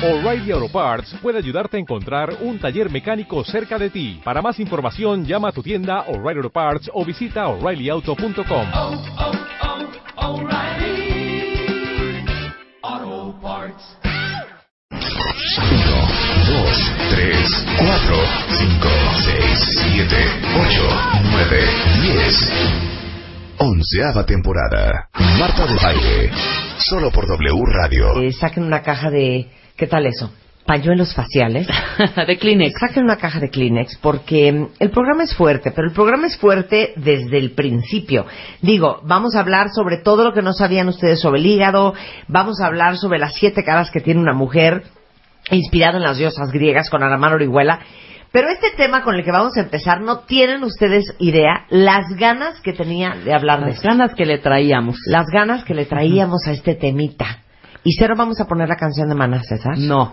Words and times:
O'Reilly 0.00 0.52
Auto 0.52 0.68
Parts 0.68 1.12
puede 1.20 1.38
ayudarte 1.38 1.76
a 1.76 1.80
encontrar 1.80 2.32
un 2.42 2.60
taller 2.60 2.88
mecánico 2.88 3.42
cerca 3.42 3.76
de 3.78 3.90
ti. 3.90 4.20
Para 4.22 4.40
más 4.40 4.60
información, 4.60 5.24
llama 5.24 5.48
a 5.48 5.52
tu 5.52 5.60
tienda 5.60 6.02
O'Reilly 6.02 6.38
Auto 6.38 6.50
Parts 6.50 6.88
o 6.94 7.04
visita 7.04 7.48
oreillyauto.com. 7.48 8.66
oh, 8.74 9.02
oh, 9.18 10.34
O'Reilly 10.34 11.34
Auto 12.80 13.40
Parts. 13.42 13.98
1, 14.92 15.00
2, 16.46 16.92
3, 17.10 17.66
4, 17.78 18.16
5, 18.50 18.88
6, 19.24 19.82
7, 19.82 20.14
8, 20.54 20.88
9, 21.32 21.66
10. 22.02 22.52
Onceava 23.58 24.24
temporada. 24.24 25.08
Marta 25.40 25.66
de 25.66 25.74
Baile. 25.74 26.30
Solo 26.78 27.10
por 27.10 27.26
W 27.26 27.64
Radio. 27.66 28.22
Eh, 28.22 28.32
saquen 28.32 28.62
una 28.62 28.80
caja 28.82 29.10
de... 29.10 29.48
¿Qué 29.78 29.86
tal 29.86 30.06
eso? 30.06 30.32
Pañuelos 30.66 31.14
faciales. 31.14 31.68
de 32.26 32.36
Kleenex. 32.36 32.80
Saquen 32.80 33.04
una 33.04 33.16
caja 33.16 33.38
de 33.38 33.48
Kleenex 33.48 33.96
porque 34.02 34.52
mm, 34.52 34.66
el 34.80 34.90
programa 34.90 35.22
es 35.22 35.36
fuerte, 35.36 35.70
pero 35.70 35.86
el 35.86 35.94
programa 35.94 36.26
es 36.26 36.36
fuerte 36.36 36.94
desde 36.96 37.38
el 37.38 37.52
principio. 37.52 38.26
Digo, 38.60 39.00
vamos 39.04 39.36
a 39.36 39.40
hablar 39.40 39.68
sobre 39.70 39.98
todo 39.98 40.24
lo 40.24 40.32
que 40.34 40.42
no 40.42 40.52
sabían 40.52 40.88
ustedes 40.88 41.20
sobre 41.20 41.38
el 41.38 41.46
hígado, 41.46 41.94
vamos 42.26 42.60
a 42.60 42.66
hablar 42.66 42.96
sobre 42.96 43.20
las 43.20 43.36
siete 43.36 43.62
caras 43.62 43.92
que 43.92 44.00
tiene 44.00 44.20
una 44.20 44.34
mujer, 44.34 44.82
inspirado 45.52 45.98
en 45.98 46.02
las 46.02 46.18
diosas 46.18 46.50
griegas 46.50 46.90
con 46.90 47.04
Aramán 47.04 47.34
Orihuela. 47.34 47.78
Pero 48.32 48.48
este 48.48 48.72
tema 48.76 49.04
con 49.04 49.14
el 49.14 49.24
que 49.24 49.30
vamos 49.30 49.56
a 49.56 49.60
empezar, 49.60 50.00
no 50.00 50.18
tienen 50.20 50.64
ustedes 50.64 51.14
idea 51.20 51.66
las 51.70 52.04
ganas 52.16 52.60
que 52.62 52.72
tenía 52.72 53.14
de 53.24 53.32
hablar 53.32 53.60
de 53.60 53.70
Las 53.70 53.80
ganas 53.80 54.14
que 54.14 54.26
le 54.26 54.38
traíamos. 54.38 54.98
Las 55.06 55.26
ganas 55.32 55.64
que 55.64 55.74
le 55.74 55.86
traíamos 55.86 56.48
a 56.48 56.50
este 56.50 56.74
temita. 56.74 57.44
Y 57.84 57.92
cero 57.98 58.14
vamos 58.16 58.40
a 58.40 58.46
poner 58.46 58.68
la 58.68 58.76
canción 58.76 59.08
de 59.08 59.14
Maná, 59.14 59.42
César. 59.42 59.78
No. 59.78 60.12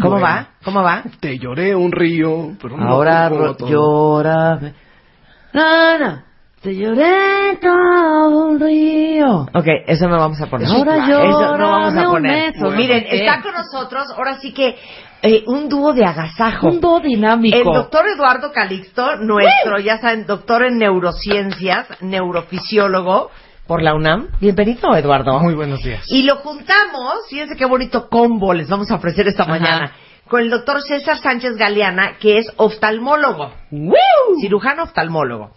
¿Cómo 0.00 0.10
Bueno. 0.18 0.26
va? 0.26 0.48
¿Cómo 0.64 0.82
va? 0.82 1.02
Te 1.20 1.38
lloré 1.38 1.74
un 1.74 1.90
río, 1.90 2.52
pero 2.60 2.76
no 2.76 2.86
Ahora 2.88 3.28
todo. 3.30 3.66
llórame. 3.68 4.74
Nana, 5.54 6.24
te 6.60 6.76
lloré 6.76 7.56
todo 7.62 8.46
un 8.48 8.60
río. 8.60 9.46
Ok, 9.54 9.66
eso 9.86 10.06
no 10.08 10.18
vamos 10.18 10.40
a 10.42 10.46
poner. 10.46 10.68
Ahora 10.68 10.96
Eso 10.96 11.56
no 11.56 11.70
vamos 11.70 11.96
a 11.96 12.04
poner. 12.04 12.52
beso. 12.52 12.70
Miren, 12.72 13.02
¿Por 13.04 13.10
qué? 13.10 13.20
está 13.26 13.40
con 13.42 13.52
nosotros 13.54 14.04
ahora 14.16 14.34
sí 14.38 14.52
que 14.52 14.76
eh, 15.22 15.44
un 15.46 15.68
dúo 15.70 15.94
de 15.94 16.04
agasajo. 16.04 16.68
Un 16.68 16.80
dúo 16.80 17.00
dinámico. 17.00 17.56
El 17.56 17.64
doctor 17.64 18.04
Eduardo 18.14 18.52
Calixto, 18.52 19.16
nuestro, 19.16 19.78
ya 19.78 19.98
saben, 19.98 20.26
doctor 20.26 20.64
en 20.64 20.76
neurociencias, 20.76 21.88
neurofisiólogo 22.02 23.30
por 23.66 23.82
la 23.82 23.94
UNAM. 23.94 24.28
Bienvenido, 24.40 24.94
Eduardo. 24.94 25.38
Muy 25.40 25.54
buenos 25.54 25.82
días. 25.82 26.04
Y 26.08 26.22
lo 26.22 26.36
juntamos, 26.36 27.14
fíjense 27.28 27.56
qué 27.56 27.66
bonito 27.66 28.08
combo 28.08 28.54
les 28.54 28.68
vamos 28.68 28.90
a 28.90 28.96
ofrecer 28.96 29.26
esta 29.28 29.42
Ajá. 29.42 29.52
mañana, 29.52 29.92
con 30.28 30.40
el 30.40 30.50
doctor 30.50 30.82
César 30.82 31.18
Sánchez 31.18 31.56
Galeana, 31.56 32.18
que 32.18 32.38
es 32.38 32.46
oftalmólogo, 32.56 33.52
cirujano 34.40 34.84
oftalmólogo. 34.84 35.50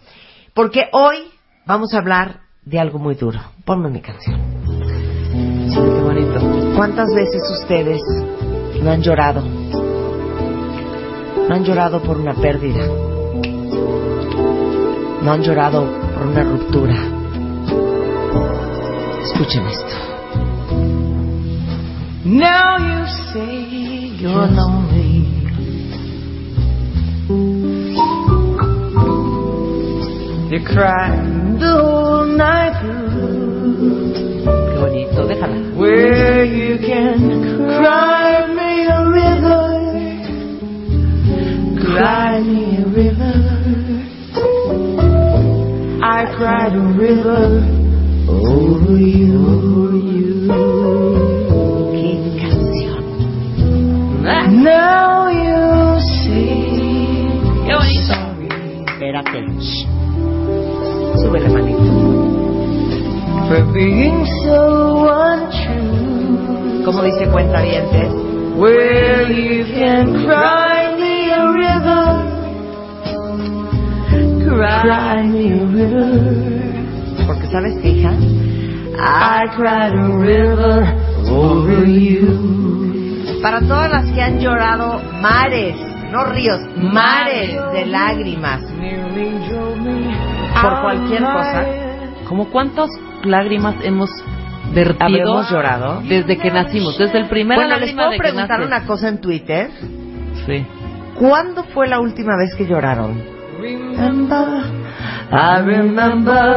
Porque 0.54 0.88
hoy 0.92 1.16
vamos 1.66 1.94
a 1.94 1.98
hablar 1.98 2.40
de 2.64 2.78
algo 2.78 2.98
muy 2.98 3.14
duro. 3.14 3.40
Ponme 3.64 3.88
mi 3.90 4.00
canción. 4.00 4.40
Qué 5.72 6.00
bonito. 6.02 6.40
¿Cuántas 6.76 7.08
veces 7.14 7.42
ustedes 7.60 8.00
no 8.82 8.90
han 8.90 9.02
llorado? 9.02 9.42
No 11.48 11.54
han 11.54 11.64
llorado 11.64 12.02
por 12.02 12.18
una 12.18 12.34
pérdida. 12.34 12.86
No 15.22 15.32
han 15.32 15.42
llorado 15.42 15.84
por 16.14 16.26
una 16.26 16.42
ruptura. 16.44 17.19
Escuchen 19.22 19.66
esto. 19.66 19.96
Now 22.24 22.78
you 22.78 23.06
say 23.32 23.52
you're 24.16 24.46
lonely. 24.46 25.26
You 30.50 30.60
cry 30.64 31.10
the 31.58 31.72
whole 31.82 32.24
night 32.24 32.80
through. 32.80 34.12
Qué 34.44 34.76
bonito. 34.80 35.26
Déjala. 35.28 35.56
Where 35.76 36.44
you 36.44 36.78
can 36.78 37.18
cry 37.76 38.46
me 38.58 38.86
a 38.86 39.04
river, 39.20 39.68
cry 41.84 42.40
me 42.40 42.78
a 42.78 42.86
river. 42.88 43.36
I 46.02 46.24
cried 46.36 46.74
a 46.74 46.80
river 46.80 47.79
over 48.46 48.96
you, 48.98 49.36
over 49.46 49.96
you. 49.96 50.48
Qué 51.92 52.12
canción. 52.40 53.02
Now 54.62 55.28
you 55.28 56.00
say 56.24 56.70
Qué 57.66 57.72
bonito. 57.74 58.14
Espérate. 58.86 59.40
Manito. 61.48 61.90
For 63.48 63.62
being 63.72 64.26
so 64.44 64.60
untrue. 65.08 66.84
Como 66.84 67.02
dice 67.02 67.26
cuenta 67.30 67.60
dientes. 67.62 68.12
Where 68.56 69.30
you 69.30 69.64
can 69.64 70.24
cry 70.24 70.94
me 70.96 71.30
a 71.30 71.46
river. 71.52 72.06
Cry 74.44 75.22
me 75.22 75.52
a 75.52 75.66
river. 75.66 76.69
Porque 77.32 77.46
sabes 77.46 77.76
qué, 77.80 77.90
hija? 77.90 78.10
I 78.10 79.46
cried 79.56 79.94
a 79.94 80.18
river 80.18 80.82
over 81.30 81.86
you. 81.86 83.40
Para 83.40 83.60
todas 83.60 83.88
las 83.88 84.06
que 84.10 84.20
han 84.20 84.40
llorado 84.40 85.00
mares, 85.20 85.76
no 86.10 86.24
ríos, 86.24 86.58
mares 86.76 87.56
de 87.72 87.86
lágrimas 87.86 88.62
por 90.60 90.80
cualquier 90.82 91.22
cosa. 91.22 91.66
¿Cómo 92.28 92.50
cuántas 92.50 92.90
lágrimas 93.22 93.76
hemos 93.84 94.10
vertido 94.74 95.04
¿Habremos 95.06 95.50
llorado? 95.52 96.02
desde 96.08 96.36
que 96.36 96.50
nacimos? 96.50 96.98
Desde 96.98 97.18
el 97.18 97.28
primer 97.28 97.58
Bueno, 97.58 97.78
les 97.78 97.94
puedo 97.94 98.10
de 98.10 98.18
preguntar 98.18 98.60
una 98.62 98.86
cosa 98.86 99.08
en 99.08 99.20
Twitter. 99.20 99.70
Sí. 100.46 100.66
¿Cuándo 101.14 101.62
fue 101.62 101.86
la 101.86 102.00
última 102.00 102.36
vez 102.36 102.56
que 102.56 102.66
lloraron? 102.66 103.39
Remember, 103.60 104.64
I 105.32 105.60
remember 105.60 106.56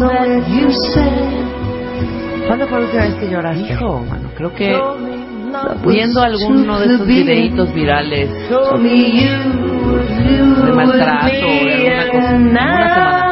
that 0.00 0.48
you 0.48 0.70
said. 0.70 1.44
¿Cuándo 2.46 2.66
fue 2.68 2.78
la 2.80 2.84
última 2.86 3.02
vez 3.02 3.14
que 3.16 3.28
lloraste? 3.30 3.72
Hijo, 3.72 4.00
mano, 4.08 4.28
creo 4.36 4.54
que 4.54 4.80
viendo 5.86 6.20
alguno 6.22 6.78
de 6.80 6.86
esos 6.94 7.06
videitos 7.06 7.72
virales 7.74 8.30
de 8.30 8.50
maltrato 10.72 11.26
o 11.26 11.64
de 11.64 11.96
alguna 11.96 12.12
cosa, 12.12 12.36
una 12.36 12.94
semana, 12.94 13.30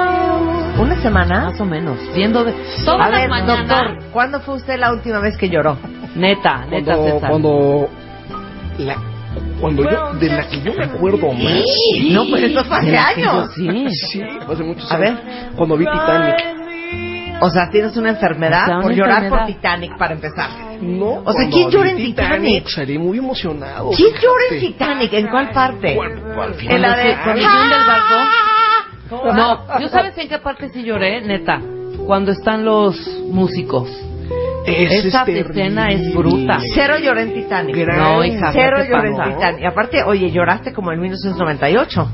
¿Una 0.80 0.96
semana? 1.02 1.44
más 1.50 1.60
o 1.60 1.64
menos, 1.64 1.98
viendo 2.14 2.44
de 2.44 2.52
todas 2.84 3.06
A 3.06 3.10
ver, 3.10 3.28
doctor, 3.46 3.98
¿cuándo 4.12 4.40
fue 4.40 4.54
usted 4.56 4.78
la 4.78 4.92
última 4.92 5.20
vez 5.20 5.36
que 5.36 5.48
lloró? 5.48 5.76
neta, 6.16 6.64
neta, 6.66 6.94
Cuando, 6.94 7.14
César. 7.14 7.30
cuando, 7.30 7.88
la, 8.78 8.96
cuando 9.60 9.84
yo, 9.84 10.14
de 10.14 10.28
la 10.28 10.48
que 10.48 10.60
yo 10.62 10.72
me 10.74 10.84
acuerdo 10.84 11.32
más. 11.32 11.62
No, 12.10 12.24
pues 12.28 12.42
eso 12.44 12.64
fue 12.64 12.76
hace 12.78 12.96
años. 12.96 13.48
sí. 13.54 13.86
Sí, 14.12 14.22
hace 14.22 14.62
muchos 14.64 14.90
A 14.90 14.96
años. 14.96 15.20
Cuando 15.56 15.76
vi 15.76 15.84
Titanic. 15.86 16.36
O 17.40 17.50
sea, 17.50 17.68
tienes 17.70 17.96
una 17.96 18.10
enfermedad 18.10 18.66
una 18.68 18.80
por 18.82 18.92
llorar 18.92 19.24
enfermedad. 19.24 19.46
por 19.46 19.54
Titanic 19.54 19.98
para 19.98 20.14
empezar. 20.14 20.48
No, 20.80 21.22
O 21.24 21.32
sea, 21.32 21.48
¿quién 21.48 21.70
llora 21.70 21.90
en 21.90 21.96
Titanic? 21.96 22.68
Salí 22.68 22.98
muy 22.98 23.18
emocionado. 23.18 23.90
¿Quién 23.96 24.10
llora 24.14 24.44
en. 24.50 24.60
Titanic? 24.60 25.12
¿En 25.12 25.26
cuál 25.28 25.50
parte? 25.50 25.98
Final 26.58 26.76
En 26.76 26.82
la 26.82 26.96
del 26.96 27.06
de... 27.08 27.14
Cuando 27.22 27.40
se 27.42 27.46
hunde 27.48 27.76
el 27.76 27.86
barco. 27.86 29.34
No, 29.34 29.80
yo 29.80 29.88
sabes 29.88 30.16
en 30.18 30.28
qué 30.28 30.38
parte 30.38 30.68
sí 30.70 30.82
lloré, 30.84 31.20
neta. 31.22 31.60
Cuando 32.06 32.32
están 32.32 32.64
los 32.64 32.96
músicos. 33.28 33.88
Esa 34.64 34.94
Esa 34.94 35.20
es 35.20 35.24
terrible. 35.26 35.62
escena 35.62 35.90
es 35.90 36.14
bruta. 36.14 36.60
Cero 36.74 36.94
lloré 37.02 37.22
en 37.22 37.34
Titanic. 37.34 37.76
Gran- 37.76 37.98
No, 37.98 38.24
hija, 38.24 38.52
Cero 38.52 38.76
¿qué 38.78 38.84
te 38.84 38.90
lloré 38.90 39.08
en? 39.08 39.34
Titanic. 39.34 39.60
Y 39.62 39.66
aparte, 39.66 40.02
oye, 40.04 40.30
lloraste 40.30 40.72
como 40.72 40.92
en 40.92 41.00
1998. 41.00 42.08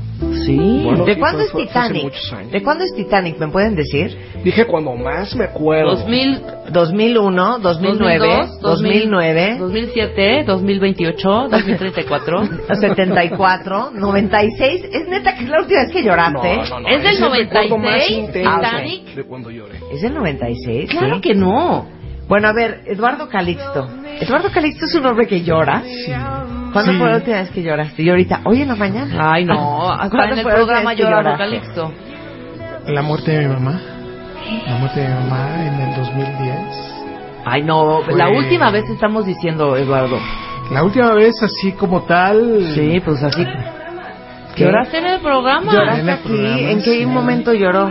Sí. 0.45 0.81
Bueno, 0.83 1.05
¿De 1.05 1.13
sí, 1.13 1.19
cuándo 1.19 1.37
fue- 1.39 1.45
es 1.45 1.51
fue 1.51 1.65
Titanic? 1.67 2.13
¿De 2.51 2.63
cuándo 2.63 2.83
es 2.83 2.93
Titanic? 2.95 3.37
¿Me 3.37 3.47
pueden 3.49 3.75
decir? 3.75 4.17
Dije 4.43 4.65
cuando 4.65 4.95
más 4.95 5.35
me 5.35 5.45
acuerdo. 5.45 5.91
2000, 5.95 6.41
2001, 6.71 7.59
2009, 7.59 8.27
2002, 8.27 8.61
2009, 8.61 9.55
2007, 9.59 10.43
2028, 10.45 11.47
2034. 11.49 12.43
74, 12.81 13.91
96. 13.93 14.85
¿Es 14.91 15.07
neta 15.07 15.35
que 15.35 15.43
es 15.43 15.49
la 15.49 15.59
última 15.61 15.81
vez 15.81 15.91
que 15.91 16.03
lloraste? 16.03 16.55
No, 16.57 16.63
no, 16.65 16.79
no. 16.81 16.87
¿Es 16.89 17.03
del 17.03 17.11
es 17.13 17.19
el 17.21 17.29
recuerdo 17.31 17.77
más 17.77 17.91
96, 18.09 18.11
intenso 18.17 18.51
Titanic? 18.61 19.15
De 19.15 19.23
cuando 19.23 19.51
lloré. 19.51 19.79
¿Es 19.93 20.03
el 20.03 20.13
96? 20.13 20.89
Claro 20.89 21.15
Sí. 21.15 21.21
que 21.21 21.35
no. 21.35 21.98
Bueno, 22.29 22.47
a 22.47 22.53
ver, 22.53 22.81
Eduardo 22.85 23.27
Calixto. 23.27 23.89
Eduardo 24.21 24.49
Calixto 24.51 24.85
es 24.85 24.95
un 24.95 25.05
hombre 25.07 25.27
que 25.27 25.41
llora. 25.43 25.81
¿Cuándo 26.71 26.91
Sí. 26.91 26.97
fue 26.99 27.09
la 27.09 27.15
última 27.17 27.37
vez 27.37 27.49
que 27.49 27.63
lloraste? 27.63 28.03
Y 28.03 28.09
ahorita, 28.09 28.41
hoy 28.45 28.61
en 28.61 28.67
la 28.67 28.75
mañana. 28.75 29.33
Ay, 29.33 29.45
no. 29.45 29.55
¿Cuándo 30.11 30.33
en 30.35 30.39
el 30.39 30.45
programa 30.45 30.93
lloraste? 30.93 31.37
Calixto. 31.37 31.91
La 32.87 33.01
muerte 33.01 33.31
de 33.31 33.47
mi 33.47 33.53
mamá. 33.55 33.81
La 34.67 34.75
muerte 34.77 34.99
de 35.01 35.07
mi 35.07 35.13
mamá 35.15 35.65
en 35.65 35.81
el 35.81 35.95
2010. 35.95 36.55
Ay, 37.45 37.63
no. 37.63 38.01
Fue- 38.05 38.15
La 38.15 38.29
última 38.29 38.69
vez 38.71 38.87
estamos 38.89 39.25
diciendo, 39.25 39.75
Eduardo. 39.75 40.17
La 40.71 40.83
última 40.83 41.11
vez, 41.13 41.33
así 41.41 41.71
como 41.71 42.03
tal. 42.03 42.61
Sí, 42.75 43.01
pues 43.03 43.23
así. 43.23 43.43
¿Qué? 44.55 44.65
¿Lloraste 44.65 44.99
en 44.99 45.05
el 45.07 45.19
programa? 45.21 45.71
¿Lloraste 45.73 46.01
en 46.01 46.09
el 46.09 46.13
aquí? 46.13 46.27
programa, 46.27 46.59
¿En 46.59 46.81
qué 46.83 46.99
sí. 46.99 47.05
momento 47.07 47.53
lloró? 47.53 47.89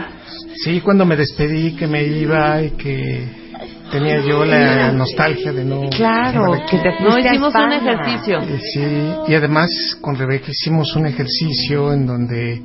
Sí, 0.63 0.81
cuando 0.81 1.05
me 1.05 1.17
despedí, 1.17 1.75
que 1.75 1.87
me 1.89 2.05
iba 2.05 2.63
y 2.63 2.71
que 2.73 3.48
tenía 3.91 4.21
yo 4.21 4.45
la 4.45 4.93
nostalgia 4.93 5.53
de 5.53 5.65
no. 5.65 5.89
Claro, 5.91 6.53
de 6.53 6.65
que 6.67 6.79
te 6.79 6.91
No, 7.01 7.19
hicimos 7.19 7.55
un 7.55 7.73
ejercicio. 7.73 8.39
Y 8.43 8.59
sí, 8.61 9.13
y 9.29 9.35
además 9.35 9.71
con 10.01 10.17
Rebeca 10.17 10.51
hicimos 10.51 10.95
un 10.97 11.07
ejercicio 11.07 11.93
en 11.93 12.07
donde 12.07 12.63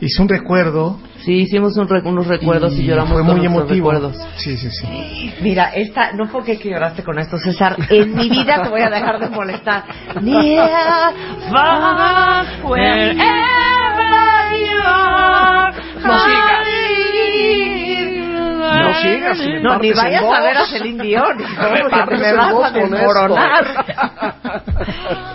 hice 0.00 0.22
un 0.22 0.28
recuerdo. 0.28 0.98
Sí, 1.24 1.32
hicimos 1.42 1.76
un 1.76 1.88
re- 1.88 2.02
unos 2.04 2.26
recuerdos 2.26 2.76
y, 2.76 2.82
lloramos 2.84 3.12
fue 3.12 3.22
muy 3.22 3.46
emotivo. 3.46 3.90
recuerdos. 3.92 4.16
Sí, 4.38 4.56
sí, 4.56 4.68
sí. 4.70 5.32
Mira, 5.40 5.70
esta, 5.74 6.12
no 6.12 6.26
fue 6.26 6.42
que 6.44 6.56
lloraste 6.56 7.02
con 7.04 7.18
esto, 7.18 7.36
César. 7.38 7.76
En 7.88 8.14
mi 8.14 8.28
vida 8.28 8.62
te 8.62 8.68
voy 8.68 8.80
a 8.80 8.90
dejar 8.90 9.20
de 9.20 9.28
molestar. 9.28 9.84
Near, 10.20 11.12
No 18.78 18.94
sigas. 18.94 19.38
Si 19.38 19.52
No, 19.60 19.78
ni 19.78 19.92
vayas 19.92 20.24
a 20.24 20.40
ver 20.40 20.56
a 20.56 20.66
Celine 20.66 21.04
Dion, 21.04 21.38
porque 21.90 22.16
me 22.16 22.32
vas 22.34 22.54
a 22.64 22.70
desmoronar. 22.70 23.64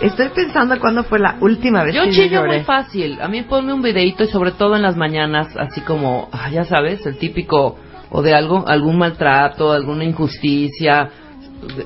Estoy 0.00 0.28
pensando 0.28 0.78
cuándo 0.80 1.04
fue 1.04 1.18
la 1.18 1.36
última 1.40 1.84
vez 1.84 1.94
Yo 1.94 2.04
que 2.04 2.10
chillo 2.10 2.26
yo 2.26 2.40
lloré. 2.40 2.56
muy 2.56 2.64
fácil. 2.64 3.20
A 3.20 3.28
mí 3.28 3.42
ponme 3.42 3.72
un 3.72 3.82
videito 3.82 4.24
y 4.24 4.28
sobre 4.28 4.52
todo 4.52 4.76
en 4.76 4.82
las 4.82 4.96
mañanas, 4.96 5.48
así 5.56 5.80
como, 5.80 6.28
ah, 6.32 6.50
ya 6.50 6.64
sabes, 6.64 7.04
el 7.06 7.18
típico, 7.18 7.78
o 8.10 8.22
de 8.22 8.34
algo, 8.34 8.64
algún 8.66 8.98
maltrato, 8.98 9.72
alguna 9.72 10.04
injusticia, 10.04 11.10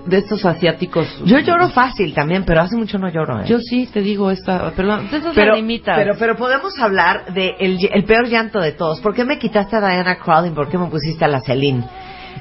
de, 0.07 0.19
estos 0.19 0.45
asiáticos. 0.45 1.07
Yo 1.25 1.39
lloro 1.41 1.69
fácil 1.71 2.15
también, 2.15 2.45
pero 2.45 2.61
hace 2.61 2.77
mucho 2.77 2.99
no 2.99 3.09
lloro. 3.09 3.41
¿eh? 3.41 3.45
Yo 3.47 3.59
sí 3.59 3.89
te 3.93 4.01
digo 4.01 4.31
esta, 4.31 4.71
perdón, 4.73 5.09
pero, 5.35 5.55
pero, 5.85 6.15
pero 6.19 6.37
podemos 6.37 6.79
hablar 6.79 7.33
de 7.33 7.55
el, 7.59 7.79
el 7.93 8.05
peor 8.05 8.29
llanto 8.29 8.61
de 8.61 8.73
todos. 8.73 9.01
¿Por 9.01 9.15
qué 9.15 9.25
me 9.25 9.39
quitaste 9.39 9.77
a 9.77 9.81
Diana 9.81 10.19
Crowley? 10.19 10.51
¿Por 10.53 10.69
qué 10.69 10.79
me 10.79 10.87
pusiste 10.87 11.25
a 11.25 11.29
la 11.29 11.41
Celine? 11.41 11.85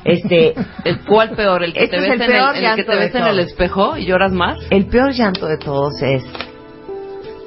Este, 0.03 0.53
¿El 0.83 0.99
cuál 1.05 1.31
peor? 1.31 1.63
¿El 1.63 1.73
que 1.73 1.83
Este 1.83 1.97
te 1.97 2.03
es 2.03 2.09
ves, 2.09 2.19
el 2.19 2.21
en, 2.21 2.31
peor 2.31 2.49
el, 2.49 2.55
el 2.55 2.61
que 2.61 2.61
llanto 2.61 2.91
te 2.91 2.97
ves 2.97 3.15
en 3.15 3.23
el 3.25 3.39
espejo 3.39 3.97
y 3.97 4.05
lloras 4.05 4.31
más? 4.31 4.59
el 4.69 4.85
peor 4.87 5.11
llanto 5.11 5.47
de 5.47 5.57
todos 5.57 6.01
es 6.01 6.23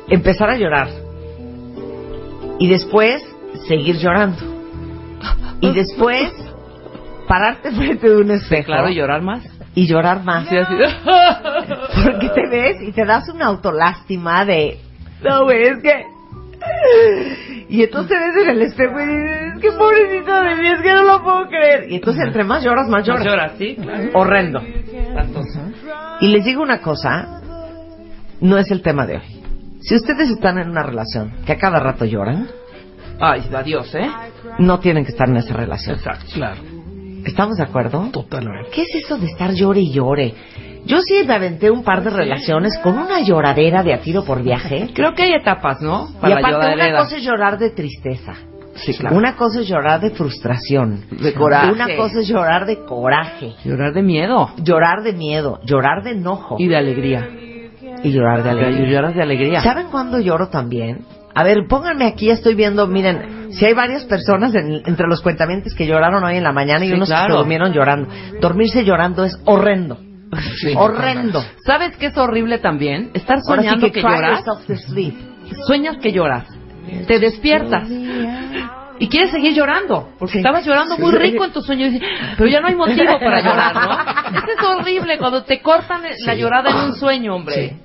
empezar 0.08 0.50
a 0.50 0.56
llorar 0.56 0.88
y 2.58 2.68
después 2.68 3.22
seguir 3.66 3.96
llorando 3.96 4.38
y 5.60 5.72
después 5.72 6.30
pararte 7.26 7.70
frente 7.72 8.08
de 8.08 8.16
un 8.18 8.30
espejo 8.30 8.66
Claro, 8.66 8.88
y 8.90 8.94
llorar 8.94 9.22
más. 9.22 9.42
Y 9.74 9.86
llorar 9.86 10.22
más 10.24 10.48
Sí, 10.48 10.56
así. 10.56 10.74
porque 12.04 12.28
te 12.30 12.48
ves 12.48 12.82
y 12.82 12.92
te 12.92 13.04
das 13.04 13.28
una 13.28 13.46
autolástima 13.46 14.44
de 14.44 14.78
no 15.22 15.44
güey 15.44 15.62
es 15.62 15.82
que 15.82 16.04
y 17.68 17.82
entonces 17.82 18.08
te 18.16 18.18
ves 18.24 18.36
en 18.44 18.50
el 18.50 18.62
espejo 18.62 19.00
y 19.00 19.06
dices 19.06 19.52
es 19.54 19.60
que 19.60 19.72
pobrecito 19.72 20.40
de 20.40 20.56
mí 20.56 20.68
es 20.68 20.80
que 20.80 20.92
no 20.94 21.02
lo 21.02 21.22
puedo 21.22 21.46
creer 21.48 21.90
y 21.90 21.96
entonces 21.96 22.24
entre 22.26 22.44
más 22.44 22.62
lloras 22.64 22.88
más 22.88 23.06
lloras 23.06 23.24
Lloras, 23.24 23.52
sí, 23.58 23.76
claro. 23.76 24.10
horrendo 24.14 24.62
y 26.20 26.28
les 26.28 26.44
digo 26.44 26.62
una 26.62 26.80
cosa, 26.80 27.40
no 28.40 28.56
es 28.58 28.70
el 28.70 28.82
tema 28.82 29.06
de 29.06 29.16
hoy. 29.16 29.42
Si 29.80 29.94
ustedes 29.96 30.30
están 30.30 30.58
en 30.58 30.70
una 30.70 30.82
relación 30.82 31.32
que 31.44 31.52
a 31.52 31.58
cada 31.58 31.78
rato 31.80 32.04
lloran, 32.04 32.48
Ay, 33.20 33.42
adiós, 33.54 33.94
¿eh? 33.94 34.08
no 34.58 34.78
tienen 34.80 35.04
que 35.04 35.10
estar 35.12 35.28
en 35.28 35.36
esa 35.36 35.54
relación. 35.54 35.96
Exacto. 35.96 36.26
Claro, 36.34 36.60
¿Estamos 37.24 37.56
de 37.56 37.64
acuerdo? 37.64 38.08
totalmente. 38.12 38.70
¿Qué 38.72 38.82
es 38.82 39.04
eso 39.04 39.18
de 39.18 39.26
estar 39.26 39.52
llore 39.52 39.80
y 39.80 39.92
llore? 39.92 40.34
Yo 40.86 41.00
sí 41.00 41.16
aventé 41.28 41.70
un 41.70 41.82
par 41.82 42.04
de 42.04 42.10
relaciones 42.10 42.78
con 42.82 42.98
una 42.98 43.20
lloradera 43.20 43.82
de 43.82 43.94
a 43.94 44.00
tiro 44.00 44.24
por 44.24 44.42
viaje. 44.42 44.90
Creo 44.94 45.14
que 45.14 45.22
hay 45.22 45.32
etapas, 45.32 45.80
¿no? 45.80 46.08
y 46.10 46.20
Para 46.20 46.40
la 46.40 46.48
aparte, 46.48 46.74
una 46.74 46.98
cosa 46.98 47.16
es 47.16 47.22
llorar 47.24 47.58
de 47.58 47.70
tristeza. 47.70 48.34
Sí, 48.74 48.92
claro. 48.92 49.16
Una 49.16 49.36
cosa 49.36 49.60
es 49.60 49.68
llorar 49.68 50.00
de 50.00 50.10
frustración. 50.10 51.04
De 51.10 51.32
coraje. 51.32 51.72
Una 51.72 51.96
cosa 51.96 52.20
es 52.20 52.28
llorar 52.28 52.66
de 52.66 52.84
coraje. 52.84 53.52
Llorar 53.64 53.92
de 53.94 54.02
miedo 54.02 54.50
Llorar 54.58 55.02
de 55.02 55.12
miedo. 55.12 55.60
Llorar 55.64 56.02
de 56.02 56.10
enojo. 56.10 56.56
y 56.58 56.66
de 56.66 56.76
alegría. 56.76 57.28
Y 58.02 58.10
llorar 58.10 58.42
de 58.42 58.50
alegría. 58.50 58.86
Y 58.86 58.90
lloras 58.92 59.14
de 59.14 59.22
alegría. 59.22 59.60
¿Saben 59.62 59.86
cuándo 59.90 60.18
lloro 60.18 60.48
también? 60.48 61.06
A 61.34 61.42
ver, 61.42 61.66
pónganme 61.68 62.06
aquí, 62.06 62.30
estoy 62.30 62.54
viendo, 62.54 62.86
miren, 62.86 63.43
si 63.58 63.64
hay 63.64 63.72
varias 63.74 64.04
personas 64.04 64.54
en- 64.54 64.82
entre 64.86 65.06
los 65.08 65.20
cuentamientos 65.20 65.74
que 65.74 65.86
lloraron 65.86 66.22
hoy 66.24 66.36
en 66.36 66.42
la 66.44 66.52
mañana 66.52 66.84
y 66.84 66.88
Sí, 66.88 66.94
unos 66.94 67.08
que 67.08 67.14
se 67.14 67.20
durmieron 67.38 67.72
llorando. 67.72 68.08
Dormirse 68.40 68.84
llorando 68.84 69.24
es 69.24 69.38
horrendo. 69.44 69.98
Sí. 70.60 70.74
Horrendo. 70.76 71.44
¿Sabes 71.64 71.96
qué 71.96 72.06
es 72.06 72.16
horrible 72.16 72.58
también? 72.58 73.10
Estar 73.14 73.38
sí 73.38 73.44
soñando 73.46 73.92
que 73.92 74.02
lloras. 74.02 74.44
Sueñas 75.66 75.96
que 76.02 76.12
lloras. 76.12 76.44
Te 77.06 77.18
despiertas. 77.18 77.88
Y 78.98 79.08
quieres 79.08 79.30
seguir 79.32 79.54
llorando, 79.54 80.10
porque 80.20 80.38
estabas 80.38 80.64
llorando 80.64 80.96
muy 80.98 81.10
rico 81.12 81.44
en 81.44 81.52
tu 81.52 81.60
sueño, 81.62 81.88
pero 82.36 82.48
ya 82.48 82.60
no 82.60 82.68
hay 82.68 82.76
motivo 82.76 83.18
para 83.18 83.40
llorar, 83.44 83.74
¿no? 83.74 84.38
Eso 84.38 84.46
es 84.56 84.64
horrible, 84.68 85.18
cuando 85.18 85.42
te 85.42 85.60
cortan 85.60 86.02
la 86.24 86.34
llorada 86.36 86.70
en 86.70 86.76
un 86.90 86.94
sueño, 86.94 87.34
hombre. 87.34 87.76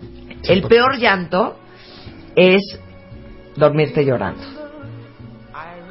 El 0.44 0.62
peor 0.63 0.98
llanto 1.00 1.57
es 2.36 2.62
dormirte 3.56 4.06
llorando. 4.06 4.42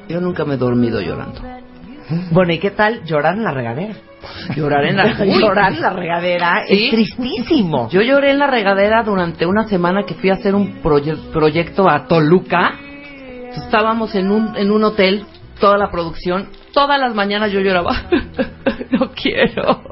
Yo 0.09 0.21
nunca 0.21 0.45
me 0.45 0.55
he 0.55 0.57
dormido 0.57 1.01
llorando. 1.01 1.41
Bueno, 2.31 2.53
¿y 2.55 2.59
qué 2.59 2.71
tal 2.71 3.05
llorar 3.05 3.35
en 3.37 3.45
la 3.45 3.53
regadera? 3.53 3.95
Llorar 4.57 4.85
en 4.87 4.97
la... 4.97 5.25
Llorar 5.25 5.73
en 5.75 5.81
la 5.83 5.91
regadera 5.91 6.65
¿Sí? 6.67 6.87
es 6.87 6.91
tristísimo. 6.91 7.89
Yo 7.91 8.01
lloré 8.03 8.31
en 8.31 8.39
la 8.39 8.47
regadera 8.47 9.03
durante 9.03 9.45
una 9.47 9.65
semana 9.69 10.05
que 10.05 10.15
fui 10.15 10.31
a 10.31 10.35
hacer 10.35 10.55
un 10.55 10.83
proye- 10.83 11.19
proyecto 11.33 11.89
a 11.89 12.07
Toluca. 12.07 12.73
Estábamos 13.55 14.15
en 14.15 14.31
un, 14.31 14.57
en 14.57 14.71
un 14.71 14.85
hotel, 14.85 15.25
toda 15.61 15.77
la 15.77 15.91
producción. 15.91 16.49
Todas 16.73 16.99
las 16.99 17.15
mañanas 17.15 17.53
yo 17.53 17.61
lloraba. 17.61 17.93
no 18.91 19.11
quiero. 19.11 19.83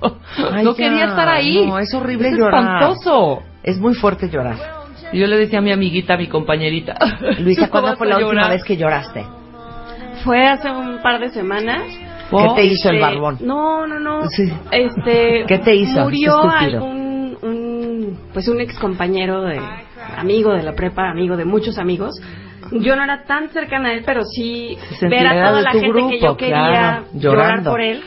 Ay, 0.52 0.64
no 0.64 0.72
ya. 0.72 0.76
quería 0.76 1.04
estar 1.06 1.28
ahí. 1.28 1.66
No, 1.66 1.78
es 1.78 1.92
horrible 1.94 2.28
Es 2.30 2.36
llorar. 2.38 2.62
espantoso. 2.62 3.42
Es 3.62 3.78
muy 3.78 3.94
fuerte 3.94 4.28
llorar. 4.30 4.56
Y 5.12 5.20
yo 5.20 5.26
le 5.26 5.36
decía 5.38 5.58
a 5.58 5.62
mi 5.62 5.72
amiguita, 5.72 6.14
a 6.14 6.16
mi 6.16 6.28
compañerita. 6.28 6.94
Luisa, 7.40 7.66
"No 7.66 7.70
¿cuándo 7.70 7.96
fue 7.96 8.06
la 8.08 8.16
última 8.16 8.32
llorar". 8.32 8.50
vez 8.50 8.64
que 8.64 8.76
lloraste? 8.76 9.24
Fue 10.26 10.44
hace 10.44 10.68
un 10.68 11.00
par 11.02 11.20
de 11.20 11.30
semanas. 11.30 11.82
¿Qué 12.30 12.48
te 12.56 12.64
hizo 12.64 12.90
el 12.90 13.00
barbón? 13.00 13.38
No, 13.40 13.86
no, 13.86 14.00
no. 14.00 14.28
Sí. 14.28 14.52
Este, 14.72 15.44
¿Qué 15.48 15.58
te 15.58 15.76
hizo? 15.76 16.00
Murió 16.02 16.42
algún, 16.42 17.38
un, 17.40 18.18
pues 18.32 18.48
un 18.48 18.60
ex 18.60 18.76
compañero 18.80 19.42
de, 19.42 19.60
amigo 20.16 20.52
de 20.52 20.64
la 20.64 20.74
prepa, 20.74 21.08
amigo 21.08 21.36
de 21.36 21.44
muchos 21.44 21.78
amigos. 21.78 22.20
Yo 22.72 22.96
no 22.96 23.04
era 23.04 23.22
tan 23.22 23.50
cercana 23.50 23.90
a 23.90 23.92
él, 23.92 24.02
pero 24.04 24.24
sí 24.24 24.76
Se 24.98 25.08
ver 25.08 25.28
a 25.28 25.48
toda 25.48 25.60
la 25.62 25.70
gente 25.70 26.08
que 26.10 26.20
yo 26.20 26.36
quería 26.36 26.56
claro, 26.56 27.04
llorar 27.14 27.62
por 27.62 27.80
él. 27.80 28.02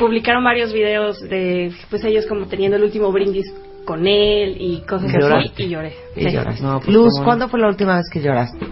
Publicaron 0.00 0.42
varios 0.42 0.72
videos 0.72 1.20
de, 1.20 1.70
pues 1.88 2.02
ellos 2.02 2.26
como 2.26 2.46
teniendo 2.46 2.76
el 2.78 2.82
último 2.82 3.12
brindis 3.12 3.46
con 3.84 4.08
él 4.08 4.56
y 4.58 4.80
cosas 4.80 5.14
así 5.14 5.52
y 5.58 5.68
lloré. 5.68 5.92
Y 6.16 6.24
Sí. 6.24 6.30
lloraste. 6.32 6.62
No, 6.64 6.80
pues, 6.80 6.92
Luz. 6.92 7.20
¿cuándo 7.22 7.48
fue 7.48 7.60
la 7.60 7.68
última 7.68 7.96
vez 7.96 8.06
que 8.12 8.20
lloraste? 8.20 8.66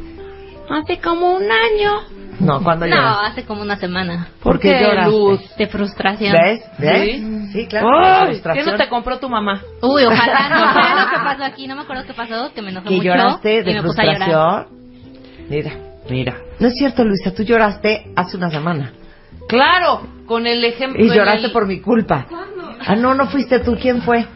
Hace 0.69 0.99
como 1.01 1.37
un 1.37 1.45
año. 1.45 2.18
No, 2.41 2.63
¿cuándo 2.63 2.87
No, 2.87 2.95
lloraste? 2.95 3.27
hace 3.27 3.45
como 3.45 3.63
una 3.63 3.77
semana. 3.77 4.29
¿Por 4.43 4.61
qué 4.61 4.81
lloraste? 4.81 5.11
Luz? 5.11 5.57
De 5.57 5.67
frustración. 5.67 6.33
¿Ves? 6.41 6.61
¿Ves? 6.79 7.03
¿Sí? 7.21 7.49
Sí, 7.53 7.67
claro. 7.67 7.89
La 8.01 8.55
¿Qué 8.55 8.63
no 8.63 8.77
te 8.77 8.89
compró 8.89 9.19
tu 9.19 9.29
mamá? 9.29 9.61
Uy, 9.83 10.05
ojalá 10.05 10.49
no 10.49 10.73
sé 10.73 11.05
lo 11.05 11.11
que 11.11 11.17
pasó 11.25 11.45
aquí. 11.53 11.67
No 11.67 11.75
me 11.77 11.83
acuerdo 11.83 12.05
qué 12.07 12.15
pasó, 12.15 12.53
que 12.55 12.63
me 12.63 12.71
enojé 12.71 12.89
¿Que 12.89 12.95
mucho. 12.95 13.05
lloraste 13.09 13.53
y 13.53 13.57
de 13.57 13.63
me 13.65 13.71
a 13.71 13.83
llorar. 13.83 13.83
frustración? 13.83 14.67
Mira. 15.49 15.73
Mira. 16.11 16.37
No 16.61 16.69
es 16.69 16.75
cierto, 16.75 17.05
Luisa, 17.05 17.35
tú 17.35 17.43
lloraste 17.43 18.13
hace 18.17 18.37
una 18.37 18.51
semana. 18.51 18.93
Claro, 19.49 20.03
con 20.27 20.47
el 20.47 20.65
ejemplo. 20.65 21.03
Y 21.05 21.09
lloraste 21.09 21.47
el- 21.47 21.53
por 21.53 21.67
mi 21.67 21.81
culpa. 21.81 22.27
Ah, 22.87 22.95
no, 22.97 23.15
no 23.15 23.27
fuiste 23.27 23.59
tú. 23.61 23.77
¿Quién 23.81 24.03
fue? 24.03 24.27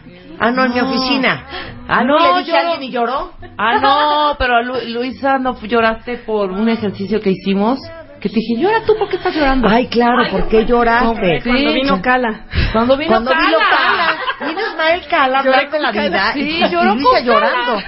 Ah, 0.44 0.50
no, 0.50 0.64
en 0.64 0.72
mi 0.74 0.80
oficina. 0.80 1.44
Ah, 1.88 2.02
no, 2.04 2.18
le 2.18 2.38
dije 2.40 2.56
a 2.56 2.60
alguien 2.60 2.82
y 2.82 2.90
lloró. 2.90 3.32
Ah, 3.58 3.78
no, 3.78 4.34
pero 4.38 4.56
a 4.56 4.62
Lu- 4.62 4.80
Luisa, 4.88 5.38
¿no 5.38 5.54
fu- 5.54 5.66
lloraste 5.66 6.16
por 6.18 6.50
un 6.50 6.68
ejercicio 6.68 7.20
que 7.20 7.30
hicimos? 7.30 7.78
Que 8.20 8.28
te 8.28 8.36
dije, 8.36 8.60
llora 8.62 8.82
tú, 8.86 8.94
¿por 8.96 9.08
qué 9.08 9.16
estás 9.16 9.34
llorando? 9.34 9.68
Ay, 9.68 9.88
claro, 9.88 10.22
¿por 10.30 10.48
qué 10.48 10.64
lloraste? 10.64 11.42
Cuando 11.42 11.72
vino 11.72 12.00
Cala. 12.02 12.44
Cuando 12.72 12.96
vino 12.96 13.10
Cuando 13.10 13.30
Cala. 13.32 13.46
vino 13.46 13.58
Cala. 13.68 14.48
Vino 14.48 14.60
Ismael 14.70 15.02
Cala 15.10 15.38
a 15.38 15.42
Lloré 15.42 15.56
hablar 15.56 15.70
de 15.72 15.78
la 15.80 15.92
Cala. 15.92 16.08
vida. 16.08 16.32
Sí, 16.34 16.40
y, 16.64 16.68
lloró 16.70 16.94
Luisa 16.94 17.08
con 17.08 17.12
Cala. 17.18 17.24
llorando. 17.26 17.82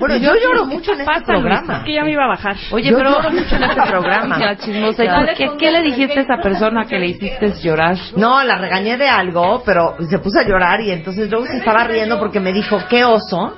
Bueno, 0.00 0.16
yo 0.16 0.32
lloro 0.34 0.64
mucho 0.66 0.92
en 0.94 1.02
este 1.02 1.20
programa. 1.24 1.76
Es 1.78 1.84
que 1.84 1.94
ya 1.94 2.02
me 2.02 2.10
iba 2.12 2.24
a 2.24 2.28
bajar. 2.28 2.56
Oye, 2.72 2.90
Yo 2.90 2.96
pero 2.96 3.10
lloro 3.10 3.30
mucho 3.30 3.54
en 3.56 3.62
este 3.62 3.82
programa. 3.88 4.38
Ya, 4.40 4.56
chismosa, 4.56 5.04
¿y 5.04 5.06
Claro. 5.06 5.26
por 5.26 5.34
qué, 5.36 5.50
qué 5.58 5.70
le 5.70 5.82
dijiste 5.82 6.18
a 6.18 6.22
esa 6.22 6.36
persona 6.42 6.86
que 6.86 6.98
le 6.98 7.06
hiciste 7.08 7.52
llorar? 7.62 7.96
No, 8.16 8.42
la 8.42 8.56
regañé 8.58 8.96
de 8.96 9.08
algo, 9.08 9.62
pero 9.64 9.96
se 10.08 10.18
puso 10.18 10.40
a 10.40 10.42
llorar 10.44 10.80
y 10.80 10.90
entonces 10.90 11.30
luego 11.30 11.46
se 11.46 11.58
estaba 11.58 11.84
riendo 11.84 12.18
porque 12.18 12.40
me 12.40 12.52
dijo, 12.52 12.78
qué 12.88 13.04
oso. 13.04 13.54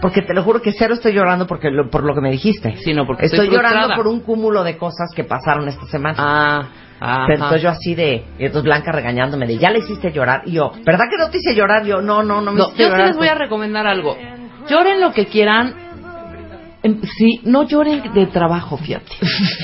Porque 0.00 0.20
te 0.20 0.34
lo 0.34 0.42
juro 0.42 0.60
que 0.60 0.72
cero 0.72 0.92
estoy 0.94 1.12
llorando 1.14 1.46
porque 1.46 1.70
lo- 1.70 1.88
por 1.88 2.04
lo 2.04 2.14
que 2.14 2.20
me 2.20 2.30
dijiste. 2.30 2.76
Sí, 2.78 2.92
no, 2.92 3.06
porque 3.06 3.24
estoy 3.24 3.46
estoy 3.46 3.56
llorando 3.56 3.94
por 3.94 4.06
un 4.06 4.20
cúmulo 4.20 4.62
de 4.62 4.76
cosas 4.76 5.08
que 5.16 5.24
pasaron 5.24 5.66
esta 5.68 5.86
semana. 5.86 6.16
Ah, 6.18 6.62
ah. 7.00 7.24
Pero 7.26 7.34
entonces 7.36 7.62
yo 7.62 7.70
así 7.70 7.94
de, 7.94 8.22
y 8.38 8.44
entonces 8.44 8.64
Blanca 8.64 8.92
regañándome 8.92 9.46
de, 9.46 9.56
ya 9.56 9.70
le 9.70 9.78
hiciste 9.78 10.12
llorar. 10.12 10.42
Y 10.44 10.52
yo, 10.52 10.72
¿verdad 10.84 11.04
que 11.10 11.16
no 11.16 11.30
te 11.30 11.38
hice 11.38 11.54
llorar? 11.54 11.84
Yo, 11.86 12.02
no, 12.02 12.22
no, 12.22 12.42
no 12.42 12.52
me 12.52 12.58
No, 12.58 12.64
hiciste 12.64 12.82
yo 12.82 12.88
sí 12.88 12.92
llorar. 12.92 13.06
les 13.08 13.16
voy 13.16 13.28
a 13.28 13.34
recomendar 13.34 13.86
algo. 13.86 14.14
Lloren 14.68 15.00
lo 15.00 15.12
que 15.12 15.24
quieran. 15.26 15.74
Sí, 17.18 17.40
no 17.44 17.62
lloren 17.66 18.12
de 18.12 18.26
trabajo, 18.26 18.76
fíjate. 18.76 19.12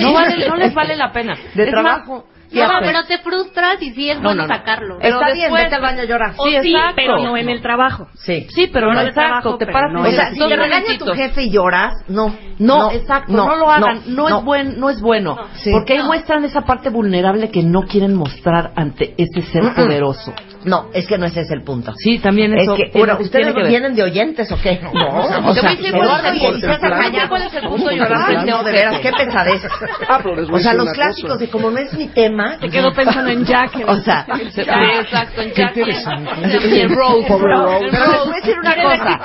No, 0.01 0.13
vale, 0.15 0.49
no 0.49 0.57
les 0.57 0.73
vale 0.75 0.97
la 0.97 1.13
pena. 1.13 1.37
De 1.55 1.65
Es 1.65 1.71
trabajo. 1.71 2.27
No, 2.53 2.67
pero 2.81 3.05
te 3.05 3.19
frustras 3.19 3.81
y 3.81 3.93
sí 3.93 4.11
es 4.11 4.17
No, 4.17 4.31
bueno 4.31 4.43
no, 4.43 4.49
no. 4.49 4.55
sacarlo. 4.57 4.99
Pero 5.01 5.21
Está 5.21 5.27
bien, 5.33 5.39
después- 5.53 5.63
vete 5.63 5.75
al 5.77 5.83
baño 5.83 6.01
a 6.01 6.05
llorar. 6.05 6.33
Sí, 6.33 6.51
sí, 6.63 6.75
exacto. 6.75 6.95
pero 6.97 7.19
no 7.21 7.37
en 7.37 7.49
el 7.49 7.63
trabajo. 7.63 8.09
Sí. 8.17 8.47
Sí, 8.51 8.69
pero 8.73 8.89
No 8.89 8.95
no, 8.95 9.01
exacto. 9.03 9.21
trabajo, 9.21 9.57
te 9.57 9.67
pero 9.67 9.73
paras 9.73 9.93
no 9.93 10.01
por 10.01 10.09
O 10.09 10.11
sea, 10.11 10.33
si 10.33 10.39
te 10.41 10.57
regaña 10.57 10.99
tu 10.99 11.07
jefe 11.13 11.43
y 11.45 11.51
lloras, 11.53 11.93
no. 12.09 12.35
No, 12.59 12.91
exacto, 12.91 13.33
no, 13.33 13.55
lo 13.55 13.71
hagan, 13.71 14.03
no, 14.09 14.29
es 14.29 14.45
buen, 14.45 14.81
no 14.81 14.91
es 14.91 15.01
bueno, 15.01 15.37
Sí. 15.63 15.71
porque 15.71 15.93
ahí 15.93 16.03
muestran 16.03 16.45
esa 16.45 16.63
parte 16.63 16.91
vulnerable 16.91 17.51
que 17.53 17.63
no 17.63 17.83
quieren 17.83 18.17
mostrar 18.17 18.73
ante 18.75 19.15
ese 19.17 19.43
ser 19.43 19.73
poderoso. 19.73 20.33
No, 20.65 20.89
es 20.93 21.07
que 21.07 21.17
no 21.17 21.25
ese 21.27 21.41
es 21.41 21.51
el 21.51 21.63
punto. 21.65 21.93
Sí, 21.97 22.19
también 22.19 22.53
Es 22.55 22.65
eso. 22.65 22.75
que, 22.77 22.85
tiene- 22.85 22.99
bueno, 22.99 23.13
tiene 23.17 23.25
¿ustedes 23.27 23.47
que 23.55 23.61
ver. 23.63 23.69
vienen 23.71 23.95
de 23.95 24.03
oyentes 24.03 24.53
o 24.53 24.61
qué? 24.61 24.79
No, 24.83 24.91
o 24.91 24.93
Te 24.93 25.41
voy 25.41 25.51
a 25.51 25.55
sea, 25.55 25.71
decir 25.71 25.93
cuál 25.93 26.27
es 26.27 26.35
y 26.43 26.45
el- 26.47 26.53
Elisa 26.55 26.75
se 26.75 26.79
¿Cuál 26.81 26.91
callan. 26.91 27.15
es 27.15 27.61
punto 27.63 27.89
a 27.91 28.45
no, 28.45 28.63
de 28.65 28.73
veras, 28.73 29.01
qué 29.01 29.13
pesadez. 29.13 29.63
Ah, 30.09 30.21
pero 30.23 30.37
les 30.37 30.49
voy 30.51 30.61
O 30.61 30.63
sea, 30.63 30.75
los 30.75 30.93
clásicos 30.93 31.31
cosa. 31.33 31.45
de 31.45 31.51
como 31.51 31.71
no 31.71 31.79
es 31.79 31.93
mi 31.95 32.09
tema. 32.09 32.59
Se 32.61 32.69
quedó 32.69 32.93
pensando 32.93 33.31
en 33.31 33.45
Jack. 33.45 33.83
O 33.87 33.97
sea, 34.01 34.27
exacto, 34.29 35.41
en 35.41 35.53
Jack. 35.55 35.77
interesante. 35.77 36.31
Y 36.69 36.81
en 36.81 36.89
Rose. 36.95 37.27
Pobre 37.27 37.53
En 37.55 37.61
Rose. 37.61 37.87
Pero 37.91 38.05
les 38.13 38.25
voy 38.27 38.33
a 38.33 38.41
decir 38.41 38.59
una 38.59 38.75
cosa. 38.83 39.21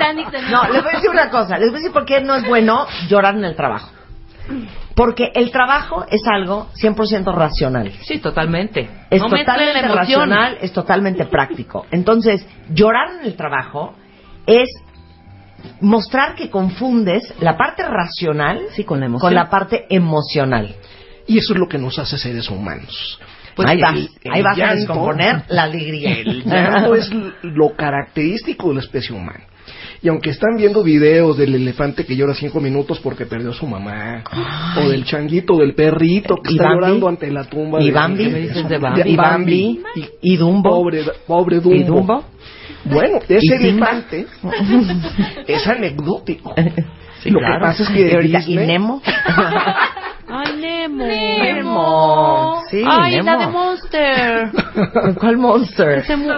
No, 0.52 0.64
les 0.74 0.84
voy 0.84 0.92
a 0.92 0.96
decir 0.96 1.10
una 1.10 1.30
cosa. 1.30 1.58
Les 1.58 1.70
voy 1.70 1.76
a 1.76 1.80
decir 1.80 1.92
por 1.92 2.06
qué 2.06 2.22
no 2.22 2.36
es 2.36 2.46
bueno 2.48 2.88
llorar 3.10 3.36
en 3.36 3.44
el 3.46 3.56
trabajo. 3.56 3.90
Porque 4.96 5.32
el 5.36 5.52
trabajo 5.52 6.06
es 6.10 6.22
algo 6.26 6.70
100% 6.82 7.34
racional. 7.36 7.92
Sí, 8.04 8.20
totalmente. 8.20 8.90
Es 9.10 9.22
no 9.22 9.28
totalmente 9.30 9.82
racional, 9.88 10.58
es 10.62 10.72
totalmente 10.72 11.26
práctico. 11.26 11.86
Entonces, 11.92 12.48
llorar 12.70 13.20
en 13.20 13.26
el 13.26 13.36
trabajo 13.36 13.94
es 14.48 14.70
mostrar 15.82 16.36
que 16.36 16.50
confundes 16.50 17.34
la 17.42 17.58
parte 17.58 17.84
racional 17.84 18.62
Sí, 18.76 18.84
con 18.84 19.00
la 19.00 19.08
emoción. 19.08 19.28
con 19.30 19.36
la 19.36 19.50
parte 19.50 19.86
emocional. 19.90 20.76
Y 21.28 21.40
eso 21.40 21.54
es 21.54 21.60
lo 21.60 21.68
que 21.68 21.78
nos 21.78 21.98
hace 22.00 22.18
seres 22.18 22.50
humanos. 22.50 23.20
Pues 23.56 23.70
ahí 23.70 23.82
vas, 23.82 23.96
el- 23.96 24.10
el 24.24 24.34
ahí 24.34 24.42
vas 24.42 24.60
a 24.60 24.76
descomponer 24.76 25.44
la 25.48 25.64
alegría. 25.64 26.12
El 26.20 26.44
llanto 26.44 26.94
es 26.96 27.10
lo 27.42 27.76
característico 27.76 28.68
de 28.70 28.76
la 28.76 28.80
especie 28.82 29.16
humana. 29.16 29.44
Y 30.02 30.10
aunque 30.10 30.30
están 30.32 30.58
viendo 30.58 30.84
videos 30.84 31.38
del 31.38 31.56
elefante 31.56 32.06
que 32.06 32.16
llora 32.16 32.34
cinco 32.34 32.60
minutos 32.60 33.00
porque 33.00 33.26
perdió 33.26 33.52
a 33.52 33.54
su 33.54 33.66
mamá, 33.66 34.24
o 34.84 34.90
del 34.90 35.04
changuito, 35.06 35.58
del 35.58 35.74
perrito 35.74 36.36
que 36.38 36.52
¿Y 36.52 36.56
está 36.58 36.66
Bambi? 36.70 36.82
llorando 36.82 37.08
ante 37.08 37.32
la 37.32 37.44
tumba 37.46 37.82
¿Y 37.82 37.86
de, 37.88 37.92
Bambi? 37.92 38.18
de- 38.18 38.24
¿Qué 38.26 38.30
me 38.36 38.40
dices 38.42 38.58
su- 38.62 38.68
de 38.68 38.78
Bambi? 38.78 39.02
¿Y 39.10 39.16
Bambi? 39.16 39.82
¿Y 40.22 40.38
Dumbo? 40.38 40.70
Pobre, 40.70 41.04
pobre 41.26 41.60
Dumbo. 41.60 41.76
¿Y 41.76 41.84
Dumbo? 41.84 42.24
Bueno, 42.86 43.20
¿Y 43.28 43.34
ese 43.36 43.56
elefante 43.56 44.28
es 45.48 45.68
anecdótico. 45.68 46.54
Sí, 47.24 47.32
Lo 47.32 47.40
claro. 47.40 47.56
que 47.56 47.62
pasa 47.62 47.84
es 47.84 47.90
¿Y, 47.90 47.94
que 47.94 48.14
ahorita, 48.14 48.40
¿y 48.40 48.46
Disney- 48.46 48.68
Nemo? 48.68 49.02
Ay, 50.28 50.56
Nemo. 50.60 51.06
Nemo. 51.06 52.62
Sí, 52.70 52.84
Ay, 52.88 53.16
Nemo. 53.18 53.26
la 53.32 53.38
de 53.38 53.48
Monster. 53.52 54.52
¿Cuál 55.20 55.38
monster? 55.38 56.02
que, 56.02 56.08
se 56.08 56.16
mu- 56.18 56.34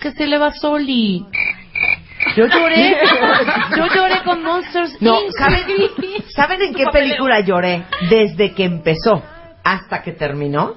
que 0.00 0.12
se 0.12 0.26
le 0.26 0.38
va 0.38 0.52
Soli. 0.52 1.24
Yo 2.36 2.46
lloré. 2.46 2.96
Yo 3.76 3.86
lloré 3.94 4.22
con 4.24 4.42
Monsters 4.42 5.00
No, 5.00 5.20
Inc. 5.20 5.30
¿saben, 5.38 5.60
¿saben 6.34 6.62
en 6.62 6.74
qué 6.74 6.84
película 6.92 7.40
lloré? 7.40 7.84
Desde 8.08 8.52
que 8.52 8.64
empezó 8.64 9.22
hasta 9.64 10.02
que 10.02 10.12
terminó. 10.12 10.74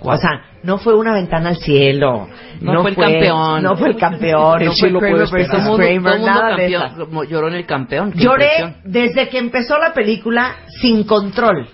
O 0.00 0.16
sea, 0.16 0.30
no 0.62 0.78
fue 0.78 0.94
una 0.94 1.12
ventana 1.12 1.48
al 1.48 1.56
cielo. 1.56 2.28
No 2.60 2.82
fue 2.82 2.90
el 2.90 2.96
campeón. 2.96 3.62
No 3.64 3.76
fue 3.76 3.88
el 3.88 3.96
campeón. 3.96 4.60
El 4.62 4.68
no 4.68 4.72
fue 4.74 4.90
Kramer 4.90 5.12
versus 5.30 5.48
Todo 5.48 5.60
mundo- 5.62 5.76
todo 5.76 5.86
Kramer, 5.86 6.20
nada 6.20 6.56
de 6.56 6.70
campeón- 6.72 7.06
como 7.06 7.24
lloró 7.24 7.48
en 7.48 7.54
el 7.54 7.66
campeón. 7.66 8.12
Lloré 8.14 8.44
impresión. 8.60 8.76
desde 8.84 9.28
que 9.28 9.38
empezó 9.38 9.76
la 9.78 9.92
película 9.92 10.54
sin 10.80 11.02
control 11.04 11.68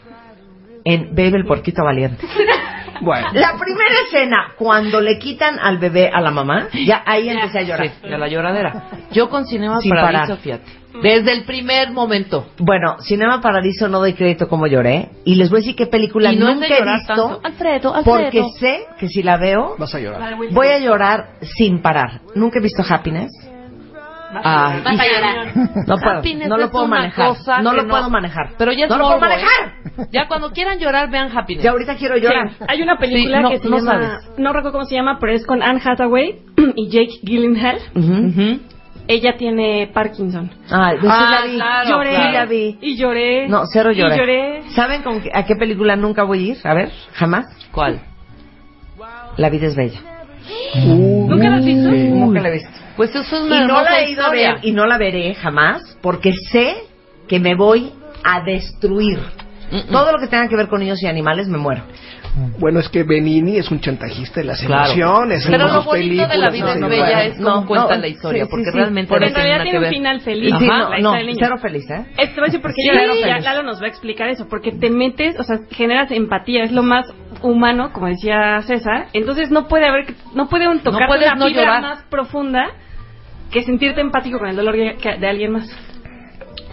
en 0.85 1.15
Baby 1.15 1.37
el 1.37 1.45
Porquito 1.47 1.85
Valiente. 1.85 2.27
Bueno, 3.01 3.29
La 3.33 3.53
primera 3.59 3.95
escena, 4.07 4.37
cuando 4.57 5.01
le 5.01 5.19
quitan 5.19 5.59
al 5.59 5.79
bebé 5.79 6.11
a 6.13 6.21
la 6.21 6.31
mamá, 6.31 6.69
ya 6.87 7.03
ahí 7.07 7.29
empecé 7.29 7.59
a 7.61 7.63
llorar. 7.63 7.89
Sí, 7.89 8.09
de 8.09 8.19
la 8.19 8.29
lloradera. 8.29 8.85
Yo 9.13 9.29
con 9.29 9.45
Cinema 9.47 9.81
Sin 9.81 9.91
Paradiso, 9.91 10.23
parar. 10.27 10.39
fíjate. 10.39 10.85
Desde 11.03 11.33
el 11.33 11.45
primer 11.45 11.91
momento. 11.91 12.47
Bueno, 12.59 12.99
Cinema 13.01 13.41
Paradiso 13.41 13.89
no 13.89 13.99
doy 13.99 14.13
crédito 14.13 14.49
como 14.49 14.69
lloré. 14.69 15.09
Y 15.25 15.35
les 15.35 15.51
voy 15.51 15.59
a 15.59 15.61
decir 15.61 15.75
qué 15.75 15.87
película 15.87 16.33
Y 16.33 16.37
no 16.37 16.55
nunca 16.55 16.67
he 16.69 16.83
visto. 16.85 17.07
tanto. 17.15 17.41
Alfredo, 17.43 17.95
Alfredo. 17.95 18.05
Porque 18.05 18.43
sé 18.61 18.87
que 18.99 19.09
si 19.09 19.23
la 19.25 19.37
veo, 19.37 19.75
vas 19.77 19.93
a 19.95 19.99
llorar. 19.99 20.37
voy 20.53 20.69
a 20.69 20.79
llorar 20.79 21.31
sin 21.59 21.83
parar. 21.83 22.21
Nunca 22.37 22.61
he 22.61 22.63
visto 22.63 22.83
Happiness. 22.89 23.31
Ay, 24.43 24.81
Vas 24.83 24.99
a 25.01 25.05
llorar. 25.07 25.57
no 25.87 25.97
puedo, 25.99 26.19
Happiness 26.19 26.49
no 26.49 26.57
lo 26.57 26.71
puedo 26.71 26.87
manejar. 26.89 27.33
No 27.63 27.73
lo 27.73 27.83
no- 27.83 27.89
puedo 27.89 28.11
manejar. 28.11 28.51
Pero 28.59 28.73
ya 28.73 28.85
es 28.87 28.91
no 28.91 28.99
lo 28.99 29.05
puedo 29.07 29.21
manejar. 29.21 29.75
Ya 30.11 30.27
cuando 30.27 30.51
quieran 30.51 30.79
llorar, 30.81 31.09
vean 31.11 31.31
Happiness. 31.37 31.63
Ya 31.63 31.71
ahorita 31.71 31.95
quiero 31.97 32.17
llorar. 32.17 32.51
Sí, 32.51 32.65
Hay 32.67 32.83
una 32.83 32.97
película 32.99 33.37
Sí, 33.39 33.43
no- 33.45 33.51
que 33.51 33.59
se 33.61 33.69
no 33.69 33.77
llama, 33.79 33.93
sabes. 33.93 34.31
no 34.39 34.53
recuerdo 34.53 34.73
cómo 34.73 34.85
se 34.87 34.95
llama, 34.97 35.19
pero 35.21 35.33
es 35.35 35.47
con 35.47 35.63
Anne 35.63 35.81
Hathaway 35.85 36.41
y 36.75 36.89
Jake 36.89 37.21
Gyllenhaal. 37.23 37.79
Ujú. 37.95 38.13
Ujú. 38.29 38.61
Ella 39.07 39.37
tiene 39.37 39.91
Parkinson. 39.93 40.49
Pues 40.49 40.69
sí 40.69 40.73
Ah, 40.73 41.29
la 41.41 41.47
vi. 41.47 41.55
claro, 41.57 41.89
lloré 41.91 42.17
Sí 42.17 42.33
la 42.33 42.45
vi. 42.47 42.79
y 42.81 42.97
lloré. 42.97 43.49
No, 43.49 43.63
cero 43.71 43.93
lloré. 43.93 44.15
Y 44.15 44.19
lloré. 44.19 44.63
¿Saben 44.75 45.03
con 45.03 45.21
qué- 45.21 45.31
a 45.33 45.45
qué 45.45 45.55
película 45.57 45.95
nunca 45.95 46.25
voy 46.25 46.39
a 46.39 46.53
ir? 46.53 46.57
A 46.65 46.73
ver, 46.75 46.91
jamás. 47.13 47.45
¿Cuál? 47.71 48.01
La 49.37 49.51
vida 49.51 49.67
es 49.67 49.77
bella. 49.77 50.01
¿Nunca 50.75 51.51
la 51.51 51.57
has 51.57 51.65
visto? 51.65 51.91
Nunca 51.91 52.41
la 52.41 52.49
he 52.49 52.53
visto. 52.53 52.71
Pues 52.97 53.11
eso 53.11 53.37
es 53.37 53.43
Y 53.43 53.47
una 53.47 53.59
no 53.61 53.65
hermosa 53.65 53.91
la 53.91 54.01
he 54.01 54.11
ido 54.11 54.25
a 54.25 54.31
ver 54.31 54.59
y 54.63 54.73
no 54.73 54.87
la 54.87 54.99
veré 54.99 55.35
jamás 55.35 55.97
porque 56.01 56.33
sé 56.51 56.75
que 57.29 57.41
me 57.41 57.55
voy 57.55 57.93
a 58.23 58.43
destruir. 58.45 59.21
Todo 59.91 60.13
lo 60.13 60.19
que 60.19 60.29
tenga 60.29 60.49
que 60.49 60.57
ver 60.57 60.69
con 60.69 60.81
niños 60.81 61.03
y 61.03 61.07
animales 61.07 61.49
me 61.49 61.59
muero. 61.59 61.83
Bueno, 62.59 62.81
es 62.81 62.89
que 62.89 63.05
Benini 63.05 63.59
es 63.59 63.71
un 63.71 63.81
chantajista 63.81 64.41
de 64.41 64.47
las 64.47 64.61
Claro. 64.61 64.85
emociones. 64.93 65.47
en 65.47 65.53
Pero 65.53 65.69
lo 65.69 65.83
bonito 65.85 66.27
de 66.27 66.37
la 66.39 66.51
vida 66.51 66.65
no, 66.67 66.73
es 66.73 66.81
no, 66.81 66.89
bella 66.89 67.05
bueno. 67.05 67.21
es 67.21 67.37
cómo 67.37 67.51
No, 67.61 67.67
cuentan 67.67 67.97
no, 67.97 68.01
la 68.03 68.09
historia, 68.09 68.45
sí, 68.45 68.51
porque 68.51 68.71
realmente 68.73 69.09
Pero 69.15 69.21
no 69.21 69.27
en 69.27 69.35
realidad 69.35 69.63
tiene 69.63 69.79
un 69.79 69.85
final 69.93 70.21
feliz. 70.21 70.51
no, 70.53 70.99
no, 70.99 71.15
cero 71.39 71.57
feliz, 71.63 71.89
¿eh? 71.91 72.07
Es, 72.19 72.31
te 72.35 72.41
voy 72.41 72.43
a 72.43 72.47
decir 72.47 72.61
porque 72.61 72.75
Sí, 72.83 73.21
ya. 73.21 73.39
Lalo 73.41 73.63
nos 73.63 73.81
va 73.81 73.87
a 73.87 73.89
explicar 73.89 74.29
eso, 74.29 74.49
porque 74.49 74.73
te 74.73 74.91
metes, 74.91 75.39
o 75.39 75.45
sea, 75.45 75.59
generas 75.71 76.11
empatía, 76.11 76.65
es 76.65 76.73
lo 76.73 76.83
más 76.83 77.07
humano, 77.43 77.93
como 77.93 78.07
decía 78.09 78.61
César, 78.63 79.07
entonces 79.13 79.51
no 79.51 79.69
puede 79.69 79.87
haber, 79.87 80.15
no 80.35 80.49
puede 80.49 80.67
un 80.69 80.81
tocar 80.81 81.07
puedes 81.07 81.27
una 81.27 81.37
no 81.37 81.47
fibra 81.47 81.63
llorar. 81.63 81.83
más 81.83 82.03
profunda 82.11 82.67
que 83.53 83.63
sentirte 83.63 84.01
empático 84.01 84.39
con 84.39 84.49
el 84.49 84.57
dolor 84.57 84.75
de 84.77 85.29
alguien 85.29 85.53
más. 85.53 85.69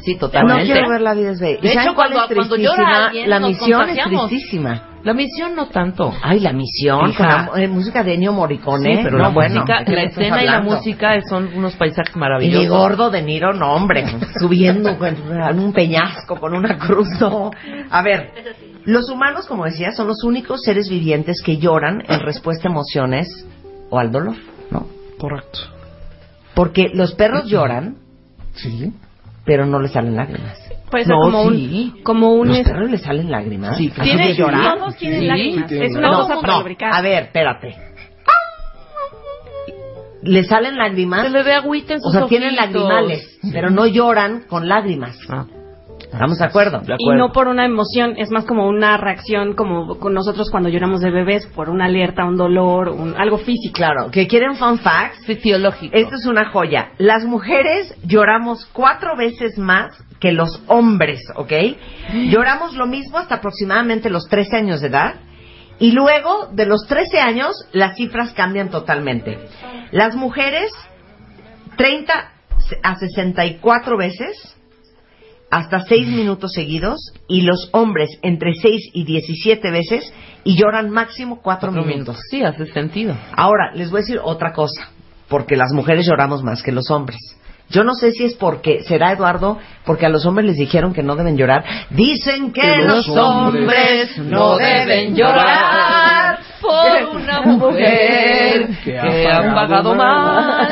Sí, 0.04 0.14
No 0.16 0.20
totalmente. 0.20 0.66
quiero 0.66 0.90
ver 0.90 1.02
la 1.02 1.14
vida 1.14 1.32
es 1.32 1.40
bella. 1.40 1.62
De 1.62 1.68
¿Y 1.68 1.72
hecho, 1.72 1.94
cuando- 1.96 2.24
es 2.26 2.34
cuando 2.36 2.56
llora 2.56 2.76
tristísima? 2.76 3.06
alguien, 3.06 3.30
la 3.30 3.40
nos 3.40 3.50
misión 3.50 3.90
es 3.90 4.04
tristísima. 4.04 4.88
La 5.04 5.14
misión 5.16 5.56
no 5.56 5.68
tanto. 5.68 6.14
Ay, 6.22 6.40
la 6.42 6.54
misión, 6.54 7.10
Hija. 7.10 7.48
con 7.48 7.58
la 7.60 7.64
eh, 7.66 7.68
música 7.68 8.04
de 8.04 8.14
Ennio 8.14 8.34
Morricone. 8.34 8.98
Sí, 8.98 9.00
pero 9.04 9.18
no, 9.18 9.24
la 9.24 9.30
bueno, 9.30 9.56
música, 9.62 9.80
¿de 9.80 9.86
qué 9.86 9.92
la 9.94 10.04
escena 10.04 10.44
y 10.44 10.46
la 10.46 10.58
hablando? 10.58 10.76
música 10.76 11.22
son 11.28 11.50
unos 11.56 11.76
paisajes 11.76 12.16
Y 12.16 12.20
maravillosos. 12.20 12.62
mi 12.62 12.68
gordo 12.68 13.10
de 13.10 13.22
Niro, 13.24 13.52
no, 13.54 13.74
hombre, 13.74 14.06
subiendo 14.40 14.98
con 15.00 15.16
un 15.60 15.74
peñasco 15.74 16.36
con 16.40 16.54
una 16.54 16.78
cruz, 16.78 17.08
no. 17.20 17.50
A 17.90 18.02
ver, 18.04 18.30
los 18.86 19.10
humanos, 19.10 19.48
como 19.48 19.66
decía, 19.66 19.92
son 19.92 20.08
los 20.08 20.24
únicos 20.24 20.62
seres 20.64 20.88
vivientes 20.88 21.42
que 21.44 21.58
lloran 21.58 22.04
en 22.08 22.20
respuesta 22.20 22.68
a 22.68 22.72
emociones 22.72 23.28
o 23.90 23.98
al 23.98 24.12
dolor, 24.12 24.36
¿no? 24.70 24.86
Correcto. 25.18 25.60
Porque 26.54 26.90
los 26.94 27.14
perros 27.16 27.46
lloran, 27.46 27.96
Sí. 28.54 28.92
Pero 29.52 29.66
no 29.66 29.82
les 29.82 29.92
salen 29.92 30.16
lágrimas. 30.16 30.58
Puede 30.90 31.04
ser 31.04 31.14
No, 31.14 31.24
como 31.24 31.52
sí. 31.52 31.92
un, 31.98 32.04
como 32.04 32.34
un, 32.36 32.48
¿Los 32.48 32.60
es- 32.60 32.68
perros 32.70 32.90
les 32.90 33.02
salen 33.02 33.30
lágrimas? 33.30 33.76
Sí, 33.78 33.92
¿Así 33.92 34.02
tiene, 34.02 34.28
de 34.30 34.36
llorar? 34.36 34.78
todos 34.78 34.96
tienen 34.96 35.20
Sí, 35.20 35.26
lágrimas, 35.28 35.68
tienen 35.68 35.88
es 35.92 35.98
una 35.98 36.08
No, 36.10 36.18
cosa 36.22 36.36
para 36.40 36.54
no, 36.54 36.60
lubricar. 36.60 36.94
a 36.94 37.02
ver, 37.02 37.24
espérate. 37.24 37.76
¿Le 40.24 40.44
salen 40.46 40.78
lágrimas? 40.78 41.24
Se 41.24 41.30
le 41.32 41.44
ve 41.44 41.54
agüita 41.54 41.96
en 41.96 42.00
O 42.00 42.04
sus 42.04 42.14
sea, 42.14 42.28
tienen 42.28 42.56
lagrimales, 42.56 43.40
pero 43.52 43.70
no 43.72 43.86
lloran 43.88 44.44
con 44.48 44.70
lágrimas. 44.70 45.18
Ah, 45.30 45.46
¿Estamos 46.12 46.40
de 46.40 46.46
acuerdo? 46.46 46.80
de 46.80 46.96
y 46.98 47.10
no 47.12 47.32
por 47.32 47.48
una 47.48 47.66
emoción, 47.66 48.16
es 48.18 48.30
más 48.32 48.46
como 48.46 48.68
una 48.68 48.98
reacción 48.98 49.56
como 49.56 49.98
con 49.98 50.14
nosotros 50.14 50.50
cuando 50.52 50.68
lloramos 50.70 51.00
de 51.00 51.10
bebés, 51.10 51.48
por 51.48 51.70
una 51.70 51.86
alerta, 51.86 52.26
un 52.26 52.36
dolor, 52.36 52.90
un, 52.90 53.16
algo 53.18 53.38
físico. 53.38 53.74
Claro, 53.74 54.12
que 54.12 54.28
quieren 54.28 54.56
fun 54.56 54.80
facts. 54.80 55.26
Fisiológico. 55.26 55.96
Esto 55.96 56.16
es 56.16 56.26
una 56.26 56.50
joya. 56.52 56.92
Las 56.98 57.24
mujeres 57.24 57.96
lloramos 58.04 58.66
cuatro 58.74 59.16
veces 59.16 59.58
más 59.58 59.98
que 60.20 60.34
los 60.34 60.62
hombres, 60.68 61.22
¿ok? 61.36 61.54
Lloramos 62.30 62.76
lo 62.76 62.88
mismo 62.88 63.18
hasta 63.18 63.36
aproximadamente 63.36 64.10
los 64.10 64.28
13 64.28 64.58
años 64.58 64.82
de 64.82 64.88
edad. 64.88 65.16
Y 65.80 65.94
luego, 65.94 66.50
de 66.52 66.66
los 66.66 66.86
13 66.88 67.20
años, 67.20 67.54
las 67.72 67.96
cifras 67.96 68.34
cambian 68.34 68.70
totalmente. 68.70 69.40
Las 69.92 70.16
mujeres, 70.16 70.72
30 71.78 72.14
a 72.84 72.96
64 72.96 73.98
veces, 73.98 74.61
hasta 75.52 75.82
6 75.82 76.08
minutos 76.08 76.54
seguidos. 76.54 77.14
Y 77.28 77.42
los 77.42 77.70
hombres, 77.74 78.10
entre 78.22 78.54
6 78.56 78.92
y 78.94 79.04
17 79.04 79.70
veces, 79.70 80.12
y 80.44 80.56
lloran 80.56 80.90
máximo 80.90 81.42
4 81.42 81.72
Cuatro 81.72 81.86
minutos. 81.86 82.18
Sí, 82.30 82.44
hace 82.44 82.66
sentido. 82.68 83.16
Ahora, 83.36 83.72
les 83.76 83.92
voy 83.92 84.00
a 84.00 84.02
decir 84.02 84.20
otra 84.24 84.54
cosa, 84.54 84.90
porque 85.28 85.56
las 85.56 85.72
mujeres 85.74 86.08
lloramos 86.08 86.44
más 86.44 86.64
que 86.64 86.72
los 86.72 86.90
hombres. 86.90 87.20
Yo 87.72 87.84
no 87.84 87.94
sé 87.96 88.12
si 88.12 88.26
es 88.26 88.36
porque, 88.36 88.84
será 88.84 89.14
Eduardo, 89.14 89.58
porque 89.86 90.06
a 90.06 90.10
los 90.10 90.26
hombres 90.26 90.46
les 90.46 90.58
dijeron 90.58 90.94
que 90.94 91.04
no 91.04 91.16
deben 91.16 91.38
llorar. 91.38 91.64
Dicen 91.90 92.52
que 92.52 92.78
los 92.78 93.08
hombres 93.10 94.18
no 94.18 94.58
deben 94.58 95.16
llorar 95.16 96.40
por 96.62 97.16
una 97.16 97.42
mujer 97.42 98.70
que 98.84 99.00
ha 99.00 99.54
pagado 99.56 99.96
mal. 99.96 100.68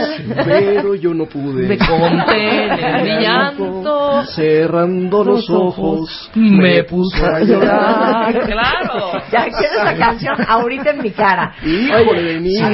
Pero 0.46 0.96
yo 0.96 1.14
no 1.14 1.26
pude. 1.26 1.68
Me 1.68 1.78
contener 1.78 3.04
mi 3.04 3.24
llanto. 3.24 4.24
Cerrando 4.26 5.24
los 5.24 5.50
ojos, 5.50 6.30
Me 6.36 6.84
puse 6.84 7.26
a 7.26 7.40
llorar. 7.40 8.40
Claro. 8.50 9.12
Ya 9.32 9.48
quiero 9.50 9.82
esa 9.84 9.96
canción 9.96 10.36
ahorita 10.48 10.92
en 10.92 11.02
mi 11.02 11.12
cara. 11.12 11.54
Híjole 11.64 12.40
niño. 12.42 12.68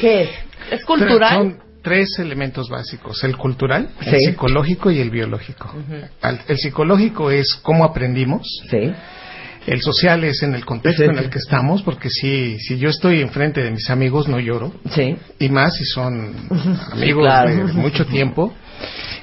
¿qué 0.00 0.22
es? 0.22 0.30
Es 0.70 0.84
cultural. 0.84 1.56
Tres 1.88 2.18
elementos 2.18 2.68
básicos, 2.68 3.24
el 3.24 3.36
cultural, 3.36 3.88
el 4.04 4.18
psicológico 4.20 4.90
y 4.90 4.98
el 5.00 5.10
biológico. 5.10 5.72
Al- 6.22 6.40
El 6.46 6.58
psicológico 6.58 7.30
es 7.30 7.54
cómo 7.62 7.84
aprendimos, 7.84 8.42
Sí. 8.70 8.92
el 9.66 9.80
social 9.80 10.22
es 10.24 10.42
en 10.42 10.54
el 10.54 10.64
contexto 10.66 11.02
Sí, 11.04 11.08
en 11.10 11.18
el 11.18 11.30
que 11.30 11.38
estamos, 11.38 11.82
porque 11.82 12.08
si, 12.10 12.58
si 12.58 12.78
yo 12.78 12.88
estoy 12.90 13.20
enfrente 13.22 13.62
de 13.62 13.70
mis 13.70 13.88
amigos 13.90 14.28
no 14.28 14.38
lloro, 14.38 14.72
y 15.38 15.48
más 15.48 15.74
si 15.76 15.84
son 15.86 16.34
amigos 16.92 17.22
claro. 17.24 17.50
de 17.66 17.72
mucho 17.72 18.04
tiempo. 18.06 18.52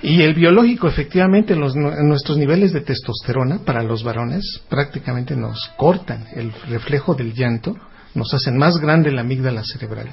Y 0.01 0.21
el 0.21 0.33
biológico, 0.33 0.87
efectivamente, 0.87 1.55
los, 1.55 1.75
nu- 1.75 1.91
nuestros 2.03 2.37
niveles 2.37 2.73
de 2.73 2.81
testosterona 2.81 3.59
para 3.65 3.81
los 3.83 4.03
varones 4.03 4.43
prácticamente 4.69 5.35
nos 5.35 5.69
cortan 5.77 6.25
el 6.35 6.51
reflejo 6.67 7.13
del 7.15 7.33
llanto, 7.33 7.75
nos 8.13 8.33
hacen 8.33 8.57
más 8.57 8.77
grande 8.77 9.11
la 9.11 9.21
amígdala 9.21 9.63
cerebral. 9.63 10.09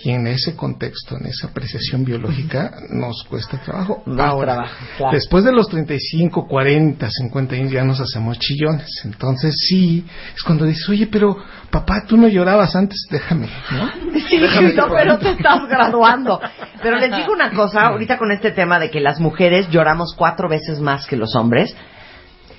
Y 0.00 0.10
en 0.10 0.26
ese 0.28 0.54
contexto, 0.54 1.16
en 1.16 1.26
esa 1.26 1.48
apreciación 1.48 2.04
biológica, 2.04 2.72
nos 2.90 3.24
cuesta 3.24 3.60
trabajo. 3.60 4.02
Ahora, 4.18 4.70
claro. 4.96 5.12
después 5.12 5.44
de 5.44 5.52
los 5.52 5.68
35, 5.68 6.46
40, 6.46 7.10
50 7.10 7.54
años 7.56 7.72
ya 7.72 7.84
nos 7.84 8.00
hacemos 8.00 8.38
chillones. 8.38 8.88
Entonces 9.04 9.54
sí, 9.68 10.06
es 10.34 10.42
cuando 10.42 10.64
dices, 10.66 10.88
oye, 10.88 11.08
pero 11.10 11.36
papá, 11.70 12.04
tú 12.06 12.16
no 12.16 12.28
llorabas 12.28 12.76
antes, 12.76 13.06
déjame, 13.10 13.48
¿no? 13.72 13.90
Sí, 14.28 14.38
no, 14.76 14.88
pero 14.88 15.18
te 15.18 15.30
estás 15.30 15.66
graduando. 15.68 16.40
Pero 16.82 16.98
les 16.98 17.16
digo 17.16 17.32
una 17.32 17.50
cosa, 17.52 17.86
ahorita 17.86 18.18
con 18.18 18.30
este 18.30 18.52
tema 18.52 18.78
de 18.78 18.90
que 18.90 19.00
las 19.00 19.18
mujeres 19.20 19.68
lloramos 19.70 20.14
cuatro 20.16 20.48
veces 20.48 20.80
más 20.80 21.06
que 21.06 21.16
los 21.16 21.34
hombres, 21.34 21.74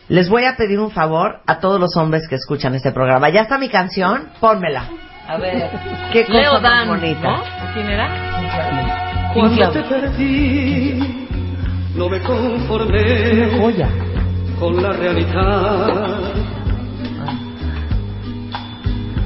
les 0.09 0.27
voy 0.27 0.45
a 0.45 0.57
pedir 0.57 0.79
un 0.79 0.91
favor 0.91 1.41
a 1.45 1.59
todos 1.59 1.79
los 1.79 1.95
hombres 1.95 2.27
que 2.27 2.35
escuchan 2.35 2.75
este 2.75 2.91
programa. 2.91 3.29
¿Ya 3.29 3.41
está 3.41 3.57
mi 3.57 3.69
canción? 3.69 4.29
Pónmela. 4.39 4.89
A 5.29 5.37
ver. 5.37 5.69
Qué 6.13 6.25
cosa 6.25 6.37
Leo 6.39 6.59
Dan, 6.59 6.87
bonita. 6.89 7.29
¿no? 7.29 7.35
¿O 7.37 7.73
¿Quién 7.73 7.87
era? 7.89 8.09
Cuando 9.33 9.55
Claro. 9.55 9.71
te 9.73 9.81
perdí, 9.83 11.27
no 11.95 12.09
me 12.09 12.19
conformé 12.21 13.49
Joya. 13.59 13.89
con 14.59 14.81
la 14.81 14.91
realidad. 14.91 16.19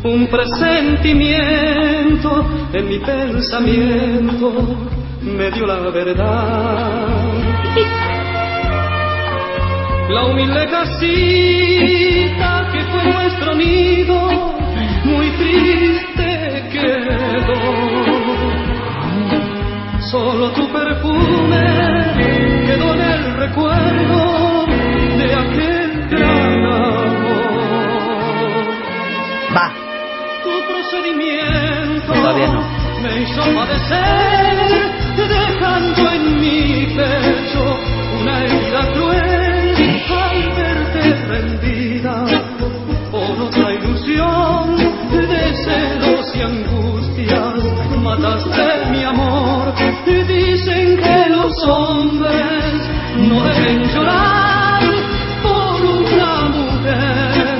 Un 0.03 0.27
presentimiento 0.27 2.45
en 2.73 2.89
mi 2.89 2.99
pensamiento 2.99 4.51
me 5.21 5.49
dio 5.51 5.65
la 5.65 5.79
verdad. 5.79 7.07
La 10.09 10.25
humilde 10.25 10.67
casita 10.69 12.67
que 12.73 12.81
fue 12.81 13.03
nuestro 13.05 13.55
nido, 13.55 14.53
muy 15.03 15.29
triste 15.31 16.69
quedó. 16.71 17.61
Solo 20.11 20.51
tu 20.51 20.71
perfume 20.71 21.65
quedó 22.67 22.93
en 22.93 23.01
el 23.01 23.35
recuerdo 23.37 24.65
de 25.17 25.33
aquel 25.33 26.07
gran 26.09 26.65
amor. 26.65 27.53
Va. 29.55 29.73
Tu 30.43 30.53
procedimiento 30.71 32.13
no. 32.15 32.63
me 33.01 33.21
hizo 33.21 33.43
padecer, 33.55 34.91
dejando 35.17 36.11
en 36.11 36.39
mi 36.39 36.85
pecho 36.95 37.79
una 38.21 38.43
herida 38.43 38.91
cruel 38.93 39.53
al 40.09 40.53
verte 40.55 41.15
rendida 41.27 42.25
por 43.11 43.41
otra 43.41 43.73
ilusión 43.73 44.92
de 45.17 45.55
celos 45.63 46.35
y 46.35 46.41
angustias. 46.41 47.53
Mataste 48.01 48.85
mi 48.91 49.03
amor 49.03 49.73
y 50.05 50.23
dicen 50.23 50.97
que 50.97 51.29
los 51.29 51.63
hombres 51.67 52.89
no 53.17 53.43
deben 53.43 53.83
llorar 53.93 54.81
por 55.41 55.81
una 55.81 56.41
mujer 56.49 57.59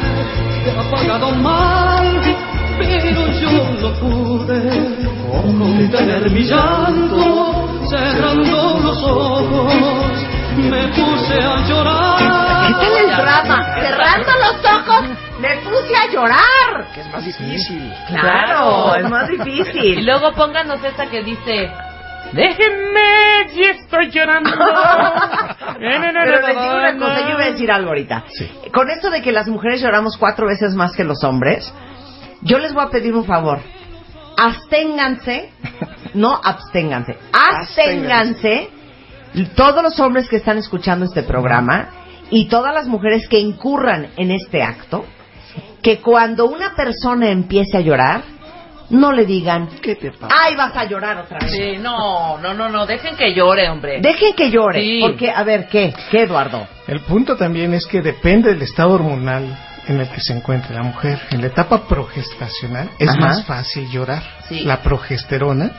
que 0.63 0.71
ha 0.71 0.91
pagado 0.91 1.31
mal, 1.31 2.21
pero 2.77 3.27
yo 3.39 3.51
no 3.81 3.93
pude 3.99 5.13
contener 5.41 6.29
mi 6.31 6.43
llanto, 6.43 7.67
cerrando 7.89 8.79
los 8.83 9.03
ojos, 9.03 9.73
me 10.57 10.87
puse 10.89 11.41
a 11.41 11.57
llorar. 11.67 12.67
¿Qué 12.67 12.73
tal 12.73 12.93
el 12.97 13.15
drama? 13.15 13.75
Cerrando 13.75 14.31
los 14.43 14.55
ojos, 14.65 15.03
me 15.43 15.57
puse 15.57 15.95
a 15.95 16.07
llorar. 16.11 16.87
que 16.93 17.01
es 17.01 17.11
más 17.11 17.25
difícil. 17.25 17.93
Claro, 18.07 18.95
es 18.95 19.09
más 19.09 19.29
Y 19.33 19.37
difícil. 19.37 20.05
luego 20.05 20.31
pónganos 20.33 20.83
esta 20.83 21.07
que 21.07 21.21
dice... 21.23 21.69
Déjenme 22.31 23.49
si 23.49 23.61
estoy 23.63 24.09
llorando. 24.09 24.49
Pero 25.77 26.41
les 26.41 26.47
digo 26.47 26.75
una 26.77 26.97
cosa, 26.97 27.21
yo 27.27 27.29
iba 27.35 27.43
a 27.43 27.51
decir 27.51 27.71
algo 27.71 27.89
ahorita. 27.89 28.23
Con 28.73 28.89
esto 28.89 29.11
de 29.11 29.21
que 29.21 29.31
las 29.31 29.47
mujeres 29.47 29.81
lloramos 29.81 30.17
cuatro 30.17 30.47
veces 30.47 30.73
más 30.73 30.95
que 30.95 31.03
los 31.03 31.23
hombres, 31.23 31.71
yo 32.41 32.57
les 32.57 32.73
voy 32.73 32.85
a 32.85 32.89
pedir 32.89 33.13
un 33.13 33.25
favor. 33.25 33.59
Absténganse, 34.35 35.51
no 36.15 36.39
absténganse, 36.43 37.17
absténganse 37.33 38.69
todos 39.55 39.83
los 39.83 39.99
hombres 39.99 40.27
que 40.27 40.37
están 40.37 40.57
escuchando 40.57 41.05
este 41.05 41.21
programa 41.21 41.89
y 42.31 42.47
todas 42.47 42.73
las 42.73 42.87
mujeres 42.87 43.27
que 43.27 43.37
incurran 43.39 44.07
en 44.17 44.31
este 44.31 44.63
acto, 44.63 45.05
que 45.83 45.99
cuando 46.01 46.45
una 46.45 46.73
persona 46.75 47.29
empiece 47.29 47.77
a 47.77 47.81
llorar, 47.81 48.23
no 48.89 49.11
le 49.11 49.25
digan, 49.25 49.67
¿Qué 49.81 49.95
te 49.95 50.11
pasa? 50.11 50.33
ay, 50.43 50.55
vas 50.55 50.75
a 50.75 50.85
llorar 50.85 51.17
otra 51.17 51.39
vez. 51.39 51.51
Sí, 51.51 51.77
no, 51.79 52.37
no, 52.37 52.53
no, 52.53 52.69
no, 52.69 52.85
dejen 52.85 53.15
que 53.15 53.33
llore, 53.33 53.69
hombre. 53.69 53.99
Dejen 54.01 54.33
que 54.35 54.49
llore, 54.49 54.81
Sí. 54.81 54.99
porque, 55.01 55.29
a 55.31 55.43
ver, 55.43 55.67
¿qué? 55.67 55.93
¿Qué, 56.11 56.21
Eduardo? 56.23 56.65
El 56.87 57.01
punto 57.01 57.35
también 57.35 57.73
es 57.73 57.85
que 57.85 58.01
depende 58.01 58.49
del 58.53 58.61
estado 58.61 58.91
hormonal 58.93 59.57
en 59.87 59.99
el 59.99 60.07
que 60.09 60.21
se 60.21 60.31
encuentre 60.33 60.73
la 60.75 60.83
mujer. 60.83 61.19
En 61.31 61.41
la 61.41 61.47
etapa 61.47 61.87
progestacional 61.87 62.89
es 62.99 63.09
Ajá. 63.09 63.19
más 63.19 63.43
fácil 63.45 63.89
llorar. 63.89 64.23
Sí. 64.47 64.61
La 64.61 64.81
progesterona 64.81 65.71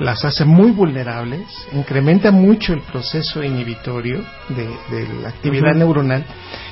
las 0.00 0.24
hace 0.24 0.44
muy 0.44 0.70
vulnerables, 0.72 1.46
incrementa 1.72 2.30
mucho 2.30 2.72
el 2.74 2.82
proceso 2.82 3.42
inhibitorio 3.42 4.22
de, 4.50 4.66
de 4.90 5.08
la 5.22 5.28
actividad 5.30 5.74
neuronal 5.74 6.24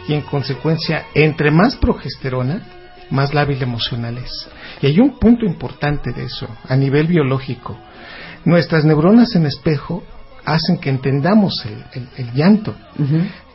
y 0.09 0.15
en 0.15 0.23
consecuencia, 0.23 1.07
entre 1.15 1.51
más 1.51 1.77
progesterona, 1.77 2.63
más 3.11 3.35
lábil 3.35 3.63
emocional 3.63 4.19
es. 4.19 4.49
Y 4.83 4.87
hay 4.87 5.01
un 5.01 5.19
punto 5.19 5.45
importante 5.47 6.13
de 6.13 6.25
eso, 6.25 6.49
a 6.69 6.77
nivel 6.77 7.07
biológico. 7.07 7.77
Nuestras 8.45 8.85
neuronas 8.85 9.35
en 9.35 9.47
espejo 9.47 10.05
hacen 10.45 10.79
que 10.79 10.91
entendamos 10.91 11.65
el, 11.67 11.85
el- 11.95 12.09
el 12.17 12.33
llanto. 12.35 12.75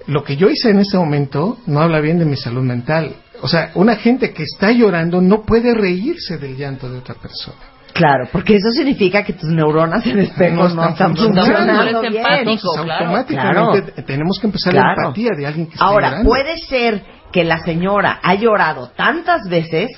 Lo 0.07 0.23
que 0.23 0.35
yo 0.35 0.49
hice 0.49 0.69
en 0.71 0.79
ese 0.79 0.97
momento 0.97 1.59
no 1.67 1.79
habla 1.79 1.99
bien 1.99 2.17
de 2.19 2.25
mi 2.25 2.35
salud 2.35 2.63
mental. 2.63 3.15
O 3.41 3.47
sea, 3.47 3.71
una 3.75 3.95
gente 3.95 4.33
que 4.33 4.43
está 4.43 4.71
llorando 4.71 5.21
no 5.21 5.43
puede 5.43 5.73
reírse 5.73 6.37
del 6.37 6.57
llanto 6.57 6.89
de 6.91 6.97
otra 6.99 7.15
persona. 7.15 7.57
Claro, 7.93 8.27
porque 8.31 8.55
eso 8.55 8.69
significa 8.71 9.23
que 9.23 9.33
tus 9.33 9.49
neuronas 9.49 10.05
en 10.07 10.19
espejo 10.19 10.69
no, 10.69 10.75
No 10.75 10.89
están 10.89 11.15
funcionando 11.15 12.01
bien. 12.01 12.15
empático. 12.17 12.51
Entonces, 12.51 12.81
claro. 12.83 13.05
automáticamente 13.05 13.91
te- 13.91 14.01
tenemos 14.03 14.39
que 14.39 14.47
empezar 14.47 14.73
la 14.73 14.93
empatía 14.97 15.29
de 15.37 15.45
alguien 15.47 15.67
que 15.67 15.73
está 15.73 15.85
Ahora, 15.85 16.07
llorando. 16.09 16.29
puede 16.29 16.57
ser 16.57 17.03
que 17.31 17.43
la 17.43 17.59
señora 17.59 18.19
ha 18.23 18.35
llorado 18.35 18.89
tantas 18.95 19.47
veces 19.49 19.89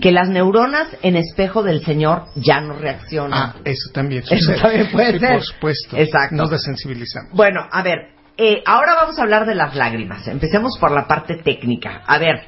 que 0.00 0.10
las 0.12 0.28
neuronas 0.28 0.88
en 1.02 1.16
espejo 1.16 1.62
del 1.62 1.84
señor 1.84 2.24
ya 2.34 2.60
no 2.60 2.74
reaccionan. 2.74 3.32
Ah, 3.38 3.54
eso 3.64 3.90
también 3.92 4.22
Eso 4.22 4.36
sucede. 4.36 4.60
también 4.60 4.90
puede 4.90 5.12
Sí, 5.12 5.18
ser. 5.20 5.32
Por 5.34 5.42
supuesto. 5.44 5.96
Exacto. 5.96 6.34
Nos 6.36 6.50
desensibilizamos. 6.50 7.30
Bueno, 7.32 7.60
a 7.70 7.82
ver, 7.82 7.98
eh, 8.36 8.62
ahora 8.66 8.94
vamos 8.96 9.18
a 9.18 9.22
hablar 9.22 9.46
de 9.46 9.54
las 9.54 9.74
lágrimas. 9.76 10.26
Empecemos 10.26 10.76
por 10.80 10.90
la 10.90 11.06
parte 11.06 11.36
técnica. 11.44 12.02
A 12.06 12.18
ver, 12.18 12.42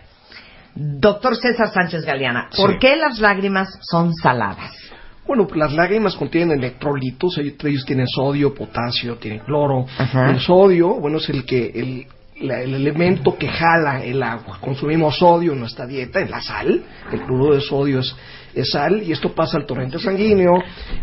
doctor 0.75 1.37
César 1.37 1.69
Sánchez 1.73 2.05
Galeana, 2.05 2.49
¿por 2.57 2.73
Sí. 2.73 2.77
qué 2.81 2.97
las 2.97 3.19
lágrimas 3.21 3.69
son 3.83 4.13
saladas? 4.15 4.73
Bueno, 5.27 5.47
las 5.55 5.73
lágrimas 5.73 6.15
contienen 6.17 6.59
electrolitos, 6.59 7.39
ellos 7.39 7.85
tienen 7.85 8.07
sodio, 8.07 8.55
potasio, 8.55 9.17
tienen 9.17 9.41
cloro. 9.41 9.87
Ajá. 9.99 10.31
El 10.31 10.41
sodio, 10.41 10.95
bueno, 11.01 11.19
es 11.19 11.29
el 11.29 11.45
que 11.45 11.67
el, 11.75 12.07
la- 12.47 12.61
el 12.63 12.75
elemento 12.75 13.37
que 13.37 13.49
jala 13.49 14.05
el 14.05 14.23
agua. 14.23 14.59
Consumimos 14.61 15.19
sodio 15.19 15.53
en 15.53 15.61
nuestra 15.61 15.87
dieta, 15.87 16.21
en 16.21 16.31
la 16.31 16.41
sal. 16.41 16.83
El 17.13 17.21
cloruro 17.23 17.55
de 17.55 17.61
sodio 17.61 18.01
es 18.01 18.15
es 18.55 18.71
sal 18.71 19.03
y 19.03 19.13
esto 19.13 19.35
pasa 19.35 19.59
al 19.59 19.67
torrente 19.67 19.99
sanguíneo 19.99 20.55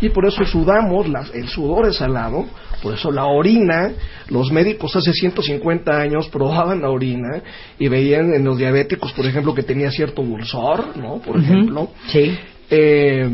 y 0.02 0.10
por 0.10 0.26
eso 0.26 0.44
sudamos, 0.44 1.08
la- 1.08 1.24
el 1.36 1.48
sudor 1.48 1.86
es 1.88 1.98
salado, 1.98 2.46
por 2.82 2.96
eso 2.96 3.12
la 3.12 3.26
orina, 3.26 3.92
los 4.30 4.52
médicos 4.52 4.96
hace 4.96 5.14
150 5.14 5.96
años 6.02 6.30
probaban 6.30 6.82
la 6.82 6.90
orina 6.90 7.44
y 7.78 7.90
veían 7.90 8.34
en 8.34 8.44
los 8.44 8.58
diabéticos, 8.58 9.14
por 9.14 9.28
ejemplo, 9.28 9.54
que 9.54 9.62
tenía 9.62 9.92
cierto 9.92 10.24
dulzor, 10.24 10.98
¿no? 10.98 11.18
Por 11.20 11.38
ejemplo. 11.40 11.90
Sí. 12.08 12.36
Eh, 12.72 13.30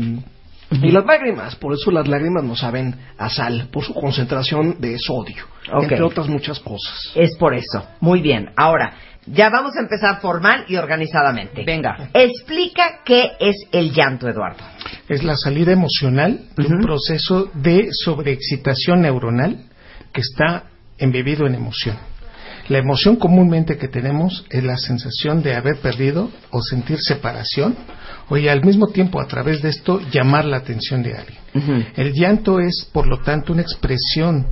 Y 0.70 0.90
las 0.92 1.04
lágrimas, 1.04 1.56
por 1.56 1.74
eso 1.74 1.90
las 1.90 2.06
lágrimas 2.06 2.44
no 2.44 2.54
saben 2.54 2.94
a 3.18 3.28
sal, 3.28 3.68
por 3.72 3.84
su 3.84 3.92
concentración 3.92 4.76
de 4.80 4.98
sodio, 4.98 5.44
entre 5.82 6.02
otras 6.02 6.28
muchas 6.28 6.60
cosas. 6.60 7.12
Es 7.14 7.36
por 7.36 7.54
eso. 7.54 7.84
Muy 8.00 8.20
bien. 8.22 8.50
Ahora, 8.56 8.94
ya 9.26 9.50
vamos 9.50 9.76
a 9.76 9.80
empezar 9.80 10.20
formal 10.20 10.64
y 10.68 10.76
organizadamente. 10.76 11.64
Venga. 11.64 12.10
Explica 12.14 13.00
qué 13.04 13.32
es 13.40 13.56
el 13.72 13.92
llanto, 13.92 14.28
Eduardo. 14.28 14.62
Es 15.08 15.24
la 15.24 15.36
salida 15.36 15.72
emocional 15.72 16.46
de 16.56 16.66
un 16.66 16.80
proceso 16.80 17.50
de 17.54 17.88
sobreexcitación 17.90 19.02
neuronal 19.02 19.64
que 20.12 20.20
está 20.20 20.64
embebido 20.98 21.46
en 21.46 21.56
emoción. 21.56 21.96
La 22.68 22.78
emoción 22.78 23.16
comúnmente 23.16 23.76
que 23.76 23.88
tenemos 23.88 24.46
es 24.50 24.62
la 24.62 24.76
sensación 24.76 25.42
de 25.42 25.56
haber 25.56 25.78
perdido 25.78 26.30
o 26.50 26.62
sentir 26.62 27.00
separación 27.00 27.76
y 28.36 28.48
al 28.48 28.64
mismo 28.64 28.88
tiempo 28.88 29.20
a 29.20 29.26
través 29.26 29.62
de 29.62 29.70
esto 29.70 30.00
llamar 30.10 30.44
la 30.44 30.58
atención 30.58 31.02
de 31.02 31.16
alguien. 31.16 31.38
El 31.96 32.12
llanto 32.12 32.60
es, 32.60 32.88
por 32.92 33.06
lo 33.06 33.18
tanto, 33.22 33.52
una 33.52 33.62
expresión 33.62 34.46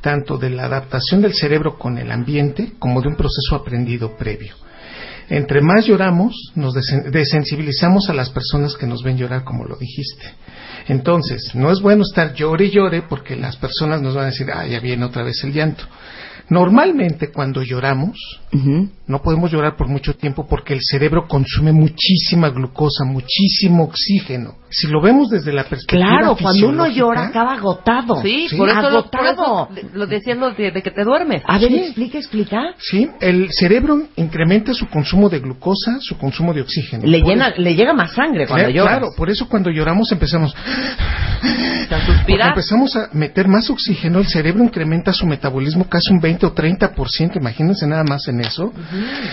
tanto 0.00 0.36
de 0.36 0.50
la 0.50 0.64
adaptación 0.64 1.22
del 1.22 1.32
cerebro 1.32 1.78
con 1.78 1.96
el 1.98 2.10
ambiente 2.10 2.72
como 2.78 3.00
de 3.00 3.08
un 3.08 3.16
proceso 3.16 3.54
aprendido 3.54 4.16
previo. 4.16 4.54
Entre 5.28 5.62
más 5.62 5.86
lloramos, 5.86 6.34
nos 6.56 6.74
desen- 6.74 7.10
desensibilizamos 7.10 8.10
a 8.10 8.12
las 8.12 8.28
personas 8.30 8.76
que 8.76 8.86
nos 8.86 9.02
ven 9.02 9.16
llorar, 9.16 9.44
como 9.44 9.64
lo 9.64 9.76
dijiste. 9.76 10.26
Entonces, 10.88 11.54
no 11.54 11.70
es 11.70 11.80
bueno 11.80 12.02
estar 12.02 12.34
llore 12.34 12.66
y 12.66 12.70
llore 12.70 13.02
porque 13.02 13.36
las 13.36 13.56
personas 13.56 14.02
nos 14.02 14.14
van 14.14 14.24
a 14.24 14.26
decir, 14.30 14.48
ah, 14.52 14.66
ya 14.66 14.80
viene 14.80 15.04
otra 15.04 15.22
vez 15.22 15.42
el 15.44 15.52
llanto. 15.52 15.84
Normalmente 16.48 17.30
cuando 17.30 17.62
lloramos, 17.62 18.16
no 19.06 19.22
podemos 19.22 19.50
llorar 19.50 19.76
por 19.76 19.88
mucho 19.88 20.14
tiempo 20.14 20.46
porque 20.48 20.74
el 20.74 20.80
cerebro 20.82 21.26
consume 21.26 21.72
muchísima 21.72 22.50
glucosa, 22.50 23.04
muchísimo 23.04 23.84
oxígeno. 23.84 24.56
Si 24.70 24.86
lo 24.88 25.02
vemos 25.02 25.28
desde 25.28 25.52
la 25.52 25.64
perspectiva 25.64 26.06
Claro, 26.18 26.36
cuando 26.40 26.68
uno 26.68 26.86
llora 26.88 27.24
acaba 27.26 27.54
agotado. 27.54 28.22
Sí, 28.22 28.46
por 28.56 28.68
eso, 28.70 28.88
lo, 28.90 29.10
por 29.10 29.20
agotado. 29.20 29.68
eso 29.76 29.88
lo 29.94 30.06
decían 30.06 30.40
lo 30.40 30.50
de, 30.52 30.70
de 30.70 30.82
que 30.82 30.90
te 30.90 31.04
duermes. 31.04 31.42
A 31.46 31.58
ver, 31.58 31.68
Sí. 31.68 31.78
explica, 31.78 32.18
explica. 32.18 32.74
Sí, 32.78 33.08
el 33.20 33.50
cerebro 33.52 34.02
incrementa 34.16 34.72
su 34.74 34.88
consumo 34.88 35.28
de 35.28 35.40
glucosa, 35.40 35.98
su 36.00 36.16
consumo 36.16 36.54
de 36.54 36.62
oxígeno. 36.62 37.04
Le, 37.06 37.20
llena, 37.22 37.48
eso- 37.48 37.60
le 37.60 37.74
llega 37.74 37.92
más 37.92 38.12
sangre 38.12 38.46
cuando 38.46 38.64
Claro, 38.66 38.70
lloras. 38.72 38.98
Claro, 38.98 39.12
por 39.16 39.28
eso 39.30 39.48
cuando 39.48 39.70
lloramos 39.70 40.10
empezamos 40.12 40.54
a 40.54 40.58
empezamos 42.48 42.96
a 42.96 43.08
meter 43.12 43.48
más 43.48 43.68
oxígeno, 43.68 44.18
el 44.20 44.26
cerebro 44.26 44.64
incrementa 44.64 45.12
su 45.12 45.26
metabolismo 45.26 45.84
casi 45.88 46.10
un 46.12 46.20
20 46.20 46.31
o 46.40 46.54
30%, 46.54 47.36
imagínense 47.36 47.86
nada 47.86 48.04
más 48.04 48.26
en 48.28 48.40
eso. 48.40 48.72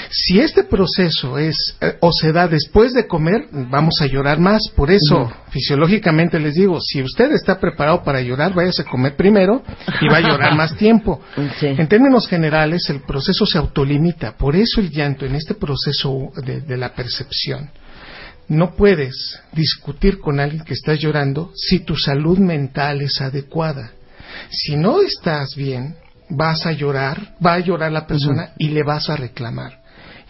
Si 0.10 0.40
este 0.40 0.64
proceso 0.64 1.38
es 1.38 1.76
eh, 1.82 1.98
o 2.00 2.12
se 2.12 2.32
da 2.32 2.48
después 2.48 2.94
de 2.94 3.08
comer, 3.08 3.48
vamos 3.52 4.02
a 4.02 4.06
llorar 4.06 4.40
más. 4.40 4.62
Por 4.76 4.92
eso, 4.92 5.32
fisiológicamente 5.50 6.40
les 6.40 6.56
digo, 6.56 6.80
si 6.82 7.02
usted 7.02 7.32
está 7.32 7.60
preparado 7.60 8.04
para 8.04 8.22
llorar, 8.22 8.54
váyase 8.54 8.82
a 8.84 8.86
comer 8.86 9.16
primero 9.16 9.64
y 10.02 10.08
va 10.08 10.18
a 10.18 10.22
llorar 10.22 10.56
más 10.56 10.76
tiempo. 10.76 11.22
Sí. 11.60 11.68
En 11.68 11.88
términos 11.88 12.28
generales, 12.28 12.90
el 12.90 13.02
proceso 13.02 13.46
se 13.46 13.58
autolimita. 13.58 14.38
Por 14.38 14.56
eso 14.56 14.80
el 14.82 14.92
llanto 14.92 15.26
en 15.26 15.36
este 15.36 15.56
proceso 15.56 16.32
de, 16.46 16.62
de 16.62 16.78
la 16.78 16.94
percepción. 16.94 17.70
No 18.48 18.76
puedes 18.76 19.40
discutir 19.54 20.20
con 20.20 20.40
alguien 20.40 20.64
que 20.64 20.74
está 20.74 20.94
llorando 20.96 21.52
si 21.56 21.80
tu 21.80 21.96
salud 21.96 22.38
mental 22.40 23.02
es 23.02 23.20
adecuada. 23.22 23.92
Si 24.50 24.76
no 24.76 25.02
estás 25.02 25.56
bien, 25.56 25.96
vas 26.30 26.66
a 26.66 26.72
llorar, 26.72 27.36
va 27.46 27.54
a 27.54 27.60
llorar 27.60 27.92
la 27.92 28.06
persona 28.06 28.52
y 28.58 28.70
le 28.70 28.84
vas 28.84 29.10
a 29.10 29.16
reclamar. 29.16 29.80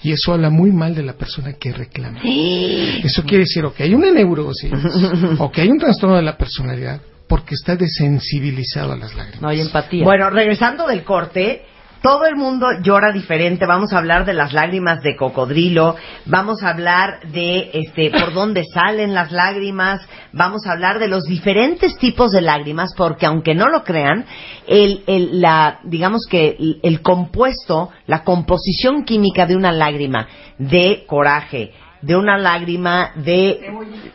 Y 0.02 0.14
eso 0.14 0.34
habla 0.34 0.50
muy 0.50 0.72
mal 0.72 0.96
de 0.96 1.04
la 1.04 1.14
persona 1.14 1.54
que 1.54 1.74
reclama. 1.74 2.22
Eso 2.24 3.24
quiere 3.24 3.44
decir 3.44 3.66
o 3.66 3.74
que 3.74 3.84
hay 3.84 3.94
una 3.94 4.12
neurosis 4.12 4.72
o 5.40 5.52
que 5.52 5.62
hay 5.62 5.70
un 5.70 5.78
trastorno 5.78 6.16
de 6.16 6.22
la 6.22 6.38
personalidad 6.38 7.02
porque 7.28 7.54
está 7.54 7.76
desensibilizado 7.76 8.94
a 8.94 8.98
las 8.98 9.14
lágrimas. 9.14 9.42
No 9.42 9.50
hay 9.50 9.62
empatía. 9.62 10.04
Bueno, 10.04 10.30
regresando 10.30 10.88
del 10.88 11.04
corte, 11.04 11.64
todo 12.02 12.26
el 12.26 12.36
mundo 12.36 12.68
llora 12.82 13.12
diferente. 13.12 13.66
Vamos 13.66 13.92
a 13.94 13.98
hablar 13.98 14.26
de 14.26 14.34
las 14.34 14.54
lágrimas 14.54 15.02
de 15.04 15.16
cocodrilo, 15.16 15.96
vamos 16.26 16.64
a 16.64 16.70
hablar 16.70 17.20
de 17.32 17.72
este 17.74 18.10
por 18.12 18.34
dónde 18.34 18.64
salen 18.74 19.14
las 19.14 19.32
lágrimas, 19.32 20.02
vamos 20.32 20.66
a 20.66 20.72
hablar 20.74 21.00
de 21.00 21.08
los 21.08 21.24
diferentes 21.26 21.98
tipos 21.98 22.32
de 22.32 22.42
lágrimas, 22.42 22.94
porque 22.96 23.26
aunque 23.26 23.54
no 23.56 23.68
lo 23.70 23.84
crean, 23.84 24.26
el, 24.68 25.04
el- 25.08 25.42
la, 25.42 25.80
digamos 25.84 26.26
que 26.30 26.56
el, 26.60 26.80
el 26.84 27.02
compuesto, 27.02 27.90
la 28.08 28.24
composición 28.24 29.04
química 29.04 29.46
de 29.46 29.56
una 29.56 29.72
lágrima 29.72 30.28
de 30.58 31.04
coraje, 31.08 31.72
de 32.02 32.16
una 32.16 32.38
lágrima 32.38 33.12
de 33.16 33.60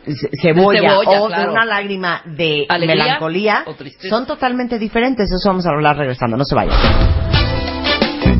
ce- 0.07 0.29
cebolla, 0.41 0.81
De 0.81 0.87
cebolla, 0.87 1.21
o 1.21 1.29
de 1.29 1.35
una 1.51 1.65
lágrima 1.65 2.21
de 2.25 2.65
Alegría 2.67 3.03
melancolía, 3.05 3.63
son 4.09 4.25
totalmente 4.25 4.79
diferentes. 4.79 5.29
Eso 5.31 5.49
vamos 5.49 5.67
a 5.67 5.69
hablar 5.69 5.95
regresando. 5.97 6.35
No 6.35 6.43
se 6.45 6.55
vayan. 6.55 7.44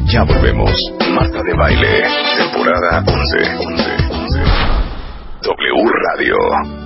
Ya 0.07 0.23
volvemos. 0.23 0.71
Marta 1.13 1.41
de 1.41 1.53
Baile, 1.55 2.03
temporada 2.37 3.03
11. 3.07 3.55
11, 3.65 3.83
11. 4.11 4.39
W 5.41 5.83
Radio. 6.13 6.84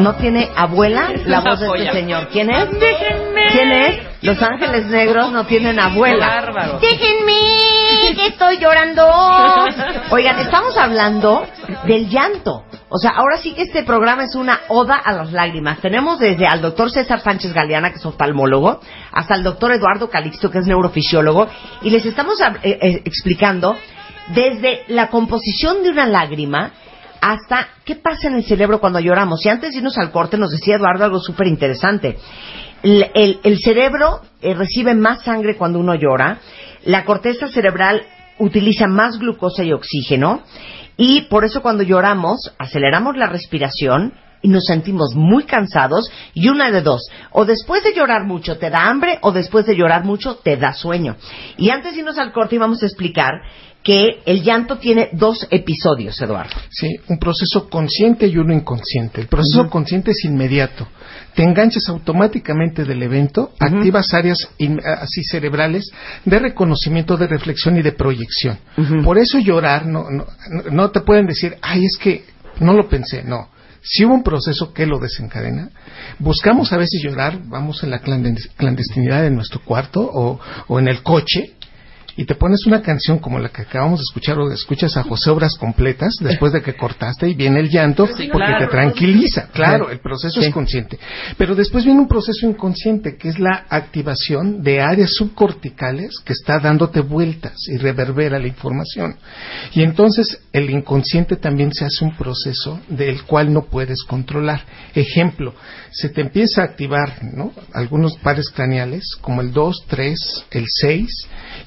No 0.00 0.14
tiene 0.14 0.50
abuela 0.56 1.10
la 1.26 1.40
voz 1.40 1.60
de 1.60 1.66
este 1.66 1.92
señor. 1.92 2.28
¿Quién 2.32 2.50
es? 2.50 2.70
Déjenme. 2.70 3.46
¿Quién 3.52 3.72
es? 3.72 3.98
Los 4.22 4.42
ángeles 4.42 4.86
negros 4.86 5.30
no 5.30 5.44
tienen 5.44 5.78
abuela. 5.78 6.26
Bárbaro. 6.26 6.78
Déjenme, 6.80 8.14
que 8.14 8.26
estoy 8.28 8.58
llorando. 8.58 9.06
Oigan, 10.10 10.38
estamos 10.40 10.76
hablando 10.76 11.46
del 11.86 12.08
llanto. 12.08 12.64
O 12.88 12.98
sea, 12.98 13.10
ahora 13.10 13.36
sí 13.36 13.52
que 13.52 13.62
este 13.62 13.82
programa 13.82 14.24
es 14.24 14.34
una 14.34 14.60
oda 14.68 14.96
a 14.96 15.12
las 15.12 15.32
lágrimas. 15.32 15.80
Tenemos 15.80 16.18
desde 16.18 16.46
al 16.46 16.62
doctor 16.62 16.90
César 16.90 17.20
Sánchez 17.20 17.52
Galeana, 17.52 17.90
que 17.90 17.98
es 17.98 18.06
oftalmólogo, 18.06 18.80
hasta 19.12 19.34
el 19.34 19.42
doctor 19.42 19.72
Eduardo 19.72 20.08
Calixto, 20.08 20.50
que 20.50 20.58
es 20.58 20.66
neurofisiólogo, 20.66 21.46
y 21.82 21.90
les 21.90 22.04
estamos 22.04 22.40
eh, 22.40 22.78
eh, 22.80 23.02
explicando 23.04 23.76
desde 24.34 24.84
la 24.88 25.08
composición 25.08 25.82
de 25.82 25.90
una 25.90 26.06
lágrima 26.06 26.72
hasta 27.20 27.68
qué 27.84 27.96
pasa 27.96 28.28
en 28.28 28.34
el 28.34 28.44
cerebro 28.44 28.80
cuando 28.80 29.00
lloramos. 29.00 29.44
Y 29.44 29.48
antes 29.48 29.72
de 29.72 29.78
irnos 29.78 29.98
al 29.98 30.10
corte 30.10 30.38
nos 30.38 30.50
decía 30.50 30.76
Eduardo 30.76 31.04
algo 31.04 31.20
súper 31.20 31.46
interesante. 31.46 32.18
El, 32.82 33.58
cerebro 33.58 34.22
eh, 34.40 34.54
recibe 34.54 34.94
más 34.94 35.22
sangre 35.22 35.56
cuando 35.56 35.78
uno 35.78 35.94
llora, 35.94 36.38
la 36.84 37.04
corteza 37.04 37.48
cerebral 37.48 38.02
utiliza 38.38 38.86
más 38.86 39.18
glucosa 39.18 39.62
y 39.64 39.72
oxígeno 39.72 40.42
y 40.96 41.22
por 41.22 41.44
eso 41.44 41.60
cuando 41.60 41.82
lloramos 41.82 42.54
aceleramos 42.58 43.16
la 43.18 43.26
respiración 43.26 44.14
y 44.42 44.48
nos 44.48 44.64
sentimos 44.64 45.14
muy 45.14 45.44
cansados 45.44 46.10
y 46.32 46.48
una 46.48 46.70
de 46.70 46.80
dos, 46.80 47.02
o 47.32 47.44
después 47.44 47.84
de 47.84 47.94
llorar 47.94 48.24
mucho 48.24 48.56
te 48.56 48.70
da 48.70 48.88
hambre 48.88 49.18
o 49.20 49.32
después 49.32 49.66
de 49.66 49.76
llorar 49.76 50.04
mucho 50.04 50.36
te 50.36 50.56
da 50.56 50.72
sueño. 50.72 51.16
Y 51.58 51.68
antes 51.68 51.92
de 51.92 52.00
irnos 52.00 52.18
al 52.18 52.32
corte 52.32 52.54
íbamos 52.54 52.82
a 52.82 52.86
explicar 52.86 53.32
que 53.82 54.20
el 54.26 54.42
llanto 54.42 54.76
tiene 54.78 55.08
dos 55.12 55.46
episodios, 55.50 56.20
Eduardo. 56.20 56.54
Sí, 56.70 56.96
un 57.08 57.18
proceso 57.18 57.68
consciente 57.70 58.26
y 58.26 58.36
uno 58.36 58.52
inconsciente. 58.52 59.22
El 59.22 59.28
proceso 59.28 59.70
consciente 59.70 60.10
es 60.10 60.24
inmediato. 60.24 60.86
Te 61.34 61.42
enganchas 61.44 61.88
automáticamente 61.88 62.84
del 62.84 63.02
evento, 63.02 63.52
activas 63.58 64.12
áreas 64.12 64.38
in- 64.58 64.80
así 64.84 65.24
cerebrales 65.24 65.90
de 66.24 66.38
reconocimiento, 66.38 67.16
de 67.16 67.26
reflexión 67.26 67.78
y 67.78 67.82
de 67.82 67.92
proyección. 67.92 68.58
Por 69.04 69.16
eso 69.16 69.38
llorar, 69.38 69.86
no, 69.86 70.04
no, 70.10 70.26
no- 70.70 70.90
te 70.90 71.00
pueden 71.00 71.26
decir, 71.26 71.56
ay, 71.62 71.84
es 71.86 71.96
que 71.96 72.24
no 72.60 72.74
lo 72.74 72.88
pensé, 72.88 73.22
no. 73.22 73.48
Si 73.82 74.04
hubo 74.04 74.12
un 74.12 74.22
proceso 74.22 74.74
que 74.74 74.84
lo 74.84 74.98
desencadena, 74.98 75.70
buscamos 76.18 76.70
a 76.74 76.76
veces 76.76 77.00
llorar, 77.02 77.38
vamos 77.46 77.82
en 77.82 77.90
la 77.90 78.02
clandes- 78.02 78.50
clandestinidad 78.58 79.22
de 79.22 79.30
nuestro 79.30 79.60
cuarto 79.64 80.02
o, 80.02 80.38
o 80.68 80.78
en 80.78 80.88
el 80.88 81.02
coche, 81.02 81.54
y 82.20 82.26
te 82.26 82.34
pones 82.34 82.66
una 82.66 82.82
canción 82.82 83.18
como 83.18 83.38
la 83.38 83.48
que 83.48 83.62
acabamos 83.62 84.00
de 84.00 84.02
escuchar 84.02 84.38
o 84.38 84.52
escuchas 84.52 84.94
a 84.98 85.04
José 85.04 85.30
Obras 85.30 85.54
completas 85.54 86.16
después 86.20 86.52
de 86.52 86.60
que 86.60 86.74
cortaste 86.74 87.26
y 87.26 87.34
viene 87.34 87.60
el 87.60 87.70
llanto 87.70 88.06
Sí, 88.08 88.28
porque 88.30 88.46
claro. 88.46 88.66
te 88.66 88.70
tranquiliza. 88.70 89.48
Claro, 89.54 89.88
el 89.88 90.00
proceso 90.00 90.38
es 90.42 90.52
consciente. 90.52 90.98
Pero 91.38 91.54
después 91.54 91.82
viene 91.82 91.98
un 91.98 92.08
proceso 92.08 92.46
inconsciente 92.46 93.16
que 93.16 93.30
es 93.30 93.38
la 93.38 93.64
activación 93.70 94.62
de 94.62 94.82
áreas 94.82 95.14
subcorticales 95.14 96.16
que 96.22 96.34
está 96.34 96.58
dándote 96.58 97.00
vueltas 97.00 97.56
y 97.68 97.78
reverbera 97.78 98.38
la 98.38 98.48
información. 98.48 99.16
Y 99.72 99.82
entonces 99.82 100.42
el 100.52 100.68
inconsciente 100.68 101.36
también 101.36 101.72
se 101.72 101.86
hace 101.86 102.04
un 102.04 102.14
proceso 102.18 102.80
del 102.90 103.22
cual 103.22 103.50
no 103.50 103.62
puedes 103.62 104.02
controlar. 104.02 104.62
Ejemplo, 104.94 105.54
se 105.90 106.10
te 106.10 106.20
empieza 106.20 106.60
a 106.60 106.64
activar 106.66 107.24
¿no? 107.34 107.54
algunos 107.72 108.18
pares 108.18 108.50
craneales 108.50 109.04
como 109.22 109.40
el 109.40 109.52
2, 109.52 109.84
3, 109.88 110.44
el 110.50 110.66
6 110.68 111.08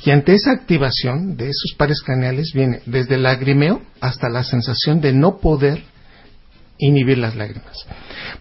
y 0.06 0.12
ante 0.12 0.42
esa 0.43 0.51
activación 0.51 1.38
de 1.38 1.45
esos 1.45 1.73
pares 1.77 2.01
craneales 2.01 2.51
viene 2.53 2.82
desde 2.86 3.15
el 3.15 3.23
lagrimeo 3.23 3.82
hasta 4.01 4.27
la 4.29 4.43
sensación 4.43 4.99
de 4.99 5.13
no 5.13 5.38
poder 5.38 5.82
inhibir 6.77 7.17
las 7.17 7.36
lágrimas. 7.36 7.86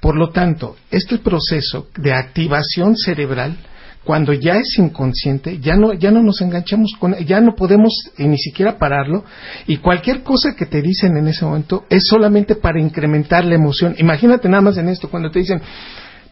Por 0.01 0.17
lo 0.17 0.31
tanto, 0.31 0.77
este 0.91 1.19
proceso 1.19 1.87
de 1.97 2.13
activación 2.13 2.97
cerebral, 2.97 3.57
cuando 4.03 4.33
ya 4.33 4.55
es 4.55 4.79
inconsciente, 4.79 5.61
ya 5.61 5.77
no, 5.77 5.93
ya 5.93 6.11
no 6.11 6.25
nos 6.25 6.41
enganchamos 6.41 6.91
con, 6.99 7.17
ya 7.19 7.41
no 7.41 7.55
podemos 7.55 7.93
eh, 8.19 8.27
ni 8.27 8.39
siquiera 8.39 8.79
pararlo, 8.79 9.25
y 9.69 9.77
cualquier 9.77 10.25
cosa 10.25 10.57
que 10.57 10.67
te 10.67 10.83
dicen 10.83 11.17
en 11.17 11.29
ese 11.29 11.45
momento 11.45 11.85
es 11.89 12.05
solamente 12.09 12.57
para 12.57 12.81
incrementar 12.81 13.45
la 13.45 13.55
emoción. 13.55 13.95
Imagínate 13.99 14.49
nada 14.49 14.63
más 14.63 14.77
en 14.77 14.89
esto, 14.89 15.09
cuando 15.09 15.31
te 15.31 15.39
dicen, 15.39 15.63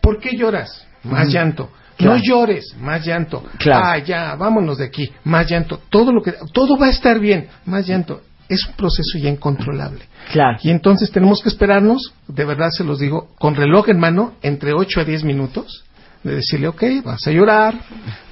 ¿por 0.01 0.19
qué 0.19 0.37
lloras? 0.37 0.85
Más 1.05 1.29
Ujú. 1.29 1.33
llanto. 1.33 1.71
Claro. 2.01 2.17
No 2.17 2.23
llores, 2.23 2.75
más 2.81 3.05
llanto. 3.05 3.45
Claro. 3.59 3.85
Ah, 3.85 3.99
ya, 3.99 4.35
vámonos 4.37 4.79
de 4.79 4.87
aquí, 4.87 5.11
más 5.25 5.49
llanto. 5.49 5.81
Todo 5.91 6.13
lo 6.13 6.23
que, 6.23 6.35
todo 6.53 6.79
va 6.79 6.87
a 6.87 6.91
estar 6.91 7.19
bien, 7.19 7.49
más 7.67 7.87
llanto. 7.87 8.23
Es 8.49 8.67
un 8.67 8.73
proceso 8.73 9.19
ya 9.19 9.29
incontrolable. 9.29 10.05
Claro. 10.33 10.59
Y 10.63 10.71
entonces 10.71 11.11
tenemos 11.11 11.43
que 11.43 11.51
esperarnos, 11.51 12.15
de 12.27 12.45
verdad 12.45 12.71
se 12.71 12.85
los 12.85 12.99
digo, 12.99 13.29
con 13.39 13.55
reloj 13.55 13.91
en 13.91 13.99
mano, 13.99 14.35
entre 14.43 14.73
8 14.73 15.01
a 15.01 15.05
10 15.05 15.25
minutos, 15.25 15.85
de 16.25 16.37
decirle, 16.37 16.69
ok, 16.69 16.83
vas 17.05 17.27
a 17.27 17.31
llorar, 17.31 17.75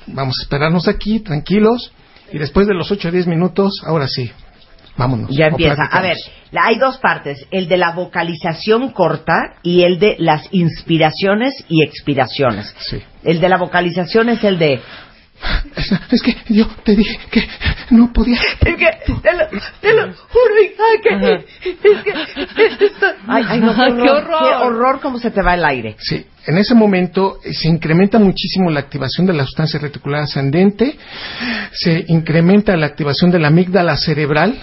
vamos 0.07 0.39
a 0.39 0.43
esperarnos 0.43 0.89
aquí, 0.89 1.21
tranquilos, 1.21 1.93
y 2.33 2.39
después 2.39 2.67
de 2.67 2.75
los 2.75 2.91
8 2.91 3.09
a 3.09 3.11
10 3.11 3.27
minutos, 3.27 3.83
ahora 3.87 4.09
sí, 4.09 4.31
vámonos. 4.99 5.31
Ya 5.31 5.47
empieza. 5.47 5.85
A 5.91 6.03
ver, 6.03 6.17
la- 6.51 6.65
hay 6.67 6.77
dos 6.79 6.99
partes, 6.99 7.47
el 7.51 7.69
de 7.69 7.77
la 7.79 7.93
vocalización 7.93 8.91
corta 8.91 9.55
y 9.63 9.83
el 9.83 9.99
de 9.99 10.17
las 10.19 10.47
inspiraciones 10.51 11.65
y 11.69 11.83
expiraciones. 11.85 12.75
Sí. 12.81 13.01
El 13.25 13.41
de 13.41 13.49
la 13.49 13.57
vocalización 13.57 14.29
es 14.29 14.45
el 14.45 14.59
de... 14.59 14.81
Es 16.11 16.21
que 16.23 16.35
yo 16.49 16.67
te 16.83 16.97
dije 16.97 17.17
que 17.31 17.47
no 17.91 18.13
podía. 18.13 18.35
Es 18.41 18.77
que, 18.77 18.87
te 19.23 19.33
lo, 19.33 19.47
te 19.81 19.95
lo 19.95 20.13
juro, 20.13 20.63
hija, 20.65 20.85
que... 21.01 21.35
Es 21.65 22.03
que... 22.03 22.13
Ay, 23.29 23.45
ay, 23.49 23.61
no, 23.61 23.73
qué 23.75 23.81
horror, 23.83 24.03
¡Qué 24.03 24.11
horror! 24.11 24.39
Qué 24.41 24.67
horror 24.67 25.01
cómo 25.01 25.19
se 25.21 25.31
te 25.31 25.41
va 25.43 25.55
el 25.55 25.65
aire. 25.65 25.95
Sí, 26.01 26.27
en 26.47 26.59
ese 26.59 26.75
momento 26.75 27.39
eh, 27.45 27.53
se 27.55 27.69
incrementa 27.69 28.19
muchísimo 28.19 28.69
la 28.71 28.81
activación 28.81 29.27
de 29.27 29.35
la 29.35 29.45
sustancia 29.45 29.79
reticular 29.79 30.23
ascendente, 30.23 30.97
se 31.73 32.05
incrementa 32.09 32.77
la 32.77 32.87
activación 32.87 33.31
de 33.31 33.39
la 33.39 33.49
amígdala 33.49 33.97
cerebral, 33.97 34.59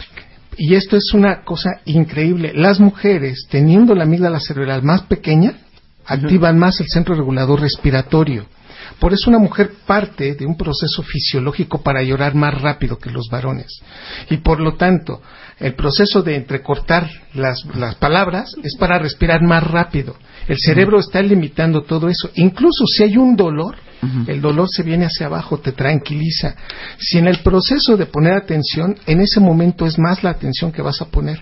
y 0.58 0.76
esto 0.76 0.98
es 0.98 1.14
una 1.14 1.44
cosa 1.44 1.82
increíble. 1.86 2.52
Las 2.56 2.80
mujeres, 2.80 3.48
teniendo 3.50 3.96
la 3.96 4.04
amígdala 4.04 4.40
cerebral 4.40 4.84
más 4.84 5.04
pequeña, 5.04 5.54
activan 6.06 6.58
más 6.58 6.80
el 6.80 6.88
centro 6.88 7.16
regulador 7.16 7.62
respiratorio. 7.62 8.46
Por 9.00 9.14
eso 9.14 9.30
una 9.30 9.40
mujer 9.40 9.72
parte 9.86 10.36
de 10.36 10.46
un 10.46 10.56
proceso 10.56 11.04
fisiológico 11.04 11.82
para 11.82 12.04
llorar 12.04 12.36
más 12.36 12.62
rápido 12.62 12.98
que 12.98 13.10
los 13.10 13.28
varones. 13.30 13.82
Y 14.30 14.38
por 14.38 14.60
lo 14.60 14.76
tanto, 14.76 15.22
el 15.60 15.74
proceso 15.76 16.22
de 16.22 16.36
entrecortar 16.36 17.10
las, 17.34 17.64
las 17.76 17.96
palabras 17.96 18.54
es 18.64 18.76
para 18.78 19.00
respirar 19.00 19.42
más 19.42 19.64
rápido. 19.64 20.16
El 20.48 20.58
cerebro 20.60 21.00
está 21.00 21.22
limitando 21.22 21.84
todo 21.84 22.10
eso. 22.10 22.30
Incluso 22.36 22.86
si 22.86 23.04
hay 23.04 23.18
un 23.18 23.36
dolor, 23.36 23.76
el 24.28 24.40
dolor 24.40 24.68
se 24.70 24.84
viene 24.84 25.06
hacia 25.06 25.26
abajo, 25.26 25.58
te 25.58 25.72
tranquiliza. 25.72 26.56
Si 27.00 27.18
en 27.18 27.28
el 27.28 27.40
proceso 27.40 27.98
de 27.98 28.06
poner 28.06 28.34
atención, 28.34 28.96
en 29.08 29.22
ese 29.22 29.40
momento 29.40 29.88
es 29.88 29.98
más 29.98 30.24
la 30.24 30.30
atención 30.30 30.72
que 30.72 30.84
vas 30.84 31.02
a 31.02 31.06
poner. 31.06 31.40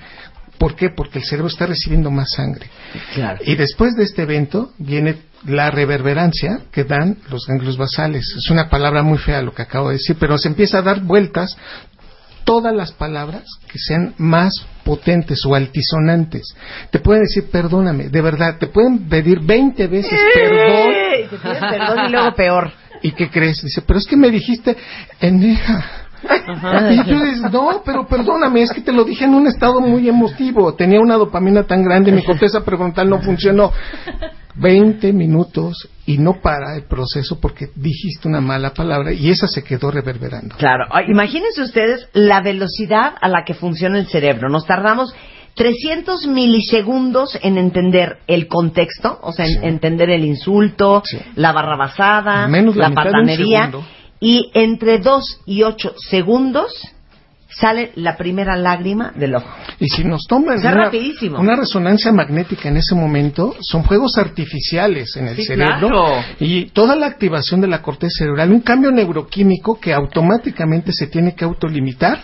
¿Por 0.58 0.76
qué? 0.76 0.90
Porque 0.96 1.20
el 1.20 1.26
cerebro 1.26 1.48
está 1.48 1.66
recibiendo 1.66 2.10
más 2.10 2.32
sangre. 2.32 2.68
Claro. 3.16 3.40
Y 3.46 3.56
después 3.56 3.96
de 3.96 4.04
este 4.04 4.22
evento 4.22 4.72
viene 4.78 5.18
la 5.46 5.72
reverberancia 5.72 6.60
que 6.72 6.86
dan 6.86 7.18
los 7.30 7.46
ganglios 7.48 7.76
basales. 7.76 8.34
Es 8.38 8.50
una 8.50 8.70
palabra 8.70 9.04
muy 9.04 9.18
fea 9.18 9.42
lo 9.42 9.54
que 9.54 9.64
acabo 9.64 9.90
de 9.90 9.96
decir, 9.96 10.16
pero 10.18 10.38
se 10.38 10.48
empieza 10.48 10.78
a 10.78 10.84
dar 10.84 11.02
vueltas 11.02 11.58
todas 12.44 12.76
las 12.76 12.92
palabras 12.92 13.44
que 13.72 13.80
sean 13.80 14.14
más 14.18 14.54
potentes 14.84 15.46
o 15.46 15.56
altisonantes. 15.56 16.56
Te 16.92 17.00
pueden 17.00 17.24
decir 17.24 17.50
perdóname, 17.52 18.10
de 18.10 18.22
verdad, 18.22 18.58
te 18.58 18.68
pueden 18.68 19.08
pedir 19.10 19.40
20 19.40 19.88
veces 19.88 20.20
perdón. 20.34 20.92
¡Eh! 20.92 21.28
Te 21.30 21.38
pides 21.38 21.60
perdón 21.60 22.06
y 22.08 22.12
luego 22.12 22.36
peor. 22.36 22.72
¿Y 23.02 23.12
qué 23.12 23.30
crees? 23.30 23.62
Dice, 23.62 23.82
pero 23.82 24.00
es 24.00 24.06
que 24.06 24.16
me 24.16 24.30
dijiste 24.30 24.78
eneja. 25.20 26.04
Y 26.90 26.96
yo 27.06 27.20
dices, 27.20 27.52
no, 27.52 27.82
pero 27.86 28.08
perdóname, 28.08 28.62
es 28.62 28.72
que 28.72 28.82
te 28.82 28.94
lo 28.94 29.04
dije 29.04 29.26
en 29.26 29.34
un 29.34 29.48
estado 29.48 29.82
muy 29.82 30.08
emotivo. 30.08 30.74
Tenía 30.74 31.02
una 31.02 31.16
dopamina 31.16 31.64
tan 31.64 31.84
grande, 31.84 32.12
mi 32.12 32.24
corteza 32.24 32.64
prefrontal 32.64 33.10
no 33.10 33.20
funcionó. 33.20 33.72
20 34.56 35.14
minutos 35.14 35.90
y 36.06 36.18
no 36.18 36.42
para 36.42 36.76
el 36.76 36.84
proceso 36.84 37.40
porque 37.40 37.70
dijiste 37.76 38.28
una 38.28 38.42
mala 38.42 38.74
palabra 38.74 39.14
y 39.14 39.30
esa 39.30 39.48
se 39.48 39.64
quedó 39.64 39.90
reverberando. 39.92 40.56
Claro. 40.58 40.86
Imagínense 41.08 41.62
ustedes 41.62 42.08
la 42.14 42.42
velocidad 42.42 43.14
a 43.20 43.28
la 43.30 43.44
que 43.46 43.54
funciona 43.54 43.98
el 44.00 44.08
cerebro. 44.08 44.50
Nos 44.50 44.66
tardamos 44.66 45.14
300 45.56 46.28
milisegundos 46.28 47.38
en 47.42 47.58
entender 47.58 48.18
el 48.28 48.48
contexto, 48.48 49.20
o 49.22 49.32
sea, 49.32 49.46
en 49.46 49.64
entender 49.64 50.10
el 50.10 50.26
insulto, 50.26 51.04
Sí. 51.06 51.18
la 51.36 51.52
barrabasada, 51.52 52.48
Menos 52.48 52.76
la 52.76 52.90
la 52.90 52.96
patanería. 52.96 53.72
Y 54.20 54.50
entre 54.54 55.00
2 55.00 55.42
y 55.46 55.64
8 55.64 55.94
segundos 56.10 56.72
sale 57.60 57.92
la 57.96 58.18
primera 58.18 58.56
lágrima 58.56 59.12
del 59.16 59.36
ojo. 59.36 59.48
Y 59.80 59.88
si 59.88 60.04
nos 60.04 60.26
toman 60.28 60.60
una, 60.60 61.56
resonancia 61.56 62.12
magnética 62.12 62.70
en 62.70 62.78
ese 62.78 62.96
momento, 62.96 63.56
son 63.62 63.84
fuegos 63.84 64.18
artificiales 64.18 65.16
en 65.16 65.28
el 65.28 65.36
Sí, 65.36 65.46
cerebro 65.46 65.90
claro. 65.90 66.24
y 66.40 66.66
toda 66.66 66.96
la 66.96 67.08
activación 67.08 67.62
de 67.62 67.68
la 67.68 67.82
corteza 67.82 68.20
cerebral, 68.20 68.52
un 68.52 68.62
cambio 68.62 68.92
neuroquímico 68.92 69.80
que 69.80 69.94
automáticamente 69.94 70.92
se 70.92 71.08
tiene 71.08 71.36
que 71.36 71.46
autolimitar 71.46 72.20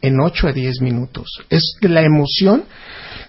en 0.00 0.20
8 0.20 0.48
a 0.48 0.52
10 0.52 0.80
minutos. 0.80 1.26
Es 1.50 1.76
de 1.80 1.88
la 1.88 2.02
emoción 2.02 2.64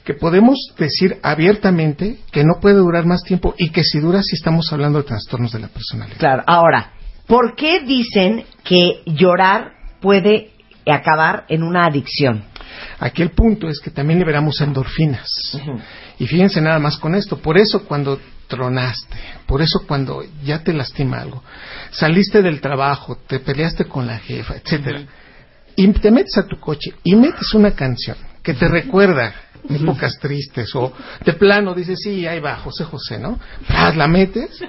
que 0.03 0.13
podemos 0.13 0.57
decir 0.77 1.17
abiertamente 1.23 2.17
que 2.31 2.43
no 2.43 2.59
puede 2.61 2.75
durar 2.75 3.05
más 3.05 3.23
tiempo 3.23 3.53
y 3.57 3.69
que 3.69 3.83
si 3.83 3.99
dura 3.99 4.21
si 4.23 4.35
estamos 4.35 4.71
hablando 4.71 4.99
de 4.99 5.05
trastornos 5.05 5.51
de 5.51 5.59
la 5.59 5.67
personalidad. 5.67 6.17
Claro. 6.17 6.43
Ahora, 6.47 6.91
¿por 7.27 7.55
qué 7.55 7.81
dicen 7.81 8.45
que 8.63 9.01
llorar 9.05 9.73
puede 9.99 10.51
acabar 10.91 11.45
en 11.50 11.63
una 11.63 11.86
adicción? 11.86 12.43
Aquí 13.00 13.21
el 13.21 13.32
punto 13.32 13.67
es 13.67 13.80
que 13.80 13.91
también 13.91 14.19
liberamos 14.19 14.60
endorfinas. 14.62 15.30
Y 16.19 16.28
fíjense 16.28 16.62
nada 16.62 16.80
más 16.80 16.97
con 16.97 17.15
esto. 17.15 17.38
Por 17.38 17.58
eso 17.58 17.86
cuando 17.86 18.19
tronaste, 18.47 19.15
por 19.45 19.62
eso 19.62 19.86
cuando 19.88 20.23
ya 20.43 20.63
te 20.63 20.73
lastima 20.73 21.19
algo, 21.19 21.43
saliste 21.91 22.41
del 22.41 22.62
trabajo, 22.62 23.17
te 23.28 23.39
peleaste 23.39 23.86
con 23.86 24.08
la 24.08 24.19
jefa, 24.19 24.56
etcétera, 24.56 25.02
y 25.76 25.88
te 25.93 26.12
metes 26.12 26.38
a 26.38 26.47
tu 26.47 26.60
coche 26.60 26.93
y 27.04 27.15
metes 27.15 27.54
una 27.54 27.71
canción 27.71 28.17
que 28.41 28.54
te 28.54 28.67
recuerda 28.67 29.34
épocas 29.69 30.17
tristes 30.19 30.73
o 30.76 30.93
de 31.26 31.34
plano 31.34 31.73
dices, 31.73 32.00
sí, 32.02 32.26
ahí 32.26 32.39
va, 32.39 32.56
José 32.58 32.86
José, 32.86 33.19
¿no? 33.19 33.39
Pras, 33.67 33.95
la 33.95 34.08
metes 34.08 34.62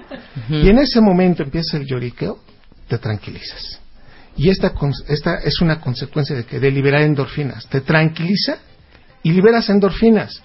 y 0.51 0.69
en 0.69 0.79
ese 0.79 1.01
momento 1.01 1.43
empieza 1.43 1.77
el 1.77 1.87
lloriqueo, 1.87 2.41
te 2.89 2.99
tranquilizas. 2.99 3.81
Y 4.39 4.51
esta, 4.51 4.73
esta 5.09 5.35
es 5.39 5.61
una 5.61 5.81
consecuencia 5.81 6.37
de 6.37 6.45
que 6.45 6.61
de 6.61 6.71
liberar 6.71 7.03
endorfinas. 7.03 7.67
Te 7.67 7.81
tranquiliza 7.81 8.59
y 9.23 9.33
liberas 9.33 9.69
endorfinas. 9.69 10.41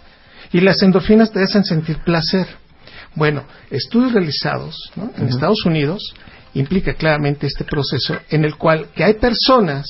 Y 0.52 0.62
las 0.62 0.82
endorfinas 0.82 1.32
te 1.32 1.44
hacen 1.44 1.64
sentir 1.64 2.00
placer. 2.00 2.48
Bueno, 3.16 3.44
estudios 3.70 4.14
realizados 4.14 4.76
¿no? 4.96 5.12
en 5.16 5.30
Estados 5.30 5.64
Unidos 5.66 6.16
implica 6.56 6.96
claramente 6.96 7.46
este 7.46 7.64
proceso 7.64 8.18
en 8.30 8.44
el 8.46 8.56
cual 8.56 8.88
que 8.96 9.04
hay 9.04 9.14
personas 9.14 9.86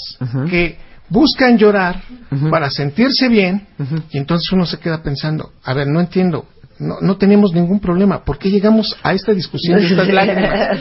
que 0.50 0.78
buscan 1.10 1.58
llorar 1.58 2.04
para 2.50 2.70
sentirse 2.70 3.30
bien 3.30 3.68
y 4.12 4.18
entonces 4.18 4.52
uno 4.52 4.66
se 4.66 4.80
queda 4.80 5.02
pensando, 5.02 5.54
a 5.64 5.74
ver, 5.74 5.88
no 5.88 6.00
entiendo, 6.00 6.48
no, 6.84 6.96
no 7.02 7.18
tenemos 7.18 7.54
ningún 7.54 7.80
problema, 7.80 8.24
¿por 8.24 8.38
qué 8.38 8.50
llegamos 8.50 8.96
a 9.04 9.14
esta 9.14 9.32
discusión 9.34 9.80
de 9.80 9.88
estas 9.88 10.08
lágrimas? 10.14 10.80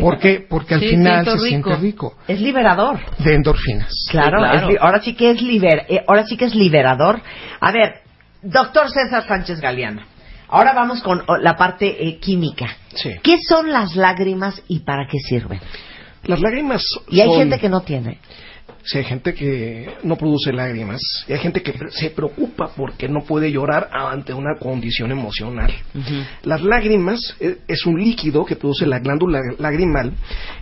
¿Por 0.00 0.18
qué? 0.18 0.46
Porque 0.48 0.74
al 0.74 0.80
Sí, 0.80 0.88
final 0.88 1.24
se 1.24 1.30
siento 1.32 1.44
siente 1.46 1.76
rico. 1.76 2.10
rico 2.14 2.22
Es 2.28 2.40
liberador. 2.40 3.00
de 3.18 3.34
endorfinas. 3.34 3.92
Claro, 4.10 4.38
Sí, 4.38 4.44
claro. 4.44 4.58
es 4.58 4.66
li- 4.72 4.78
ahora 4.80 5.00
sí 5.02 5.14
que 5.14 5.30
es 5.30 5.42
liber, 5.42 5.86
eh, 5.88 6.04
ahora 6.06 6.24
sí 6.24 6.36
que 6.36 6.44
es 6.46 6.54
liberador. 6.54 7.20
A 7.60 7.72
ver, 7.72 8.00
doctor 8.42 8.90
César 8.90 9.26
Sánchez 9.26 9.60
Galeana. 9.60 10.06
Ahora 10.48 10.72
vamos 10.74 11.02
con 11.02 11.22
oh, 11.26 11.36
la 11.38 11.56
parte 11.56 12.06
eh, 12.06 12.18
química. 12.18 12.66
Sí. 12.94 13.10
¿Qué 13.22 13.38
son 13.48 13.70
las 13.72 13.96
lágrimas 13.96 14.62
y 14.68 14.80
para 14.80 15.06
qué 15.06 15.18
sirven? 15.18 15.60
Las 16.24 16.40
lágrimas 16.40 16.84
Y 17.08 17.20
hay 17.20 17.30
gente 17.34 17.58
que 17.58 17.68
no 17.68 17.80
tiene. 17.80 18.18
Si 18.84 18.98
hay 18.98 19.04
gente 19.04 19.32
que 19.34 19.88
no 20.02 20.16
produce 20.16 20.52
lágrimas, 20.52 21.00
y 21.28 21.32
hay 21.32 21.38
gente 21.38 21.62
que 21.62 21.72
se 21.90 22.10
preocupa 22.10 22.70
porque 22.76 23.08
no 23.08 23.22
puede 23.22 23.50
llorar 23.50 23.88
ante 23.92 24.34
una 24.34 24.58
condición 24.58 25.12
emocional. 25.12 25.72
Las 26.42 26.62
lágrimas 26.62 27.36
eh, 27.40 27.58
es 27.68 27.86
un 27.86 28.00
líquido 28.00 28.44
que 28.44 28.56
produce 28.56 28.86
la 28.86 28.98
glándula 28.98 29.40
lagrimal 29.58 30.12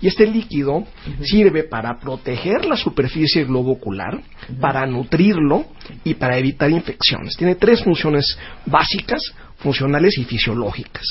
y 0.01 0.09
este 0.09 0.27
líquido 0.27 0.85
sirve 1.23 1.65
para 1.65 1.99
proteger 1.99 2.65
la 2.67 2.77
superficie 2.77 3.41
del 3.41 3.49
globo 3.49 3.73
ocular, 3.73 4.21
para 4.61 4.87
nutrirlo 4.87 5.67
y 6.05 6.15
para 6.15 6.37
evitar 6.37 6.71
infecciones. 6.71 7.37
Tiene 7.37 7.55
tres 7.55 7.83
funciones 7.83 8.39
básicas 8.67 9.23
funcionales 9.61 10.17
y 10.19 10.25
fisiológicas. 10.25 11.05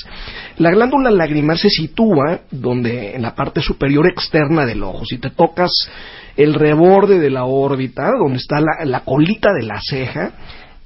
La 0.58 0.70
glándula 0.70 1.10
lagrimal 1.10 1.58
se 1.58 1.70
sitúa 1.70 2.40
donde 2.50 3.14
en 3.14 3.22
la 3.22 3.34
parte 3.34 3.60
superior 3.60 4.06
externa 4.08 4.66
del 4.66 4.82
ojo. 4.82 5.04
Si 5.04 5.18
te 5.18 5.30
tocas 5.30 5.70
el 6.42 6.54
reborde 6.54 7.18
de 7.18 7.30
la 7.30 7.44
órbita, 7.44 8.10
donde 8.18 8.38
está 8.38 8.60
la, 8.60 8.84
la 8.84 9.00
colita 9.00 9.52
de 9.52 9.66
la 9.66 9.80
ceja, 9.80 10.32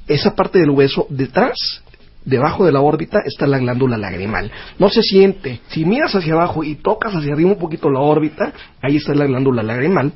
esa 0.07 0.35
parte 0.35 0.59
del 0.59 0.71
hueso 0.71 1.07
detrás 1.09 1.83
debajo 2.25 2.65
de 2.65 2.73
la 2.73 2.81
órbita 2.81 3.21
está 3.25 3.47
la 3.47 3.59
glándula 3.59 3.97
lagrimal. 3.97 4.51
No 4.79 4.89
se 4.89 5.03
siente. 5.03 5.61
Si 5.69 5.85
miras 5.85 6.15
hacia 6.15 6.33
abajo 6.33 6.65
y 6.65 6.77
tocas 6.77 7.15
hacia 7.15 7.35
arriba 7.35 7.51
un 7.51 7.59
poquito 7.59 7.91
la 7.91 8.01
órbita, 8.01 8.53
ahí 8.83 8.97
está 8.97 9.15
la 9.15 9.27
glándula 9.27 9.63
lagrimal. 9.63 10.13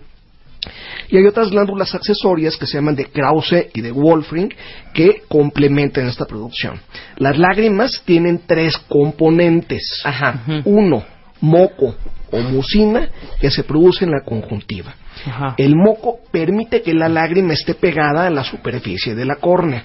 Y 1.09 1.17
hay 1.17 1.27
otras 1.27 1.51
glándulas 1.51 1.95
accesorias 1.95 2.57
que 2.57 2.67
se 2.67 2.77
llaman 2.77 2.97
de 2.97 3.07
Krause 3.07 3.69
y 3.75 3.81
de 3.81 3.93
Wolfring 3.93 4.53
que 4.93 5.23
complementan 5.29 6.09
esta 6.09 6.27
producción. 6.27 6.81
Las 7.17 7.39
lágrimas 7.39 8.03
tienen 8.05 8.43
tres 8.47 8.77
componentes. 8.89 10.03
Ajá. 10.05 10.43
Uno, 10.65 11.05
moco 11.41 11.95
o 12.31 12.41
mucina 12.41 13.09
que 13.41 13.51
se 13.51 13.65
produce 13.65 14.05
en 14.05 14.11
la 14.11 14.23
conjuntiva. 14.25 14.95
Ajá. 15.27 15.55
El 15.57 15.75
moco 15.77 16.19
permite 16.31 16.83
que 16.83 16.95
la 16.95 17.09
lágrima 17.09 17.53
esté 17.53 17.75
pegada 17.75 18.27
a 18.27 18.31
la 18.31 18.45
superficie 18.45 19.15
de 19.15 19.25
la 19.25 19.37
córnea 19.37 19.85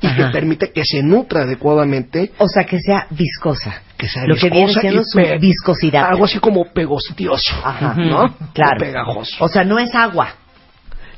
y 0.00 0.06
que 0.14 0.22
Ajá. 0.24 0.32
permite 0.32 0.70
que 0.72 0.84
se 0.84 1.02
nutra 1.02 1.42
adecuadamente, 1.42 2.32
O 2.38 2.48
sea, 2.48 2.64
que 2.64 2.78
sea 2.80 3.06
viscosa. 3.10 3.82
que 3.96 4.08
sea 4.08 4.26
Lo 4.26 4.34
que 4.36 4.50
viene 4.50 4.66
viscosa 4.66 4.80
siendo 4.80 5.02
su 5.04 5.18
viscosidad. 5.40 6.08
Algo 6.10 6.24
así 6.26 6.38
como 6.38 6.64
pegostioso, 6.72 7.54
Ajá. 7.64 7.94
¿no? 7.96 8.34
Claro. 8.52 8.76
O 8.76 8.80
pegajoso. 8.80 9.44
O 9.44 9.48
sea, 9.48 9.64
no 9.64 9.78
es 9.78 9.94
agua. 9.94 10.34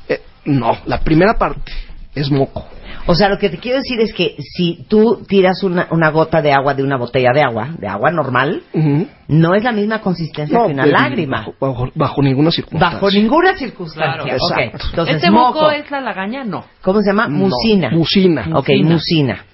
Eh, 0.07 0.21
no, 0.45 0.77
la 0.85 0.99
primera 1.01 1.33
parte 1.33 1.71
es 2.15 2.31
moco. 2.31 2.67
O 3.09 3.15
sea, 3.15 3.29
lo 3.29 3.37
que 3.37 3.49
te 3.49 3.57
quiero 3.57 3.77
decir 3.77 3.99
es 4.01 4.13
que 4.13 4.35
si 4.39 4.85
tú 4.89 5.23
tiras 5.27 5.63
una, 5.63 5.87
una 5.91 6.09
gota 6.11 6.41
de 6.41 6.51
agua 6.51 6.73
de 6.73 6.83
una 6.83 6.97
botella 6.97 7.29
de 7.33 7.41
agua, 7.41 7.69
de 7.77 7.87
agua 7.87 8.11
normal, 8.11 8.63
no 9.29 9.55
es 9.55 9.63
la 9.63 9.71
misma 9.71 10.01
consistencia 10.01 10.57
No, 10.57 10.67
que 10.67 10.73
una 10.73 10.85
de- 10.85 10.91
lágrima. 10.91 11.47
Bajo, 11.95 12.21
ninguna 12.21 12.51
circunstancia. 12.51 12.97
Bajo 12.99 13.09
ninguna 13.09 13.55
circunstancia. 13.57 14.23
Claro. 14.23 14.37
Ok. 14.45 14.51
Exacto. 14.59 14.85
Entonces, 14.89 15.15
¿Este 15.15 15.31
moco. 15.31 15.53
moco 15.61 15.71
es 15.71 15.89
la 15.89 16.01
lagaña? 16.01 16.43
No. 16.43 16.65
¿Cómo 16.81 16.99
se 17.01 17.07
llama? 17.09 17.27
No, 17.27 17.47
Mucina. 17.47 17.89
mucina. 17.91 18.45
Ok, 18.53 18.69
Mucina. 18.83 19.45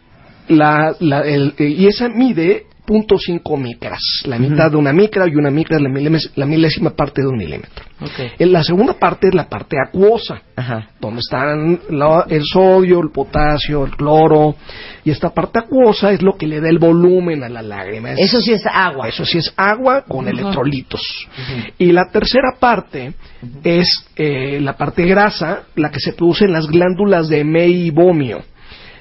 La, 0.50 0.94
la- 1.00 1.22
el- 1.22 1.54
y 1.58 1.88
esa 1.88 2.10
mide 2.10 2.66
.5 2.86 3.58
micras, 3.58 4.00
la 4.26 4.38
mitad 4.38 4.70
de 4.72 4.78
una 4.78 4.92
micra 4.92 5.26
y 5.28 5.36
una 5.36 5.50
micra 5.50 5.78
es 5.78 5.84
la, 5.84 5.90
la 6.36 6.46
milésima 6.46 6.90
parte 6.92 7.22
de 7.22 7.28
un 7.28 7.38
milímetro. 7.38 7.86
Ok. 8.02 8.34
En 8.40 8.52
la 8.52 8.64
segunda 8.64 8.94
parte 8.94 9.28
es 9.30 9.34
la 9.34 9.48
parte 9.48 9.78
acuosa, 9.82 10.42
Ajá. 10.56 10.90
donde 11.00 11.22
están 11.22 11.80
la- 11.90 12.26
el 12.30 12.44
sodio, 12.44 13.00
el 13.00 13.12
potasio, 13.12 13.86
el 13.86 13.92
cloro, 13.92 14.56
y 15.06 15.12
esta 15.12 15.30
parte 15.34 15.60
acuosa 15.60 16.12
es 16.12 16.22
lo 16.22 16.36
que 16.38 16.46
le 16.46 16.60
da 16.60 16.68
el 16.70 16.80
volumen 16.80 17.44
a 17.44 17.50
la 17.50 17.62
lágrima. 17.62 18.12
Es- 18.12 18.20
Eso 18.20 18.42
sí 18.42 18.52
es 18.52 18.66
agua. 18.66 19.08
Eso 19.08 19.24
sí 19.26 19.38
es 19.38 19.54
agua 19.56 20.04
con 20.08 20.28
electrolitos. 20.28 21.02
Y 21.78 21.92
la 21.94 22.10
tercera 22.12 22.56
parte 22.60 23.14
es 23.64 24.06
eh, 24.18 24.60
la 24.62 24.76
parte 24.76 25.06
grasa, 25.06 25.64
la 25.76 25.90
que 25.90 26.00
se 26.02 26.14
produce 26.14 26.46
en 26.46 26.52
las 26.52 26.68
glándulas 26.68 27.30
de 27.30 27.44
meibomio. 27.46 28.42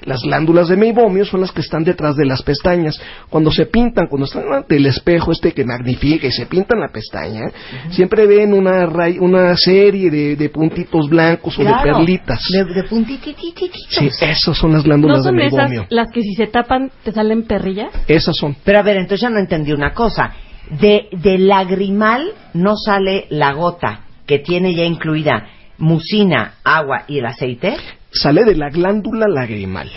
Las 0.05 0.21
glándulas 0.21 0.67
de 0.67 0.75
meibomio 0.77 1.25
son 1.25 1.41
las 1.41 1.51
que 1.51 1.61
están 1.61 1.83
detrás 1.83 2.15
de 2.15 2.25
las 2.25 2.41
pestañas. 2.41 2.99
Cuando 3.29 3.51
se 3.51 3.65
pintan, 3.67 4.07
cuando 4.07 4.25
están 4.25 4.51
ante 4.51 4.75
el 4.75 4.85
espejo 4.85 5.31
este 5.31 5.53
que 5.53 5.63
magnifica 5.63 6.27
y 6.27 6.31
se 6.31 6.45
pintan 6.45 6.79
la 6.79 6.89
pestaña, 6.89 7.43
siempre 7.91 8.25
ven 8.27 8.53
una, 8.53 8.85
ray- 8.85 9.17
una 9.19 9.55
serie 9.55 10.09
de, 10.09 10.35
de 10.35 10.49
puntitos 10.49 11.09
blancos 11.09 11.57
o 11.57 11.63
de 11.63 11.73
perlitas. 11.83 12.41
De, 12.51 12.65
de 12.65 12.83
puntititititos. 12.83 13.81
Sí, 13.89 14.09
esas 14.21 14.57
son 14.57 14.73
las 14.73 14.83
glándulas 14.83 15.19
¿No 15.19 15.23
son 15.23 15.35
de 15.37 15.45
esas 15.45 15.69
meibomio. 15.69 15.87
las 15.89 16.09
que 16.11 16.21
si 16.21 16.33
se 16.35 16.47
tapan 16.47 16.91
te 17.03 17.11
salen 17.11 17.43
perrillas? 17.43 17.89
Esas 18.07 18.35
son. 18.35 18.55
Pero 18.63 18.79
a 18.79 18.83
ver, 18.83 18.97
entonces 18.97 19.21
ya 19.21 19.29
no 19.29 19.39
entendí 19.39 19.71
una 19.71 19.93
cosa. 19.93 20.33
De, 20.79 21.07
de 21.11 21.37
lagrimal 21.37 22.31
no 22.53 22.75
sale 22.77 23.25
la 23.29 23.53
gota 23.53 24.01
que 24.25 24.39
tiene 24.39 24.73
ya 24.73 24.83
incluida 24.85 25.47
mucina, 25.77 26.55
agua 26.63 27.03
y 27.07 27.19
el 27.19 27.25
aceite. 27.25 27.75
Sale 28.13 28.43
de 28.45 28.55
la 28.55 28.69
glándula 28.69 29.25
lagrimal. 29.27 29.91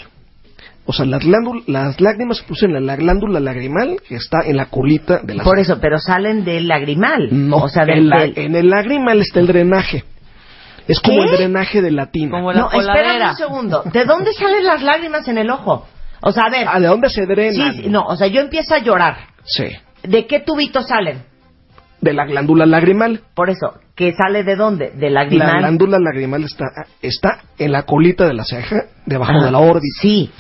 O 0.89 0.93
sea, 0.93 1.05
las, 1.05 1.25
las 1.67 2.01
lágrimas 2.01 2.39
se 2.39 2.45
producen 2.45 2.77
en 2.77 2.87
la 2.87 2.95
glándula 2.97 3.41
lagrimal 3.41 3.97
que 4.09 4.15
está 4.17 4.39
en 4.45 4.57
la 4.57 4.67
colita 4.67 5.19
de 5.23 5.35
la 5.35 5.43
Por 5.45 5.59
eso, 5.59 5.79
pero 5.81 5.99
salen 5.99 6.45
del 6.45 6.69
lagrimal. 6.69 7.29
No, 7.33 7.57
o 7.57 7.69
sea, 7.69 7.85
del, 7.85 7.99
en, 7.99 8.09
la- 8.09 8.21
del- 8.21 8.39
en 8.39 8.55
el 8.55 8.69
lagrimal 8.71 9.21
está 9.21 9.41
el 9.41 9.49
drenaje. 9.49 10.05
Es 10.87 11.01
como 11.01 11.25
¿Qué? 11.25 11.31
el 11.31 11.37
drenaje 11.39 11.83
de 11.83 11.91
la 11.91 12.07
tina. 12.13 12.31
Como 12.31 12.53
la 12.53 12.61
No, 12.61 12.71
coladera. 12.71 13.31
un 13.31 13.37
segundo. 13.37 13.83
¿De 13.93 14.05
dónde 14.05 14.33
salen 14.33 14.65
las 14.65 14.81
lágrimas 14.83 15.27
en 15.27 15.39
el 15.39 15.51
ojo? 15.51 15.89
O 16.23 16.31
sea, 16.31 16.45
a 16.45 16.51
ver. 16.51 16.67
Ah, 16.71 16.79
¿de 16.79 16.87
dónde 16.87 17.09
se 17.11 17.27
drenan? 17.27 17.75
sí, 17.75 17.89
no, 17.89 18.05
o 18.07 18.15
sea, 18.17 18.29
yo 18.29 18.41
empiezo 18.41 18.75
a 18.75 18.79
llorar. 18.79 19.17
Sí, 19.45 19.65
¿De 20.05 20.27
qué 20.29 20.39
tubitos 20.39 20.87
salen? 20.87 21.23
De 22.01 22.13
la 22.13 22.25
glándula 22.27 22.67
lagrimal. 22.67 23.21
Por 23.35 23.51
eso, 23.51 23.75
¿que 23.95 24.13
sale 24.13 24.45
de 24.45 24.57
dónde? 24.57 24.91
De 24.91 25.11
La 25.11 25.23
lagrimal. 25.23 25.59
glándula 25.59 25.99
lagrimal 25.99 26.45
está, 26.45 26.67
está 27.03 27.41
en 27.59 27.73
la 27.73 27.83
colita 27.85 28.27
de 28.27 28.35
la 28.35 28.45
ceja, 28.45 28.85
debajo 29.07 29.33
Ajá. 29.33 29.45
de 29.47 29.51
la 29.51 29.59
órbita. 29.59 29.87
Sí. 30.01 30.31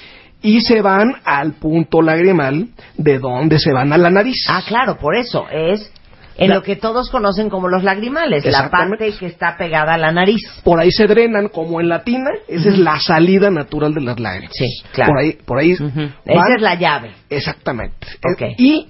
Y 0.42 0.61
se 0.61 0.83
van 0.83 1.14
al 1.25 1.55
punto 1.55 2.03
lagrimal, 2.03 2.69
de 2.97 3.19
donde 3.19 3.59
se 3.59 3.73
van 3.73 3.92
a 3.92 3.99
la 3.99 4.11
nariz. 4.11 4.47
Ah, 4.49 4.62
claro, 4.66 4.97
por 4.99 5.16
eso 5.16 5.47
es 5.51 5.90
en 6.38 6.51
La- 6.51 6.57
lo 6.57 6.62
que 6.62 6.77
todos 6.77 7.11
conocen 7.11 7.49
como 7.49 7.66
los 7.69 7.83
lagrimales, 7.83 8.45
la 8.45 8.69
parte 8.71 9.11
que 9.19 9.25
está 9.27 9.57
pegada 9.57 9.95
a 9.95 9.99
la 9.99 10.12
nariz. 10.12 10.42
por 10.62 10.79
ahí 10.79 10.92
se 10.92 11.07
drenan 11.07 11.49
como 11.49 11.81
en 11.81 11.88
la 11.88 12.05
tina, 12.05 12.31
esa 12.47 12.69
es 12.69 12.79
la 12.79 13.01
salida 13.01 13.51
natural 13.51 13.95
de 13.95 14.03
las 14.03 14.21
lágrimas. 14.21 14.53
Sí, 14.55 14.69
claro. 14.92 15.12
Por 15.12 15.19
ahí, 15.21 15.33
por 15.47 15.59
ahí 15.59 15.73
Esa 15.73 16.55
es 16.55 16.61
la 16.62 16.75
llave. 16.75 17.12
Exactamente. 17.31 18.07
Ok. 18.31 18.42
Eh, 18.42 18.55
Y 18.59 18.88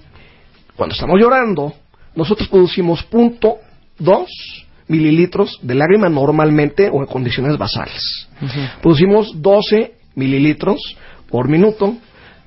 cuando 0.75 0.93
estamos 0.93 1.17
llorando, 1.19 1.73
nosotros 2.17 2.49
producimos 2.49 3.03
punto 3.03 3.57
dos 3.97 4.27
mililitros 4.87 5.59
de 5.61 5.75
lágrima 5.75 6.09
normalmente 6.09 6.89
o 6.91 6.99
en 7.01 7.05
condiciones 7.05 7.57
basales. 7.57 8.27
Producimos 8.81 9.41
12 9.41 9.93
mililitros 10.15 10.97
por 11.29 11.47
minuto, 11.47 11.95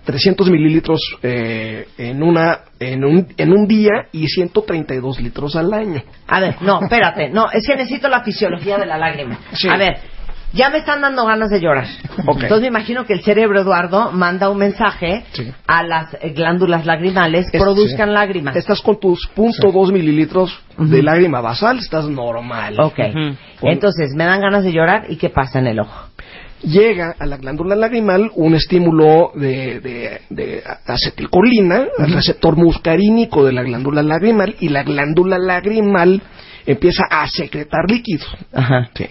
300 0.05 0.51
mililitros 0.51 1.01
eh, 1.23 1.87
en, 1.99 2.23
una, 2.23 2.61
en, 2.81 3.05
un, 3.05 3.29
en 3.37 3.53
un 3.53 3.69
día 3.69 4.09
y 4.13 4.27
132 4.27 5.21
litros 5.21 5.55
al 5.55 5.73
año. 5.73 6.03
A 6.27 6.41
ver, 6.41 6.57
no, 6.63 6.83
espérate, 6.83 7.29
no, 7.29 7.51
es 7.53 7.67
que 7.67 7.77
necesito 7.77 8.09
la 8.09 8.23
fisiología 8.25 8.77
de 8.77 8.87
la 8.87 8.99
lágrima. 8.99 9.39
Sí. 9.53 9.69
A 9.69 9.77
ver, 9.77 9.99
ya 10.53 10.69
me 10.71 10.79
están 10.79 11.01
dando 11.01 11.25
ganas 11.27 11.51
de 11.51 11.61
llorar. 11.61 11.87
Ok. 12.27 12.43
Entonces 12.43 12.61
me 12.63 12.67
imagino 12.69 13.07
que 13.07 13.15
el 13.15 13.23
cerebro, 13.23 13.61
Eduardo, 13.61 14.13
manda 14.13 14.51
un 14.51 14.59
mensaje 14.59 15.25
Sí. 15.33 15.51
a 15.67 15.83
las 15.83 16.13
eh, 16.21 16.31
glándulas 16.35 16.85
lagrimales, 16.87 17.47
Es- 17.53 17.61
produzcan 17.61 18.09
sí. 18.09 18.15
lágrimas. 18.15 18.55
Estás 18.57 18.81
con 18.83 19.01
tus 19.01 19.27
punto 19.29 19.73
dos 19.73 19.91
mililitros 19.91 20.57
de 20.77 21.03
lágrima 21.03 21.41
basal, 21.41 21.79
estás 21.79 22.07
normal. 22.09 22.79
Ok. 22.79 22.99
Ujú. 22.99 23.37
Entonces, 23.63 24.13
me 24.15 24.25
dan 24.25 24.41
ganas 24.41 24.63
de 24.65 24.73
llorar 24.73 25.07
y 25.09 25.17
¿qué 25.17 25.31
pasa 25.31 25.59
en 25.59 25.67
el 25.69 25.81
ojo? 25.81 26.09
llega 26.63 27.15
a 27.19 27.25
la 27.25 27.39
glándula 27.39 27.75
lagrimal 27.75 28.31
un 28.35 28.55
estímulo 28.55 29.33
de, 29.35 29.81
de- 29.81 30.21
de 30.29 30.63
acetilcolina, 30.87 31.87
al 31.99 32.13
receptor 32.13 32.55
muscarínico 32.57 33.47
de 33.47 33.53
la 33.53 33.63
glándula 33.63 34.03
lagrimal, 34.03 34.55
y 34.61 34.69
la 34.69 34.83
glándula 34.83 35.39
lagrimal 35.39 36.21
empieza 36.67 37.05
a 37.11 37.27
secretar 37.29 37.91
líquido. 37.91 38.25
Ajá. 38.53 38.91
¿sí? 38.95 39.07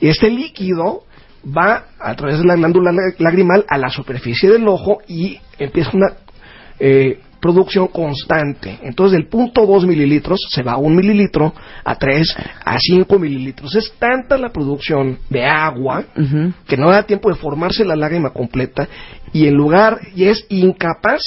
Y 0.00 0.08
este 0.08 0.30
líquido 0.30 1.04
va 1.46 1.84
a 2.00 2.14
través 2.14 2.38
de 2.38 2.44
la 2.44 2.56
glándula 2.56 2.92
la- 2.92 3.12
lagrimal 3.18 3.64
a 3.68 3.78
la 3.78 3.88
superficie 3.88 4.50
del 4.50 4.66
ojo 4.68 4.98
y 5.06 5.38
empieza 5.58 5.90
una 5.94 6.08
eh, 6.78 7.20
producción 7.40 7.86
constante. 7.88 8.78
Entonces, 8.82 9.12
del 9.12 9.28
punto 9.28 9.64
2 9.64 9.86
mililitros 9.86 10.40
se 10.50 10.62
va 10.62 10.72
a 10.72 10.76
un 10.78 10.96
mililitro, 10.96 11.54
a 11.84 11.94
3, 11.94 12.36
a 12.64 12.76
5 12.78 13.18
mililitros. 13.18 13.74
Es 13.76 13.92
tanta 13.98 14.36
la 14.36 14.48
producción 14.50 15.18
de 15.30 15.44
agua 15.44 16.04
que 16.66 16.76
no 16.76 16.90
da 16.90 17.04
tiempo 17.04 17.28
de 17.28 17.36
formarse 17.36 17.84
la 17.84 17.94
lágrima 17.94 18.30
completa 18.30 18.88
y 19.32 19.46
en 19.46 19.54
lugar, 19.54 20.00
y 20.16 20.24
es 20.24 20.44
incapaz 20.48 21.20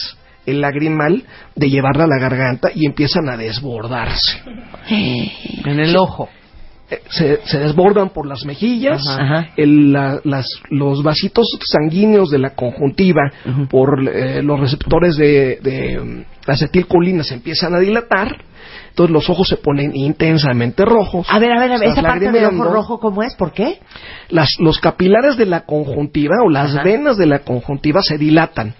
el 0.49 0.61
lagrimal 0.61 1.23
de 1.55 1.69
llevarla 1.69 2.05
a 2.05 2.07
la 2.07 2.19
garganta 2.19 2.69
y 2.73 2.85
empiezan 2.85 3.29
a 3.29 3.37
desbordarse. 3.37 4.41
En 4.89 5.79
el 5.79 5.95
ojo. 5.97 6.29
eh, 6.91 7.01
se, 7.11 7.39
se 7.45 7.59
desbordan 7.59 8.09
por 8.09 8.25
las 8.25 8.45
mejillas, 8.45 9.05
Ajá. 9.07 9.49
el- 9.57 9.91
la- 9.93 10.19
las, 10.23 10.47
los 10.71 11.03
vasitos 11.03 11.45
sanguíneos 11.63 12.31
de 12.31 12.39
la 12.39 12.55
conjuntiva 12.55 13.31
por 13.69 13.99
eh, 14.09 14.41
los 14.41 14.59
receptores 14.59 15.15
de, 15.15 15.59
de, 15.61 15.99
mm, 15.99 16.23
acetilcolina 16.49 17.23
se 17.23 17.35
empiezan 17.35 17.75
a 17.75 17.79
dilatar, 17.79 18.35
entonces 18.89 19.13
los 19.13 19.29
ojos 19.29 19.47
se 19.47 19.57
ponen 19.57 19.95
intensamente 19.95 20.83
rojos. 20.83 21.27
A 21.29 21.37
ver, 21.37 21.51
a 21.51 21.59
ver, 21.59 21.73
a 21.73 21.77
ver, 21.77 21.89
esa 21.89 22.01
parte 22.01 22.31
del 22.31 22.45
ojo 22.45 22.63
rojo, 22.63 22.99
¿cómo 22.99 23.21
es? 23.21 23.35
¿Por 23.35 23.51
qué? 23.53 23.77
Las, 24.29 24.49
los 24.57 24.79
capilares 24.79 25.37
de 25.37 25.45
la 25.45 25.61
conjuntiva 25.67 26.37
o 26.43 26.49
las 26.49 26.73
Ajá. 26.73 26.83
venas 26.83 27.17
de 27.17 27.27
la 27.27 27.39
conjuntiva 27.39 28.01
se 28.01 28.17
dilatan. 28.17 28.73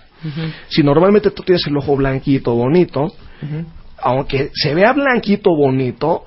Si 0.67 0.83
normalmente 0.83 1.31
tú 1.31 1.43
tienes 1.43 1.65
el 1.67 1.77
ojo 1.77 1.95
blanquito, 1.95 2.53
bonito, 2.53 3.13
aunque 4.01 4.51
se 4.53 4.73
vea 4.73 4.93
blanquito, 4.93 5.51
bonito, 5.55 6.25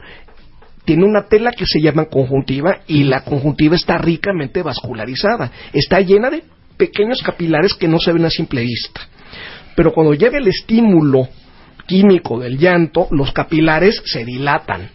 tiene 0.85 1.05
una 1.05 1.27
tela 1.27 1.53
que 1.53 1.67
se 1.67 1.81
llama 1.81 2.07
conjuntiva 2.07 2.81
y 2.87 3.05
la 3.05 3.23
conjuntiva 3.23 3.77
está 3.77 3.99
ricamente 3.99 4.63
vascularizada. 4.63 5.51
Está 5.73 6.01
llena 6.01 6.31
de 6.31 6.43
pequeños 6.77 7.23
capilares 7.23 7.75
que 7.75 7.89
no 7.89 7.99
se 7.99 8.13
ven 8.13 8.25
a 8.25 8.31
simple 8.31 8.63
vista. 8.63 9.01
Pero 9.77 9.93
cuando 9.93 10.15
llega 10.15 10.39
el 10.39 10.49
estímulo 10.49 11.29
químico 11.87 12.41
del 12.41 12.59
llanto, 12.59 13.09
los 13.11 13.33
capilares 13.33 14.03
se 14.05 14.25
dilatan. 14.25 14.91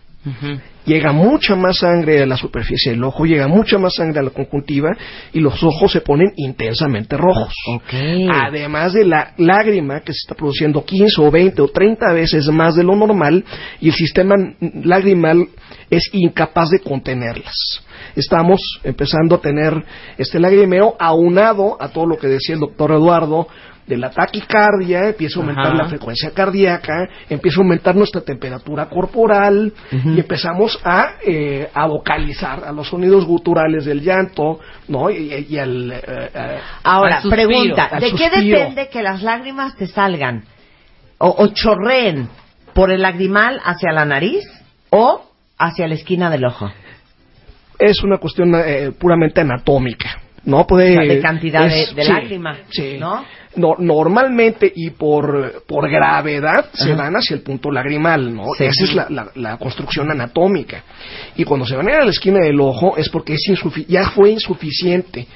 Llega 0.88 1.12
mucha 1.12 1.58
más 1.58 1.80
sangre 1.80 2.22
a 2.22 2.26
la 2.26 2.38
superficie 2.38 2.94
del 2.94 3.04
ojo, 3.04 3.26
llega 3.26 3.50
mucha 3.50 3.78
más 3.78 3.96
sangre 3.96 4.22
a 4.22 4.24
la 4.24 4.30
conjuntiva 4.30 4.96
y 5.34 5.42
los 5.42 5.62
ojos 5.62 5.92
se 5.92 6.00
ponen 6.00 6.32
intensamente 6.38 7.18
rojos. 7.18 7.54
Además 8.32 8.94
de 8.94 9.06
la 9.06 9.34
lágrima 9.38 10.00
que 10.00 10.14
se 10.14 10.20
está 10.20 10.34
produciendo 10.34 10.86
15 10.86 11.22
o 11.22 11.30
20 11.30 11.62
o 11.62 11.68
30 11.68 12.14
veces 12.14 12.48
más 12.48 12.76
de 12.76 12.86
lo 12.86 12.96
normal 12.96 13.44
y 13.82 13.90
el 13.90 13.96
sistema 13.96 14.36
lagrimal 14.84 15.50
es 15.90 16.10
incapaz 16.14 16.70
de 16.70 16.80
contenerlas. 16.80 17.84
Estamos 18.16 18.80
empezando 18.86 19.36
a 19.36 19.42
tener 19.42 19.74
este 20.18 20.40
lagrimeo 20.40 20.96
aunado 21.00 21.76
a 21.82 21.90
todo 21.90 22.06
lo 22.06 22.18
que 22.18 22.28
decía 22.28 22.56
el 22.56 22.62
doctor 22.62 22.92
Eduardo 22.92 23.50
de 23.88 23.98
la 23.98 24.10
taquicardia, 24.12 25.08
empieza 25.08 25.40
a 25.40 25.42
aumentar 25.42 25.68
Ajá. 25.68 25.76
la 25.76 25.86
frecuencia 25.88 26.32
cardíaca, 26.32 27.08
empieza 27.30 27.60
a 27.60 27.64
aumentar 27.64 27.96
nuestra 27.96 28.20
temperatura 28.22 28.88
corporal 28.88 29.72
y 29.92 30.20
empezamos 30.20 30.78
a, 30.84 31.14
eh, 31.26 31.70
a 31.74 31.88
vocalizar 31.88 32.66
a 32.66 32.72
los 32.74 32.88
sonidos 32.90 33.26
guturales 33.26 33.86
del 33.86 34.02
llanto, 34.02 34.60
¿no? 34.90 35.10
Y, 35.10 35.48
y 35.50 35.58
al, 35.58 35.92
eh, 35.92 36.02
eh, 36.06 36.58
Ahora, 36.84 37.16
al 37.18 37.22
suspiro, 37.24 37.48
pregunta, 37.48 37.86
al 37.86 38.02
¿de 38.02 38.12
qué 38.12 38.30
depende 38.30 38.90
que 38.90 39.02
las 39.02 39.24
lágrimas 39.24 39.76
te 39.78 39.88
salgan 39.88 40.44
o, 41.18 41.30
o 41.30 41.48
chorreen 41.48 42.28
por 42.74 42.92
el 42.92 43.02
lagrimal 43.02 43.60
hacia 43.64 43.92
la 43.94 44.06
nariz 44.06 44.44
o 44.90 45.32
hacia 45.58 45.88
la 45.88 45.96
esquina 45.96 46.30
del 46.30 46.46
ojo? 46.46 46.70
es 47.80 48.04
una 48.04 48.18
cuestión 48.18 48.54
eh, 48.56 48.92
puramente 49.00 49.42
anatómica. 49.42 50.20
No 50.46 50.66
puede 50.66 50.98
O 50.98 51.02
sea, 51.04 51.14
de 51.14 51.20
cantidad 51.22 51.68
de- 51.68 51.88
de 51.94 52.04
sí, 52.04 52.12
lágrima, 52.12 52.58
sí. 52.70 52.98
¿no? 53.00 53.24
No- 53.58 53.76
normalmente 53.80 54.72
y 54.74 54.92
por, 54.92 55.64
por 55.68 55.90
gravedad 55.90 56.68
se 56.74 56.94
van 56.94 57.14
hacia 57.16 57.36
el 57.36 57.42
punto 57.42 57.70
lagrimal, 57.72 58.34
¿no? 58.34 58.46
Sí. 58.58 58.66
Esa 58.66 58.84
es 58.86 58.94
la, 58.96 59.08
la- 59.10 59.28
la 59.36 59.58
construcción 59.58 60.10
anatómica. 60.12 60.84
Y 61.36 61.44
cuando 61.44 61.66
se 61.66 61.76
van 61.76 61.88
a 61.90 61.92
ir 61.92 61.98
a 62.02 62.06
la 62.06 62.12
esquina 62.12 62.40
del 62.40 62.60
ojo 62.62 62.96
es 62.98 63.10
porque 63.10 63.34
es 63.34 63.42
insufi- 63.50 63.86
ya 63.88 64.10
fue 64.12 64.30
insuficiente 64.30 65.28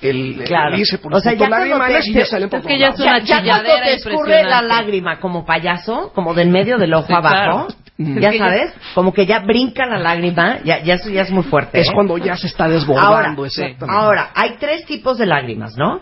el, 0.00 0.42
Claro. 0.44 0.76
irse 0.76 0.98
por 0.98 1.14
O 1.14 1.20
sea, 1.20 1.32
ya 1.32 1.48
te- 1.48 2.10
y 2.10 2.12
ya 2.12 2.26
salen 2.26 2.48
por 2.50 2.60
es 2.60 2.66
que 2.66 2.76
todos 2.78 2.80
ya 2.80 2.86
lados. 2.86 3.00
es 3.00 3.06
una 3.06 3.18
ya, 3.20 3.42
ya 3.42 3.62
cuando 3.62 3.84
te 3.84 3.94
escurre 3.94 4.42
la 4.44 4.62
lágrima 4.62 5.18
como 5.20 5.44
payaso, 5.46 6.12
como 6.14 6.34
del 6.34 6.50
medio 6.50 6.76
del 6.78 6.92
ojo 6.94 7.06
Sí, 7.06 7.12
abajo, 7.14 7.66
claro. 7.96 8.20
ya 8.20 8.32
sabes, 8.36 8.72
como 8.94 9.12
que 9.14 9.24
ya 9.24 9.40
brinca 9.40 9.86
la 9.86 9.98
lágrima, 9.98 10.58
ya, 10.64 10.82
ya 10.82 10.94
eso 10.94 11.08
ya 11.10 11.22
es 11.22 11.30
muy 11.30 11.44
fuerte. 11.44 11.80
Es 11.80 11.88
¿eh? 11.88 11.92
cuando 11.94 12.18
ya 12.18 12.36
se 12.36 12.48
está 12.48 12.64
ahora, 12.64 12.74
desbordando, 12.78 13.46
exactamente. 13.46 13.86
ahora, 13.88 14.30
hay 14.34 14.56
tres 14.60 14.84
tipos 14.84 15.16
de 15.16 15.26
lágrimas, 15.26 15.74
¿no? 15.76 16.00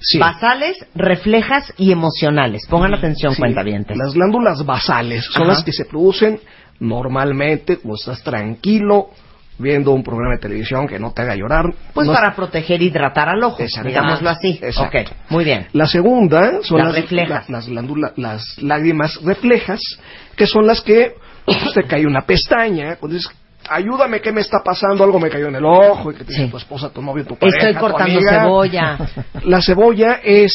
Sí. 0.00 0.18
Basales, 0.18 0.76
reflejas 0.94 1.72
y 1.76 1.92
emocionales. 1.92 2.66
Pongan 2.68 2.94
atención, 2.94 3.34
Sí, 3.34 3.40
cuentavientes. 3.40 3.96
Las 3.96 4.14
glándulas 4.14 4.64
basales 4.64 5.24
son 5.26 5.42
Ajá. 5.44 5.52
las 5.52 5.64
que 5.64 5.72
se 5.72 5.84
producen 5.84 6.40
normalmente 6.86 7.76
cuando 7.78 7.94
estás 7.96 8.22
tranquilo 8.22 9.10
viendo 9.58 9.92
un 9.92 10.02
programa 10.02 10.34
de 10.34 10.40
televisión 10.40 10.88
que 10.88 10.98
no 10.98 11.12
te 11.12 11.22
haga 11.22 11.36
llorar. 11.36 11.66
Pues 11.94 12.08
No- 12.08 12.12
para 12.14 12.34
proteger 12.34 12.82
y 12.82 12.86
hidratar 12.86 13.28
al 13.28 13.44
ojo, 13.44 13.62
digámoslo 13.84 14.28
así. 14.30 14.58
Exacto. 14.60 14.98
Ok, 15.12 15.16
muy 15.30 15.44
bien. 15.44 15.68
La 15.72 15.86
segunda 15.86 16.62
son 16.62 16.78
Las 16.78 16.88
las, 16.88 16.96
reflejas. 16.96 17.48
la- 17.48 17.56
las, 17.58 17.68
glándula- 17.68 18.12
las 18.16 18.42
lágrimas 18.60 19.20
reflejas, 19.22 19.80
que 20.36 20.46
son 20.46 20.66
las 20.66 20.80
que 20.80 21.14
pues, 21.44 21.74
te 21.74 21.84
cae 21.84 22.06
una 22.06 22.22
pestaña, 22.22 22.96
cuando 22.96 23.16
dices, 23.16 23.30
ayúdame, 23.68 24.20
¿qué 24.20 24.32
me 24.32 24.40
está 24.40 24.58
pasando? 24.64 25.04
Algo 25.04 25.18
me 25.20 25.30
cayó 25.30 25.48
en 25.48 25.56
el 25.56 25.64
ojo, 25.64 26.10
y 26.10 26.14
que 26.14 26.24
te 26.24 26.32
dice 26.32 26.48
tu 26.48 26.56
esposa, 26.56 26.90
tu 26.92 27.02
novio, 27.02 27.24
tu 27.24 27.36
pareja, 27.36 27.58
Estoy 27.58 27.74
tu 27.74 27.80
cortando 27.80 28.14
amiga. 28.18 28.40
cebolla. 28.42 28.98
La 29.44 29.60
cebolla 29.62 30.20
es 30.22 30.52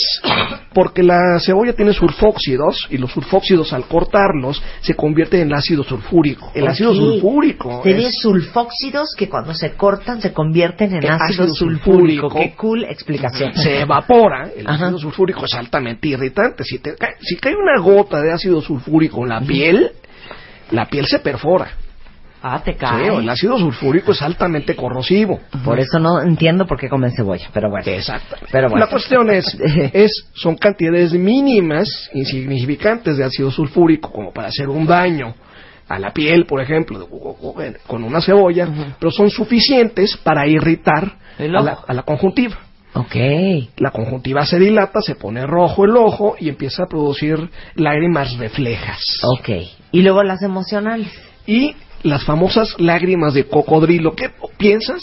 porque 0.73 1.01
la 1.03 1.39
cebolla 1.39 1.73
tiene 1.73 1.91
sulfóxidos 1.93 2.87
y 2.91 2.97
los 2.97 3.11
sulfóxidos 3.11 3.73
al 3.73 3.85
cortarlos 3.85 4.61
se 4.81 4.93
convierten 4.95 5.41
en 5.41 5.53
ácido 5.53 5.83
sulfúrico. 5.83 6.51
El 6.53 6.67
ácido 6.67 6.93
sulfúrico 6.93 7.81
es 7.83 8.13
sulfóxidos 8.21 9.09
que 9.17 9.27
cuando 9.27 9.53
se 9.53 9.73
cortan 9.73 10.21
se 10.21 10.31
convierten 10.33 10.91
en 10.95 11.03
En 11.03 11.11
ácido, 11.11 11.43
ácido 11.45 11.55
sulfúrico. 11.55 12.29
sulfúrico. 12.29 12.39
Qué 12.39 12.55
cool 12.55 12.83
explicación. 12.85 13.53
se 13.55 13.81
evapora, 13.81 14.49
el 14.55 14.67
Ajá. 14.67 14.85
ácido 14.85 14.99
sulfúrico 14.99 15.45
es 15.45 15.53
altamente 15.55 16.07
irritante. 16.09 16.63
Si, 16.63 16.79
te 16.79 16.95
cae, 16.95 17.15
si 17.21 17.35
cae 17.37 17.55
una 17.55 17.81
gota 17.81 18.21
de 18.21 18.31
ácido 18.31 18.61
sulfúrico 18.61 19.23
en 19.23 19.29
la 19.29 19.41
piel, 19.41 19.91
la 20.71 20.85
piel 20.85 21.07
se 21.07 21.19
perfora. 21.19 21.71
Ah, 22.49 22.61
te 22.63 22.73
Sí, 22.73 22.85
el 23.13 23.29
ácido 23.29 23.57
sulfúrico 23.57 24.13
es 24.13 24.21
altamente 24.21 24.75
corrosivo. 24.75 25.39
Por 25.65 25.79
eso 25.79 25.99
no 25.99 26.21
entiendo 26.21 26.65
por 26.65 26.79
qué 26.79 26.87
comen 26.87 27.11
cebolla, 27.11 27.49
pero 27.53 27.69
bueno. 27.69 27.85
Exacto. 27.85 28.37
Pero 28.49 28.69
bueno. 28.69 28.85
La 28.85 28.89
cuestión 28.89 29.29
es, 29.29 29.45
es, 29.93 30.29
son 30.33 30.55
cantidades 30.55 31.11
mínimas, 31.13 32.09
insignificantes 32.13 33.17
de 33.17 33.25
ácido 33.25 33.51
sulfúrico 33.51 34.11
como 34.11 34.31
para 34.31 34.47
hacer 34.47 34.69
un 34.69 34.85
daño 34.85 35.35
a 35.89 35.99
la 35.99 36.11
piel, 36.13 36.45
por 36.45 36.61
ejemplo, 36.61 37.07
bueno, 37.07 37.77
con 37.85 38.03
una 38.03 38.21
cebolla, 38.21 38.67
pero 38.99 39.11
son 39.11 39.29
suficientes 39.29 40.17
para 40.17 40.47
irritar 40.47 41.17
a 41.37 41.43
la, 41.43 41.79
a 41.85 41.93
la 41.93 42.03
conjuntiva. 42.03 42.57
Ok. 42.93 43.15
La 43.77 43.91
conjuntiva 43.91 44.45
se 44.45 44.57
dilata, 44.57 45.01
se 45.01 45.15
pone 45.15 45.45
rojo 45.45 45.85
el 45.85 45.95
ojo 45.95 46.35
y 46.39 46.49
empieza 46.49 46.83
a 46.83 46.87
producir 46.87 47.49
lágrimas 47.75 48.37
reflejas. 48.37 49.01
Ok. 49.23 49.49
Y 49.91 50.01
luego 50.01 50.23
las 50.23 50.41
emocionales. 50.41 51.11
Y 51.45 51.75
las 52.07 52.23
famosas 52.23 52.75
lágrimas 52.79 53.33
de 53.33 53.45
cocodrilo. 53.45 54.15
¿Qué 54.15 54.31
piensas 54.57 55.01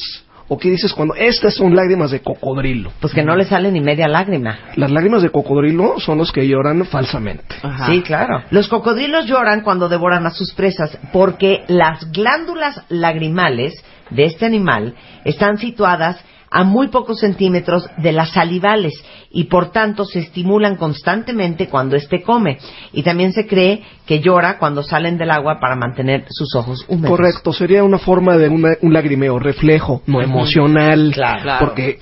o 0.49 0.59
qué 0.59 0.71
dices 0.71 0.93
cuando 0.93 1.15
estas 1.15 1.55
son 1.55 1.75
lágrimas 1.75 2.11
de 2.11 2.21
cocodrilo? 2.21 2.93
Pues 3.01 3.13
que 3.13 3.23
no 3.23 3.37
le 3.37 3.45
sale 3.45 3.71
ni 3.71 3.81
media 3.81 4.09
lágrima. 4.09 4.59
Las 4.77 4.91
lágrimas 4.91 5.23
de 5.23 5.31
cocodrilo 5.31 5.99
son 6.01 6.19
los 6.19 6.33
que 6.33 6.47
lloran 6.47 6.85
falsamente. 6.85 7.55
Ajá. 7.63 7.87
Sí, 7.87 8.03
claro. 8.03 8.43
Los 8.51 8.69
cocodrilos 8.69 9.27
lloran 9.27 9.63
cuando 9.63 9.89
devoran 9.89 10.27
a 10.27 10.31
sus 10.31 10.53
presas 10.55 10.99
porque 11.13 11.65
las 11.69 12.11
glándulas 12.13 12.83
lagrimales 12.89 13.75
de 14.11 14.25
este 14.25 14.47
animal 14.47 14.95
están 15.25 15.59
situadas 15.59 16.19
a 16.57 16.63
muy 16.63 16.87
pocos 16.87 17.19
centímetros 17.19 17.85
de 17.97 18.13
las 18.13 18.31
salivales 18.31 18.93
y 19.33 19.45
por 19.45 19.73
tanto 19.73 20.05
se 20.05 20.21
estimulan 20.21 20.77
constantemente 20.77 21.67
cuando 21.69 21.97
éste 21.97 22.23
come. 22.23 22.59
Y 22.93 23.03
también 23.03 23.33
se 23.33 23.49
cree 23.49 23.83
que 24.07 24.21
llora 24.21 24.57
cuando 24.59 24.85
salen 24.85 25.19
del 25.19 25.33
agua 25.33 25.59
para 25.61 25.75
mantener 25.75 26.27
sus 26.29 26.55
ojos 26.55 26.85
húmedos. 26.87 27.11
Correcto, 27.11 27.53
sería 27.53 27.83
una 27.83 27.99
forma 27.99 28.37
de 28.37 28.49
una- 28.49 28.77
un 28.83 28.93
lagrimeo, 28.93 29.41
reflejo, 29.41 30.03
no 30.07 30.23
emocional. 30.23 31.11
Claro. 31.13 31.43
Claro. 31.43 31.67
Porque 31.67 31.99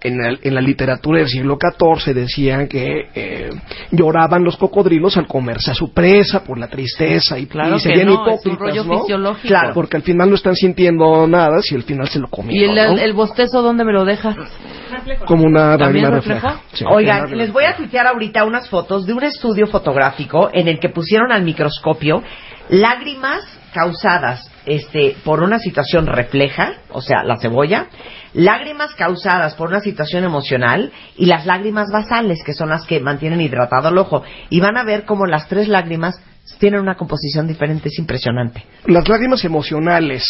en 0.00 0.16
la, 0.18 0.38
en 0.40 0.54
la 0.54 0.60
literatura 0.60 1.18
del 1.18 1.28
siglo 1.28 1.58
XIV 1.60 2.14
decían 2.14 2.68
que 2.68 3.08
eh, 3.14 3.50
lloraban 3.90 4.44
los 4.44 4.56
cocodrilos 4.56 5.16
al 5.16 5.26
comerse 5.26 5.72
a 5.72 5.74
su 5.74 5.92
presa 5.92 6.44
por 6.44 6.56
la 6.58 6.68
tristeza 6.68 7.38
y, 7.38 7.46
Claro 7.46 7.76
y 7.76 7.80
serían 7.80 8.06
no, 8.06 8.12
es 8.12 8.18
un 8.18 8.52
hipócritas, 8.52 8.58
rollo 8.58 8.84
¿no? 8.84 9.00
fisiológico. 9.00 9.48
Claro. 9.48 9.74
Porque 9.74 9.96
al 9.96 10.02
final 10.02 10.28
no 10.28 10.36
están 10.36 10.54
sintiendo 10.54 11.26
nada 11.26 11.60
si 11.62 11.74
al 11.74 11.82
final 11.82 12.08
se 12.08 12.20
lo 12.20 12.26
¿Y 12.26 12.30
comieron. 12.30 12.78
el, 12.78 12.94
¿no? 12.94 12.98
el 12.98 13.12
bostezo 13.12 13.60
dónde 13.62 13.84
me 13.84 13.92
lo 13.92 14.04
dejas? 14.04 14.36
Como 15.26 15.44
una 15.44 15.76
¿También 15.76 16.04
lágrima 16.04 16.10
reflejo? 16.10 16.46
refleja. 16.46 16.62
Sí. 16.74 16.84
Oigan, 16.88 17.36
les 17.36 17.52
voy 17.52 17.64
a 17.64 17.76
tuitear 17.76 18.06
ahorita 18.06 18.44
unas 18.44 18.68
fotos 18.68 19.04
de 19.04 19.12
un 19.12 19.24
estudio 19.24 19.66
fotográfico 19.66 20.50
en 20.52 20.68
el 20.68 20.78
que 20.78 20.88
pusieron 20.90 21.32
al 21.32 21.42
microscopio 21.42 22.22
lágrimas 22.70 23.40
causadas 23.72 24.50
este, 24.66 25.16
por 25.24 25.42
una 25.42 25.58
situación 25.58 26.06
refleja, 26.06 26.74
o 26.90 27.00
sea, 27.00 27.24
la 27.24 27.38
cebolla, 27.38 27.88
lágrimas 28.34 28.94
causadas 28.94 29.54
por 29.54 29.68
una 29.68 29.80
situación 29.80 30.24
emocional 30.24 30.92
y 31.16 31.26
las 31.26 31.46
lágrimas 31.46 31.88
basales, 31.92 32.42
que 32.44 32.52
son 32.52 32.68
las 32.68 32.84
que 32.84 33.00
mantienen 33.00 33.40
hidratado 33.40 33.88
el 33.88 33.98
ojo. 33.98 34.22
Y 34.50 34.60
van 34.60 34.76
a 34.76 34.84
ver 34.84 35.04
cómo 35.04 35.26
las 35.26 35.48
tres 35.48 35.68
lágrimas 35.68 36.20
tienen 36.58 36.80
una 36.80 36.96
composición 36.96 37.46
diferente, 37.46 37.88
es 37.88 37.98
impresionante. 37.98 38.64
Las 38.86 39.08
lágrimas 39.08 39.44
emocionales 39.44 40.24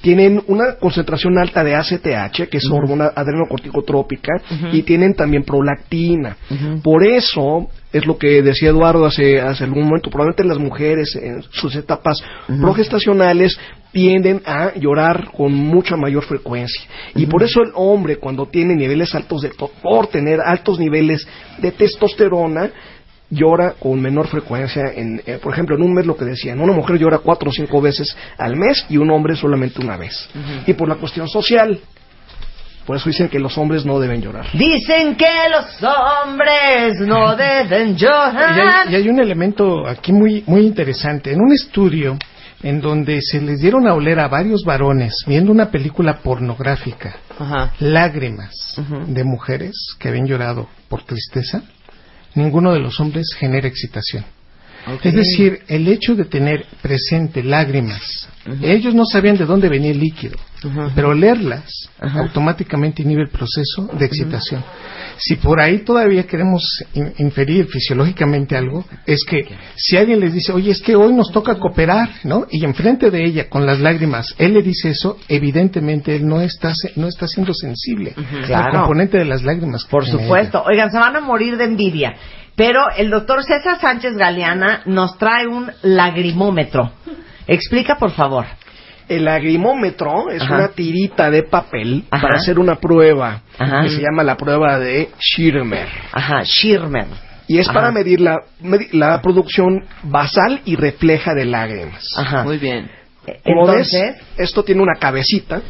tienen 0.00 0.42
una 0.46 0.76
concentración 0.76 1.38
alta 1.38 1.64
de 1.64 1.74
ACTH, 1.74 2.48
que 2.48 2.58
es 2.58 2.70
hormona 2.70 3.12
adrenocorticotrópica, 3.14 4.32
y 4.72 4.82
tienen 4.82 5.14
también 5.14 5.42
prolactina. 5.42 6.36
Por 6.82 7.04
eso 7.04 7.68
es 7.92 8.06
lo 8.06 8.18
que 8.18 8.42
decía 8.42 8.70
Eduardo 8.70 9.06
hace, 9.06 9.40
hace 9.40 9.64
algún 9.64 9.84
momento, 9.84 10.10
probablemente 10.10 10.44
las 10.44 10.58
mujeres 10.58 11.16
en 11.16 11.42
sus 11.50 11.74
etapas 11.74 12.18
progestacionales 12.60 13.58
tienden 13.92 14.42
a 14.44 14.74
llorar 14.74 15.30
con 15.32 15.52
mucha 15.54 15.96
mayor 15.96 16.24
frecuencia. 16.24 16.82
Y 17.14 17.26
por 17.26 17.42
eso 17.42 17.62
el 17.62 17.70
hombre 17.74 18.16
cuando 18.16 18.46
tiene 18.46 18.74
niveles 18.74 19.14
altos 19.14 19.42
de, 19.42 19.50
por 19.82 20.08
tener 20.08 20.40
altos 20.40 20.78
niveles 20.78 21.26
de 21.58 21.72
testosterona, 21.72 22.70
llora 23.30 23.74
con 23.78 24.00
menor 24.00 24.28
frecuencia. 24.28 24.92
En, 24.94 25.22
eh, 25.26 25.38
por 25.42 25.52
ejemplo, 25.52 25.76
en 25.76 25.82
un 25.82 25.94
mes 25.94 26.06
lo 26.06 26.16
que 26.16 26.24
decían, 26.24 26.60
una 26.60 26.72
mujer 26.72 26.98
llora 26.98 27.18
cuatro 27.18 27.50
o 27.50 27.52
cinco 27.52 27.80
veces 27.80 28.16
al 28.36 28.56
mes 28.56 28.84
y 28.88 28.96
un 28.96 29.10
hombre 29.10 29.36
solamente 29.36 29.80
una 29.80 29.96
vez. 29.96 30.28
Y 30.66 30.74
por 30.74 30.88
la 30.88 30.96
cuestión 30.96 31.28
social, 31.28 31.80
por 32.88 32.96
eso 32.96 33.10
dicen 33.10 33.28
que 33.28 33.38
los 33.38 33.58
hombres 33.58 33.84
no 33.84 34.00
deben 34.00 34.22
llorar. 34.22 34.46
Dicen 34.54 35.14
que 35.14 35.28
los 35.50 35.66
hombres 35.82 36.94
no 37.06 37.36
deben 37.36 37.88
Y 37.88 37.92
hay, 37.92 37.96
llorar. 37.96 38.90
y 38.90 38.94
hay 38.94 39.08
un 39.10 39.20
elemento 39.20 39.86
aquí 39.86 40.10
muy, 40.10 40.42
muy 40.46 40.62
interesante. 40.62 41.30
En 41.34 41.40
un 41.42 41.52
estudio 41.52 42.16
en 42.62 42.80
donde 42.80 43.20
se 43.20 43.42
les 43.42 43.60
dieron 43.60 43.86
a 43.86 43.92
oler 43.92 44.18
a 44.18 44.28
varios 44.28 44.64
varones 44.64 45.12
viendo 45.26 45.52
una 45.52 45.70
película 45.70 46.20
pornográfica, 46.20 47.14
Ajá. 47.38 47.74
lágrimas 47.80 48.54
de 49.06 49.22
mujeres 49.22 49.74
que 49.98 50.08
habían 50.08 50.26
llorado 50.26 50.66
por 50.88 51.02
tristeza, 51.04 51.62
ninguno 52.36 52.72
de 52.72 52.80
los 52.80 52.98
hombres 53.00 53.26
genera 53.38 53.68
excitación. 53.68 54.24
Es 55.02 55.12
decir, 55.12 55.60
el 55.68 55.86
hecho 55.88 56.14
de 56.14 56.24
tener 56.24 56.64
presente 56.80 57.42
lágrimas, 57.44 58.30
ellos 58.62 58.94
no 58.94 59.04
sabían 59.04 59.36
de 59.36 59.44
dónde 59.44 59.68
venía 59.68 59.90
el 59.90 60.00
líquido, 60.00 60.38
pero 60.94 61.14
leerlas 61.14 61.88
automáticamente 62.00 63.02
inhibe 63.02 63.22
el 63.22 63.28
proceso 63.28 63.88
de 63.92 64.04
excitación. 64.06 64.64
Si 65.18 65.36
por 65.36 65.60
ahí 65.60 65.78
todavía 65.78 66.24
queremos 66.26 66.62
in- 66.94 67.12
inferir 67.18 67.66
fisiológicamente 67.66 68.56
algo, 68.56 68.84
es 69.06 69.24
que 69.28 69.46
si 69.76 69.96
alguien 69.96 70.20
les 70.20 70.32
dice, 70.32 70.52
oye, 70.52 70.70
es 70.70 70.80
que 70.82 70.94
hoy 70.96 71.12
nos 71.12 71.30
toca 71.32 71.56
cooperar, 71.56 72.08
¿no? 72.24 72.46
Y 72.50 72.64
enfrente 72.64 73.10
de 73.10 73.24
ella, 73.24 73.48
con 73.48 73.66
las 73.66 73.80
lágrimas, 73.80 74.34
él 74.38 74.54
le 74.54 74.62
dice 74.62 74.90
eso, 74.90 75.18
evidentemente 75.28 76.14
él 76.16 76.26
no 76.26 76.40
está, 76.40 76.74
se- 76.74 76.92
no 76.96 77.08
está 77.08 77.26
siendo 77.26 77.52
sensible. 77.54 78.14
Claro. 78.46 78.66
El 78.72 78.78
componente 78.78 79.18
de 79.18 79.24
las 79.24 79.42
lágrimas. 79.42 79.84
Por 79.86 80.06
supuesto. 80.06 80.62
Oigan, 80.64 80.90
se 80.90 80.98
van 80.98 81.16
a 81.16 81.20
morir 81.20 81.56
de 81.56 81.64
envidia. 81.64 82.14
Pero 82.54 82.80
el 82.96 83.10
doctor 83.10 83.44
César 83.44 83.80
Sánchez 83.80 84.16
Galeana 84.16 84.82
nos 84.86 85.16
trae 85.18 85.46
un 85.46 85.70
lagrimómetro. 85.82 86.90
Explica, 87.46 87.96
por 87.96 88.10
favor. 88.12 88.44
El 89.08 89.24
lagrimómetro 89.24 90.30
es 90.30 90.42
Ajá. 90.42 90.54
una 90.56 90.68
tirita 90.68 91.30
de 91.30 91.42
papel 91.44 92.04
Ajá. 92.10 92.22
para 92.22 92.36
hacer 92.36 92.58
una 92.58 92.76
prueba 92.76 93.42
Ajá. 93.58 93.82
que 93.82 93.90
se 93.90 94.00
llama 94.02 94.22
la 94.22 94.36
prueba 94.36 94.78
de 94.78 95.08
Schirmer. 95.18 95.88
Ajá, 96.12 96.42
Schirmer. 96.44 97.06
Y 97.46 97.58
es 97.58 97.66
Ajá. 97.68 97.74
para 97.78 97.90
medir 97.92 98.20
la, 98.20 98.36
la 98.92 99.22
producción 99.22 99.84
basal 100.02 100.60
y 100.66 100.76
refleja 100.76 101.34
de 101.34 101.46
lágrimas. 101.46 102.04
Ajá. 102.16 102.44
Muy 102.44 102.58
bien. 102.58 102.90
Como 103.44 103.66
ves, 103.66 103.92
Entonces, 103.92 104.16
esto 104.38 104.62
tiene 104.62 104.80
una 104.82 104.98
cabecita. 104.98 105.60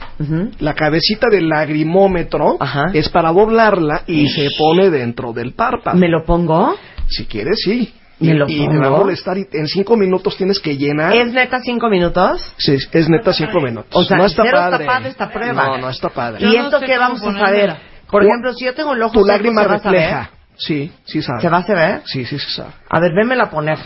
La 0.61 0.75
cabecita 0.75 1.27
del 1.31 1.49
lagrimómetro 1.49 2.57
Ajá. 2.61 2.87
es 2.93 3.09
para 3.09 3.33
doblarla 3.33 4.03
y 4.07 4.29
se 4.29 4.49
pone 4.57 4.91
dentro 4.91 5.33
del 5.33 5.53
párpado. 5.55 5.97
¿me 5.97 6.09
lo 6.09 6.25
pongo? 6.25 6.77
Si 7.09 7.27
quieres, 7.27 7.57
sí. 7.65 7.93
¿Me 8.21 8.33
y, 8.33 8.35
lo 8.35 8.47
y 8.49 8.67
te 8.69 8.79
va 8.79 8.87
a 8.89 8.91
molestar 8.91 9.39
y 9.39 9.47
en 9.53 9.69
cinco 9.69 9.97
minutos 9.97 10.37
tienes 10.37 10.59
que 10.59 10.77
llenar. 10.77 11.15
¿Es 11.15 11.33
neta 11.33 11.61
cinco 11.61 11.89
minutos? 11.89 12.53
Sí, 12.59 12.77
es 12.93 13.09
neta 13.09 13.33
cinco 13.33 13.61
minutos. 13.61 13.91
O 13.93 14.03
sea, 14.05 14.17
no 14.17 14.27
está 14.27 14.43
cero 14.43 14.59
está 14.59 14.71
padre. 14.71 14.87
padre 14.87 15.09
esta 15.11 15.31
prueba. 15.31 15.65
No, 15.67 15.79
no 15.79 15.89
está 15.91 16.09
padre. 16.09 16.41
Yo 16.41 16.49
¿Y 16.53 16.57
no 16.59 16.65
esto 16.65 16.81
sé 16.81 16.87
qué 16.87 16.99
vamos 16.99 17.23
a 17.23 17.33
saber? 17.33 17.77
Por 18.11 18.25
ejemplo, 18.25 18.53
si 18.55 18.65
yo 18.65 18.75
tengo 18.75 18.93
el 18.95 19.03
ojo 19.03 19.13
Tu 19.13 19.21
seco, 19.21 19.29
lágrima 19.29 19.63
¿se 19.63 19.69
va 19.69 19.75
a 19.75 19.79
saber? 19.79 20.01
refleja. 20.01 20.31
Sí, 20.57 20.93
sí 21.05 21.23
sabe. 21.23 21.41
¿Se 21.41 21.49
va 21.49 21.59
a 21.59 21.63
saber? 21.63 22.03
Sí, 22.07 22.25
sí 22.25 22.39
se 22.39 22.51
sabe. 22.51 22.71
A 22.91 22.99
ver, 22.99 23.13
vémela 23.15 23.49
poner. 23.49 23.79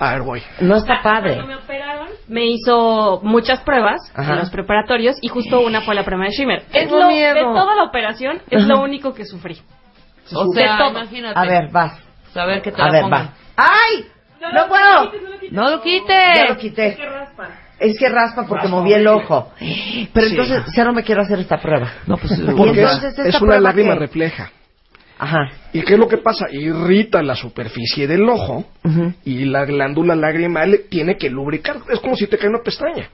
A 0.00 0.12
ver, 0.12 0.22
voy. 0.22 0.42
No 0.60 0.76
está 0.76 1.00
padre. 1.02 1.34
Cuando 1.36 1.46
me 1.54 1.56
operaron, 1.56 2.08
me 2.26 2.46
hizo 2.46 3.20
muchas 3.22 3.60
pruebas 3.60 4.00
Ajá. 4.14 4.32
en 4.32 4.38
los 4.40 4.50
preparatorios 4.50 5.16
y 5.22 5.28
justo 5.28 5.60
una 5.60 5.82
fue 5.82 5.94
la 5.94 6.04
prueba 6.04 6.24
de 6.24 6.30
Shimmer. 6.30 6.64
Es 6.72 6.90
lo, 6.90 7.06
miedo. 7.06 7.34
de 7.34 7.42
toda 7.42 7.76
la 7.76 7.84
operación, 7.84 8.42
es 8.50 8.64
Ajá. 8.64 8.68
lo 8.74 8.80
único 8.82 9.14
que 9.14 9.24
sufrí. 9.24 9.58
O 10.34 10.52
sea, 10.52 10.78
todo. 10.78 10.90
imagínate. 10.90 11.38
A 11.38 11.44
ver, 11.44 11.70
vas. 11.70 12.05
Que 12.62 12.72
te 12.72 12.82
A 12.82 12.86
la 12.86 12.92
ver, 12.92 13.02
pongan. 13.02 13.26
va. 13.26 13.34
¡Ay! 13.56 14.04
¡No 14.54 14.68
puedo! 14.68 15.12
No 15.50 15.70
lo 15.70 15.76
Ya 15.78 15.82
quites. 15.82 16.48
lo 16.50 16.56
quité. 16.58 16.96
Es 17.78 17.98
que 17.98 18.08
raspa 18.08 18.46
porque 18.46 18.68
moví 18.68 18.92
el 18.92 19.06
ojo. 19.06 19.52
Pero 20.12 20.26
Sí. 20.28 20.32
entonces, 20.36 20.62
ya 20.74 20.84
no 20.84 20.92
me 20.92 21.02
quiero 21.02 21.22
hacer 21.22 21.38
esta 21.40 21.58
prueba. 21.58 21.92
No, 22.06 22.16
pues, 22.16 22.32
entonces, 22.32 22.78
es, 23.02 23.04
¿esta 23.04 23.22
es 23.28 23.34
una 23.34 23.38
prueba 23.40 23.60
lágrima 23.60 23.94
qué? 23.94 23.98
refleja. 24.00 24.50
Ajá. 25.18 25.48
¿Y 25.72 25.80
qué 25.82 25.94
es 25.94 25.98
lo 25.98 26.08
que 26.08 26.18
pasa? 26.18 26.46
Irrita 26.50 27.22
la 27.22 27.34
superficie 27.34 28.06
del 28.06 28.28
ojo 28.28 28.64
Ujú. 28.84 29.14
y 29.24 29.46
la 29.46 29.64
glándula 29.64 30.14
lagrimal 30.14 30.80
tiene 30.90 31.16
que 31.16 31.30
lubricar. 31.30 31.76
Es 31.90 32.00
como 32.00 32.16
si 32.16 32.26
te 32.26 32.36
cae 32.36 32.50
una 32.50 32.62
pestaña. 32.62 33.08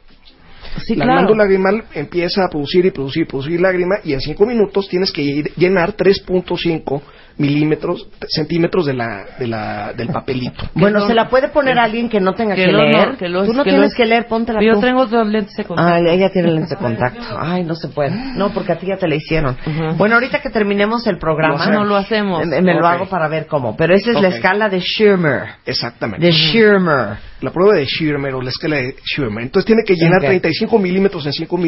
Sí, 0.85 0.95
la 0.97 1.05
claro. 1.05 1.19
glándula 1.21 1.45
lagrimal 1.45 1.85
empieza 1.95 2.45
a 2.45 2.49
producir 2.49 2.87
y 2.87 2.91
producir 2.91 3.23
y 3.23 3.27
producir 3.27 3.61
lágrima 3.61 3.97
y 4.05 4.15
en 4.15 4.21
cinco 4.21 4.47
minutos 4.47 4.89
tienes 4.89 5.13
que 5.13 5.23
ir- 5.23 5.53
llenar 5.57 5.93
3.5 5.93 7.03
milímetros, 7.39 8.07
centímetros 8.29 8.87
de 8.87 8.95
la, 8.95 9.25
de 9.39 9.47
la, 9.47 9.93
del 9.93 10.09
papelito. 10.09 10.65
Bueno, 10.75 11.01
no- 11.01 11.07
¿se 11.07 11.15
la 11.15 11.29
puede 11.29 11.49
poner 11.49 11.79
a 11.79 11.85
alguien 11.85 12.09
que 12.09 12.21
no 12.21 12.35
tenga 12.35 12.55
que, 12.55 12.65
Que 12.67 12.73
lo- 12.73 12.79
leer? 12.85 13.09
no, 13.13 13.17
que 13.19 13.29
lo- 13.29 13.45
tú 13.45 13.53
no 13.53 13.63
que 13.65 13.71
tienes 13.71 13.91
lo- 13.93 13.97
que 13.97 14.07
leer, 14.07 14.27
póntela 14.27 14.61
Yo 14.63 14.75
tú. 14.75 14.81
tengo 14.81 15.07
dos 15.07 15.27
lentes 15.27 15.55
de 15.57 15.65
contacto. 15.65 15.93
Ah, 15.93 15.99
ella 16.01 16.31
tiene 16.31 16.51
lentes 16.51 16.71
de 16.71 16.77
contacto. 16.85 17.23
Ay, 17.39 17.65
no 17.65 17.75
se 17.75 17.89
puede. 17.89 18.11
No, 18.37 18.51
porque 18.53 18.73
a 18.73 18.79
ti 18.79 18.87
ya 18.87 18.97
te 18.97 19.07
la 19.09 19.15
hicieron. 19.15 19.57
Ujú. 19.67 19.97
Bueno, 19.97 20.17
ahorita 20.17 20.41
que 20.41 20.51
terminemos 20.51 21.07
el 21.07 21.19
programa, 21.19 21.67
Lo 21.67 21.73
no 21.73 21.85
lo 21.85 21.97
hacemos. 21.97 22.47
me, 22.47 22.61
me 22.61 22.75
lo 22.75 22.81
Ok. 22.81 22.87
hago 22.93 23.09
para 23.09 23.29
ver 23.29 23.47
cómo. 23.47 23.77
Pero 23.77 23.95
esa 23.95 24.11
es 24.11 24.21
la 24.21 24.29
Ok. 24.29 24.35
escala 24.35 24.69
de 24.69 24.81
Schirmer. 24.81 25.43
Exactamente. 25.67 26.25
De 26.27 26.33
Schirmer. 26.33 27.17
La 27.41 27.51
prueba 27.51 27.75
de 27.77 27.87
Schirmer 27.87 28.35
o 28.35 28.41
la 28.43 28.51
escala 28.51 28.77
de 28.77 28.97
Schirmer. 29.05 29.43
Entonces 29.45 29.67
tiene 29.67 29.83
que 29.87 29.95
llenar 29.95 30.19
Ok. 30.21 30.27
35 30.27 30.79
milímetros 30.79 31.27
en 31.27 31.33
5 31.33 31.59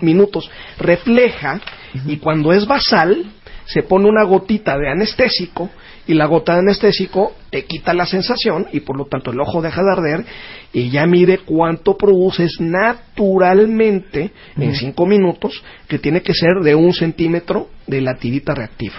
minutos. 0.00 0.50
Refleja 0.78 1.60
y 2.06 2.16
cuando 2.18 2.52
es 2.52 2.66
basal 2.66 3.24
se 3.66 3.82
pone 3.82 4.08
una 4.08 4.24
gotita 4.24 4.78
de 4.78 4.88
anestésico 4.88 5.70
y 6.06 6.14
la 6.14 6.26
gota 6.26 6.54
de 6.54 6.60
anestésico 6.60 7.34
te 7.50 7.64
quita 7.64 7.92
la 7.92 8.06
sensación 8.06 8.66
y 8.72 8.80
por 8.80 8.96
lo 8.96 9.06
tanto 9.06 9.32
el 9.32 9.40
ojo 9.40 9.60
deja 9.60 9.82
de 9.82 9.92
arder 9.92 10.24
y 10.72 10.90
ya 10.90 11.06
mide 11.06 11.38
cuánto 11.38 11.96
produces 11.96 12.60
naturalmente 12.60 14.30
en 14.56 14.74
5 14.74 15.06
minutos 15.06 15.62
que 15.88 15.98
tiene 15.98 16.22
que 16.22 16.32
ser 16.32 16.62
de 16.62 16.74
un 16.74 16.92
centímetro 16.92 17.68
de 17.86 18.00
la 18.00 18.14
tirita 18.14 18.54
reactiva. 18.54 18.96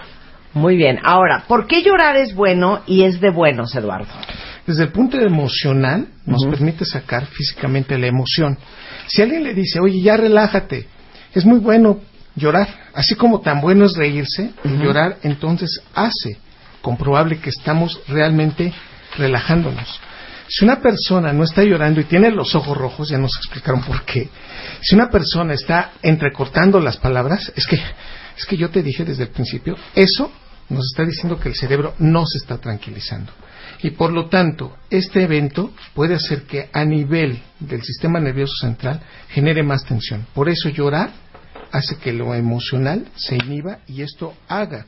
Muy 0.53 0.75
bien. 0.75 0.99
Ahora, 1.03 1.43
¿por 1.47 1.67
qué 1.67 1.83
llorar 1.83 2.17
es 2.17 2.33
bueno 2.33 2.81
y 2.87 3.03
es 3.03 3.21
de 3.21 3.29
buenos, 3.29 3.75
Eduardo? 3.75 4.11
Desde 4.65 4.83
el 4.83 4.89
punto 4.89 5.17
emocional, 5.19 6.07
nos 6.25 6.45
permite 6.45 6.83
sacar 6.83 7.25
físicamente 7.27 7.97
la 7.97 8.07
emoción. 8.07 8.57
Si 9.07 9.21
alguien 9.21 9.43
le 9.43 9.53
dice, 9.53 9.79
oye, 9.79 10.01
ya 10.01 10.17
relájate, 10.17 10.87
es 11.33 11.45
muy 11.45 11.59
bueno 11.59 11.99
llorar. 12.37 12.69
Así 12.93 13.15
como 13.15 13.41
tan 13.41 13.59
bueno 13.59 13.85
es 13.85 13.97
reírse, 13.97 14.51
llorar 14.63 15.17
entonces 15.23 15.81
hace 15.93 16.37
comprobable 16.81 17.39
que 17.39 17.49
estamos 17.49 17.99
realmente 18.07 18.73
relajándonos. 19.17 19.99
Si 20.47 20.63
una 20.63 20.79
persona 20.79 21.33
no 21.33 21.43
está 21.43 21.63
llorando 21.63 21.99
y 21.99 22.05
tiene 22.05 22.31
los 22.31 22.55
ojos 22.55 22.77
rojos, 22.77 23.09
ya 23.09 23.17
nos 23.17 23.35
explicaron 23.35 23.83
por 23.83 24.03
qué. 24.03 24.29
Si 24.81 24.95
una 24.95 25.09
persona 25.09 25.53
está 25.53 25.91
entrecortando 26.01 26.79
las 26.79 26.95
palabras, 26.97 27.51
es 27.55 27.65
que, 27.67 27.75
es 27.75 28.45
que 28.45 28.55
yo 28.55 28.69
te 28.69 28.81
dije 28.81 29.03
desde 29.03 29.23
el 29.23 29.29
principio, 29.29 29.75
eso 29.93 30.31
nos 30.69 30.85
está 30.85 31.03
diciendo 31.03 31.37
que 31.37 31.49
el 31.49 31.55
cerebro 31.55 31.95
no 31.99 32.25
se 32.25 32.37
está 32.37 32.57
tranquilizando. 32.59 33.33
Y 33.83 33.91
por 33.91 34.11
lo 34.11 34.27
tanto, 34.27 34.77
este 34.89 35.23
evento 35.23 35.71
puede 35.93 36.15
hacer 36.15 36.43
que 36.43 36.69
a 36.71 36.85
nivel 36.85 37.41
del 37.59 37.83
sistema 37.83 38.19
nervioso 38.19 38.53
central 38.61 39.01
genere 39.29 39.63
más 39.63 39.83
tensión. 39.83 40.25
Por 40.33 40.49
eso 40.49 40.69
llorar 40.69 41.11
hace 41.71 41.97
que 41.97 42.13
lo 42.13 42.33
emocional 42.33 43.05
se 43.15 43.35
inhiba 43.35 43.79
y 43.87 44.01
esto 44.01 44.33
haga 44.47 44.85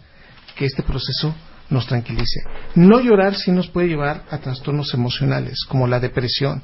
que 0.55 0.65
este 0.65 0.83
proceso 0.83 1.33
nos 1.69 1.85
tranquilice. 1.87 2.39
No 2.75 2.99
llorar 2.99 3.35
sí 3.35 3.51
nos 3.51 3.67
puede 3.69 3.87
llevar 3.87 4.23
a 4.31 4.39
trastornos 4.39 4.93
emocionales, 4.93 5.59
como 5.67 5.87
la 5.87 5.99
depresión, 5.99 6.63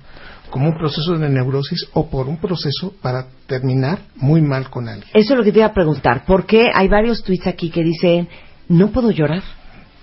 como 0.50 0.68
un 0.70 0.78
proceso 0.78 1.18
de 1.18 1.30
neurosis 1.30 1.88
o 1.94 2.10
por 2.10 2.28
un 2.28 2.38
proceso 2.38 2.94
para 3.02 3.28
terminar 3.46 4.00
muy 4.16 4.42
mal 4.42 4.70
con 4.70 4.88
alguien. 4.88 5.10
Eso 5.14 5.34
es 5.34 5.38
lo 5.38 5.44
que 5.44 5.52
te 5.52 5.60
iba 5.60 5.68
a 5.68 5.74
preguntar. 5.74 6.26
¿Por 6.26 6.46
qué 6.46 6.70
hay 6.74 6.88
varios 6.88 7.24
tweets 7.24 7.48
aquí 7.48 7.70
que 7.70 7.84
dicen, 7.84 8.28
no 8.68 8.92
puedo 8.92 9.12
llorar? 9.12 9.44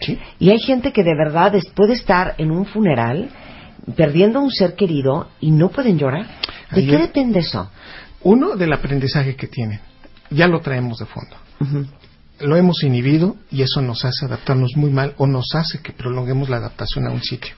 ¿Sí? 0.01 0.19
Y 0.39 0.51
hay 0.51 0.59
gente 0.61 0.93
que 0.93 1.03
de 1.05 1.15
verdad 1.17 1.55
es- 1.57 1.67
puede 1.71 1.95
estar 1.95 2.35
en 2.39 2.51
un 2.51 2.65
funeral 2.67 3.29
perdiendo 3.97 4.39
a 4.39 4.43
un 4.43 4.51
ser 4.53 4.75
querido 4.77 5.29
y 5.41 5.51
no 5.51 5.71
pueden 5.71 5.99
llorar. 5.99 6.27
¿De 6.71 6.87
qué 6.87 6.97
depende 6.99 7.41
eso? 7.41 7.71
Uno, 8.23 8.57
del 8.57 8.73
aprendizaje 8.73 9.35
que 9.35 9.49
tienen. 9.49 9.81
Ya 10.35 10.47
lo 10.47 10.61
traemos 10.61 10.99
de 10.99 11.07
fondo. 11.07 11.37
Lo 12.41 12.57
hemos 12.57 12.83
inhibido 12.83 13.37
y 13.51 13.63
eso 13.63 13.81
nos 13.83 14.05
hace 14.05 14.27
adaptarnos 14.27 14.73
muy 14.77 14.91
mal 14.91 15.15
o 15.17 15.27
nos 15.27 15.55
hace 15.55 15.81
que 15.81 15.93
prolonguemos 15.93 16.49
la 16.49 16.57
adaptación 16.57 17.07
a 17.07 17.11
un 17.11 17.23
sitio 17.23 17.55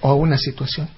o 0.00 0.10
a 0.10 0.14
una 0.14 0.36
situación 0.36 0.88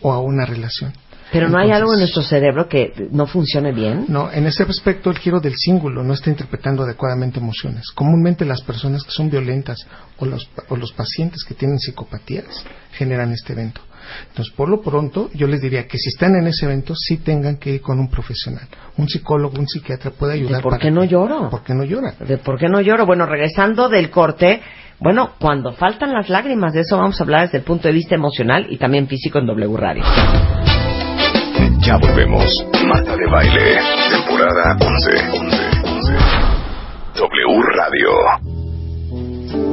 o 0.00 0.12
a 0.12 0.20
una 0.20 0.46
relación. 0.46 0.92
Pero 1.30 1.50
no 1.50 1.58
hay 1.58 1.70
algo 1.72 1.92
en 1.92 1.98
nuestro 1.98 2.22
cerebro 2.22 2.68
que 2.68 3.08
no 3.10 3.26
funcione 3.26 3.72
bien. 3.72 4.06
No, 4.08 4.32
en 4.32 4.46
ese 4.46 4.62
aspecto 4.62 5.10
el 5.10 5.18
giro 5.18 5.40
del 5.40 5.54
cíngulo 5.56 6.02
no 6.02 6.14
está 6.14 6.30
interpretando 6.30 6.84
adecuadamente 6.84 7.38
emociones. 7.38 7.90
Comúnmente 7.90 8.46
las 8.46 8.62
personas 8.62 9.04
que 9.04 9.10
son 9.10 9.28
violentas 9.28 9.86
o 10.18 10.24
los, 10.24 10.48
o 10.68 10.76
los 10.76 10.92
pacientes 10.92 11.44
que 11.44 11.54
tienen 11.54 11.78
psicopatías 11.78 12.64
generan 12.92 13.32
este 13.32 13.52
evento. 13.52 13.82
Entonces, 14.28 14.54
por 14.54 14.68
lo 14.68 14.80
pronto, 14.80 15.30
yo 15.34 15.46
les 15.46 15.60
diría 15.60 15.86
que 15.86 15.98
si 15.98 16.08
están 16.08 16.34
en 16.36 16.46
ese 16.46 16.66
evento, 16.66 16.94
sí 16.94 17.18
tengan 17.18 17.56
que 17.56 17.70
ir 17.74 17.80
con 17.82 17.98
un 17.98 18.08
profesional. 18.10 18.66
Un 18.96 19.08
psicólogo, 19.08 19.58
un 19.58 19.66
psiquiatra 19.68 20.10
puede 20.10 20.34
ayudar. 20.34 20.62
¿Por 20.62 20.72
para 20.72 20.82
qué 20.82 20.90
no 20.90 21.02
que- 21.02 21.08
lloro? 21.08 21.50
¿Por 21.50 21.62
qué 21.62 21.74
no 21.74 21.84
llora? 21.84 22.14
¿De 22.20 22.38
por 22.38 22.58
qué 22.58 22.68
no 22.68 22.80
lloro? 22.80 23.06
Bueno, 23.06 23.26
regresando 23.26 23.88
del 23.88 24.10
corte, 24.10 24.60
bueno, 25.00 25.32
cuando 25.38 25.72
faltan 25.72 26.12
las 26.12 26.28
lágrimas, 26.28 26.72
de 26.72 26.80
eso 26.80 26.96
vamos 26.96 27.20
a 27.20 27.24
hablar 27.24 27.42
desde 27.42 27.58
el 27.58 27.64
punto 27.64 27.88
de 27.88 27.94
vista 27.94 28.14
emocional 28.14 28.66
y 28.70 28.78
también 28.78 29.06
físico 29.06 29.38
en 29.38 29.46
W 29.46 29.76
Radio. 29.76 30.02
Ya 31.80 31.96
volvemos. 31.96 32.44
Marta 32.86 33.16
de 33.16 33.26
Baile, 33.30 33.78
temporada 34.10 34.76
11. 34.80 35.10
11, 35.38 35.56
11. 35.84 36.12
W 37.14 37.62
Radio. 37.76 38.47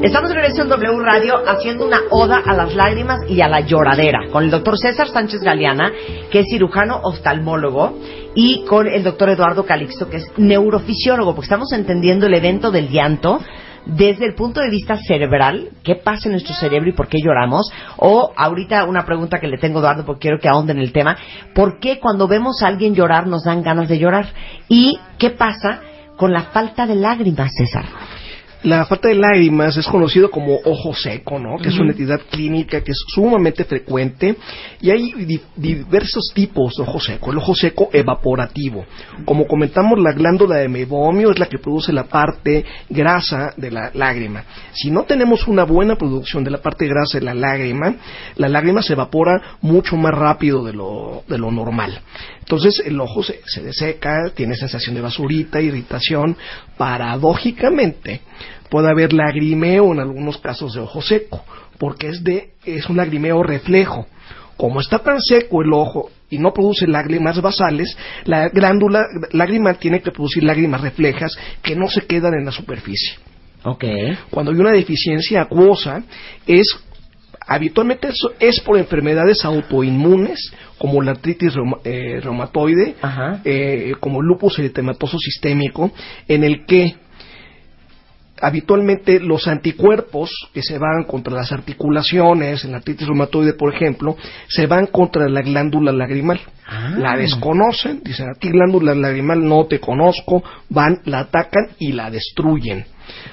Estamos 0.06 0.30
de 0.30 0.36
regreso 0.36 0.62
en 0.62 0.70
W 0.70 1.00
Radio 1.00 1.34
haciendo 1.48 1.84
una 1.84 2.00
oda 2.12 2.40
a 2.46 2.54
las 2.54 2.76
lágrimas 2.76 3.22
y 3.28 3.42
a 3.42 3.48
la 3.48 3.62
lloradera 3.62 4.30
con 4.32 4.44
el 4.44 4.52
doctor 4.52 4.78
César 4.78 5.08
Sánchez 5.08 5.42
Galeana, 5.42 5.92
que 6.30 6.42
es 6.42 6.46
cirujano 6.48 7.00
oftalmólogo, 7.02 7.98
y 8.36 8.64
con 8.66 8.88
el 8.88 9.02
doctor 9.02 9.30
Eduardo 9.30 9.66
Calixto, 9.66 10.08
que 10.08 10.18
es 10.18 10.32
neurofisiólogo, 10.38 11.34
porque 11.34 11.48
estamos 11.48 11.72
entendiendo 11.72 12.28
el 12.28 12.36
evento 12.36 12.70
del 12.70 12.90
llanto 12.90 13.40
desde 13.88 14.28
el 14.28 14.36
punto 14.36 14.62
de 14.62 14.70
vista 14.70 14.96
cerebral, 14.96 15.70
qué 15.84 15.96
pasa 15.96 16.28
en 16.28 16.34
nuestro 16.34 16.54
cerebro 16.54 16.88
y 16.88 16.94
por 16.94 17.08
qué 17.08 17.18
lloramos, 17.20 17.72
o 17.98 18.32
ahorita 18.38 18.84
una 18.84 19.08
pregunta 19.08 19.40
que 19.40 19.48
le 19.48 19.58
tengo 19.58 19.80
a 19.80 19.82
Eduardo 19.82 20.06
porque 20.06 20.22
quiero 20.22 20.40
que 20.40 20.48
ahonde 20.48 20.74
el 20.74 20.94
tema, 20.94 21.18
¿por 21.56 21.80
qué 21.80 22.00
cuando 22.00 22.28
vemos 22.28 22.62
a 22.62 22.68
alguien 22.68 22.94
llorar 22.94 23.26
nos 23.26 23.44
dan 23.44 23.64
ganas 23.64 23.90
de 23.90 23.98
llorar? 23.98 24.28
¿Y 24.70 25.00
qué 25.18 25.32
pasa 25.32 25.82
con 26.16 26.32
la 26.32 26.44
falta 26.44 26.86
de 26.86 26.94
lágrimas, 26.94 27.50
César? 27.58 27.86
La 28.66 28.84
falta 28.86 29.10
de 29.10 29.16
lágrimas 29.16 29.78
es 29.78 29.86
conocido 29.86 30.32
como 30.32 30.56
ojo 30.66 30.96
seco, 30.96 31.38
¿no? 31.38 31.58
Que 31.60 31.70
es 31.70 31.78
una 31.78 31.92
entidad 31.92 32.20
clínica 32.32 32.82
que 32.82 32.94
es 32.94 32.98
sumamente 33.14 33.64
frecuente 33.64 34.36
y 34.82 34.90
hay 34.90 35.14
di- 35.14 35.40
diversos 35.56 36.32
tipos 36.34 36.74
de 36.76 36.82
ojo 36.82 37.00
seco. 37.00 37.32
El 37.32 37.38
ojo 37.38 37.54
seco 37.54 37.90
evaporativo. 37.94 38.84
Como 39.24 39.46
comentamos, 39.46 40.00
la 40.00 40.14
glándula 40.14 40.56
de 40.56 40.68
mebomio 40.68 41.30
es 41.30 41.38
la 41.38 41.46
que 41.46 41.60
produce 41.60 41.94
la 41.94 42.06
parte 42.06 42.66
grasa 42.90 43.54
de 43.56 43.70
la 43.70 43.92
lágrima. 43.94 44.44
Si 44.74 44.90
no 44.90 45.04
tenemos 45.04 45.48
una 45.48 45.64
buena 45.64 45.96
producción 45.96 46.44
de 46.44 46.50
la 46.50 46.58
parte 46.58 46.88
grasa 46.88 47.20
de 47.20 47.26
la 47.26 47.36
lágrima, 47.36 47.96
la 48.36 48.50
lágrima 48.50 48.82
se 48.82 48.94
evapora 48.94 49.58
mucho 49.62 49.96
más 49.96 50.16
rápido 50.16 50.64
de 50.64 50.74
lo, 50.74 51.22
de 51.28 51.38
lo 51.38 51.52
normal. 51.52 52.02
Entonces 52.40 52.82
el 52.84 53.00
ojo 53.00 53.22
se, 53.22 53.42
se 53.46 53.62
deseca, 53.62 54.32
tiene 54.34 54.56
sensación 54.56 54.96
de 54.96 55.02
basurita, 55.02 55.62
irritación. 55.62 56.36
Paradójicamente, 56.78 58.22
puede 58.70 58.90
haber 58.90 59.14
lagrimeo 59.14 59.94
en 59.94 60.00
algunos 60.00 60.38
casos 60.38 60.74
de 60.74 60.82
ojo 60.82 61.02
seco, 61.02 61.44
porque 61.78 62.08
es, 62.10 62.24
de, 62.24 62.52
es 62.66 62.90
un 62.90 62.98
lagrimeo 62.98 63.44
reflejo. 63.44 64.08
Como 64.58 64.80
está 64.80 65.00
tan 65.00 65.20
seco 65.22 65.62
el 65.62 65.74
ojo 65.74 66.10
y 66.30 66.38
no 66.38 66.54
produce 66.54 66.88
lágrimas 66.88 67.42
basales, 67.42 67.96
la 68.24 68.48
glándula 68.50 69.06
lágrima 69.32 69.74
tiene 69.74 70.02
que 70.02 70.12
producir 70.12 70.44
lágrimas 70.44 70.82
reflejas 70.82 71.38
que 71.62 71.76
no 71.76 71.88
se 71.90 72.06
quedan 72.06 72.34
en 72.36 72.46
la 72.46 72.52
superficie. 72.52 73.16
Ok. 73.64 73.84
Cuando 74.30 74.52
hay 74.52 74.58
una 74.60 74.72
deficiencia 74.72 75.42
acuosa, 75.42 76.04
es 76.48 76.68
habitualmente 77.48 78.08
eso 78.08 78.32
es 78.40 78.60
por 78.62 78.78
enfermedades 78.78 79.44
autoinmunes 79.46 80.52
como 80.78 81.02
la 81.02 81.12
artritis 81.12 81.54
reuma- 81.54 81.80
eh, 81.84 82.20
reumatoide, 82.22 82.96
eh, 83.44 83.94
como 84.00 84.22
lupus 84.22 84.58
eritematoso 84.60 85.18
sistémico, 85.20 85.92
en 86.28 86.44
el 86.44 86.66
que 86.66 86.96
habitualmente 88.42 89.20
los 89.20 89.48
anticuerpos 89.48 90.32
que 90.54 90.62
se 90.62 90.78
van 90.78 91.04
contra 91.06 91.34
las 91.34 91.52
articulaciones, 91.52 92.66
en 92.66 92.72
la 92.72 92.78
artritis 92.78 93.08
reumatoide, 93.08 93.54
por 93.54 93.74
ejemplo, 93.74 94.18
se 94.48 94.68
van 94.68 94.88
contra 94.88 95.30
la 95.30 95.42
glándula 95.42 95.92
lagrimal. 95.92 96.40
Ah. 96.68 96.96
La 96.98 97.16
desconocen, 97.16 98.02
dicen 98.04 98.30
a 98.30 98.34
ti 98.40 98.50
glándula 98.50 98.96
lagrimal 98.96 99.48
no 99.48 99.66
te 99.66 99.80
conozco, 99.80 100.44
van, 100.70 101.00
la 101.06 101.20
atacan 101.20 101.70
y 101.80 101.92
la 101.92 102.10
destruyen. 102.10 102.86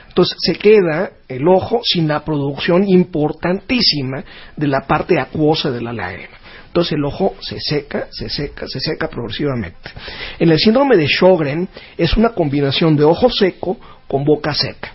Entonces 0.09 0.37
se 0.41 0.55
queda 0.55 1.11
el 1.27 1.49
ojo 1.49 1.81
sin 1.83 2.07
la 2.07 2.23
producción 2.23 2.87
importantísima 2.87 4.23
de 4.57 4.69
la 4.69 4.83
parte 4.83 5.19
acuosa 5.19 5.71
de 5.71 5.81
la 5.81 5.93
lágrima. 5.95 6.37
Entonces 6.67 6.93
el 6.93 7.05
ojo 7.05 7.35
se 7.41 7.61
seca, 7.61 8.09
se 8.11 8.29
seca, 8.29 8.67
se 8.67 8.81
seca 8.81 9.09
progresivamente. 9.09 9.91
En 10.39 10.51
el 10.51 10.59
síndrome 10.59 10.97
de 10.97 11.07
Sjögren 11.07 11.69
es 11.99 12.17
una 12.17 12.31
combinación 12.31 12.97
de 12.97 13.05
ojo 13.05 13.31
seco 13.31 13.79
con 14.13 14.25
boca 14.25 14.53
seca. 14.53 14.93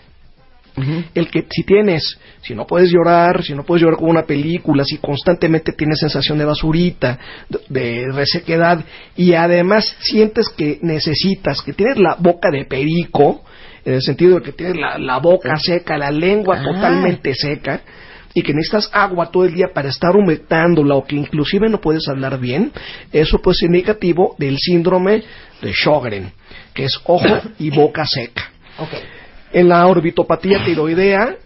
El 1.12 1.28
que 1.28 1.44
si 1.50 1.64
tienes, 1.64 2.20
si 2.40 2.54
no 2.54 2.64
puedes 2.64 2.88
llorar, 2.92 3.42
si 3.42 3.52
no 3.52 3.64
puedes 3.64 3.82
llorar 3.82 3.98
con 3.98 4.08
una 4.10 4.22
película, 4.22 4.84
si 4.84 4.98
constantemente 4.98 5.72
tienes 5.72 5.98
sensación 5.98 6.38
de 6.38 6.44
basurita, 6.44 7.18
de, 7.48 7.58
de 7.68 8.12
resequedad 8.12 8.84
y 9.16 9.34
además 9.34 9.96
sientes 9.98 10.48
que 10.50 10.78
necesitas, 10.82 11.62
que 11.62 11.72
tienes 11.72 11.98
la 11.98 12.14
boca 12.20 12.48
de 12.52 12.64
perico, 12.64 13.42
en 13.84 13.94
el 13.94 14.02
sentido 14.02 14.36
de 14.36 14.42
que 14.42 14.52
tienes 14.52 14.76
la, 14.76 14.98
la 14.98 15.18
boca 15.18 15.56
seca, 15.56 15.98
la 15.98 16.12
lengua 16.12 16.60
Ah. 16.60 16.62
totalmente 16.62 17.34
seca 17.34 17.80
y 18.32 18.42
que 18.42 18.54
necesitas 18.54 18.88
agua 18.92 19.32
todo 19.32 19.46
el 19.46 19.54
día 19.54 19.66
para 19.74 19.88
estar 19.88 20.14
humectándola 20.14 20.94
o 20.94 21.04
que 21.04 21.16
inclusive 21.16 21.68
no 21.68 21.80
puedes 21.80 22.06
hablar 22.06 22.38
bien, 22.38 22.70
eso 23.10 23.38
puede 23.40 23.56
ser 23.56 23.70
negativo 23.70 24.36
del 24.38 24.58
síndrome 24.58 25.24
de 25.60 25.72
Sjögren, 25.72 26.30
que 26.72 26.84
es 26.84 27.00
ojo 27.04 27.40
y 27.58 27.70
boca 27.70 28.06
seca. 28.06 28.52
En 29.52 29.68
la 29.68 29.86
orbitopatía 29.86 30.64
tiroidea, 30.64 31.36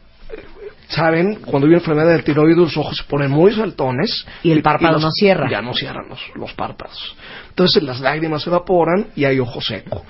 saben, 0.89 1.37
cuando 1.47 1.67
hay 1.67 1.71
una 1.71 1.79
enfermedad 1.79 2.09
del 2.11 2.25
tiroides, 2.25 2.57
los 2.59 2.77
ojos 2.77 2.97
se 2.99 3.05
ponen 3.05 3.31
muy 3.31 3.53
saltones. 3.55 4.27
Y 4.43 4.51
el 4.53 4.63
párpado 4.63 4.95
los- 4.95 5.03
no 5.03 5.11
cierra. 5.11 5.49
Ya 5.51 5.63
no 5.63 5.73
cierran 5.75 6.09
los, 6.09 6.21
los 6.35 6.53
párpados. 6.55 7.17
Entonces 7.49 7.83
las 7.83 8.01
lágrimas 8.01 8.43
se 8.43 8.51
evaporan 8.51 9.07
y 9.17 9.25
hay 9.25 9.39
ojo 9.39 9.61
seco. 9.61 10.05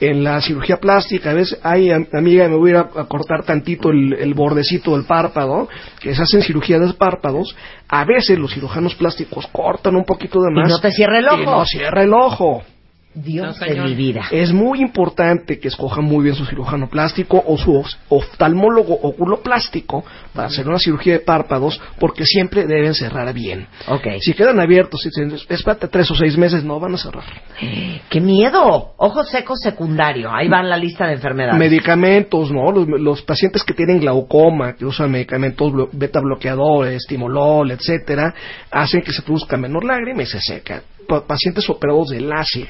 En 0.00 0.22
la 0.22 0.40
cirugía 0.40 0.76
plástica, 0.76 1.30
a 1.30 1.34
veces, 1.34 1.58
ay, 1.64 1.90
am- 1.90 2.06
amiga, 2.12 2.48
me 2.48 2.54
voy 2.54 2.70
a 2.70 2.74
ir 2.74 2.76
a, 2.78 3.04
cortar 3.06 3.42
tantito 3.42 3.90
el, 3.90 4.12
el 4.12 4.32
bordecito 4.32 4.92
del 4.96 5.04
párpado, 5.06 5.68
que 6.00 6.14
se 6.14 6.22
hacen 6.22 6.42
cirugía 6.42 6.78
de 6.78 6.92
párpados. 6.92 7.56
A 7.88 8.04
veces 8.04 8.38
los 8.38 8.52
cirujanos 8.54 8.94
plásticos 8.94 9.48
cortan 9.48 9.96
un 9.96 10.04
poquito 10.04 10.40
de 10.40 10.52
Y 10.52 10.54
más. 10.54 10.68
no 10.68 10.78
te 10.80 10.92
cierra 10.92 11.18
el 11.18 11.24
Y 11.24 11.28
ojo. 11.28 11.50
no 11.58 11.64
cierra 11.64 12.04
el 12.04 12.12
ojo. 12.14 12.62
Dios 13.22 13.58
cañón. 13.58 13.86
mi 13.86 13.94
vida. 13.94 14.26
Es 14.30 14.52
muy 14.52 14.80
importante 14.80 15.58
que 15.58 15.68
escojan 15.68 16.04
muy 16.04 16.24
bien 16.24 16.34
su 16.36 16.44
cirujano 16.46 16.88
plástico 16.88 17.42
o 17.46 17.56
su 17.58 17.76
of- 17.76 17.88
oftalmólogo 18.08 18.94
oculoplástico 18.94 20.04
para 20.34 20.48
hacer 20.48 20.68
una 20.68 20.78
cirugía 20.78 21.14
de 21.14 21.20
párpados 21.20 21.80
porque 21.98 22.24
siempre 22.24 22.66
deben 22.66 22.94
cerrar 22.94 23.32
bien. 23.32 23.66
Ok. 23.88 24.06
Si 24.20 24.34
quedan 24.34 24.60
abiertos, 24.60 25.00
si 25.02 25.08
espérate 25.48 25.88
tres 25.88 26.10
o 26.10 26.14
seis 26.14 26.36
meses, 26.36 26.64
no 26.64 26.78
van 26.80 26.94
a 26.94 26.98
cerrar. 26.98 27.24
¡Qué 28.10 28.20
miedo! 28.20 28.92
Ojo 28.96 29.24
seco 29.24 29.56
secundario. 29.56 30.30
Ahí 30.32 30.48
va 30.48 30.60
en 30.60 30.68
la 30.70 30.76
lista 30.76 31.06
de 31.06 31.14
enfermedades. 31.14 31.58
Medicamentos, 31.58 32.50
¿no? 32.50 32.70
Los, 32.72 32.86
los 33.00 33.22
pacientes 33.22 33.62
que 33.64 33.74
tienen 33.74 34.00
glaucoma, 34.00 34.74
que 34.74 34.84
usan 34.84 35.10
medicamentos 35.10 35.72
beta 35.92 36.20
bloqueadores, 36.20 37.04
timolol, 37.08 37.70
etcétera, 37.70 38.34
hacen 38.70 39.02
que 39.02 39.12
se 39.12 39.22
produzca 39.22 39.56
menor 39.56 39.84
lágrima 39.84 40.22
y 40.22 40.26
se 40.26 40.40
seca. 40.40 40.82
Pa- 41.08 41.26
pacientes 41.26 41.68
operados 41.70 42.08
de 42.10 42.20
LASIK 42.20 42.68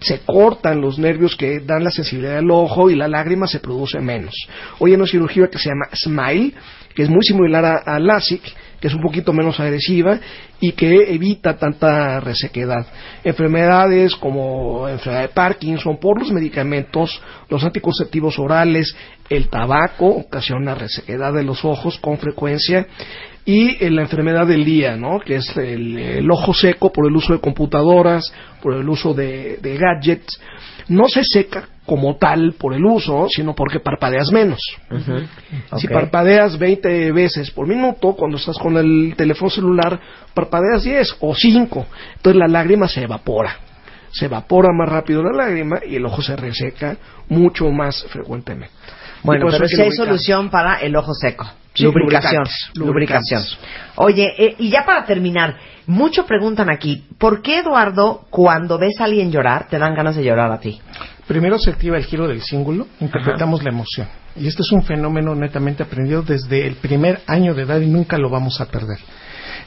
se 0.00 0.20
cortan 0.20 0.80
los 0.80 0.98
nervios 0.98 1.36
que 1.36 1.60
dan 1.60 1.84
la 1.84 1.90
sensibilidad 1.90 2.36
del 2.36 2.50
ojo 2.50 2.90
y 2.90 2.94
la 2.96 3.08
lágrima 3.08 3.46
se 3.46 3.60
produce 3.60 3.98
menos. 4.00 4.34
Hoy 4.78 4.90
hay 4.90 4.96
una 4.96 5.06
cirugía 5.06 5.48
que 5.48 5.58
se 5.58 5.70
llama 5.70 5.86
SMILE, 5.94 6.52
que 6.94 7.02
es 7.02 7.08
muy 7.08 7.22
similar 7.22 7.64
a, 7.64 7.76
a 7.78 7.98
LASIK, 7.98 8.42
que 8.80 8.88
es 8.88 8.94
un 8.94 9.00
poquito 9.00 9.32
menos 9.32 9.58
agresiva 9.58 10.20
y 10.60 10.72
que 10.72 11.14
evita 11.14 11.56
tanta 11.56 12.20
resequedad. 12.20 12.86
Enfermedades 13.24 14.14
como 14.16 14.86
enfermedad 14.86 15.22
de 15.22 15.28
Parkinson 15.28 15.98
por 15.98 16.18
los 16.18 16.30
medicamentos, 16.30 17.20
los 17.48 17.64
anticonceptivos 17.64 18.38
orales, 18.38 18.94
el 19.30 19.48
tabaco 19.48 20.06
ocasiona 20.08 20.74
resequedad 20.74 21.32
de 21.32 21.42
los 21.42 21.64
ojos 21.64 21.98
con 21.98 22.18
frecuencia 22.18 22.86
y 23.46 23.82
eh, 23.82 23.90
la 23.90 24.02
enfermedad 24.02 24.46
del 24.46 24.64
día, 24.64 24.96
¿no? 24.96 25.20
que 25.20 25.36
es 25.36 25.56
el, 25.56 25.96
el 25.96 26.30
ojo 26.30 26.52
seco 26.52 26.92
por 26.92 27.06
el 27.06 27.14
uso 27.14 27.32
de 27.32 27.38
computadoras, 27.38 28.34
por 28.60 28.74
el 28.74 28.88
uso 28.88 29.14
de, 29.14 29.58
de 29.62 29.78
gadgets. 29.78 30.40
No 30.88 31.08
se 31.08 31.22
seca 31.22 31.68
como 31.86 32.16
tal 32.16 32.54
por 32.58 32.74
el 32.74 32.84
uso, 32.84 33.28
sino 33.28 33.54
porque 33.54 33.78
parpadeas 33.78 34.32
menos. 34.32 34.60
Si 35.76 35.86
parpadeas 35.86 36.58
20 36.58 37.12
veces 37.12 37.52
por 37.52 37.68
minuto, 37.68 38.14
cuando 38.14 38.36
estás 38.36 38.58
con 38.58 38.76
el 38.76 39.14
teléfono 39.16 39.48
celular, 39.48 40.00
parpadeas 40.34 40.82
10 40.82 41.18
o 41.20 41.32
5. 41.32 41.86
Entonces 42.16 42.38
la 42.38 42.48
lágrima 42.48 42.88
se 42.88 43.02
evapora. 43.02 43.56
Se 44.10 44.24
evapora 44.24 44.70
más 44.72 44.88
rápido 44.88 45.22
la 45.22 45.44
lágrima 45.44 45.78
y 45.88 45.96
el 45.96 46.06
ojo 46.06 46.20
se 46.20 46.34
reseca 46.34 46.96
mucho 47.28 47.70
más 47.70 48.04
frecuentemente. 48.08 48.74
Bueno, 49.22 49.46
pero 49.50 49.68
sí 49.68 49.80
hay 49.80 49.92
solución 49.92 50.50
para 50.50 50.80
el 50.80 50.96
ojo 50.96 51.14
seco. 51.14 51.46
Sí, 51.76 51.84
lubricación. 51.84 52.44
Lubricación. 52.74 53.42
Oye, 53.96 54.34
eh, 54.38 54.54
y 54.58 54.70
ya 54.70 54.84
para 54.84 55.04
terminar, 55.04 55.56
mucho 55.86 56.26
preguntan 56.26 56.70
aquí, 56.70 57.04
¿por 57.18 57.42
qué 57.42 57.58
Eduardo 57.58 58.26
cuando 58.30 58.78
ves 58.78 59.00
a 59.00 59.04
alguien 59.04 59.30
llorar 59.30 59.68
te 59.68 59.78
dan 59.78 59.94
ganas 59.94 60.16
de 60.16 60.24
llorar 60.24 60.50
a 60.50 60.58
ti? 60.58 60.80
Primero 61.26 61.58
se 61.58 61.70
activa 61.70 61.96
el 61.96 62.04
giro 62.04 62.28
del 62.28 62.40
símbolo, 62.40 62.86
interpretamos 63.00 63.62
la 63.62 63.70
emoción. 63.70 64.08
Y 64.36 64.46
este 64.46 64.62
es 64.62 64.72
un 64.72 64.82
fenómeno 64.82 65.34
netamente 65.34 65.82
aprendido 65.82 66.22
desde 66.22 66.66
el 66.66 66.76
primer 66.76 67.20
año 67.26 67.54
de 67.54 67.62
edad 67.62 67.80
y 67.80 67.86
nunca 67.86 68.16
lo 68.18 68.30
vamos 68.30 68.60
a 68.60 68.66
perder. 68.66 68.98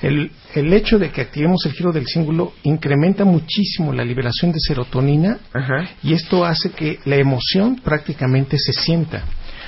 El, 0.01 0.31
el 0.55 0.71
hecho 0.71 0.97
de 0.97 1.11
que 1.11 1.21
activemos 1.21 1.65
el 1.65 1.73
giro 1.73 1.91
del 1.91 2.07
símbolo 2.07 2.53
incrementa 2.63 3.25
muchísimo 3.25 3.91
la 3.91 4.05
liberación 4.05 4.53
de 4.53 4.59
serotonina 4.59 5.39
Ajá. 5.53 5.89
y 6.01 6.13
esto 6.13 6.45
hace 6.45 6.71
que 6.71 6.99
la 7.03 7.17
emoción 7.17 7.81
prácticamente 7.83 8.57
se 8.57 8.71
sienta. 8.71 9.23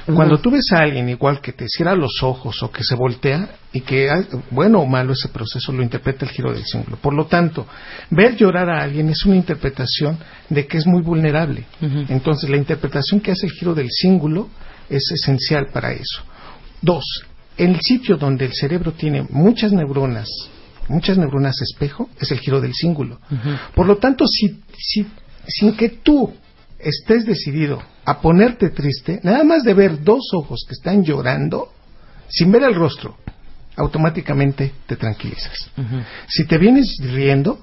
Cuando 0.06 0.40
tú 0.40 0.52
ves 0.52 0.72
a 0.72 0.80
alguien 0.80 1.10
igual 1.10 1.42
que 1.42 1.54
te 1.54 1.68
cierra 1.68 1.96
los 1.96 2.24
ojos 2.24 2.62
o 2.64 2.72
que 2.72 2.84
se 2.84 2.96
voltea 2.96 3.50
y 3.74 3.82
que, 3.82 4.10
bueno 4.50 4.80
o 4.80 4.86
malo 4.86 5.14
ese 5.14 5.30
proceso, 5.30 5.72
lo 5.72 5.84
interpreta 5.84 6.26
el 6.26 6.32
giro 6.32 6.52
del 6.54 6.64
símbolo. 6.66 6.98
Por 6.98 7.14
lo 7.14 7.26
tanto, 7.28 7.68
ver 8.10 8.36
llorar 8.36 8.70
a 8.70 8.82
alguien 8.82 9.10
es 9.10 9.26
una 9.26 9.36
interpretación 9.36 10.18
de 10.50 10.66
que 10.68 10.78
es 10.78 10.88
muy 10.88 11.02
vulnerable. 11.02 11.66
Entonces, 12.10 12.50
la 12.50 12.58
interpretación 12.58 13.22
que 13.22 13.32
hace 13.32 13.46
el 13.46 13.52
giro 13.54 13.74
del 13.76 13.90
símbolo 13.92 14.50
es 14.90 15.04
esencial 15.12 15.68
para 15.72 15.92
eso. 15.94 16.24
Dos, 16.82 17.04
el 17.58 17.80
sitio 17.82 18.18
donde 18.18 18.46
el 18.46 18.54
cerebro 18.54 18.94
tiene 18.94 19.26
muchas 19.30 19.72
neuronas, 19.72 20.28
muchas 20.88 21.18
neuronas 21.18 21.62
espejo, 21.62 22.10
es 22.20 22.32
el 22.32 22.40
giro 22.40 22.60
del 22.60 22.74
símbolo. 22.74 23.20
Por 23.76 23.86
lo 23.86 23.98
tanto, 23.98 24.26
si, 24.28 24.62
si- 24.78 25.06
sin 25.48 25.76
que 25.76 25.90
tú 25.90 26.34
estés 26.84 27.26
decidido 27.26 27.82
a 28.06 28.20
ponerte 28.22 28.70
triste, 28.70 29.20
nada 29.24 29.44
más 29.44 29.64
de 29.64 29.74
ver 29.74 30.04
dos 30.04 30.22
ojos 30.34 30.66
que 30.68 30.74
están 30.74 31.04
llorando, 31.04 31.72
sin 32.30 32.52
ver 32.52 32.64
el 32.64 32.76
rostro, 32.76 33.18
automáticamente 33.76 34.72
te 34.86 34.96
tranquilizas. 34.96 35.70
Si 36.28 36.46
te 36.46 36.58
vienes 36.58 36.98
riendo, 37.02 37.60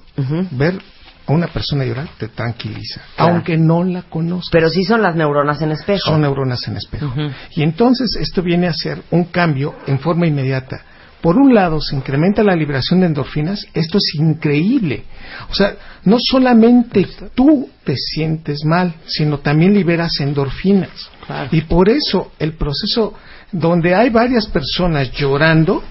ver 0.51 0.79
a 1.27 1.31
una 1.31 1.47
persona 1.47 1.85
llorar 1.85 2.09
te 2.17 2.27
tranquiliza, 2.29 3.01
Claro. 3.15 3.33
aunque 3.35 3.55
no 3.57 3.83
la 3.83 4.01
conozcas. 4.03 4.49
Pero 4.51 4.69
sí 4.69 4.83
son 4.83 5.01
las 5.03 5.15
neuronas 5.15 5.61
en 5.61 5.71
espejo. 5.71 6.09
Son 6.11 6.21
neuronas 6.21 6.67
en 6.67 6.77
espejo. 6.77 7.13
Y 7.55 7.61
entonces 7.61 8.15
esto 8.19 8.41
viene 8.41 8.67
a 8.67 8.73
ser 8.73 9.03
un 9.11 9.25
cambio 9.25 9.75
en 9.85 9.99
forma 9.99 10.25
inmediata. 10.25 10.81
Por 11.21 11.37
un 11.37 11.53
lado, 11.53 11.81
se 11.81 11.95
incrementa 11.95 12.43
la 12.43 12.55
liberación 12.55 13.01
de 13.01 13.07
endorfinas. 13.07 13.65
Esto 13.73 13.97
es 13.97 14.15
increíble. 14.15 15.03
O 15.49 15.53
sea, 15.53 15.75
no 16.05 16.17
solamente 16.19 17.05
tú 17.35 17.69
te 17.83 17.95
sientes 17.97 18.63
mal, 18.63 18.95
sino 19.05 19.39
también 19.39 19.73
liberas 19.73 20.19
endorfinas. 20.21 21.09
Y 21.51 21.61
por 21.61 21.89
eso 21.89 22.31
el 22.39 22.53
proceso 22.53 23.13
donde 23.51 23.95
hay 23.95 24.09
varias 24.09 24.47
personas 24.47 25.11
llorando 25.11 25.83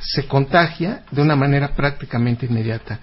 se 0.00 0.26
contagia 0.26 1.02
de 1.10 1.20
una 1.20 1.36
manera 1.36 1.74
prácticamente 1.74 2.46
inmediata. 2.46 2.98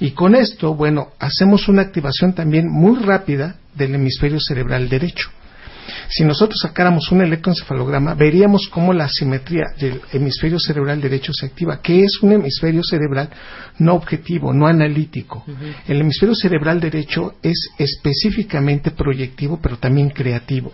Y 0.00 0.10
con 0.10 0.34
esto, 0.34 0.74
bueno, 0.74 1.12
hacemos 1.18 1.66
una 1.68 1.82
activación 1.82 2.34
también 2.34 2.70
muy 2.70 2.98
rápida 2.98 3.56
del 3.74 3.94
hemisferio 3.94 4.38
cerebral 4.38 4.88
derecho. 4.88 5.30
Si 6.14 6.24
nosotros 6.24 6.60
sacáramos 6.60 7.10
un 7.10 7.22
electroencefalograma, 7.22 8.12
veríamos 8.12 8.68
cómo 8.68 8.92
la 8.92 9.08
simetría 9.08 9.64
del 9.78 10.02
hemisferio 10.12 10.58
cerebral 10.60 11.00
derecho 11.00 11.32
se 11.32 11.46
activa, 11.46 11.80
que 11.80 12.00
es 12.00 12.22
un 12.22 12.32
hemisferio 12.32 12.82
cerebral 12.84 13.30
no 13.78 13.94
objetivo, 13.94 14.52
no 14.52 14.66
analítico. 14.66 15.42
El 15.88 16.02
hemisferio 16.02 16.34
cerebral 16.34 16.80
derecho 16.80 17.36
es 17.42 17.70
específicamente 17.78 18.90
proyectivo, 18.90 19.58
pero 19.62 19.78
también 19.78 20.10
creativo. 20.10 20.72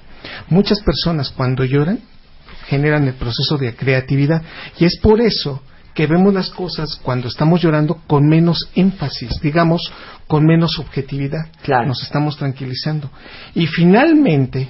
Muchas 0.49 0.81
personas 0.81 1.31
cuando 1.31 1.65
lloran 1.65 2.01
generan 2.67 3.07
el 3.07 3.15
proceso 3.15 3.57
de 3.57 3.77
creatividad 3.77 4.43
y 4.77 4.87
es 4.87 4.99
por 4.99 5.21
eso 5.21 5.63
que 5.95 6.09
vemos 6.09 6.35
las 6.35 6.51
cosas 6.51 6.97
cuando 7.01 7.29
estamos 7.29 7.63
llorando 7.63 8.03
con 8.09 8.29
menos 8.29 8.71
énfasis, 8.75 9.41
digamos, 9.41 9.93
con 10.27 10.45
menos 10.45 10.81
objetividad. 10.81 11.47
Nos 11.87 12.03
estamos 12.03 12.37
tranquilizando. 12.37 13.09
Y 13.55 13.69
finalmente, 13.69 14.69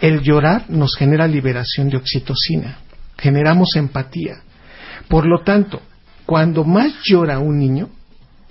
el 0.00 0.20
llorar 0.22 0.64
nos 0.68 0.96
genera 0.96 1.26
liberación 1.26 1.88
de 1.88 1.96
oxitocina, 1.96 2.78
generamos 3.18 3.76
empatía. 3.76 4.36
Por 5.08 5.26
lo 5.26 5.42
tanto, 5.42 5.80
cuando 6.26 6.64
más 6.64 6.92
llora 7.04 7.38
un 7.38 7.58
niño, 7.58 7.88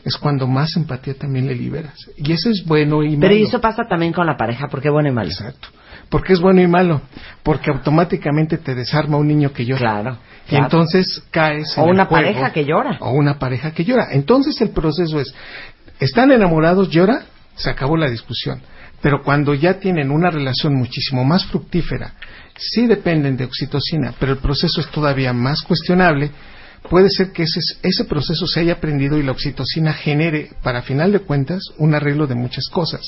es 0.03 0.17
cuando 0.17 0.47
más 0.47 0.75
empatía 0.75 1.13
también 1.13 1.47
le 1.47 1.55
liberas. 1.55 1.95
Y 2.17 2.31
eso 2.31 2.49
es 2.49 2.63
bueno 2.65 3.03
y 3.03 3.09
malo. 3.09 3.21
Pero 3.21 3.35
eso 3.35 3.61
pasa 3.61 3.83
también 3.87 4.13
con 4.13 4.25
la 4.25 4.37
pareja, 4.37 4.67
porque 4.69 4.89
bueno 4.89 5.09
y 5.09 5.11
malo. 5.13 5.29
Exacto. 5.29 5.67
Porque 6.09 6.33
es 6.33 6.39
bueno 6.39 6.61
y 6.61 6.67
malo. 6.67 7.01
Porque 7.43 7.69
automáticamente 7.69 8.57
te 8.57 8.75
desarma 8.75 9.17
un 9.17 9.27
niño 9.27 9.51
que 9.53 9.65
llora. 9.65 9.79
Claro. 9.79 10.17
Y 10.45 10.49
claro. 10.49 10.65
entonces 10.65 11.23
caes 11.31 11.77
O 11.77 11.81
en 11.83 11.87
el 11.89 11.93
una 11.95 12.05
juego. 12.05 12.23
pareja 12.25 12.51
que 12.51 12.65
llora. 12.65 12.97
O 13.01 13.11
una 13.11 13.37
pareja 13.37 13.71
que 13.71 13.83
llora. 13.83 14.07
Entonces 14.11 14.59
el 14.61 14.69
proceso 14.69 15.19
es, 15.19 15.33
están 15.99 16.31
enamorados, 16.31 16.89
llora, 16.89 17.23
se 17.55 17.69
acabó 17.69 17.95
la 17.97 18.09
discusión. 18.09 18.61
Pero 19.01 19.23
cuando 19.23 19.53
ya 19.53 19.79
tienen 19.79 20.11
una 20.11 20.29
relación 20.29 20.75
muchísimo 20.75 21.23
más 21.23 21.45
fructífera, 21.45 22.13
sí 22.57 22.85
dependen 22.87 23.37
de 23.37 23.45
oxitocina, 23.45 24.13
pero 24.19 24.33
el 24.33 24.39
proceso 24.39 24.81
es 24.81 24.87
todavía 24.91 25.31
más 25.33 25.61
cuestionable. 25.61 26.31
Puede 26.89 27.09
ser 27.09 27.31
que 27.31 27.43
ese, 27.43 27.59
ese 27.83 28.05
proceso 28.05 28.47
se 28.47 28.61
haya 28.61 28.73
aprendido 28.73 29.17
y 29.17 29.23
la 29.23 29.31
oxitocina 29.31 29.93
genere, 29.93 30.51
para 30.63 30.81
final 30.81 31.11
de 31.11 31.19
cuentas, 31.19 31.61
un 31.77 31.93
arreglo 31.93 32.27
de 32.27 32.35
muchas 32.35 32.67
cosas. 32.69 33.01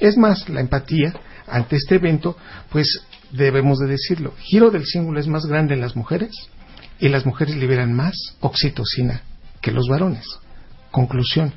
Es 0.00 0.16
más, 0.16 0.48
la 0.48 0.60
empatía 0.60 1.14
ante 1.46 1.76
este 1.76 1.96
evento, 1.96 2.36
pues 2.70 3.02
debemos 3.30 3.78
de 3.78 3.86
decirlo, 3.86 4.34
giro 4.38 4.70
del 4.70 4.84
símbolo 4.86 5.20
es 5.20 5.26
más 5.26 5.46
grande 5.46 5.74
en 5.74 5.80
las 5.80 5.96
mujeres 5.96 6.30
y 6.98 7.08
las 7.08 7.26
mujeres 7.26 7.56
liberan 7.56 7.92
más 7.92 8.36
oxitocina 8.40 9.22
que 9.60 9.72
los 9.72 9.88
varones. 9.88 10.26
Conclusión, 10.90 11.52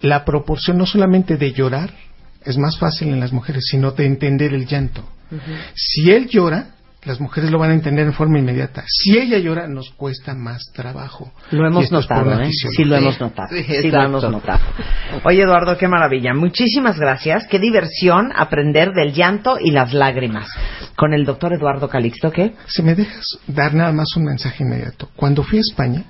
la 0.00 0.24
proporción 0.24 0.78
no 0.78 0.86
solamente 0.86 1.36
de 1.36 1.52
llorar 1.52 1.92
es 2.44 2.58
más 2.58 2.78
fácil 2.78 3.08
en 3.08 3.20
las 3.20 3.32
mujeres, 3.32 3.64
sino 3.70 3.92
de 3.92 4.06
entender 4.06 4.54
el 4.54 4.66
llanto. 4.66 5.08
Si 5.74 6.10
él 6.10 6.28
llora, 6.28 6.72
las 7.04 7.20
mujeres 7.20 7.50
lo 7.50 7.58
van 7.58 7.70
a 7.70 7.74
entender 7.74 8.06
en 8.06 8.12
forma 8.12 8.38
inmediata. 8.38 8.84
Si 8.86 9.18
ella 9.18 9.38
llora, 9.38 9.66
nos 9.66 9.90
cuesta 9.90 10.34
más 10.34 10.70
trabajo. 10.72 11.32
Lo 11.50 11.66
hemos 11.66 11.90
notado, 11.90 12.40
¿eh? 12.40 12.50
Sí, 12.52 12.84
lo 12.84 12.96
hemos 12.96 13.18
notado. 13.20 13.48
Sí, 13.50 13.64
Sí, 13.64 13.90
lo 13.90 14.02
hemos 14.02 14.22
notado. 14.22 14.60
Oye, 15.24 15.42
Eduardo, 15.42 15.76
qué 15.76 15.88
maravilla. 15.88 16.32
Muchísimas 16.32 16.98
gracias. 17.00 17.46
Qué 17.48 17.58
diversión 17.58 18.30
aprender 18.36 18.92
del 18.92 19.12
llanto 19.12 19.58
y 19.60 19.72
las 19.72 19.92
lágrimas. 19.92 20.48
Con 20.94 21.12
el 21.12 21.24
doctor 21.24 21.52
Eduardo 21.54 21.88
Calixto, 21.88 22.30
¿qué? 22.30 22.54
Si 22.68 22.82
me 22.82 22.94
dejas 22.94 23.24
dar 23.48 23.74
nada 23.74 23.92
más 23.92 24.16
un 24.16 24.24
mensaje 24.24 24.62
inmediato. 24.62 25.08
Cuando 25.16 25.42
fui 25.42 25.58
a 25.58 25.62
España, 25.62 26.04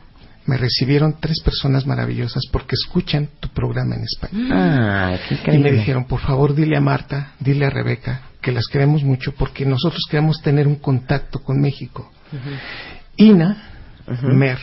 me 0.46 0.56
recibieron 0.56 1.16
tres 1.20 1.40
personas 1.44 1.86
maravillosas 1.86 2.42
porque 2.50 2.74
escuchan 2.74 3.28
tu 3.40 3.48
programa 3.50 3.94
en 3.94 4.02
España. 4.02 4.48
Ah, 4.50 5.16
qué 5.44 5.54
Y 5.54 5.58
me 5.58 5.70
dijeron, 5.72 6.04
por 6.06 6.20
favor, 6.20 6.54
dile 6.54 6.76
a 6.76 6.80
Marta, 6.80 7.32
dile 7.38 7.66
a 7.66 7.70
Rebeca, 7.70 8.22
que 8.40 8.50
las 8.52 8.66
queremos 8.66 9.02
mucho 9.04 9.32
porque 9.32 9.64
nosotros 9.64 10.02
queremos 10.10 10.40
tener 10.42 10.66
un 10.66 10.76
contacto 10.76 11.38
con 11.40 11.60
México. 11.60 12.10
Ina, 13.16 13.56
Mer 14.22 14.58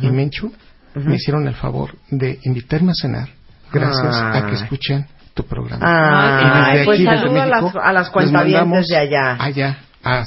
y 0.00 0.10
Menchu 0.10 0.52
me 0.94 1.14
hicieron 1.16 1.46
el 1.48 1.54
favor 1.54 1.96
de 2.10 2.38
invitarme 2.44 2.92
a 2.92 2.94
cenar 2.94 3.28
gracias 3.72 4.14
Ah. 4.14 4.36
a 4.36 4.46
que 4.46 4.54
escuchan 4.54 5.06
tu 5.34 5.44
programa. 5.46 5.80
Ay, 5.82 6.44
Y 6.44 6.72
desde 6.72 6.84
pues 6.84 6.96
aquí, 6.98 7.04
desde 7.04 7.18
saludo 7.20 7.40
a 7.42 7.46
las, 7.46 7.62
México, 7.62 7.80
a 7.82 7.92
las 7.94 8.10
cuentavientes 8.10 8.60
mandamos 8.66 8.86
de 8.86 8.96
allá. 8.98 9.36
Allá, 9.42 9.78
a- 10.04 10.24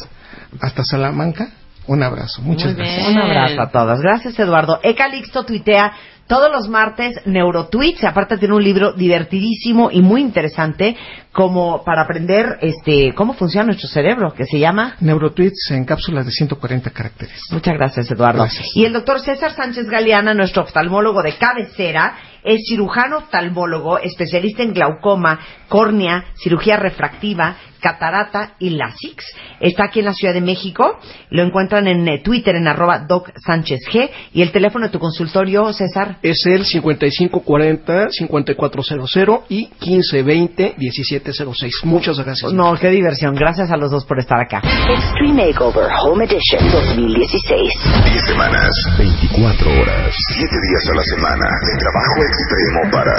hasta 0.62 0.84
Salamanca, 0.84 1.49
un 1.88 2.03
abrazo. 2.03 2.41
Muchas 2.41 2.73
Muy 2.73 2.75
gracias. 2.75 3.07
bien. 3.07 3.17
Un 3.17 3.23
abrazo 3.23 3.61
a 3.61 3.69
todas. 3.69 3.99
Gracias, 4.01 4.38
Eduardo. 4.39 4.79
E 4.83 4.95
Calixto 4.95 5.43
tuitea 5.43 5.93
todos 6.27 6.51
los 6.51 6.67
martes 6.67 7.15
neurotweets. 7.25 8.03
Aparte 8.03 8.38
tiene 8.38 8.55
un 8.55 8.63
libro 8.63 8.93
divertidísimo 8.93 9.91
y 9.91 10.01
muy 10.01 10.21
interesante 10.21 10.95
como 11.31 11.83
para 11.83 12.03
aprender 12.03 12.57
este 12.61 13.13
cómo 13.13 13.33
funciona 13.33 13.67
nuestro 13.67 13.88
cerebro, 13.88 14.33
que 14.33 14.45
se 14.45 14.57
llama 14.57 14.95
Neurotweets 14.99 15.71
en 15.71 15.86
cápsulas 15.86 16.25
de 16.25 16.31
140 16.31 16.89
caracteres. 16.91 17.39
Muchas 17.51 17.75
gracias, 17.75 18.09
Eduardo. 18.09 18.41
Gracias. 18.41 18.67
Y 18.75 18.86
el 18.86 18.93
doctor 18.93 19.19
César 19.19 19.51
Sánchez 19.51 19.88
Galeana, 19.88 20.33
nuestro 20.33 20.63
oftalmólogo 20.63 21.21
de 21.21 21.38
cabecera, 21.38 22.15
es 22.43 22.61
cirujano 22.67 23.17
oftalmólogo, 23.17 23.99
especialista 23.99 24.63
en 24.63 24.73
glaucoma, 24.73 25.39
córnea, 25.67 26.25
cirugía 26.36 26.77
refractiva, 26.77 27.55
catarata 27.86 28.55
y 28.57 28.71
LASIX. 28.71 29.23
Está 29.59 29.83
aquí 29.86 29.99
en 29.99 30.05
la 30.05 30.13
Ciudad 30.13 30.33
de 30.33 30.41
México. 30.41 30.97
Lo 31.29 31.43
encuentran 31.43 31.88
en 31.88 32.07
eh, 32.07 32.23
Twitter 32.23 32.55
en 32.55 32.67
arroba 32.67 33.05
Doc 33.07 33.29
Sánchez 33.45 33.81
G. 33.91 34.09
Y 34.33 34.41
el 34.41 34.51
teléfono 34.51 34.88
de 34.88 34.91
tu 34.91 34.97
consultorio, 34.97 35.71
César. 35.71 36.17
Es 36.23 36.43
el 36.47 36.65
5540-5400 36.65 39.43
y 39.49 39.69
1520-1706. 39.81 41.83
Muchas 41.83 42.17
gracias. 42.17 42.51
No, 42.53 42.73
qué 42.75 42.89
diversión. 42.89 43.36
Gracias 43.36 43.69
a 43.69 43.77
los 43.77 43.91
dos 43.91 44.03
por 44.05 44.17
estar 44.17 44.39
acá. 44.39 44.63
Extreme 44.89 45.45
Makeover 45.45 45.91
Home 46.03 46.25
Edition 46.25 46.67
2016. 46.71 47.71
10 48.03 48.25
semanas, 48.25 48.73
24 48.97 49.69
horas, 49.69 50.15
7 50.33 50.41
días 50.41 50.89
a 50.89 50.95
la 50.95 51.03
semana 51.03 51.45
de 51.61 51.77
trabajo 51.77 52.23
extremo 52.23 52.89
para 52.91 53.13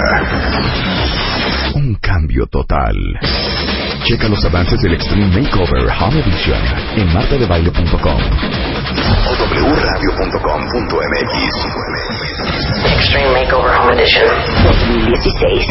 un 1.75 1.95
cambio 2.01 2.47
total. 2.47 2.97
Checa 4.07 4.27
los 4.29 4.43
avances 4.45 4.79
del 4.81 4.93
Extreme 4.93 5.27
Makeover 5.41 5.87
Home 5.99 6.19
Edition 6.21 6.61
en 6.95 7.13
martadebaile.com 7.13 8.21
o 9.27 9.31
wradio.com.mx. 9.75 11.33
Extreme 12.95 13.31
Makeover 13.33 13.71
Home 13.81 13.93
Edition 14.01 14.27
2016. 14.63 15.67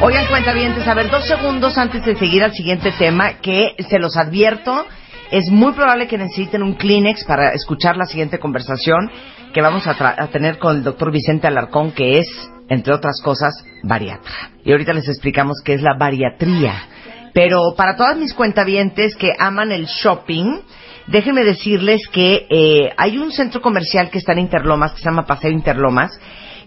Oigan, 0.00 0.26
cuentavientes, 0.28 0.86
a 0.88 0.94
ver, 0.94 1.10
dos 1.10 1.26
segundos 1.26 1.76
antes 1.76 2.04
de 2.06 2.16
seguir 2.16 2.42
al 2.44 2.52
siguiente 2.52 2.92
tema, 2.92 3.34
que 3.42 3.74
se 3.88 3.98
los 3.98 4.16
advierto, 4.16 4.86
es 5.30 5.50
muy 5.50 5.72
probable 5.72 6.06
que 6.08 6.16
necesiten 6.16 6.62
un 6.62 6.74
Kleenex 6.74 7.24
para 7.24 7.50
escuchar 7.52 7.96
la 7.96 8.06
siguiente 8.06 8.38
conversación 8.38 9.10
que 9.52 9.60
vamos 9.60 9.86
a, 9.86 9.94
tra- 9.96 10.14
a 10.16 10.28
tener 10.28 10.58
con 10.58 10.76
el 10.76 10.84
doctor 10.84 11.10
Vicente 11.12 11.46
Alarcón, 11.48 11.92
que 11.92 12.18
es, 12.18 12.28
entre 12.68 12.94
otras 12.94 13.20
cosas, 13.22 13.52
bariatra. 13.82 14.52
Y 14.64 14.72
ahorita 14.72 14.92
les 14.94 15.08
explicamos 15.08 15.56
qué 15.64 15.74
es 15.74 15.82
la 15.82 15.96
bariatría. 15.98 16.74
Pero 17.38 17.72
para 17.76 17.94
todas 17.94 18.16
mis 18.16 18.34
cuentavientes 18.34 19.14
que 19.14 19.32
aman 19.38 19.70
el 19.70 19.86
shopping, 19.86 20.58
déjenme 21.06 21.44
decirles 21.44 22.00
que 22.12 22.48
eh, 22.50 22.90
hay 22.96 23.16
un 23.16 23.30
centro 23.30 23.60
comercial 23.60 24.10
que 24.10 24.18
está 24.18 24.32
en 24.32 24.40
Interlomas, 24.40 24.90
que 24.90 24.98
se 24.98 25.04
llama 25.04 25.24
Paseo 25.24 25.52
Interlomas, 25.52 26.10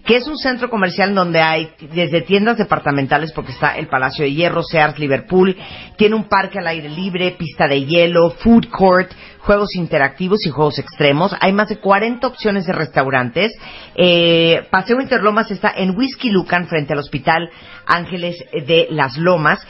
que 0.06 0.16
es 0.16 0.26
un 0.26 0.38
centro 0.38 0.70
comercial 0.70 1.14
donde 1.14 1.42
hay 1.42 1.72
desde 1.94 2.22
tiendas 2.22 2.56
departamentales, 2.56 3.32
porque 3.32 3.52
está 3.52 3.76
el 3.76 3.88
Palacio 3.88 4.24
de 4.24 4.32
Hierro, 4.32 4.62
Sears, 4.62 4.98
Liverpool, 4.98 5.54
tiene 5.98 6.14
un 6.14 6.24
parque 6.24 6.58
al 6.58 6.66
aire 6.66 6.88
libre, 6.88 7.32
pista 7.32 7.68
de 7.68 7.84
hielo, 7.84 8.30
food 8.30 8.68
court, 8.70 9.12
juegos 9.40 9.74
interactivos 9.76 10.38
y 10.46 10.50
juegos 10.50 10.78
extremos. 10.78 11.36
Hay 11.40 11.52
más 11.52 11.68
de 11.68 11.76
40 11.76 12.26
opciones 12.26 12.64
de 12.64 12.72
restaurantes. 12.72 13.52
Eh, 13.94 14.66
Paseo 14.70 15.00
Interlomas 15.00 15.50
está 15.50 15.70
en 15.76 15.96
Whisky 15.96 16.30
Lucan, 16.30 16.66
frente 16.66 16.94
al 16.94 17.00
Hospital 17.00 17.50
Ángeles 17.86 18.36
de 18.52 18.88
las 18.90 19.16
Lomas. 19.18 19.60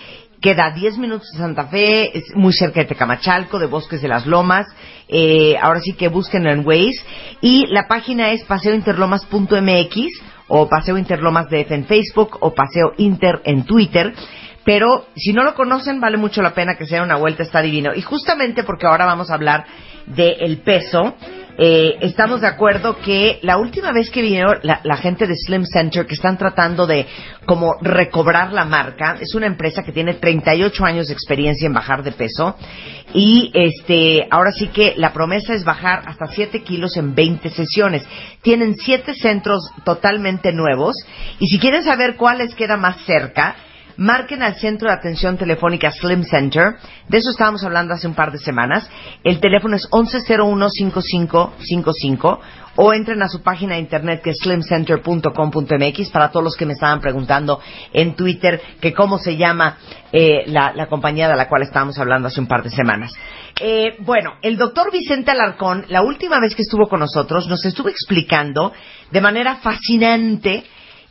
Queda 0.43 0.67
a 0.67 0.71
10 0.73 0.99
minutos 0.99 1.31
de 1.33 1.39
Santa 1.39 1.69
Fe, 1.69 2.19
es 2.19 2.35
muy 2.35 2.53
cerca 2.53 2.81
de 2.81 2.87
Tecamachalco, 2.87 3.61
de 3.61 3.67
Bosques 3.67 4.03
de 4.03 4.09
las 4.09 4.27
Lomas. 4.27 4.67
Eh, 5.07 5.57
ahora 5.63 5.79
sí 5.79 5.93
que 5.93 6.09
búsquenlo 6.09 6.51
en 6.51 6.67
Waze. 6.67 7.01
Y 7.41 7.67
la 7.69 7.87
página 7.87 8.33
es 8.33 8.43
paseointerlomas.mx 8.43 10.21
o 10.49 10.69
Paseo 10.69 10.99
Interlomas 10.99 11.49
DF 11.49 11.71
en 11.71 11.85
Facebook 11.85 12.39
o 12.41 12.53
Paseo 12.55 12.93
Inter 12.97 13.41
en 13.45 13.65
Twitter. 13.65 14.13
Pero 14.65 15.07
si 15.15 15.33
no 15.33 15.45
lo 15.45 15.55
conocen, 15.55 16.01
vale 16.01 16.17
mucho 16.17 16.43
la 16.43 16.55
pena 16.55 16.75
que 16.77 16.87
se 16.87 16.97
den 16.97 17.05
una 17.05 17.19
vuelta, 17.19 17.45
está 17.45 17.63
divino. 17.63 17.95
Y 17.95 18.03
justamente 18.03 18.65
porque 18.65 18.87
ahora 18.87 19.07
vamos 19.07 19.31
a 19.31 19.35
hablar 19.35 19.65
del 20.07 20.59
peso, 20.59 21.15
eh, 21.59 21.99
estamos 22.01 22.41
de 22.41 22.47
acuerdo 22.47 22.99
que 22.99 23.39
la 23.43 23.59
última 23.59 23.93
vez 23.93 24.11
que 24.11 24.23
vinieron 24.23 24.59
la, 24.63 24.81
la 24.85 24.97
gente 24.97 25.27
de 25.27 25.35
Slim 25.37 25.65
Center, 25.65 26.07
que 26.07 26.15
están 26.15 26.39
tratando 26.39 26.87
de 26.87 27.07
como 27.45 27.75
recobrar 27.81 28.53
la 28.53 28.65
marca, 28.65 29.19
es 29.21 29.35
una 29.35 29.47
empresa 29.47 29.83
que 29.83 29.93
tiene 29.93 30.15
38 30.15 30.85
años 30.85 31.09
de 31.09 31.15
experiencia 31.15 31.67
en 31.67 31.75
bajar 31.75 32.03
de 32.03 32.13
peso 32.13 32.57
y 33.15 33.51
este 33.55 34.27
ahora 34.31 34.53
sí 34.53 34.69
que 34.69 34.95
la 34.97 35.13
promesa 35.13 35.55
es 35.55 35.65
bajar 35.65 36.03
hasta 36.07 36.27
7 36.27 36.63
kilos 36.63 36.97
en 36.97 37.15
20 37.15 37.51
sesiones. 37.51 38.03
Tienen 38.41 38.75
7 38.75 39.15
centros 39.15 39.71
totalmente 39.85 40.53
nuevos 40.53 40.95
y 41.39 41.49
si 41.49 41.59
quieren 41.59 41.85
saber 41.85 42.17
cuál 42.17 42.39
les 42.39 42.55
queda 42.55 42.77
más 42.77 43.05
cerca, 43.05 43.57
Marquen 43.97 44.43
al 44.43 44.57
centro 44.57 44.89
de 44.89 44.95
atención 44.95 45.37
telefónica 45.37 45.91
Slim 45.91 46.25
Center. 46.25 46.77
De 47.09 47.19
eso 47.19 47.31
estábamos 47.31 47.63
hablando 47.65 47.95
hace 47.95 48.07
un 48.07 48.15
par 48.15 48.31
de 48.33 48.39
semanas. 48.39 48.89
El 49.25 49.41
teléfono 49.41 49.77
es 49.77 49.89
1101-5555 49.91 52.39
o 52.77 52.93
entren 52.93 53.23
a 53.23 53.29
su 53.29 53.43
página 53.43 53.75
de 53.75 53.81
internet 53.81 54.23
que 54.23 54.31
es 54.31 54.39
slimcenter.com.mx 54.43 56.11
para 56.11 56.31
todos 56.31 56.45
los 56.45 56.57
que 56.57 56.67
me 56.67 56.73
estaban 56.73 57.01
preguntando 57.01 57.61
en 57.93 58.15
Twitter 58.15 58.61
que 58.81 58.95
cómo 58.95 59.19
se 59.19 59.37
llama 59.37 59.77
eh, 60.11 60.45
la, 60.47 60.73
la 60.73 60.87
compañía 60.87 61.29
de 61.29 61.37
la 61.37 61.49
cual 61.49 61.63
estábamos 61.63 61.99
hablando 61.99 62.29
hace 62.29 62.41
un 62.41 62.47
par 62.47 62.63
de 62.63 62.71
semanas. 62.71 63.13
Eh, 63.61 63.97
bueno, 64.01 64.35
el 64.43 64.57
doctor 64.57 64.91
Vicente 64.91 65.31
Alarcón, 65.31 65.85
la 65.89 66.03
última 66.03 66.41
vez 66.41 66.55
que 66.55 66.63
estuvo 66.63 66.89
con 66.89 67.01
nosotros, 67.01 67.47
nos 67.49 67.65
estuvo 67.65 67.89
explicando 67.89 68.73
de 69.11 69.21
manera 69.21 69.57
fascinante 69.57 70.65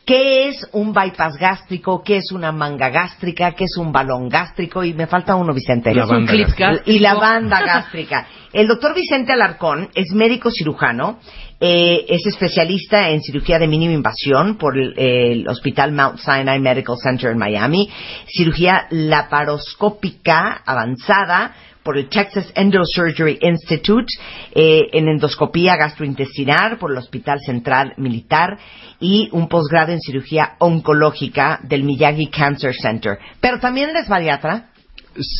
qué 0.06 0.49
es 0.49 0.68
un 0.74 0.93
bypass 0.93 1.38
gástrico, 1.38 2.02
qué 2.04 2.18
es 2.18 2.32
una 2.32 2.52
manga 2.52 2.89
gástrica, 2.89 3.52
qué 3.52 3.66
es 3.66 3.78
un 3.78 3.91
balón 3.91 4.30
gástrico 4.30 4.84
y 4.84 4.93
me 4.93 5.08
falta 5.08 5.36
uno, 5.36 5.54
Vicente. 5.54 5.93
La 5.93 6.04
Es 6.04 6.10
un 6.10 6.26
banda 6.26 6.34
gástrico. 6.34 6.82
Y 6.86 6.99
la 6.99 7.14
banda 7.16 7.62
gástrica. 7.62 8.28
El 8.54 8.68
doctor 8.68 8.93
Vicente 8.93 9.32
Alarcón 9.32 9.89
es 9.95 10.12
médico 10.14 10.49
cirujano, 10.52 11.20
eh, 11.60 12.06
es 12.10 12.26
especialista 12.26 13.10
en 13.10 13.22
cirugía 13.22 13.60
de 13.60 13.68
mínima 13.68 13.93
invasión 13.93 14.58
por 14.58 14.78
el, 14.78 14.93
el 14.97 15.47
Hospital 15.47 15.93
Mount 15.93 16.18
Sinai 16.18 16.60
Medical 16.60 16.97
Center 17.02 17.32
en 17.32 17.38
Miami, 17.38 17.89
cirugía 18.28 18.88
laparoscópica 18.89 20.62
avanzada 20.66 21.54
por 21.84 21.97
el 21.97 22.09
Texas 22.09 22.51
Endosurgery 22.55 23.39
Institute, 23.41 24.07
eh, 24.53 24.82
en 24.93 25.07
endoscopía 25.07 25.75
gastrointestinal 25.75 26.77
por 26.77 26.91
el 26.91 26.97
Hospital 26.97 27.39
Central 27.45 27.93
Militar 27.97 28.57
y 28.99 29.29
un 29.32 29.47
posgrado 29.47 29.91
en 29.91 29.99
cirugía 29.99 30.53
oncológica 30.59 31.59
del 31.63 31.84
Miyagi 31.84 32.27
Cancer 32.27 32.73
Center. 32.73 33.17
Pero 33.39 33.59
también 33.59 33.89
eres 33.89 34.07
bariatra. 34.07 34.67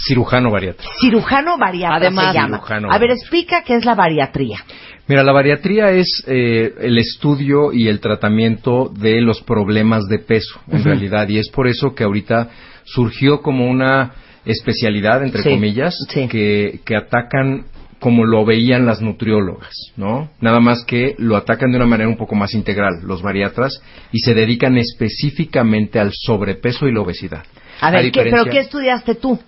Cirujano 0.08 0.52
bariatra. 0.52 0.86
Cirujano 1.00 1.58
bariatra 1.58 1.98
Además, 1.98 2.34
se 2.34 2.40
llama. 2.40 2.58
cirujano 2.58 2.92
A 2.92 2.98
ver, 2.98 3.12
explica 3.12 3.64
qué 3.64 3.76
es 3.76 3.86
la 3.86 3.96
bariatría. 3.96 4.66
Mira, 5.08 5.24
la 5.24 5.32
bariatría 5.32 5.92
es 5.92 6.24
eh, 6.28 6.74
el 6.80 6.98
estudio 6.98 7.74
y 7.74 7.88
el 7.88 8.00
tratamiento 8.00 8.92
de 8.94 9.22
los 9.22 9.42
problemas 9.42 10.06
de 10.08 10.20
peso, 10.20 10.60
en 10.70 10.84
realidad, 10.84 11.28
y 11.28 11.38
es 11.38 11.50
por 11.50 11.68
eso 11.68 11.94
que 11.94 12.04
ahorita 12.04 12.50
surgió 12.86 13.42
como 13.42 13.70
una 13.70 14.14
especialidad, 14.46 15.24
entre 15.24 15.44
Sí, 15.44 15.50
comillas, 15.52 15.96
sí. 16.10 16.28
que, 16.28 16.80
que 16.86 16.96
atacan 16.96 17.66
como 18.00 18.26
lo 18.26 18.44
veían 18.46 18.88
las 18.88 19.00
nutriólogas, 19.02 19.76
¿no? 19.96 20.30
Nada 20.42 20.60
más 20.60 20.84
que 20.86 21.14
lo 21.20 21.38
atacan 21.38 21.70
de 21.72 21.78
una 21.78 21.86
manera 21.86 22.10
un 22.10 22.18
poco 22.18 22.34
más 22.34 22.56
integral, 22.56 23.02
los 23.04 23.22
bariatras, 23.22 23.80
y 24.12 24.20
se 24.20 24.34
dedican 24.34 24.76
específicamente 24.78 26.00
al 26.00 26.12
sobrepeso 26.14 26.88
y 26.88 26.94
la 26.94 27.02
obesidad. 27.02 27.44
A 27.80 27.92
ver, 27.92 28.12
¿qué- 28.12 28.24
¿pero 28.24 28.46
qué 28.46 28.60
estudiaste 28.60 29.16
tú? 29.16 29.40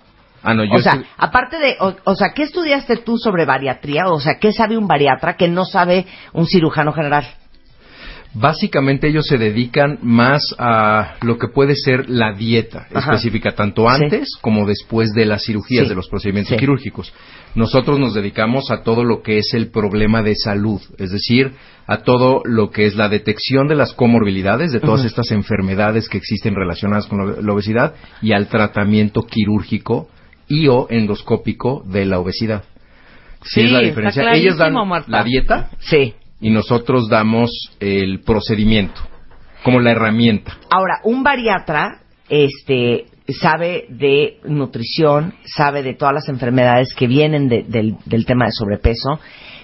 Ah, 0.42 0.54
no, 0.54 0.62
yo 0.64 0.74
o 0.74 0.78
sea, 0.78 0.94
estu- 0.96 1.06
aparte 1.16 1.58
de, 1.58 1.76
o, 1.80 1.96
o 2.04 2.14
sea, 2.14 2.28
¿qué 2.34 2.42
estudiaste 2.44 2.98
tú 2.98 3.16
sobre 3.18 3.44
bariatría? 3.44 4.06
O 4.08 4.20
sea, 4.20 4.38
¿qué 4.38 4.52
sabe 4.52 4.76
un 4.76 4.86
bariatra 4.86 5.36
que 5.36 5.48
no 5.48 5.64
sabe 5.64 6.06
un 6.32 6.46
cirujano 6.46 6.92
general? 6.92 7.26
Básicamente 8.34 9.06
ellos 9.08 9.26
se 9.26 9.38
dedican 9.38 9.98
más 10.02 10.54
a 10.58 11.14
lo 11.22 11.38
que 11.38 11.46
puede 11.48 11.76
ser 11.76 12.10
la 12.10 12.32
dieta 12.32 12.86
Ajá. 12.92 13.12
específica, 13.12 13.52
tanto 13.52 13.86
Sí. 13.88 14.02
antes 14.04 14.28
como 14.40 14.66
después 14.66 15.12
de 15.12 15.24
las 15.24 15.44
cirugías, 15.44 15.84
Sí. 15.84 15.88
de 15.90 15.94
los 15.94 16.08
procedimientos 16.08 16.50
Sí. 16.54 16.56
quirúrgicos. 16.58 17.12
Nosotros 17.54 18.00
nos 18.00 18.12
dedicamos 18.14 18.72
a 18.72 18.82
todo 18.82 19.04
lo 19.04 19.22
que 19.22 19.38
es 19.38 19.54
el 19.54 19.68
problema 19.68 20.22
de 20.22 20.34
salud, 20.34 20.80
es 20.98 21.12
decir, 21.12 21.52
a 21.86 21.98
todo 21.98 22.42
lo 22.44 22.70
que 22.70 22.86
es 22.86 22.96
la 22.96 23.08
detección 23.08 23.68
de 23.68 23.76
las 23.76 23.92
comorbilidades, 23.92 24.72
de 24.72 24.80
todas 24.80 25.04
estas 25.04 25.30
enfermedades 25.30 26.08
que 26.08 26.18
existen 26.18 26.54
relacionadas 26.56 27.06
con 27.06 27.46
la- 27.46 27.52
obesidad 27.52 27.94
y 28.20 28.32
al 28.32 28.48
tratamiento 28.48 29.22
quirúrgico 29.22 30.08
y 30.48 30.66
o 30.66 30.88
endoscópico 30.90 31.84
de 31.86 32.04
la 32.06 32.18
obesidad. 32.18 32.64
Sí, 33.44 33.60
es 33.60 33.70
la 33.70 33.80
diferencia. 33.80 34.32
Ellos 34.32 34.56
dan 34.56 34.72
Marta. 34.88 35.08
la 35.10 35.22
dieta 35.22 35.70
Sí. 35.78 36.14
Y 36.44 36.50
nosotros 36.50 37.08
damos 37.08 37.50
el 37.80 38.20
procedimiento 38.20 39.00
como 39.62 39.80
la 39.80 39.92
herramienta. 39.92 40.58
Ahora, 40.70 41.00
un 41.04 41.22
bariatra, 41.22 42.00
este, 42.28 43.06
sabe 43.40 43.86
de 43.88 44.40
nutrición, 44.44 45.32
sabe 45.46 45.82
de 45.82 45.94
todas 45.94 46.12
las 46.12 46.28
enfermedades 46.28 46.94
que 46.94 47.06
vienen 47.06 47.48
de- 47.48 47.62
del, 47.66 47.96
del 48.04 48.26
tema 48.26 48.44
de 48.44 48.52
sobrepeso, 48.52 49.18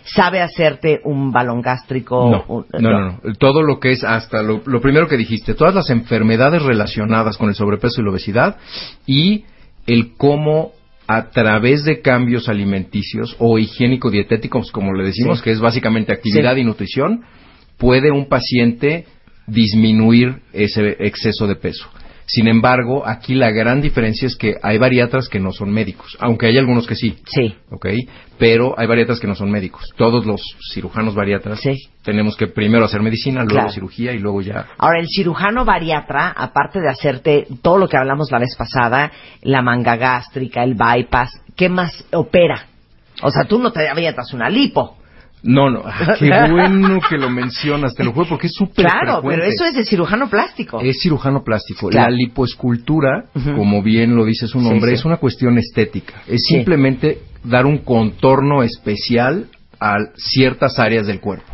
sabe 0.05 0.41
hacerte 0.41 1.01
un 1.05 1.31
balón 1.33 1.61
gástrico. 1.61 2.31
No, 2.31 2.45
un- 2.49 2.67
no, 2.81 2.91
no, 2.91 3.01
no. 3.25 3.35
Todo 3.39 3.63
lo 3.63 3.79
que 3.79 3.91
es 3.93 4.03
hasta 4.03 4.43
lo, 4.43 4.63
lo 4.65 4.81
primero 4.81 5.07
que 5.07 5.19
dijiste, 5.19 5.53
todas 5.53 5.75
las 5.75 5.91
enfermedades 5.91 6.63
relacionadas 6.63 7.37
con 7.37 7.51
el 7.51 7.55
sobrepeso 7.55 8.01
y 8.01 8.05
la 8.05 8.11
obesidad 8.11 8.57
y 9.07 9.45
el 9.87 10.15
cómo 10.17 10.73
a 11.13 11.31
través 11.31 11.83
de 11.83 12.03
cambios 12.03 12.49
alimenticios 12.49 13.35
o 13.41 13.59
higiénico-dietéticos, 13.59 14.71
como 14.71 14.93
le 14.95 15.03
decimos, 15.05 15.39
Sí. 15.39 15.45
que 15.45 15.51
es 15.51 15.59
básicamente 15.59 16.13
actividad 16.13 16.55
Sí. 16.55 16.61
y 16.61 16.65
nutrición, 16.65 17.23
puede 17.79 18.13
un 18.13 18.29
paciente 18.29 19.07
disminuir 19.49 20.37
ese 20.53 20.97
exceso 21.01 21.49
de 21.49 21.57
peso. 21.57 21.89
Sin 22.33 22.47
embargo, 22.47 23.03
aquí 23.09 23.35
la 23.35 23.51
gran 23.51 23.81
diferencia 23.81 24.27
es 24.29 24.37
que 24.37 24.55
hay 24.63 24.79
bariatras 24.79 25.29
que 25.29 25.41
no 25.41 25.51
son 25.51 25.73
médicos, 25.73 26.17
aunque 26.21 26.47
hay 26.47 26.59
algunos 26.59 26.87
que 26.87 26.95
sí. 26.95 27.17
Sí. 27.27 27.57
¿ok? 27.73 27.87
Pero 28.39 28.73
hay 28.79 28.87
bariatras 28.87 29.19
que 29.19 29.27
no 29.27 29.35
son 29.35 29.51
médicos. 29.51 29.83
Todos 29.97 30.25
los 30.27 30.41
cirujanos 30.73 31.17
bariatras 31.17 31.59
Sí. 31.61 31.73
tenemos 32.05 32.37
que 32.37 32.47
primero 32.47 32.85
hacer 32.85 33.03
medicina, 33.03 33.41
luego 33.41 33.55
Claro. 33.55 33.71
cirugía 33.73 34.13
y 34.13 34.21
luego 34.21 34.43
ya. 34.43 34.67
Ahora, 34.79 35.01
el 35.01 35.09
cirujano 35.09 35.65
bariatra, 35.65 36.29
aparte 36.29 36.81
de 36.81 36.89
hacerte 36.89 37.47
todo 37.63 37.79
lo 37.79 37.89
que 37.89 37.97
hablamos 37.97 38.31
la 38.31 38.39
vez 38.39 38.55
pasada, 38.57 39.11
la 39.43 39.61
manga 39.63 39.97
gástrica, 39.97 40.63
el 40.63 40.75
bypass, 40.75 41.33
¿qué 41.57 41.69
más 41.69 42.05
opera? 42.13 42.67
O 43.23 43.31
sea, 43.33 43.43
tú 43.45 43.59
no 43.59 43.73
te 43.73 43.89
avientas 43.89 44.33
una 44.33 44.49
lipo. 44.49 44.99
No, 45.43 45.71
no, 45.71 45.83
ah, 45.87 46.17
qué 46.19 46.31
bueno 46.51 47.01
que 47.09 47.17
lo 47.17 47.31
mencionas, 47.31 47.95
te 47.95 48.05
lo 48.05 48.13
juro 48.13 48.29
porque 48.29 48.47
es 48.49 48.53
súper 48.55 48.85
Claro, 48.85 49.15
frecuente. 49.15 49.41
pero 49.41 49.53
eso 49.55 49.65
es 49.65 49.75
de 49.75 49.85
cirujano 49.85 50.29
plástico. 50.29 50.81
Es 50.81 51.01
cirujano 51.03 51.43
plástico. 51.43 51.89
Claro. 51.89 52.11
La 52.11 52.17
lipoescultura, 52.17 53.25
como 53.57 53.83
bien 53.83 54.15
lo 54.17 54.25
dice 54.27 54.47
su 54.47 54.61
Sí, 54.61 54.69
nombre, 54.69 54.91
sí. 54.91 54.95
es 54.97 55.05
una 55.05 55.17
cuestión 55.17 55.57
estética. 55.59 56.23
Es 56.27 56.43
Sí. 56.47 56.57
simplemente 56.57 57.21
dar 57.43 57.65
un 57.65 57.79
contorno 57.79 58.63
especial 58.63 59.47
a 59.81 59.97
ciertas 60.17 60.79
áreas 60.79 61.07
del 61.07 61.21
cuerpo. 61.21 61.47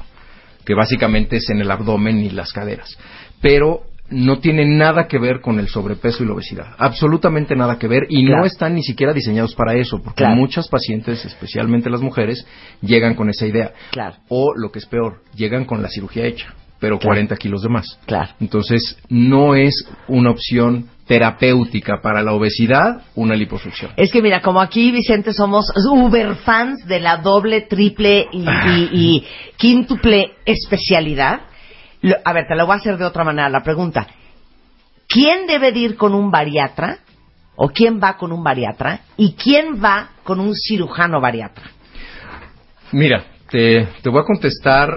que 0.65 0.75
básicamente 0.75 1.37
es 1.37 1.49
en 1.49 1.61
el 1.61 1.71
abdomen 1.71 2.19
y 2.19 2.31
las 2.31 2.53
caderas. 2.53 2.99
Pero 3.41 3.83
no 4.11 4.39
tiene 4.39 4.65
nada 4.67 5.09
que 5.09 5.19
ver 5.19 5.41
con 5.41 5.59
el 5.59 5.69
sobrepeso 5.69 6.23
y 6.23 6.27
la 6.27 6.35
obesidad. 6.35 6.67
Absolutamente 6.79 7.57
nada 7.57 7.79
que 7.79 7.89
ver 7.89 8.07
y 8.09 8.25
Claro. 8.27 8.41
no 8.43 8.47
están 8.47 8.75
ni 8.75 8.83
siquiera 8.83 9.13
diseñados 9.13 9.55
para 9.55 9.75
eso, 9.75 10.01
porque 10.03 10.19
Claro. 10.25 10.37
muchas 10.37 10.69
pacientes, 10.69 11.25
especialmente 11.25 11.91
las 11.91 12.01
mujeres, 12.03 12.47
llegan 12.83 13.15
con 13.15 13.29
esa 13.31 13.47
idea. 13.47 13.73
Claro. 13.91 14.17
O 14.29 14.53
lo 14.57 14.71
que 14.71 14.79
es 14.79 14.87
peor, 14.87 15.23
llegan 15.35 15.65
con 15.65 15.83
la 15.83 15.89
cirugía 15.89 16.25
hecha, 16.27 16.55
pero 16.79 16.99
Claro. 16.99 17.09
40 17.09 17.37
kilos 17.37 17.63
de 17.63 17.69
más. 17.69 17.99
Claro. 18.07 18.31
Entonces, 18.41 18.97
no 19.09 19.55
es 19.55 19.75
una 20.09 20.31
opción 20.31 20.89
terapéutica 21.09 22.01
para 22.03 22.21
la 22.23 22.33
obesidad 22.33 23.03
una 23.15 23.35
liposucción. 23.37 23.93
Es 23.97 24.11
que 24.11 24.21
mira, 24.23 24.41
como 24.41 24.61
aquí, 24.61 24.91
Vicente, 24.91 25.33
somos 25.33 25.67
uber 25.91 26.35
fans 26.37 26.85
de 26.87 26.99
la 27.01 27.19
doble, 27.19 27.61
triple 27.63 28.27
y, 28.33 28.43
y- 28.43 28.89
y 28.93 29.25
quíntuple 29.57 30.33
especialidad. 30.45 31.41
Lo- 32.03 32.17
a 32.25 32.33
ver, 32.33 32.47
te 32.47 32.55
lo 32.55 32.67
voy 32.67 32.75
a 32.75 32.79
hacer 32.79 32.97
de 32.99 33.05
otra 33.05 33.25
manera 33.25 33.49
la 33.49 33.63
pregunta. 33.63 34.07
¿Quién 35.09 35.47
debe 35.47 35.73
de 35.73 35.79
ir 35.81 35.97
con 35.97 36.15
un 36.15 36.31
bariatra? 36.31 36.99
¿O 37.57 37.69
quién 37.69 38.01
va 38.03 38.17
con 38.19 38.33
un 38.33 38.43
bariatra? 38.45 39.01
¿Y 39.17 39.33
quién 39.33 39.83
va 39.83 40.11
con 40.25 40.41
un 40.41 40.55
cirujano 40.55 41.21
bariatra? 41.21 41.65
Mira, 42.93 43.25
te, 43.49 43.89
te 44.03 44.11
voy 44.11 44.21
a 44.21 44.25
contestar 44.25 44.91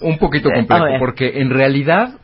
un 0.00 0.18
poquito 0.18 0.48
complejo, 0.50 0.84
porque 0.98 1.40
en 1.40 1.50
realidad 1.50 2.14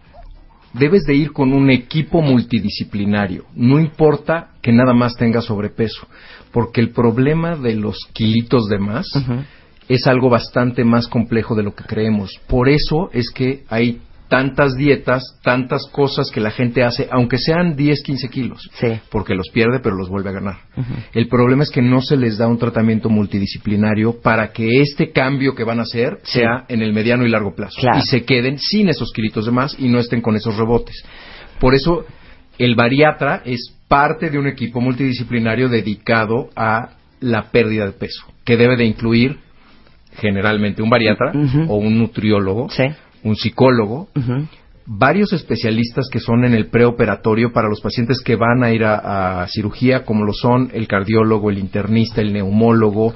debes 0.72 1.05
de 1.05 1.14
ir 1.14 1.32
con 1.32 1.53
un 1.53 1.70
equipo 1.70 2.20
multidisciplinario. 2.22 3.44
No 3.55 3.78
importa 3.78 4.48
que 4.61 4.72
nada 4.72 4.94
más 4.94 5.14
tenga 5.16 5.40
sobrepeso, 5.40 6.09
porque 6.50 6.80
el 6.80 6.90
problema 6.90 7.57
de 7.57 7.74
los 7.76 7.98
kilitos 8.12 8.68
de 8.68 8.78
más 8.78 9.07
es 9.88 10.06
algo 10.06 10.28
bastante 10.30 10.84
más 10.84 11.06
complejo 11.08 11.54
de 11.54 11.62
lo 11.62 11.74
que 11.74 11.84
creemos. 11.84 12.38
Por 12.46 12.68
eso 12.68 13.10
es 13.12 13.30
que 13.30 13.64
hay 13.68 14.00
tantas 14.28 14.74
dietas, 14.76 15.22
tantas 15.42 15.82
cosas 15.92 16.30
que 16.30 16.40
la 16.40 16.50
gente 16.50 16.82
hace, 16.82 17.06
aunque 17.10 17.36
sean 17.36 17.76
10, 17.76 18.02
15 18.02 18.30
kilos, 18.30 18.70
Sí. 18.80 18.98
porque 19.10 19.34
los 19.34 19.50
pierde 19.50 19.80
pero 19.82 19.94
los 19.94 20.08
vuelve 20.08 20.30
a 20.30 20.32
ganar. 20.32 20.56
El 21.12 21.28
problema 21.28 21.64
es 21.64 21.70
que 21.70 21.82
no 21.82 22.00
se 22.00 22.16
les 22.16 22.38
da 22.38 22.48
un 22.48 22.56
tratamiento 22.56 23.10
multidisciplinario 23.10 24.22
para 24.22 24.50
que 24.50 24.80
este 24.80 25.12
cambio 25.12 25.54
que 25.54 25.64
van 25.64 25.80
a 25.80 25.82
hacer 25.82 26.18
Sí. 26.22 26.38
sea 26.38 26.64
en 26.68 26.80
el 26.80 26.94
mediano 26.94 27.26
y 27.26 27.28
largo 27.28 27.54
plazo 27.54 27.78
Claro. 27.78 27.98
y 27.98 28.02
se 28.02 28.24
queden 28.24 28.58
sin 28.58 28.88
esos 28.88 29.12
kilitos 29.12 29.44
de 29.44 29.52
más 29.52 29.76
y 29.78 29.88
no 29.88 29.98
estén 29.98 30.22
con 30.22 30.34
esos 30.34 30.56
rebotes. 30.56 31.04
Por 31.60 31.74
eso 31.74 32.06
el 32.58 32.74
bariatra 32.74 33.42
es 33.44 33.74
parte 33.86 34.30
de 34.30 34.38
un 34.38 34.46
equipo 34.46 34.80
multidisciplinario 34.80 35.68
dedicado 35.68 36.48
a 36.56 36.90
la 37.20 37.50
pérdida 37.50 37.84
de 37.84 37.92
peso, 37.92 38.24
que 38.46 38.56
debe 38.56 38.76
de 38.78 38.86
incluir 38.86 39.40
generalmente 40.16 40.82
un 40.82 40.90
bariatra 40.90 41.32
o 41.68 41.76
un 41.76 41.98
nutriólogo, 41.98 42.68
Sí. 42.70 42.84
un 43.24 43.36
psicólogo, 43.36 44.08
varios 44.86 45.32
especialistas 45.32 46.08
que 46.12 46.18
son 46.18 46.44
en 46.44 46.54
el 46.54 46.66
preoperatorio 46.66 47.52
para 47.52 47.68
los 47.68 47.80
pacientes 47.80 48.20
que 48.20 48.36
van 48.36 48.64
a 48.64 48.72
ir 48.72 48.84
a, 48.84 49.42
a 49.42 49.46
cirugía, 49.48 50.04
como 50.04 50.24
lo 50.24 50.32
son 50.32 50.70
el 50.74 50.88
cardiólogo, 50.88 51.50
el 51.50 51.58
internista, 51.58 52.20
el 52.20 52.32
neumólogo, 52.32 53.14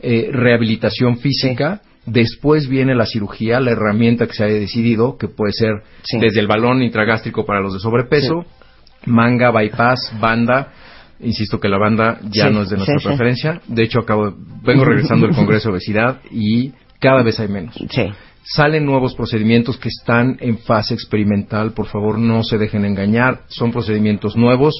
eh, 0.00 0.28
rehabilitación 0.32 1.18
física. 1.18 1.80
Después 2.06 2.68
viene 2.68 2.94
la 2.94 3.04
cirugía, 3.04 3.60
la 3.60 3.72
herramienta 3.72 4.26
que 4.26 4.32
se 4.34 4.44
haya 4.44 4.54
decidido, 4.54 5.18
que 5.18 5.28
puede 5.28 5.52
ser 5.52 5.82
Sí. 6.02 6.18
desde 6.20 6.40
el 6.40 6.46
balón 6.46 6.82
intragástrico 6.82 7.44
para 7.44 7.60
los 7.60 7.74
de 7.74 7.80
sobrepeso, 7.80 8.44
manga, 9.04 9.50
bypass, 9.50 10.12
banda. 10.20 10.72
Insisto 11.20 11.58
que 11.58 11.68
la 11.68 11.78
banda 11.78 12.20
ya 12.30 12.48
Sí, 12.48 12.54
no 12.54 12.62
es 12.62 12.68
de 12.70 12.76
nuestra 12.76 12.98
sí, 12.98 13.08
preferencia. 13.08 13.60
De 13.66 13.82
hecho, 13.82 14.00
acabo, 14.00 14.34
vengo 14.62 14.84
regresando 14.84 15.26
del 15.26 15.34
Congreso 15.34 15.68
de 15.68 15.72
Obesidad 15.72 16.20
y 16.30 16.72
cada 17.00 17.22
vez 17.22 17.40
hay 17.40 17.48
menos. 17.48 17.74
Sí. 17.74 18.10
Salen 18.44 18.86
nuevos 18.86 19.14
procedimientos 19.14 19.76
que 19.78 19.88
están 19.88 20.36
en 20.40 20.58
fase 20.58 20.94
experimental. 20.94 21.72
Por 21.72 21.86
favor, 21.86 22.18
no 22.18 22.42
se 22.42 22.56
dejen 22.56 22.84
engañar. 22.84 23.42
Son 23.48 23.72
procedimientos 23.72 24.36
nuevos. 24.36 24.74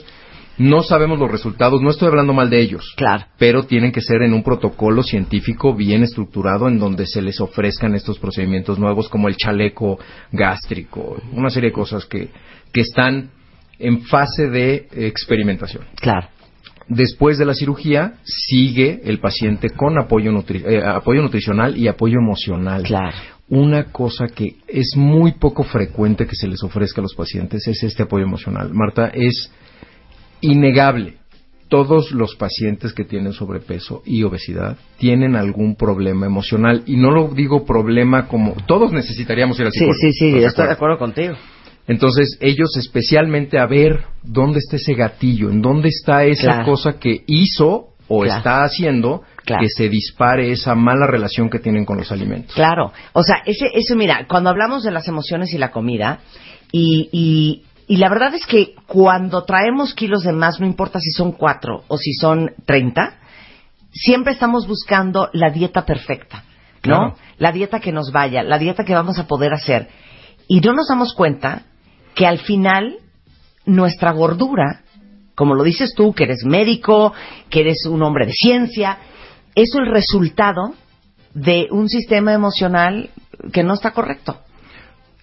No 0.59 0.83
sabemos 0.83 1.19
los 1.19 1.31
resultados. 1.31 1.83
No 1.83 1.91
estoy 1.91 2.09
hablando 2.09 2.33
mal 2.33 2.51
de 2.51 2.61
ellos. 2.61 2.95
Claro. 2.97 3.27
Pero 3.39 3.65
tienen 3.65 3.93
que 3.93 4.01
ser 4.01 4.23
en 4.23 4.33
un 4.33 4.43
protocolo 4.43 5.03
científico 5.03 5.75
bien 5.75 6.03
estructurado 6.03 6.67
en 6.67 6.79
donde 6.79 7.07
se 7.07 7.21
les 7.21 7.41
ofrezcan 7.41 7.95
estos 7.95 8.19
procedimientos 8.19 8.79
nuevos 8.79 9.09
como 9.09 9.29
el 9.29 9.37
chaleco 9.37 9.99
gástrico. 10.33 11.21
Una 11.33 11.51
serie 11.51 11.71
de 11.71 11.75
cosas 11.75 12.07
que, 12.07 12.31
que 12.73 12.81
están 12.81 13.31
en 13.79 14.03
fase 14.03 14.49
de 14.49 14.89
experimentación. 14.93 15.85
Claro. 16.01 16.29
Después 16.89 17.37
de 17.39 17.45
la 17.45 17.53
cirugía, 17.55 18.15
sigue 18.25 19.01
el 19.05 19.19
paciente 19.19 19.71
con 19.71 19.99
apoyo, 20.01 20.33
nutri- 20.33 20.65
eh, 20.67 20.83
apoyo 20.83 21.21
nutricional 21.23 21.77
y 21.77 21.87
apoyo 21.87 22.19
emocional. 22.19 22.83
Claro. 22.83 23.15
Una 23.51 23.85
cosa 23.93 24.27
que 24.29 24.57
es 24.67 24.95
muy 24.97 25.33
poco 25.33 25.65
frecuente 25.65 26.27
que 26.27 26.35
se 26.35 26.49
les 26.49 26.63
ofrezca 26.63 27.01
a 27.01 27.03
los 27.03 27.15
pacientes 27.15 27.67
es 27.69 27.83
este 27.83 28.05
apoyo 28.05 28.25
emocional. 28.25 28.71
Marta, 28.73 29.09
es 29.13 29.51
innegable. 30.41 31.15
Todos 31.69 32.13
los 32.13 32.35
pacientes 32.37 32.95
que 32.95 33.05
tienen 33.05 33.35
sobrepeso 33.35 34.03
y 34.07 34.23
obesidad 34.23 34.79
tienen 34.99 35.37
algún 35.37 35.77
problema 35.77 36.25
emocional. 36.25 36.83
Y 36.87 36.97
no 36.97 37.11
lo 37.11 37.29
digo 37.29 37.67
problema 37.67 38.27
como... 38.27 38.55
Todos 38.67 38.91
necesitaríamos 38.93 39.61
ir 39.61 39.67
al 39.67 39.73
Sí, 39.73 39.81
psicólogo. 39.81 39.99
sí, 40.01 40.13
sí, 40.13 40.27
¿estás 40.29 40.41
yo 40.43 40.49
estoy 40.49 40.67
de 40.69 40.73
acuerdo 40.73 40.99
contigo. 40.99 41.35
Entonces, 41.89 42.37
ellos 42.41 42.77
especialmente 42.77 43.59
a 43.59 43.67
ver 43.67 44.05
dónde 44.23 44.59
está 44.61 44.77
ese 44.77 44.95
gatillo, 44.95 45.51
en 45.51 45.61
dónde 45.63 45.89
está 45.89 46.25
esa 46.25 46.43
Claro. 46.55 46.65
cosa 46.67 46.99
que 47.01 47.25
hizo 47.27 47.89
o 48.07 48.21
Claro. 48.23 48.39
está 48.39 48.63
haciendo 48.63 49.23
Claro. 49.45 49.63
que 49.63 49.69
se 49.71 49.89
dispare 49.89 50.53
esa 50.53 50.75
mala 50.75 51.07
relación 51.07 51.49
que 51.51 51.59
tienen 51.59 51.85
con 51.85 51.97
los 51.99 52.13
alimentos. 52.13 52.55
Claro, 52.55 52.93
o 53.15 53.23
sea, 53.23 53.37
ese, 53.47 53.71
eso 53.75 53.97
mira, 53.97 54.27
cuando 54.29 54.51
hablamos 54.51 54.83
de 54.85 54.91
las 54.91 55.09
emociones 55.09 55.53
y 55.55 55.59
la 55.59 55.71
comida, 55.71 56.21
y, 56.71 57.09
y, 57.11 57.63
y 57.87 57.97
la 57.97 58.11
verdad 58.11 58.35
es 58.35 58.45
que 58.47 58.75
cuando 58.87 59.45
traemos 59.45 59.95
kilos 59.95 60.23
de 60.23 60.33
más, 60.33 60.61
no 60.61 60.67
importa 60.67 61.01
si 61.01 61.11
son 61.11 61.33
cuatro 61.33 61.85
o 61.89 61.97
si 61.97 62.13
son 62.13 62.51
treinta, 62.67 63.17
siempre 63.91 64.35
estamos 64.35 64.67
buscando 64.69 65.31
la 65.33 65.51
dieta 65.51 65.87
perfecta, 65.87 66.45
¿no? 66.85 66.99
Claro. 66.99 67.15
La 67.39 67.53
dieta 67.53 67.81
que 67.81 67.93
nos 67.93 68.13
vaya, 68.13 68.43
la 68.43 68.59
dieta 68.59 68.85
que 68.85 68.95
vamos 68.95 69.19
a 69.19 69.27
poder 69.27 69.55
hacer. 69.55 69.89
Y 70.47 70.61
no 70.61 70.73
nos 70.75 70.89
damos 70.89 71.15
cuenta 71.15 71.63
que 72.19 72.27
al 72.27 72.41
final 72.41 72.97
nuestra 73.65 74.11
gordura, 74.11 74.81
como 75.37 75.55
lo 75.55 75.63
dices 75.63 75.95
tú, 75.95 76.13
que 76.13 76.25
eres 76.25 76.45
médico, 76.45 77.13
que 77.49 77.61
eres 77.61 77.87
un 77.87 78.03
hombre 78.03 78.27
de 78.27 78.33
ciencia, 78.33 78.99
es 79.55 79.73
el 79.77 79.87
resultado 79.87 80.75
de 81.33 81.69
un 81.71 81.89
sistema 81.89 82.33
emocional 82.35 83.11
que 83.53 83.63
no 83.63 83.75
está 83.75 83.93
correcto. 83.93 84.41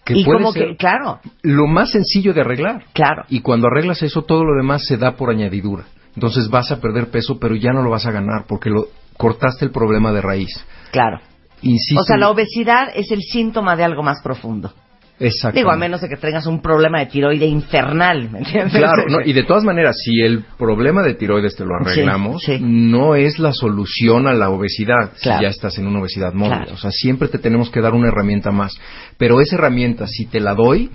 Que 0.06 0.14
y 0.20 0.24
puede 0.24 0.38
como 0.38 0.54
ser 0.54 0.70
que, 0.70 0.78
claro, 0.78 1.20
lo 1.42 1.68
más 1.68 1.92
sencillo 1.92 2.34
de 2.34 2.40
arreglar. 2.40 2.86
claro, 2.94 3.24
Y 3.28 3.42
cuando 3.42 3.68
arreglas 3.68 4.02
eso, 4.02 4.22
todo 4.22 4.46
lo 4.46 4.56
demás 4.56 4.86
se 4.86 4.96
da 4.96 5.18
por 5.18 5.32
añadidura. 5.32 5.84
Entonces 6.16 6.48
vas 6.50 6.72
a 6.72 6.80
perder 6.80 7.10
peso, 7.10 7.40
pero 7.42 7.56
ya 7.56 7.74
no 7.74 7.82
lo 7.82 7.90
vas 7.90 8.06
a 8.06 8.12
ganar 8.12 8.46
porque 8.48 8.70
lo 8.70 8.88
cortaste 9.18 9.66
el 9.66 9.72
problema 9.72 10.14
de 10.14 10.22
raíz. 10.22 10.66
claro. 10.92 11.20
Insisto. 11.62 12.02
O 12.02 12.04
sea, 12.04 12.18
la 12.18 12.30
obesidad 12.30 12.90
es 12.94 13.10
el 13.12 13.22
síntoma 13.22 13.76
de 13.76 13.84
algo 13.84 14.04
más 14.04 14.22
profundo. 14.22 14.72
Exacto. 15.20 15.58
Digo, 15.58 15.72
a 15.72 15.78
menos 15.78 16.02
de 16.02 16.10
que 16.10 16.18
tengas 16.18 16.46
un 16.46 16.62
problema 16.62 17.00
de 17.00 17.06
tiroide 17.06 17.46
infernal, 17.46 18.30
¿me 18.30 18.40
entiendes? 18.40 18.74
Claro, 18.78 19.06
no, 19.08 19.18
y 19.26 19.32
de 19.32 19.44
todas 19.44 19.64
maneras, 19.64 19.96
si 20.04 20.20
el 20.22 20.44
problema 20.58 21.04
de 21.04 21.14
tiroides 21.14 21.56
te 21.56 21.64
lo 21.64 21.76
arreglamos, 21.76 22.44
Sí, 22.44 22.58
sí. 22.58 22.64
no 22.64 23.16
es 23.16 23.40
la 23.40 23.54
solución 23.54 24.28
a 24.28 24.34
la 24.34 24.50
obesidad 24.50 25.12
Claro. 25.22 25.40
si 25.40 25.44
ya 25.44 25.50
estás 25.50 25.78
en 25.78 25.88
una 25.88 26.00
obesidad 26.02 26.34
móvil. 26.34 26.58
Claro. 26.58 26.74
O 26.74 26.78
sea, 26.78 26.92
siempre 26.92 27.30
te 27.30 27.38
tenemos 27.40 27.70
que 27.70 27.80
dar 27.82 27.94
una 27.94 28.10
herramienta 28.10 28.52
más. 28.52 28.78
Pero 29.18 29.40
esa 29.40 29.56
herramienta, 29.56 30.06
si 30.08 30.26
te 30.26 30.40
la 30.42 30.54
doy 30.54 30.92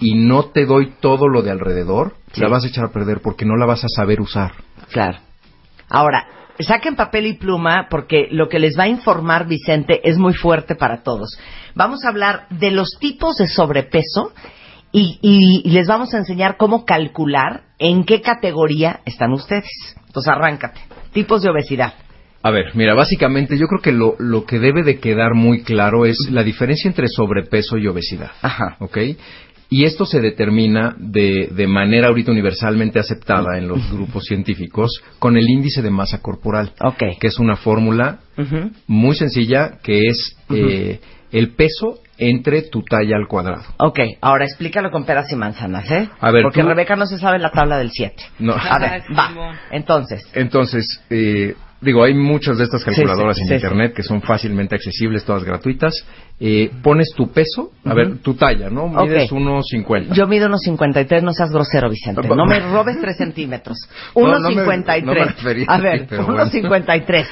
y 0.00 0.14
no 0.14 0.46
te 0.46 0.64
doy 0.64 0.92
todo 1.00 1.28
lo 1.28 1.42
de 1.42 1.50
alrededor, 1.50 2.14
Sí. 2.32 2.40
la 2.40 2.48
vas 2.48 2.64
a 2.64 2.68
echar 2.68 2.86
a 2.86 2.92
perder 2.92 3.20
porque 3.22 3.44
no 3.44 3.56
la 3.56 3.66
vas 3.66 3.84
a 3.84 3.88
saber 3.88 4.20
usar. 4.22 4.52
Claro. 4.90 5.18
Ahora, 5.90 6.26
saquen 6.60 6.96
papel 6.96 7.26
y 7.26 7.34
pluma 7.34 7.88
porque 7.90 8.28
lo 8.30 8.48
que 8.48 8.58
les 8.58 8.78
va 8.78 8.84
a 8.84 8.88
informar 8.88 9.46
Vicente 9.46 10.00
es 10.04 10.18
muy 10.18 10.34
fuerte 10.34 10.74
para 10.76 11.02
todos. 11.02 11.36
Vamos 11.74 12.04
a 12.04 12.08
hablar 12.08 12.46
de 12.50 12.70
los 12.70 12.98
tipos 13.00 13.36
de 13.36 13.48
sobrepeso 13.48 14.32
y, 14.92 15.18
y 15.20 15.68
les 15.70 15.88
vamos 15.88 16.14
a 16.14 16.18
enseñar 16.18 16.56
cómo 16.56 16.84
calcular 16.84 17.62
en 17.78 18.04
qué 18.04 18.20
categoría 18.20 19.00
están 19.04 19.32
ustedes. 19.32 19.68
Entonces, 20.06 20.32
arráncate. 20.32 20.80
Tipos 21.12 21.42
de 21.42 21.50
obesidad. 21.50 21.94
A 22.44 22.50
ver, 22.50 22.72
mira, 22.74 22.94
básicamente 22.94 23.56
yo 23.56 23.66
creo 23.66 23.80
que 23.80 23.90
lo, 23.90 24.16
lo 24.18 24.44
que 24.44 24.58
debe 24.58 24.82
de 24.82 25.00
quedar 25.00 25.34
muy 25.34 25.62
claro 25.62 26.04
es 26.04 26.18
la 26.30 26.42
diferencia 26.42 26.88
entre 26.88 27.08
sobrepeso 27.08 27.78
y 27.78 27.86
obesidad. 27.86 28.32
Ajá. 28.42 28.76
¿Ok? 28.80 28.98
Y 29.76 29.84
esto 29.86 30.06
se 30.06 30.20
determina 30.20 30.94
de, 30.98 31.48
de 31.50 31.66
manera 31.66 32.06
ahorita 32.06 32.30
universalmente 32.30 33.00
aceptada 33.00 33.58
en 33.58 33.66
los 33.66 33.90
grupos 33.90 34.24
científicos 34.24 35.02
con 35.18 35.36
el 35.36 35.48
índice 35.48 35.82
de 35.82 35.90
masa 35.90 36.20
corporal, 36.22 36.70
Ok. 36.80 37.02
que 37.20 37.26
es 37.26 37.40
una 37.40 37.56
fórmula 37.56 38.20
muy 38.86 39.16
sencilla 39.16 39.78
que 39.82 40.02
es 40.06 40.36
eh, 40.50 41.00
el 41.32 41.54
peso 41.54 41.98
entre 42.18 42.62
tu 42.62 42.82
talla 42.84 43.16
al 43.16 43.26
cuadrado. 43.26 43.64
Ok, 43.78 43.98
ahora 44.20 44.44
explícalo 44.44 44.92
con 44.92 45.04
peras 45.04 45.32
y 45.32 45.34
manzanas, 45.34 45.90
¿eh? 45.90 46.08
A 46.20 46.30
ver, 46.30 46.42
Porque 46.44 46.60
tú- 46.62 46.68
Rebeca 46.68 46.94
no 46.94 47.06
se 47.06 47.18
sabe 47.18 47.40
la 47.40 47.50
tabla 47.50 47.76
del 47.78 47.90
7. 47.90 48.14
No. 48.38 48.52
A 48.54 48.78
ver, 48.78 49.02
va. 49.18 49.58
Entonces, 49.72 50.22
Entonces, 50.34 50.86
eh, 51.10 51.56
digo, 51.84 52.02
hay 52.02 52.14
muchas 52.14 52.58
de 52.58 52.64
estas 52.64 52.82
calculadoras 52.84 53.36
sí, 53.36 53.42
en 53.42 53.48
sí, 53.48 53.54
internet 53.54 53.94
que 53.94 54.02
son 54.02 54.22
fácilmente 54.22 54.74
accesibles, 54.74 55.24
todas 55.24 55.44
gratuitas. 55.44 55.94
Eh, 56.40 56.70
pones 56.82 57.10
tu 57.16 57.30
peso, 57.30 57.70
a 57.84 57.94
ver, 57.94 58.18
tu 58.18 58.34
talla, 58.34 58.70
¿no? 58.70 58.88
Mides 58.88 59.30
Ok. 59.30 59.38
1.50. 59.38 60.12
Yo 60.14 60.26
mido 60.26 60.46
unos 60.48 60.60
53, 60.62 61.22
no 61.22 61.32
seas 61.32 61.50
grosero, 61.50 61.88
Vicente. 61.90 62.26
No 62.28 62.46
me 62.46 62.58
robes 62.60 62.98
3 63.00 63.16
centímetros. 63.16 63.76
No, 64.16 64.22
Unos 64.22 64.40
no 64.40 64.48
me- 64.50 64.54
53. 64.56 65.04
no 65.04 65.12
me 65.12 65.24
refería 65.24 65.66
a 65.68 65.78
ver, 65.78 66.08
unos 66.12 66.26
bueno. 66.26 66.46
53. 66.46 67.26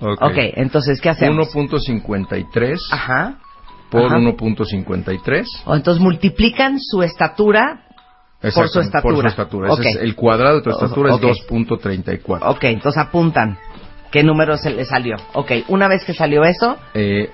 Ok. 0.00 0.22
ok, 0.22 0.36
entonces, 0.56 1.00
¿qué 1.00 1.08
hacemos? 1.08 1.48
1.53 1.54 2.78
Ajá. 2.92 3.38
por 3.90 4.04
Ajá. 4.06 4.18
1.53. 4.18 5.44
O 5.64 5.74
entonces 5.74 6.02
multiplican 6.02 6.78
su 6.78 7.02
estatura 7.02 7.82
por 8.54 8.68
su 8.68 8.80
estatura. 8.80 9.14
Por 9.14 9.22
su 9.22 9.26
estatura. 9.28 9.68
Ese 9.72 9.80
Ok. 9.80 9.86
es 9.86 9.96
el 9.96 10.14
cuadrado 10.14 10.56
de 10.56 10.62
tu 10.62 10.70
estatura 10.70 11.14
Ok. 11.14 11.24
es 11.24 11.36
2.34. 11.48 12.38
Ok, 12.42 12.64
entonces 12.64 13.02
apuntan. 13.02 13.58
¿Qué 14.16 14.22
número 14.22 14.56
se 14.56 14.70
le 14.70 14.86
salió? 14.86 15.16
Ok, 15.34 15.52
una 15.68 15.88
vez 15.88 16.02
que 16.06 16.14
salió 16.14 16.42
eso, 16.44 16.78
Eh, 16.94 17.28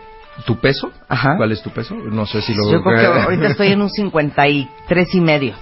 ¿Tu 0.46 0.56
peso? 0.58 0.90
Ajá. 1.08 1.36
¿Cuál 1.36 1.52
es 1.52 1.62
tu 1.62 1.70
peso? 1.70 1.94
No 1.94 2.26
sé 2.26 2.42
si 2.42 2.52
lo... 2.54 2.72
yo 2.72 2.82
creo 2.82 3.12
que 3.12 3.20
ahorita 3.22 3.46
estoy 3.48 3.68
en 3.68 3.82
un 3.82 3.88
53 3.90 5.14
y 5.14 5.20
medio. 5.20 5.54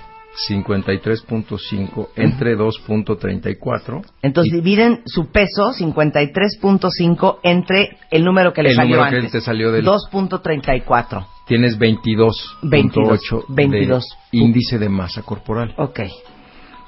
53.5 0.48 2.08
entre 2.16 2.56
2.34. 2.56 4.02
Entonces 4.22 4.52
dividen 4.52 5.02
su 5.04 5.26
peso 5.30 5.72
53.5 5.78 7.38
entre 7.42 7.98
el 8.10 8.24
número 8.24 8.52
que 8.52 8.62
le 8.62 8.70
El 8.70 8.76
salió 8.76 8.96
número 8.96 9.10
que 9.10 9.16
antes. 9.16 9.32
te 9.32 9.40
salió 9.40 9.72
del- 9.72 9.84
2.34. 9.84 11.26
Tienes 11.46 11.78
22.8 11.78 12.32
22, 12.62 13.20
22. 13.48 14.04
de 14.32 14.38
índice 14.38 14.78
de 14.78 14.88
masa 14.88 15.22
corporal. 15.22 15.74
Ok. 15.76 16.00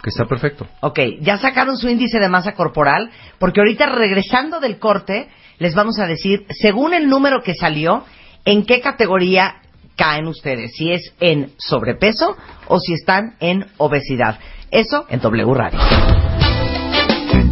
Que 0.03 0.11
está 0.11 0.25
perfecto. 0.25 0.67
Ok, 0.81 0.99
ya 1.21 1.39
sacaron 1.39 1.77
su 1.77 1.89
índice 1.89 2.19
de 2.19 2.29
masa 2.29 2.53
corporal, 2.53 3.11
porque 3.39 3.61
ahorita 3.61 3.87
regresando 3.87 4.59
del 4.59 4.79
corte, 4.79 5.29
les 5.59 5.75
vamos 5.75 5.99
a 6.01 6.07
decir, 6.07 6.45
según 6.51 6.93
el 6.93 7.09
número 7.09 7.43
que 7.43 7.55
salió, 7.55 8.05
en 8.45 8.65
qué 8.67 8.81
categoría 8.81 9.57
caen 9.97 10.27
ustedes, 10.27 10.73
si 10.75 10.93
es 10.93 11.15
en 11.21 11.53
sobrepeso 11.59 12.37
o 12.67 12.81
si 12.81 12.95
están 12.95 13.37
en 13.39 13.67
obesidad. 13.77 14.39
Eso 14.71 15.07
en 15.09 15.21
W 15.21 15.55
Radio. 15.55 15.79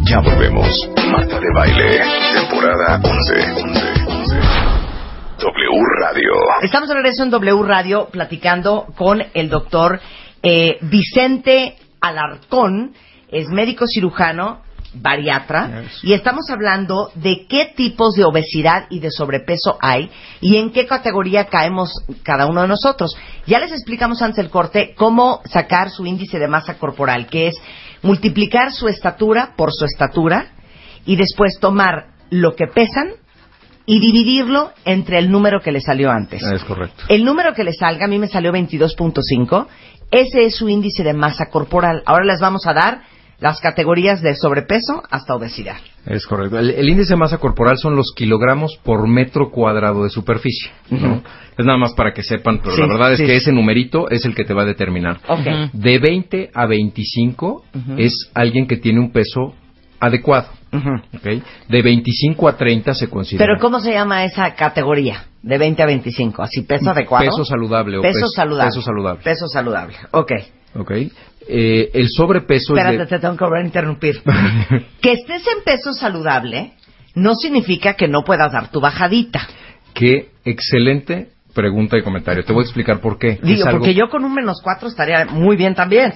Ya 0.03 0.19
volvemos. 0.19 0.89
Marta 1.09 1.39
de 1.39 1.47
Baile, 1.53 2.01
temporada 2.33 2.99
11. 3.01 3.51
11, 3.63 3.81
11. 4.07 4.35
W 5.37 5.83
Radio. 6.01 6.31
Estamos 6.63 6.89
de 6.89 6.95
regreso 6.95 7.23
en 7.23 7.29
W 7.29 7.63
Radio 7.63 8.09
platicando 8.11 8.87
con 8.97 9.23
el 9.33 9.49
doctor 9.49 10.01
eh, 10.43 10.77
Vicente 10.81 11.75
Alarcón, 12.01 12.93
es 13.29 13.47
médico 13.47 13.85
cirujano, 13.87 14.61
bariatra, 14.93 15.83
y 16.03 16.13
estamos 16.13 16.49
hablando 16.49 17.11
de 17.15 17.45
qué 17.47 17.71
tipos 17.75 18.13
de 18.15 18.25
obesidad 18.25 18.87
y 18.89 18.99
de 18.99 19.09
sobrepeso 19.09 19.77
hay 19.79 20.09
y 20.41 20.57
en 20.57 20.71
qué 20.71 20.85
categoría 20.85 21.45
caemos 21.45 21.93
cada 22.23 22.45
uno 22.45 22.63
de 22.63 22.67
nosotros. 22.67 23.15
Ya 23.45 23.59
les 23.59 23.71
explicamos 23.71 24.21
antes 24.21 24.37
del 24.37 24.49
corte 24.49 24.93
cómo 24.95 25.41
sacar 25.45 25.89
su 25.91 26.05
índice 26.05 26.39
de 26.39 26.47
masa 26.47 26.77
corporal, 26.77 27.27
que 27.27 27.47
es 27.47 27.55
multiplicar 28.01 28.73
su 28.73 28.87
estatura 28.87 29.53
por 29.55 29.71
su 29.71 29.85
estatura 29.85 30.47
y 31.05 31.15
después 31.15 31.57
tomar 31.59 32.07
lo 32.29 32.55
que 32.55 32.67
pesan 32.67 33.11
y 33.85 33.99
dividirlo 33.99 34.71
entre 34.85 35.17
el 35.19 35.31
número 35.31 35.61
que 35.61 35.71
le 35.71 35.81
salió 35.81 36.11
antes. 36.11 36.41
Es 36.43 36.63
correcto. 36.63 37.03
El 37.07 37.25
número 37.25 37.53
que 37.53 37.63
le 37.63 37.73
salga, 37.73 38.05
a 38.05 38.07
mí 38.07 38.19
me 38.19 38.27
salió 38.27 38.51
22.5, 38.51 39.67
ese 40.11 40.45
es 40.45 40.55
su 40.55 40.69
índice 40.69 41.03
de 41.03 41.13
masa 41.13 41.47
corporal. 41.49 42.03
Ahora 42.05 42.25
les 42.25 42.39
vamos 42.39 42.67
a 42.67 42.73
dar 42.73 43.01
las 43.39 43.59
categorías 43.59 44.21
de 44.21 44.35
sobrepeso 44.35 45.01
hasta 45.09 45.33
obesidad. 45.33 45.77
Es 46.05 46.25
correcto. 46.27 46.59
El, 46.59 46.69
el 46.71 46.89
índice 46.89 47.13
de 47.13 47.17
masa 47.17 47.37
corporal 47.39 47.77
son 47.77 47.95
los 47.95 48.11
kilogramos 48.15 48.77
por 48.83 49.07
metro 49.07 49.49
cuadrado 49.49 50.03
de 50.03 50.09
superficie. 50.11 50.69
Es 51.57 51.65
nada 51.65 51.77
más 51.77 51.93
para 51.93 52.13
que 52.13 52.21
sepan, 52.23 52.59
pero 52.61 52.75
Sí, 52.75 52.81
la 52.81 52.87
verdad 52.87 53.15
sí. 53.15 53.23
es 53.23 53.27
que 53.27 53.35
ese 53.37 53.51
numerito 53.51 54.09
es 54.09 54.25
el 54.25 54.35
que 54.35 54.43
te 54.45 54.53
va 54.53 54.61
a 54.63 54.65
determinar. 54.65 55.19
Ok. 55.27 55.71
De 55.73 55.97
20 55.99 56.51
a 56.53 56.65
25 56.67 57.63
Ujú. 57.73 57.95
es 57.97 58.29
alguien 58.35 58.67
que 58.67 58.77
tiene 58.77 58.99
un 58.99 59.11
peso 59.11 59.55
adecuado. 59.99 60.47
¿Ok? 60.73 61.43
De 61.67 61.81
25 61.81 62.47
a 62.47 62.55
30 62.57 62.93
se 62.93 63.09
considera 63.09 63.45
Pero 63.45 63.59
¿cómo 63.59 63.79
se 63.79 63.91
llama 63.91 64.23
esa 64.23 64.53
categoría? 64.55 65.25
De 65.41 65.57
20 65.57 65.81
a 65.83 65.85
25. 65.85 66.41
¿Así 66.43 66.61
peso 66.61 66.91
adecuado? 66.91 67.25
peso 67.25 67.43
saludable. 67.45 67.97
o 67.97 68.01
Peso 68.01 68.13
peso- 68.19 68.27
saludable. 68.29 68.69
Peso 68.69 68.81
saludable. 68.81 69.21
Peso 69.23 69.47
saludable. 69.47 69.95
Ok. 70.11 70.31
¿ok? 70.75 70.91
Eh, 71.47 71.89
el 71.93 72.07
sobrepeso 72.09 72.75
es 72.77 72.83
de- 72.83 72.89
Espérate, 72.91 73.09
te 73.15 73.19
tengo 73.19 73.35
que 73.35 73.43
volver 73.43 73.61
a 73.63 73.65
interrumpir. 73.65 74.21
que 75.01 75.11
estés 75.13 75.43
en 75.47 75.63
peso 75.65 75.93
saludable 75.93 76.73
no 77.15 77.35
significa 77.35 77.95
que 77.95 78.07
no 78.07 78.23
puedas 78.23 78.51
dar 78.51 78.69
tu 78.71 78.79
bajadita. 78.79 79.41
Qué 79.93 80.29
excelente 80.45 81.29
pregunta 81.53 81.97
y 81.97 82.03
comentario. 82.03 82.45
Te 82.45 82.53
voy 82.53 82.61
a 82.61 82.65
explicar 82.65 83.01
por 83.01 83.17
qué. 83.17 83.39
Digo, 83.43 83.65
algo- 83.65 83.79
porque 83.79 83.93
yo 83.93 84.09
con 84.09 84.23
un 84.23 84.33
menos 84.33 84.61
4 84.63 84.87
estaría 84.87 85.25
muy 85.25 85.57
bien 85.57 85.75
también. 85.75 86.13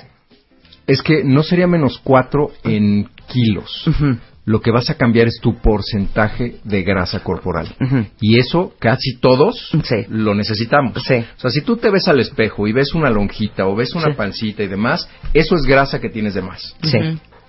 Es 0.87 1.01
que 1.01 1.23
no 1.23 1.43
sería 1.43 1.67
menos 1.67 1.99
4 2.03 2.51
en 2.63 3.09
kilos. 3.27 3.85
Lo 4.47 4.61
que 4.61 4.69
vas 4.69 4.91
a 4.91 4.93
cambiar 4.97 5.27
es 5.27 5.39
tu 5.41 5.55
porcentaje 5.55 6.57
de 6.63 6.83
grasa 6.83 7.21
corporal. 7.23 7.67
Y 8.21 8.39
eso 8.39 8.73
casi 8.79 9.17
todos 9.19 9.71
lo 10.09 10.35
necesitamos. 10.35 10.95
O 10.97 10.99
sea, 11.01 11.49
si 11.49 11.61
tú 11.61 11.77
te 11.77 11.89
ves 11.89 12.07
al 12.07 12.19
espejo 12.19 12.67
y 12.67 12.71
ves 12.73 12.93
una 12.93 13.09
lonjita 13.09 13.65
o 13.65 13.75
ves 13.75 13.95
una 13.95 14.09
Sí. 14.09 14.13
pancita 14.15 14.61
y 14.63 14.67
demás, 14.67 15.09
eso 15.33 15.55
es 15.55 15.63
grasa 15.63 15.99
que 15.99 16.09
tienes 16.09 16.35
de 16.35 16.43
más. 16.43 16.75
Sí. 16.83 16.97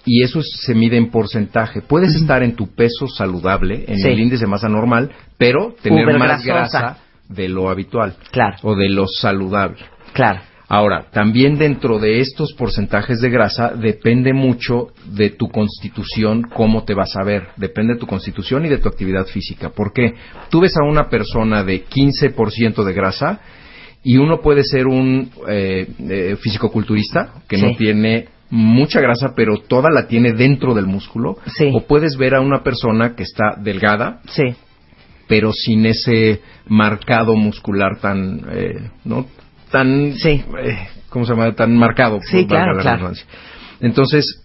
Y 0.07 0.23
eso 0.23 0.39
es- 0.41 0.61
se 0.65 0.75
mide 0.75 0.97
en 0.97 1.11
porcentaje. 1.11 1.83
Puedes 1.83 2.15
estar 2.15 2.43
en 2.43 2.55
tu 2.57 2.69
peso 2.75 3.09
saludable, 3.09 3.85
en 3.89 3.99
Sí. 3.99 4.09
el 4.09 4.21
índice 4.21 4.45
de 4.45 4.51
masa 4.51 4.69
normal, 4.69 5.11
pero 5.37 5.75
tener 5.83 6.17
más 6.19 6.45
grasa 6.45 6.99
de 7.29 7.49
lo 7.49 7.69
habitual. 7.69 8.15
Claro. 8.31 8.57
O 8.63 8.75
de 8.77 8.89
lo 8.89 9.07
saludable. 9.09 9.81
Claro. 10.15 10.41
Ahora, 10.69 11.07
también 11.13 11.59
dentro 11.59 12.01
de 12.01 12.21
estos 12.21 12.53
porcentajes 12.55 13.21
de 13.21 13.31
grasa 13.31 13.73
depende 13.75 14.33
mucho 14.33 14.89
de 15.13 15.31
tu 15.31 15.49
constitución, 15.49 16.43
cómo 16.43 16.85
te 16.85 16.95
vas 16.95 17.15
a 17.17 17.23
ver. 17.23 17.49
Depende 17.57 17.95
de 17.95 18.01
tu 18.01 18.07
constitución 18.07 18.67
y 18.67 18.69
de 18.69 18.79
tu 18.79 18.89
actividad 18.89 19.27
física. 19.27 19.71
¿Por 19.71 19.93
qué? 19.93 20.15
Tú 20.51 20.61
ves 20.61 20.77
a 20.77 20.85
una 20.85 21.09
persona 21.09 21.63
de 21.63 21.85
15% 21.85 22.83
de 22.83 22.93
grasa 22.93 23.41
y 24.03 24.17
uno 24.17 24.41
puede 24.41 24.65
ser 24.65 24.89
un 24.89 25.31
eh, 25.49 25.87
eh, 26.01 26.37
fisicoculturista 26.41 27.43
que 27.49 27.59
no 27.59 27.77
tiene 27.77 28.27
mucha 28.51 29.01
grasa, 29.01 29.35
pero 29.37 29.59
toda 29.59 29.91
la 29.91 30.09
tiene 30.09 30.33
dentro 30.33 30.75
del 30.75 30.87
músculo. 30.87 31.39
Sí. 31.47 31.71
O 31.75 31.87
puedes 31.87 32.17
ver 32.17 32.35
a 32.35 32.41
una 32.41 32.63
persona 32.65 33.15
que 33.15 33.23
está 33.23 33.55
delgada, 33.61 34.21
Sí. 34.29 34.55
pero 35.29 35.53
sin 35.53 35.87
ese 35.87 36.41
marcado 36.69 37.35
muscular 37.37 37.99
tan, 38.01 38.47
eh, 38.51 38.91
¿no? 39.05 39.27
Tan, 39.71 40.15
eh, 40.25 40.45
¿cómo 41.09 41.25
se 41.27 41.33
llama? 41.35 41.53
Tan 41.55 41.77
marcado. 41.77 42.21
Sí, 42.23 42.47
claro. 42.47 42.79
Entonces, 43.81 44.43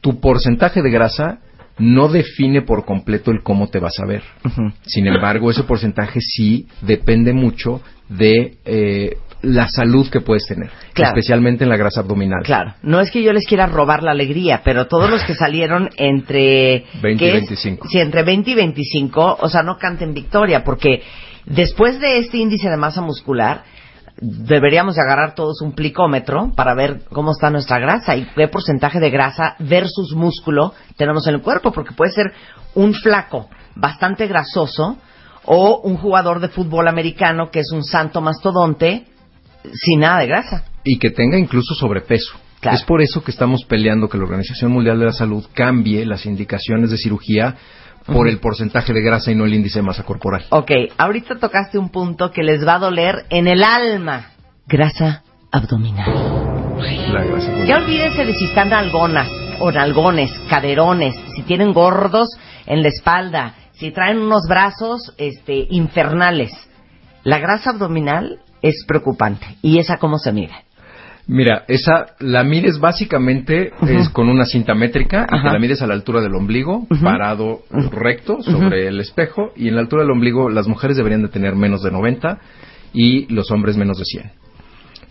tu 0.00 0.20
porcentaje 0.20 0.82
de 0.82 0.90
grasa 0.90 1.38
no 1.78 2.08
define 2.08 2.62
por 2.62 2.84
completo 2.84 3.30
el 3.30 3.42
cómo 3.42 3.68
te 3.68 3.78
vas 3.78 3.98
a 3.98 4.06
ver. 4.06 4.22
Sin 4.82 5.06
embargo, 5.06 5.50
ese 5.50 5.64
porcentaje 5.64 6.20
sí 6.20 6.66
depende 6.82 7.32
mucho 7.32 7.80
de 8.08 8.58
eh, 8.64 9.16
la 9.42 9.68
salud 9.68 10.08
que 10.08 10.20
puedes 10.20 10.46
tener, 10.46 10.70
Claro. 10.92 11.10
especialmente 11.16 11.64
en 11.64 11.70
la 11.70 11.76
grasa 11.76 12.00
abdominal. 12.00 12.42
Claro, 12.44 12.74
no 12.82 13.00
es 13.00 13.10
que 13.10 13.22
yo 13.22 13.32
les 13.32 13.46
quiera 13.46 13.66
robar 13.66 14.02
la 14.02 14.12
alegría, 14.12 14.60
pero 14.64 14.86
todos 14.86 15.10
los 15.10 15.24
que 15.24 15.34
salieron 15.34 15.88
entre 15.96 16.84
20 17.02 17.12
y 17.12 17.16
¿qué 17.16 17.28
es? 17.28 17.34
25. 17.48 17.88
Sí, 17.88 17.98
entre 17.98 18.22
20 18.22 18.50
y 18.50 18.54
25, 18.54 19.38
o 19.40 19.48
sea, 19.48 19.62
no 19.62 19.78
canten 19.78 20.14
victoria, 20.14 20.62
porque 20.62 21.02
después 21.46 21.98
de 22.00 22.18
este 22.18 22.36
índice 22.38 22.68
de 22.68 22.76
masa 22.76 23.00
muscular 23.00 23.64
deberíamos 24.22 24.94
de 24.94 25.02
agarrar 25.02 25.34
todos 25.34 25.60
un 25.62 25.72
plicómetro 25.72 26.52
para 26.54 26.74
ver 26.74 27.02
cómo 27.12 27.32
está 27.32 27.50
nuestra 27.50 27.80
grasa 27.80 28.16
y 28.16 28.24
qué 28.36 28.46
porcentaje 28.46 29.00
de 29.00 29.10
grasa 29.10 29.56
versus 29.58 30.14
músculo 30.14 30.74
tenemos 30.96 31.26
en 31.26 31.34
el 31.34 31.42
cuerpo, 31.42 31.72
porque 31.72 31.92
puede 31.92 32.12
ser 32.12 32.32
un 32.74 32.94
flaco 32.94 33.48
bastante 33.74 34.28
grasoso 34.28 34.96
o 35.44 35.80
un 35.80 35.96
jugador 35.96 36.38
de 36.40 36.48
fútbol 36.48 36.86
americano 36.86 37.50
que 37.50 37.60
es 37.60 37.72
un 37.72 37.82
santo 37.82 38.20
mastodonte 38.20 39.06
sin 39.72 40.00
nada 40.00 40.20
de 40.20 40.26
grasa. 40.26 40.64
y 40.84 40.98
que 40.98 41.10
tenga 41.10 41.38
incluso 41.38 41.74
sobrepeso. 41.74 42.34
Claro. 42.60 42.76
Es 42.76 42.84
por 42.84 43.02
eso 43.02 43.24
que 43.24 43.32
estamos 43.32 43.64
peleando 43.64 44.08
que 44.08 44.18
la 44.18 44.24
Organización 44.24 44.70
Mundial 44.70 44.98
de 44.98 45.06
la 45.06 45.12
Salud 45.12 45.44
cambie 45.52 46.06
las 46.06 46.26
indicaciones 46.26 46.90
de 46.90 46.96
cirugía 46.96 47.56
por 48.06 48.28
el 48.28 48.38
porcentaje 48.38 48.92
de 48.92 49.02
grasa 49.02 49.30
y 49.30 49.34
no 49.34 49.44
el 49.44 49.54
índice 49.54 49.78
de 49.78 49.84
masa 49.84 50.04
corporal. 50.04 50.44
Ok, 50.50 50.70
ahorita 50.98 51.38
tocaste 51.38 51.78
un 51.78 51.90
punto 51.90 52.30
que 52.30 52.42
les 52.42 52.66
va 52.66 52.74
a 52.74 52.78
doler 52.78 53.26
en 53.30 53.48
el 53.48 53.62
alma. 53.62 54.32
Grasa 54.66 55.22
abdominal. 55.50 56.10
La 57.12 57.24
grasa 57.24 57.64
Ya 57.64 57.78
olvídense 57.78 58.24
de 58.24 58.34
si 58.34 58.46
están 58.46 58.70
nalgonas 58.70 59.28
o 59.60 59.70
nalgones, 59.70 60.30
caderones, 60.48 61.14
si 61.36 61.42
tienen 61.42 61.72
gordos 61.72 62.28
en 62.66 62.82
la 62.82 62.88
espalda, 62.88 63.54
si 63.72 63.90
traen 63.90 64.18
unos 64.18 64.42
brazos 64.48 65.12
este, 65.18 65.66
infernales. 65.70 66.52
La 67.24 67.38
grasa 67.38 67.70
abdominal 67.70 68.40
es 68.62 68.84
preocupante. 68.86 69.56
¿Y 69.62 69.78
esa 69.78 69.98
cómo 69.98 70.18
se 70.18 70.32
mide? 70.32 70.54
Mira, 71.26 71.64
esa 71.68 72.16
la 72.18 72.42
mides 72.42 72.80
básicamente 72.80 73.72
es 73.86 74.08
con 74.08 74.28
una 74.28 74.44
cinta 74.44 74.74
métrica 74.74 75.26
y 75.30 75.40
te 75.40 75.52
la 75.52 75.58
mides 75.58 75.80
a 75.80 75.86
la 75.86 75.94
altura 75.94 76.20
del 76.20 76.34
ombligo, 76.34 76.86
parado 77.02 77.62
recto 77.92 78.42
sobre 78.42 78.88
el 78.88 79.00
espejo 79.00 79.52
y 79.56 79.68
en 79.68 79.76
la 79.76 79.82
altura 79.82 80.02
del 80.02 80.10
ombligo 80.10 80.50
las 80.50 80.66
mujeres 80.66 80.96
deberían 80.96 81.22
de 81.22 81.28
tener 81.28 81.54
menos 81.54 81.82
de 81.82 81.92
90 81.92 82.38
y 82.92 83.32
los 83.32 83.50
hombres 83.50 83.76
menos 83.76 83.98
de 83.98 84.04
100. 84.04 84.32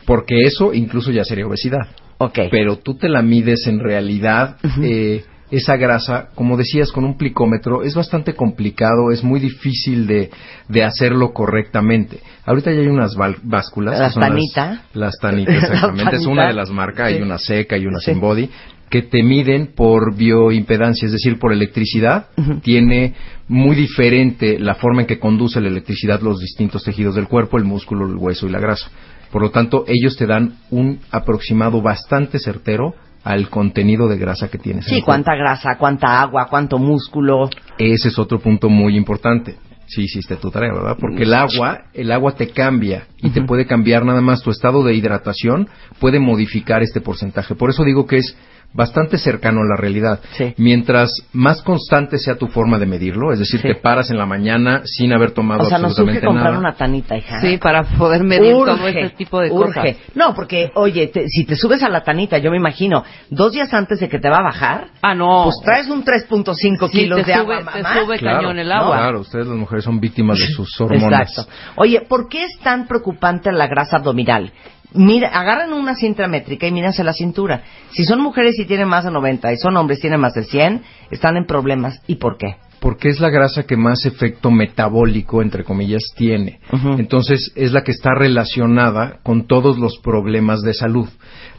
Porque 0.06 0.42
eso 0.42 0.74
incluso 0.74 1.12
ya 1.12 1.24
sería 1.24 1.48
obesidad. 1.48 1.88
Ok. 2.18 2.40
Pero 2.52 2.78
tú 2.78 2.96
te 2.96 3.08
la 3.08 3.22
mides 3.22 3.66
en 3.68 3.80
realidad 3.80 4.58
eh, 4.84 5.24
esa 5.52 5.76
grasa, 5.76 6.30
como 6.34 6.58
decías, 6.58 6.92
con 6.92 7.04
un 7.04 7.18
plicómetro, 7.18 7.84
es 7.84 7.94
bastante 7.94 8.34
complicado, 8.36 9.12
es 9.12 9.24
muy 9.24 9.40
difícil 9.40 10.08
de, 10.08 10.30
de 10.70 10.84
hacerlo 10.84 11.34
correctamente. 11.34 12.20
Ahorita 12.46 12.72
ya 12.72 12.80
hay 12.80 12.88
unas 12.88 13.16
básculas. 13.44 14.00
Las- 14.00 14.16
Tanita. 14.16 14.84
Las 14.94 15.14
tanitas, 15.22 15.56
exactamente. 15.64 16.16
es 16.16 16.26
una 16.26 16.48
de 16.48 16.54
las 16.54 16.72
marcas, 16.72 17.10
Sí. 17.10 17.16
hay 17.18 17.22
una 17.22 17.38
seca 17.38 17.78
y 17.78 17.86
una 17.86 18.00
Sí. 18.00 18.12
sin 18.12 18.20
body, 18.22 18.50
que 18.90 19.02
te 19.04 19.24
miden 19.24 19.68
por 19.76 20.16
bioimpedancia, 20.16 21.06
es 21.06 21.12
decir, 21.14 21.40
por 21.40 21.54
electricidad. 21.54 22.26
Tiene 22.62 23.14
muy 23.48 23.76
diferente 23.76 24.60
la 24.60 24.76
forma 24.76 25.02
en 25.02 25.08
que 25.08 25.18
conduce 25.20 25.62
la 25.62 25.70
electricidad 25.70 26.22
los 26.22 26.40
distintos 26.40 26.84
tejidos 26.84 27.16
del 27.16 27.28
cuerpo, 27.28 27.58
el 27.58 27.64
músculo, 27.64 28.06
el 28.06 28.16
hueso 28.18 28.48
y 28.48 28.52
la 28.52 28.60
grasa. 28.60 28.90
Por 29.32 29.42
lo 29.44 29.52
tanto, 29.52 29.86
ellos 29.88 30.18
te 30.18 30.26
dan 30.26 30.56
un 30.72 31.00
aproximado 31.10 31.82
bastante 31.82 32.38
certero 32.38 32.94
al 33.24 33.50
contenido 33.50 34.08
de 34.08 34.18
grasa 34.18 34.50
que 34.50 34.58
tienes. 34.58 34.88
en 34.88 34.96
Sí, 34.96 35.02
cuánta 35.02 35.36
grasa, 35.36 35.78
cuánta 35.78 36.22
agua, 36.22 36.48
cuánto 36.50 36.78
músculo. 36.78 37.50
Ese 37.78 38.10
es 38.10 38.20
otro 38.20 38.40
punto 38.40 38.70
muy 38.70 38.96
importante. 38.96 39.58
Sí, 39.88 40.04
hiciste 40.04 40.38
tu 40.38 40.50
tarea, 40.50 40.72
¿verdad? 40.74 40.96
Porque 40.98 41.24
el 41.24 41.34
agua, 41.34 41.82
el 41.94 42.14
agua 42.14 42.32
te 42.32 42.48
cambia 42.48 43.08
y 43.18 43.30
te 43.32 43.42
puede 43.42 43.66
cambiar 43.66 44.06
nada 44.06 44.22
más 44.22 44.42
tu 44.42 44.50
estado 44.50 44.86
de 44.86 44.94
hidratación, 44.94 45.68
puede 46.00 46.20
modificar 46.20 46.82
este 46.82 47.02
porcentaje. 47.02 47.56
Por 47.56 47.70
eso 47.70 47.84
digo 47.84 48.06
que 48.06 48.18
es 48.18 48.38
bastante 48.74 49.18
cercano 49.18 49.62
a 49.62 49.66
la 49.66 49.76
realidad. 49.76 50.20
Mientras 50.58 51.12
más 51.34 51.62
constante 51.62 52.18
sea 52.18 52.36
tu 52.36 52.48
forma 52.48 52.78
de 52.80 52.86
medirlo, 52.86 53.32
es 53.34 53.40
decir, 53.40 53.60
Sí. 53.62 53.68
te 53.68 53.76
paras 53.76 54.10
en 54.12 54.18
la 54.18 54.26
mañana 54.26 54.82
sin 54.86 55.12
haber 55.14 55.32
tomado 55.32 55.64
O 55.64 55.66
sea, 55.66 55.78
nos 55.78 55.92
absolutamente 55.92 56.26
comprar 56.26 56.46
nada. 56.48 56.60
una 56.60 56.74
tanita, 56.76 57.18
hija. 57.18 57.42
Sí, 57.42 57.58
para 57.58 57.84
poder 57.84 58.24
medir 58.24 58.54
todo 58.54 58.88
este 58.88 59.10
tipo 59.12 59.40
de 59.42 59.52
urge. 59.52 59.80
cosas. 59.80 59.96
No, 60.16 60.34
porque, 60.34 60.72
oye, 60.76 61.08
te- 61.08 61.28
si 61.28 61.46
te 61.46 61.56
subes 61.56 61.84
a 61.84 61.90
la 61.90 62.04
tanita, 62.04 62.38
yo 62.38 62.50
me 62.52 62.58
imagino, 62.58 63.04
dos 63.30 63.52
días 63.52 63.74
antes 63.74 64.00
de 64.00 64.08
que 64.10 64.20
te 64.20 64.30
va 64.30 64.38
a 64.38 64.44
bajar, 64.44 64.88
ah, 65.02 65.14
no. 65.16 65.44
pues 65.46 65.56
traes 65.66 65.90
un 65.90 66.04
3.5 66.04 66.88
Sí, 66.88 67.00
kilos 67.00 67.20
te 67.22 67.26
de 67.26 67.34
sube- 67.34 67.42
agua, 67.42 67.58
te 67.74 67.82
mamá. 67.84 68.00
sube 68.02 68.20
cañón 68.20 68.60
el 68.60 68.72
agua. 68.72 68.98
Claro, 68.98 69.20
ustedes 69.22 69.48
las 69.48 69.58
mujeres 69.58 69.84
son 69.84 70.00
víctimas 70.00 70.40
de 70.40 70.48
sus 70.48 70.70
hormonas. 70.82 71.30
Exacto. 71.30 71.52
Oye, 71.76 72.02
¿por 72.08 72.30
qué 72.30 72.44
es 72.46 72.58
tan 72.64 72.88
preocupante 72.88 73.52
la 73.52 73.68
grasa 73.68 73.98
abdominal? 73.98 74.52
Mira, 74.94 75.30
agarran 75.30 75.74
una 75.74 75.96
cinta 75.96 76.28
métrica 76.28 76.68
y 76.68 76.72
mírense 76.72 77.04
la 77.04 77.14
cintura. 77.14 77.64
Si 77.92 78.04
son 78.04 78.22
mujeres 78.22 78.60
y 78.60 78.66
tienen 78.66 78.88
más 78.88 79.06
de 79.06 79.12
90 79.12 79.54
y 79.54 79.58
son 79.58 79.78
hombres 79.78 80.00
y 80.00 80.02
tienen 80.02 80.20
más 80.20 80.34
de 80.34 80.44
100, 80.44 80.82
están 81.12 81.38
en 81.38 81.46
problemas. 81.46 82.02
¿Y 82.08 82.16
por 82.16 82.38
qué? 82.38 82.56
porque 82.82 83.10
es 83.10 83.20
la 83.20 83.30
grasa 83.30 83.62
que 83.68 83.78
más 83.78 84.08
efecto 84.08 84.50
metabólico, 84.50 85.44
entre 85.44 85.64
comillas, 85.64 86.02
tiene. 86.18 86.60
Entonces, 86.98 87.52
es 87.56 87.72
la 87.74 87.84
que 87.84 87.92
está 87.92 88.16
relacionada 88.16 89.20
con 89.22 89.46
todos 89.46 89.78
los 89.78 90.00
problemas 90.00 90.62
de 90.64 90.74
salud. 90.74 91.08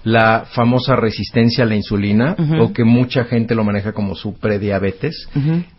La 0.02 0.46
famosa 0.52 0.96
resistencia 0.96 1.62
a 1.62 1.68
la 1.68 1.76
insulina, 1.76 2.34
Ujú. 2.36 2.62
o 2.64 2.72
que 2.72 2.82
mucha 2.82 3.22
gente 3.22 3.54
lo 3.54 3.62
maneja 3.62 3.92
como 3.92 4.16
su 4.16 4.34
prediabetes, 4.36 5.28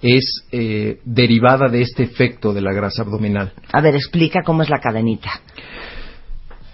es 0.01 0.45
eh, 0.53 0.99
derivada 1.03 1.67
de 1.67 1.81
este 1.81 2.03
efecto 2.03 2.53
de 2.53 2.61
la 2.61 2.71
grasa 2.71 3.01
abdominal. 3.01 3.51
A 3.73 3.81
ver, 3.81 3.95
explica 3.95 4.43
cómo 4.45 4.63
es 4.63 4.69
la 4.69 4.79
cadenita. 4.79 5.29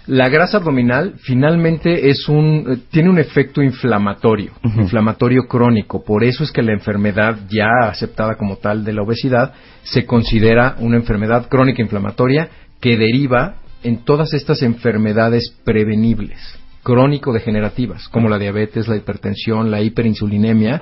La 0.06 0.28
grasa 0.28 0.56
abdominal 0.56 1.14
finalmente 1.18 2.08
es 2.10 2.28
un, 2.28 2.66
eh, 2.68 2.78
tiene 2.90 3.10
un 3.10 3.18
efecto 3.18 3.62
inflamatorio, 3.62 4.52
inflamatorio 4.64 5.42
crónico. 5.46 6.02
Por 6.02 6.24
eso 6.24 6.42
es 6.42 6.50
que 6.50 6.62
la 6.62 6.72
enfermedad 6.72 7.38
ya 7.48 7.68
aceptada 7.88 8.34
como 8.36 8.56
tal 8.56 8.82
de 8.84 8.92
la 8.92 9.02
obesidad 9.02 9.52
se 9.82 10.06
considera 10.06 10.76
una 10.78 10.96
enfermedad 10.96 11.48
crónica 11.48 11.82
inflamatoria 11.82 12.48
que 12.80 12.96
deriva 12.96 13.56
en 13.82 14.04
todas 14.04 14.32
estas 14.32 14.62
enfermedades 14.62 15.54
prevenibles, 15.64 16.38
crónico-degenerativas, 16.82 18.08
como 18.08 18.28
la 18.28 18.38
diabetes, 18.38 18.88
la 18.88 18.96
hipertensión, 18.96 19.70
la 19.70 19.80
hiperinsulinemia, 19.82 20.80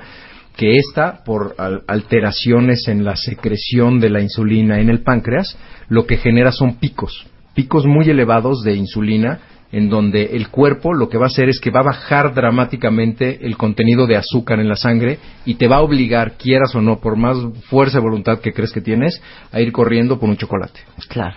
que 0.56 0.76
esta, 0.76 1.22
por 1.24 1.54
al- 1.58 1.82
alteraciones 1.86 2.88
en 2.88 3.04
la 3.04 3.14
secreción 3.16 4.00
de 4.00 4.10
la 4.10 4.20
insulina 4.20 4.80
en 4.80 4.88
el 4.90 5.02
páncreas, 5.02 5.56
lo 5.88 6.06
que 6.06 6.16
genera 6.16 6.50
son 6.50 6.76
picos, 6.76 7.26
picos 7.58 7.86
muy 7.86 8.08
elevados 8.08 8.62
de 8.62 8.76
insulina, 8.76 9.40
en 9.72 9.90
donde 9.90 10.36
el 10.36 10.46
cuerpo 10.46 10.94
lo 10.94 11.08
que 11.08 11.18
va 11.18 11.24
a 11.24 11.26
hacer 11.26 11.48
es 11.48 11.58
que 11.58 11.72
va 11.72 11.80
a 11.80 11.90
bajar 11.90 12.32
dramáticamente 12.32 13.44
el 13.44 13.56
contenido 13.56 14.06
de 14.06 14.14
azúcar 14.14 14.60
en 14.60 14.68
la 14.68 14.76
sangre 14.76 15.18
y 15.44 15.54
te 15.54 15.66
va 15.66 15.78
a 15.78 15.82
obligar, 15.82 16.36
quieras 16.38 16.72
o 16.76 16.80
no, 16.80 17.00
por 17.00 17.16
más 17.16 17.36
fuerza 17.68 17.98
de 17.98 18.04
voluntad 18.04 18.38
que 18.38 18.52
crees 18.52 18.70
que 18.70 18.80
tienes, 18.80 19.20
a 19.50 19.60
ir 19.60 19.72
corriendo 19.72 20.20
por 20.20 20.28
un 20.28 20.36
chocolate. 20.36 20.78
Claro. 21.08 21.34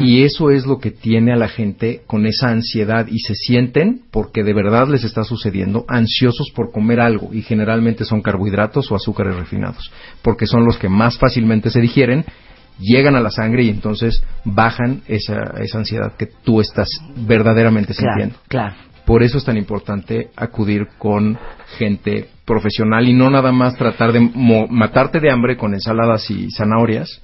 Y 0.00 0.24
eso 0.24 0.50
es 0.50 0.66
lo 0.66 0.78
que 0.80 0.90
tiene 0.90 1.32
a 1.32 1.36
la 1.36 1.46
gente 1.46 2.02
con 2.04 2.26
esa 2.26 2.48
ansiedad 2.48 3.06
y 3.06 3.20
se 3.20 3.36
sienten, 3.36 4.00
porque 4.10 4.42
de 4.42 4.54
verdad 4.54 4.88
les 4.88 5.04
está 5.04 5.22
sucediendo, 5.22 5.84
ansiosos 5.86 6.50
por 6.50 6.72
comer 6.72 6.98
algo 6.98 7.32
y 7.32 7.42
generalmente 7.42 8.04
son 8.04 8.22
carbohidratos 8.22 8.90
o 8.90 8.96
azúcares 8.96 9.36
refinados, 9.36 9.92
porque 10.20 10.46
son 10.46 10.64
los 10.64 10.78
que 10.78 10.88
más 10.88 11.16
fácilmente 11.16 11.70
se 11.70 11.80
digieren, 11.80 12.24
llegan 12.78 13.16
a 13.16 13.20
la 13.20 13.30
sangre 13.30 13.64
y 13.64 13.70
entonces 13.70 14.22
bajan 14.44 15.02
esa, 15.08 15.54
esa 15.60 15.78
ansiedad 15.78 16.12
que 16.16 16.26
tú 16.44 16.60
estás 16.60 16.88
verdaderamente 17.16 17.94
Claro, 17.94 18.12
sintiendo. 18.14 18.38
claro. 18.48 18.74
Por 19.04 19.22
eso 19.22 19.38
es 19.38 19.44
tan 19.44 19.56
importante 19.56 20.28
acudir 20.36 20.86
con 20.98 21.38
gente 21.78 22.28
profesional 22.44 23.08
y 23.08 23.14
no 23.14 23.30
nada 23.30 23.52
más 23.52 23.74
tratar 23.76 24.12
de 24.12 24.20
mo- 24.20 24.66
matarte 24.68 25.18
de 25.20 25.30
hambre 25.30 25.56
con 25.56 25.72
ensaladas 25.74 26.30
y 26.30 26.50
zanahorias 26.50 27.20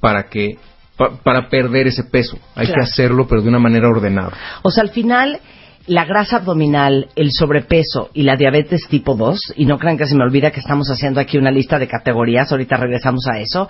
para 0.00 0.24
que 0.24 0.56
pa- 0.96 1.10
para 1.22 1.48
perder 1.48 1.86
ese 1.86 2.04
peso. 2.04 2.38
Hay 2.54 2.66
Claro. 2.66 2.80
que 2.82 2.88
hacerlo, 2.90 3.26
pero 3.28 3.40
de 3.42 3.48
una 3.48 3.58
manera 3.60 3.88
ordenada. 3.88 4.32
O 4.62 4.70
sea, 4.70 4.82
al 4.82 4.90
final, 4.90 5.38
la 5.86 6.04
grasa 6.04 6.38
abdominal, 6.38 7.08
el 7.14 7.30
sobrepeso 7.30 8.10
y 8.12 8.22
la 8.24 8.36
diabetes 8.36 8.88
tipo 8.88 9.14
2, 9.14 9.52
y 9.56 9.64
no 9.66 9.78
crean 9.78 9.96
que 9.98 10.06
se 10.06 10.16
me 10.16 10.24
olvida 10.24 10.50
que 10.50 10.58
estamos 10.60 10.90
haciendo 10.90 11.20
aquí 11.20 11.38
una 11.38 11.52
lista 11.52 11.78
de 11.78 11.86
categorías, 11.86 12.50
ahorita 12.50 12.76
regresamos 12.78 13.24
a 13.32 13.38
eso, 13.38 13.68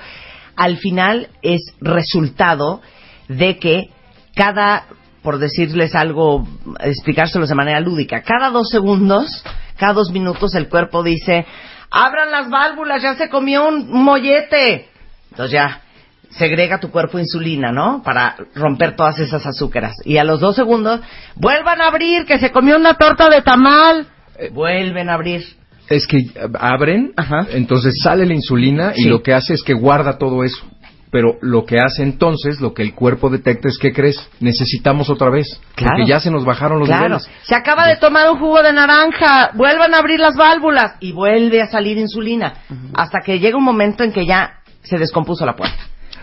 al 0.57 0.79
final 0.79 1.29
es 1.43 1.61
resultado 1.81 2.81
de 3.29 3.59
que 3.59 3.91
cada, 4.35 4.85
por 5.23 5.39
decirles 5.39 5.95
algo, 5.95 6.47
explicárselos 6.81 7.49
de 7.49 7.55
manera 7.55 7.81
lúdica, 7.81 8.23
cada 8.23 8.51
dos 8.51 8.69
segundos, 8.71 9.45
cada 9.77 9.93
dos 9.93 10.11
minutos 10.11 10.55
el 10.55 10.69
cuerpo 10.69 11.03
dice, 11.03 11.47
abran 11.91 12.31
las 12.31 12.49
válvulas, 12.51 13.03
ya 13.03 13.15
se 13.15 13.29
comió 13.29 13.69
un 13.69 13.91
mollete. 14.03 14.89
Entonces 15.31 15.53
ya, 15.53 15.83
segrega 16.31 16.81
tu 16.81 16.91
cuerpo 16.91 17.19
insulina, 17.19 17.73
¿no? 17.73 18.03
Para 18.03 18.37
romper 18.55 18.97
todas 18.97 19.19
esas 19.19 19.45
azúcares. 19.47 19.93
Y 20.05 20.19
a 20.19 20.25
los 20.25 20.41
dos 20.41 20.57
segundos, 20.57 21.01
vuelvan 21.35 21.81
a 21.81 21.89
abrir, 21.89 22.25
que 22.25 22.39
se 22.39 22.51
comió 22.51 22.77
una 22.77 22.95
torta 22.95 23.29
de 23.29 23.43
tamal. 23.43 24.07
Vuelven 24.53 25.09
a 25.09 25.15
abrir. 25.15 25.45
Es 25.89 26.07
que 26.07 26.19
abren, 26.59 27.13
entonces 27.53 28.01
sale 28.03 28.27
la 28.27 28.35
insulina 28.35 28.93
y 28.97 29.05
lo 29.05 29.23
que 29.23 29.33
hace 29.35 29.55
es 29.55 29.63
que 29.63 29.75
guarda 29.75 30.19
todo 30.19 30.43
eso. 30.45 30.65
Pero 31.13 31.39
lo 31.41 31.65
que 31.65 31.79
hace 31.79 32.03
entonces, 32.03 32.61
lo 32.61 32.75
que 32.75 32.83
el 32.83 32.93
cuerpo 32.93 33.31
detecta 33.31 33.69
es, 33.69 33.79
¿qué 33.79 33.93
crees? 33.93 34.29
Necesitamos 34.41 35.09
otra 35.09 35.31
vez. 35.31 35.47
Claro. 35.77 35.93
Porque 35.97 36.11
ya 36.11 36.19
se 36.19 36.31
nos 36.33 36.45
bajaron 36.45 36.81
los 36.81 36.89
Claro. 36.89 37.05
niveles. 37.05 37.31
Se 37.45 37.55
acaba 37.55 37.87
de 37.87 37.97
tomar 37.97 38.29
un 38.29 38.39
jugo 38.39 38.61
de 38.63 38.73
naranja. 38.73 39.53
Vuelvan 39.55 39.95
a 39.95 39.99
abrir 39.99 40.19
las 40.19 40.35
válvulas. 40.37 40.97
Y 41.01 41.13
vuelve 41.13 41.63
a 41.63 41.69
salir 41.69 41.97
insulina. 41.97 42.55
Hasta 42.93 43.21
que 43.21 43.39
llega 43.39 43.57
un 43.57 43.65
momento 43.65 44.03
en 44.03 44.13
que 44.13 44.27
ya 44.27 44.59
se 44.83 44.99
descompuso 44.99 45.47
la 45.47 45.55
puerta. 45.55 45.79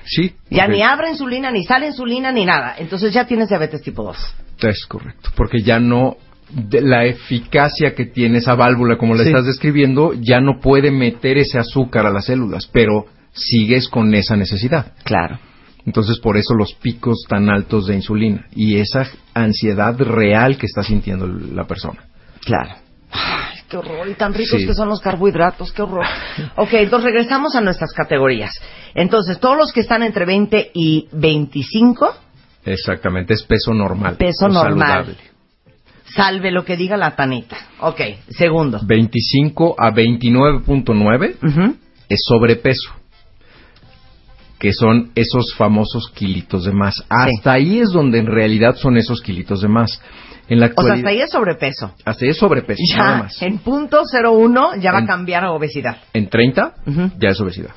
Sí. 0.06 0.36
Ya 0.50 0.68
ni 0.68 0.82
abre 0.84 1.10
insulina, 1.12 1.50
ni 1.50 1.64
sale 1.64 1.88
insulina, 1.88 2.32
ni 2.34 2.46
nada. 2.46 2.76
Entonces 2.78 3.14
ya 3.14 3.26
tienes 3.26 3.48
diabetes 3.48 3.82
tipo 3.82 4.04
2. 4.04 4.18
Es 4.62 4.86
correcto, 4.86 5.30
porque 5.36 5.62
ya 5.62 5.80
no 5.80 6.18
de 6.54 6.82
la 6.82 7.06
eficacia 7.06 7.94
que 7.96 8.06
tiene 8.06 8.38
esa 8.40 8.56
válvula, 8.56 8.98
como 8.98 9.16
la 9.16 9.24
Sí. 9.24 9.30
estás 9.30 9.46
describiendo, 9.46 10.14
ya 10.14 10.40
no 10.42 10.60
puede 10.62 10.92
meter 10.92 11.38
ese 11.38 11.58
azúcar 11.60 12.06
a 12.06 12.12
las 12.12 12.26
células, 12.26 12.68
pero 12.72 13.06
sigues 13.34 13.88
con 13.90 14.14
esa 14.14 14.36
necesidad. 14.36 14.94
Claro. 15.04 15.40
Entonces, 15.86 16.20
por 16.20 16.38
eso 16.38 16.54
los 16.54 16.74
picos 16.76 17.26
tan 17.28 17.50
altos 17.50 17.88
de 17.88 17.96
insulina 17.96 18.46
y 18.56 18.78
esa 18.78 19.06
ansiedad 19.34 19.98
real 20.00 20.58
que 20.58 20.66
está 20.68 20.84
sintiendo 20.84 21.28
la 21.28 21.66
persona. 21.66 22.06
Claro. 22.46 22.76
Ay, 23.12 23.58
qué 23.68 23.78
horror. 23.78 24.08
Y 24.08 24.14
tan 24.14 24.34
ricos 24.34 24.62
Sí. 24.62 24.66
que 24.68 24.74
son 24.74 24.88
los 24.88 25.02
carbohidratos, 25.02 25.74
qué 25.74 25.82
horror. 25.82 26.06
Ok, 26.56 26.70
entonces 26.74 27.06
regresamos 27.12 27.56
a 27.56 27.62
nuestras 27.62 27.92
categorías. 27.94 28.52
Entonces, 28.96 29.40
todos 29.40 29.58
los 29.58 29.72
que 29.74 29.82
están 29.82 30.04
entre 30.04 30.26
20 30.26 30.72
y 30.74 31.08
25, 31.12 32.14
Exactamente, 32.66 33.34
es 33.34 33.44
peso 33.44 33.74
normal. 33.74 34.16
Peso 34.16 34.48
normal. 34.48 35.06
saludable. 35.06 35.18
Salve 36.16 36.52
lo 36.52 36.64
que 36.66 36.78
diga 36.78 36.98
la 36.98 37.16
tanita. 37.16 37.58
Ok, 37.80 38.02
segundo. 38.30 38.80
25 38.84 39.76
a 39.78 39.92
29.9 39.92 41.76
es 42.10 42.20
sobrepeso, 42.28 42.92
que 44.60 44.74
son 44.74 45.12
esos 45.16 45.54
famosos 45.56 46.10
kilitos 46.14 46.66
de 46.66 46.72
más. 46.74 47.04
Hasta 47.10 47.54
ahí 47.54 47.80
es 47.80 47.90
donde 47.92 48.20
en 48.20 48.28
realidad 48.28 48.76
son 48.76 48.98
esos 48.98 49.22
kilitos 49.22 49.62
de 49.62 49.68
más. 49.68 50.02
En 50.50 50.60
la 50.60 50.66
O 50.66 50.68
sea, 50.68 50.72
actualidad, 50.72 50.98
hasta 50.98 51.10
ahí 51.10 51.22
es 51.22 51.32
sobrepeso. 51.32 51.94
hasta 52.06 52.26
ahí 52.26 52.32
es 52.32 52.38
sobrepeso, 52.38 52.82
nada 52.98 53.12
Ya, 53.18 53.24
más. 53.24 53.42
en 53.42 53.58
punto 53.60 54.02
01 54.04 54.76
ya 54.82 54.92
va 54.92 55.00
a 55.00 55.06
cambiar 55.06 55.46
a 55.46 55.52
obesidad. 55.52 55.98
En 56.14 56.28
30 56.30 56.74
Ujú. 56.86 57.12
ya 57.20 57.30
es 57.30 57.40
obesidad. 57.40 57.72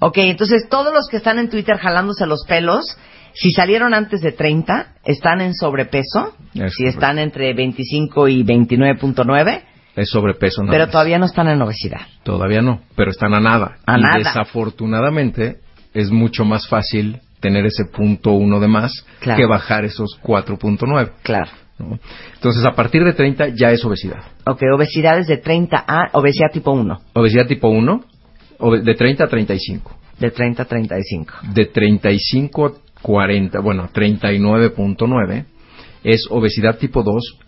Ok, 0.00 0.18
entonces 0.18 0.68
todos 0.68 0.92
los 0.92 1.06
que 1.08 1.18
están 1.18 1.38
en 1.38 1.48
Twitter 1.48 1.76
jalándose 1.78 2.26
los 2.26 2.44
pelos, 2.46 2.98
si 3.34 3.50
salieron 3.50 3.92
antes 3.94 4.20
de 4.20 4.32
30, 4.32 4.94
están 5.04 5.40
en 5.40 5.54
sobrepeso. 5.54 6.34
Es 6.54 6.72
si 6.74 6.84
correcto. 6.84 6.86
están 6.88 7.18
entre 7.18 7.52
25 7.54 8.28
y 8.28 8.42
29.9, 8.44 9.62
Es 9.96 10.08
sobrepeso 10.10 10.62
nada 10.62 10.72
pero 10.72 10.84
más. 10.84 10.92
todavía 10.92 11.18
no 11.18 11.26
están 11.26 11.48
en 11.48 11.60
obesidad. 11.60 12.00
Todavía 12.22 12.62
no, 12.62 12.80
pero 12.96 13.10
están 13.10 13.34
a 13.34 13.40
nada. 13.40 13.76
A 13.86 13.98
y 13.98 14.02
nada. 14.02 14.18
desafortunadamente 14.18 15.58
es 15.92 16.10
mucho 16.10 16.44
más 16.44 16.68
fácil 16.68 17.20
tener 17.40 17.66
ese 17.66 17.84
punto 17.84 18.32
uno 18.32 18.58
de 18.60 18.68
más 18.68 18.92
Claro. 19.20 19.38
que 19.38 19.46
bajar 19.46 19.84
esos 19.84 20.18
4.9. 20.22 21.10
Claro. 21.22 21.50
¿no? 21.78 21.98
Entonces, 22.34 22.64
a 22.64 22.72
partir 22.74 23.04
de 23.04 23.12
30 23.12 23.48
ya 23.48 23.70
es 23.70 23.84
obesidad. 23.84 24.22
Ok, 24.46 24.62
obesidad 24.74 25.18
es 25.18 25.26
de 25.26 25.38
30 25.38 25.84
a 25.86 26.08
obesidad 26.12 26.50
tipo 26.52 26.70
1, 26.72 27.00
Obesidad 27.14 27.46
tipo 27.46 27.68
1, 27.68 28.04
obe- 28.58 28.80
de 28.82 28.94
30 28.94 29.24
a 29.24 29.28
35. 29.28 29.90
de 30.18 30.30
30 30.30 30.62
a 30.62 30.66
35. 30.66 31.32
De 31.52 31.66
35 31.66 32.66
a 32.66 32.72
40, 33.04 33.60
bueno, 33.60 33.90
39.9 33.92 35.44
es 36.04 36.26
obesidad 36.30 36.78
tipo 36.78 37.02
2 37.02 37.38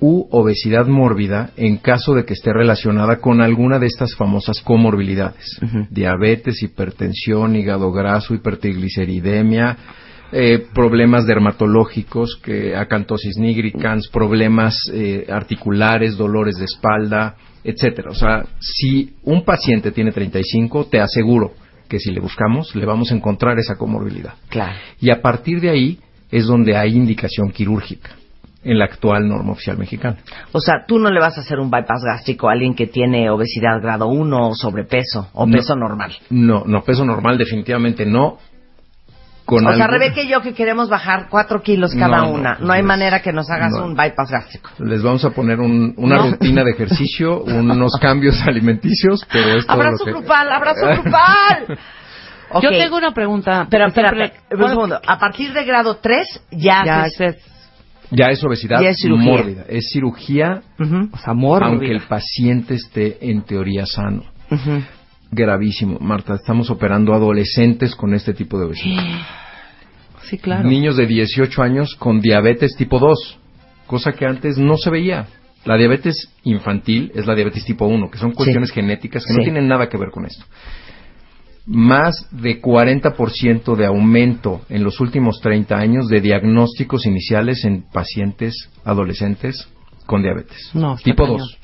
u 0.00 0.26
obesidad 0.30 0.86
mórbida 0.86 1.50
en 1.56 1.76
caso 1.76 2.14
de 2.14 2.24
que 2.24 2.32
esté 2.32 2.54
relacionada 2.54 3.18
con 3.18 3.42
alguna 3.42 3.78
de 3.78 3.86
estas 3.86 4.14
famosas 4.14 4.62
comorbilidades. 4.62 5.60
Diabetes, 5.90 6.62
hipertensión, 6.62 7.54
hígado 7.54 7.92
graso, 7.92 8.32
hipertrigliceridemia, 8.32 9.76
eh, 10.32 10.64
problemas 10.72 11.26
dermatológicos, 11.26 12.40
que 12.42 12.74
acantosis 12.74 13.36
nigricans, 13.36 14.08
problemas 14.08 14.74
eh, 14.90 15.26
articulares, 15.28 16.16
dolores 16.16 16.56
de 16.56 16.64
espalda, 16.64 17.36
etcétera. 17.62 18.10
O 18.10 18.14
sea, 18.14 18.46
si 18.58 19.16
un 19.24 19.44
paciente 19.44 19.90
tiene 19.90 20.12
35, 20.12 20.86
te 20.86 20.98
aseguro 20.98 21.52
que 21.88 21.98
si 21.98 22.10
le 22.10 22.20
buscamos, 22.20 22.74
le 22.74 22.86
vamos 22.86 23.10
a 23.10 23.14
encontrar 23.14 23.58
esa 23.58 23.76
comorbilidad. 23.76 24.34
Claro. 24.48 24.76
Y 25.00 25.10
a 25.10 25.20
partir 25.22 25.60
de 25.60 25.70
ahí 25.70 25.98
es 26.30 26.46
donde 26.46 26.76
hay 26.76 26.94
indicación 26.96 27.50
quirúrgica 27.50 28.10
en 28.64 28.78
la 28.78 28.84
actual 28.86 29.26
norma 29.28 29.52
oficial 29.52 29.78
mexicana. 29.78 30.18
O 30.52 30.60
sea, 30.60 30.84
tú 30.86 30.98
no 30.98 31.10
le 31.10 31.20
vas 31.20 31.38
a 31.38 31.40
hacer 31.40 31.58
un 31.58 31.70
bypass 31.70 32.02
gástrico 32.04 32.48
a 32.48 32.52
alguien 32.52 32.74
que 32.74 32.86
tiene 32.86 33.30
obesidad 33.30 33.80
grado 33.80 34.08
1 34.08 34.48
o 34.48 34.54
sobrepeso 34.54 35.28
o 35.32 35.46
No. 35.46 35.52
peso 35.52 35.74
normal. 35.76 36.12
No, 36.30 36.64
no, 36.66 36.82
peso 36.82 37.04
normal 37.04 37.38
definitivamente 37.38 38.04
no. 38.04 38.38
Con 39.48 39.66
o 39.66 39.72
sea, 39.72 39.86
algún- 39.86 39.98
Rebeca 39.98 40.20
y 40.20 40.28
yo 40.28 40.42
que 40.42 40.52
queremos 40.52 40.90
bajar 40.90 41.28
4 41.30 41.62
kilos 41.62 41.94
cada 41.94 42.18
No, 42.18 42.24
no, 42.26 42.32
una, 42.32 42.52
no, 42.52 42.58
pues 42.58 42.70
hay 42.72 42.80
es- 42.80 42.86
manera 42.86 43.22
que 43.22 43.32
nos 43.32 43.48
hagas 43.48 43.72
no. 43.72 43.86
un 43.86 43.94
bypass 43.96 44.30
gástrico. 44.30 44.68
Les 44.80 45.02
vamos 45.02 45.24
a 45.24 45.30
poner 45.30 45.58
un- 45.58 45.94
una 45.96 46.16
No. 46.16 46.30
rutina 46.32 46.62
de 46.64 46.72
ejercicio, 46.72 47.42
unos 47.44 47.92
cambios 48.00 48.38
alimenticios, 48.46 49.26
pero 49.32 49.56
es 49.56 49.66
todo 49.66 49.76
Abrazo 49.80 50.04
que... 50.04 50.10
grupal, 50.12 50.52
abrazo 50.52 50.86
grupal. 51.02 51.78
Ok. 52.50 52.62
Yo 52.62 52.68
tengo 52.70 52.96
una 52.98 53.12
pregunta. 53.12 53.66
Pero 53.70 53.88
siempre- 53.88 54.32
un 54.52 54.68
segundo. 54.68 55.00
A 55.06 55.18
partir 55.18 55.52
de 55.54 55.64
grado 55.64 55.96
3 55.96 56.26
ya, 56.50 56.82
Ya, 56.84 57.00
haces- 57.04 57.36
es- 57.36 57.44
Ya 58.10 58.26
es 58.30 58.44
obesidad 58.44 58.80
Ya 58.82 58.90
es 58.90 58.98
cirugía. 59.00 59.32
mórbida. 59.32 59.64
Es 59.68 59.90
cirugía, 59.92 60.60
Ujú, 60.78 61.08
o 61.12 61.16
sea, 61.18 61.32
mórbida. 61.34 61.68
aunque 61.70 61.90
el 61.90 62.00
paciente 62.02 62.74
esté 62.74 63.16
en 63.30 63.42
teoría 63.42 63.84
sano. 63.86 64.24
ujú. 64.50 64.82
Gravísimo, 65.30 65.98
Marta. 66.00 66.34
Estamos 66.34 66.70
operando 66.70 67.12
adolescentes 67.14 67.94
con 67.94 68.14
este 68.14 68.34
tipo 68.34 68.58
de 68.58 68.66
obesidad. 68.66 69.02
Sí, 70.24 70.36
claro. 70.36 70.68
Niños 70.68 70.98
de 70.98 71.06
18 71.06 71.62
años 71.62 71.94
con 71.98 72.20
diabetes 72.20 72.76
tipo 72.76 72.98
2, 72.98 73.38
cosa 73.86 74.12
que 74.12 74.26
antes 74.26 74.58
no 74.58 74.76
se 74.76 74.90
veía. 74.90 75.26
La 75.64 75.78
diabetes 75.78 76.30
infantil 76.42 77.10
es 77.14 77.24
la 77.26 77.34
diabetes 77.34 77.64
tipo 77.64 77.86
1, 77.86 78.10
que 78.10 78.18
son 78.18 78.32
cuestiones 78.32 78.70
genéticas 78.70 79.24
que 79.24 79.32
Sí. 79.32 79.38
no 79.38 79.42
tienen 79.44 79.66
nada 79.68 79.88
que 79.88 79.96
ver 79.96 80.10
con 80.10 80.26
esto. 80.26 80.44
Más 81.64 82.26
de 82.30 82.60
40% 82.60 83.74
de 83.74 83.86
aumento 83.86 84.62
en 84.68 84.84
los 84.84 85.00
últimos 85.00 85.40
30 85.40 85.78
años 85.78 86.08
de 86.08 86.20
diagnósticos 86.20 87.06
iniciales 87.06 87.64
en 87.64 87.84
pacientes 87.90 88.54
adolescentes 88.84 89.66
con 90.04 90.20
diabetes. 90.22 90.70
No, 90.74 90.96
tipo 90.96 91.24
cañón. 91.24 91.38
2. 91.38 91.58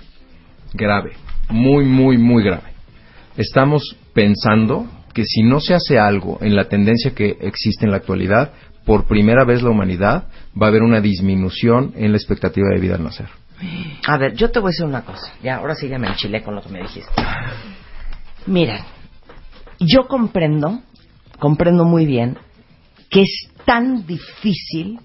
Grave. 0.73 1.13
Muy, 1.51 1.85
muy, 1.85 2.17
muy 2.17 2.43
grave. 2.43 2.74
Estamos 3.37 3.97
pensando 4.13 4.87
que 5.13 5.25
si 5.25 5.43
no 5.43 5.61
se 5.61 5.75
hace 5.75 5.99
algo 5.99 6.39
en 6.41 6.55
la 6.55 6.65
tendencia 6.65 7.15
que 7.15 7.37
existe 7.41 7.85
en 7.85 7.91
la 7.91 7.99
actualidad, 7.99 8.53
por 8.85 9.07
primera 9.07 9.45
vez 9.45 9.63
la 9.63 9.71
humanidad 9.71 10.29
va 10.61 10.67
a 10.67 10.69
haber 10.69 10.83
una 10.83 11.01
disminución 11.01 11.93
en 11.97 12.13
la 12.13 12.19
expectativa 12.19 12.69
de 12.73 12.81
vida 12.81 12.97
al 12.97 13.05
nacer. 13.05 13.29
A 14.07 14.19
ver, 14.19 14.35
yo 14.35 14.51
te 14.51 14.59
voy 14.59 14.69
a 14.69 14.73
decir 14.73 14.87
una 14.87 15.05
cosa. 15.05 15.33
Ya, 15.43 15.57
ahora 15.57 15.75
sí 15.75 15.89
ya 15.89 15.99
me 15.99 16.09
enchilé 16.09 16.43
con 16.43 16.55
lo 16.55 16.63
que 16.63 16.69
me 16.69 16.83
dijiste. 16.83 17.11
Miren, 18.47 18.81
yo 19.81 20.07
comprendo, 20.07 20.81
comprendo 21.39 21.85
muy 21.85 22.07
bien 22.07 22.37
que 23.11 23.23
es 23.23 23.49
tan 23.65 24.07
difícil 24.07 24.99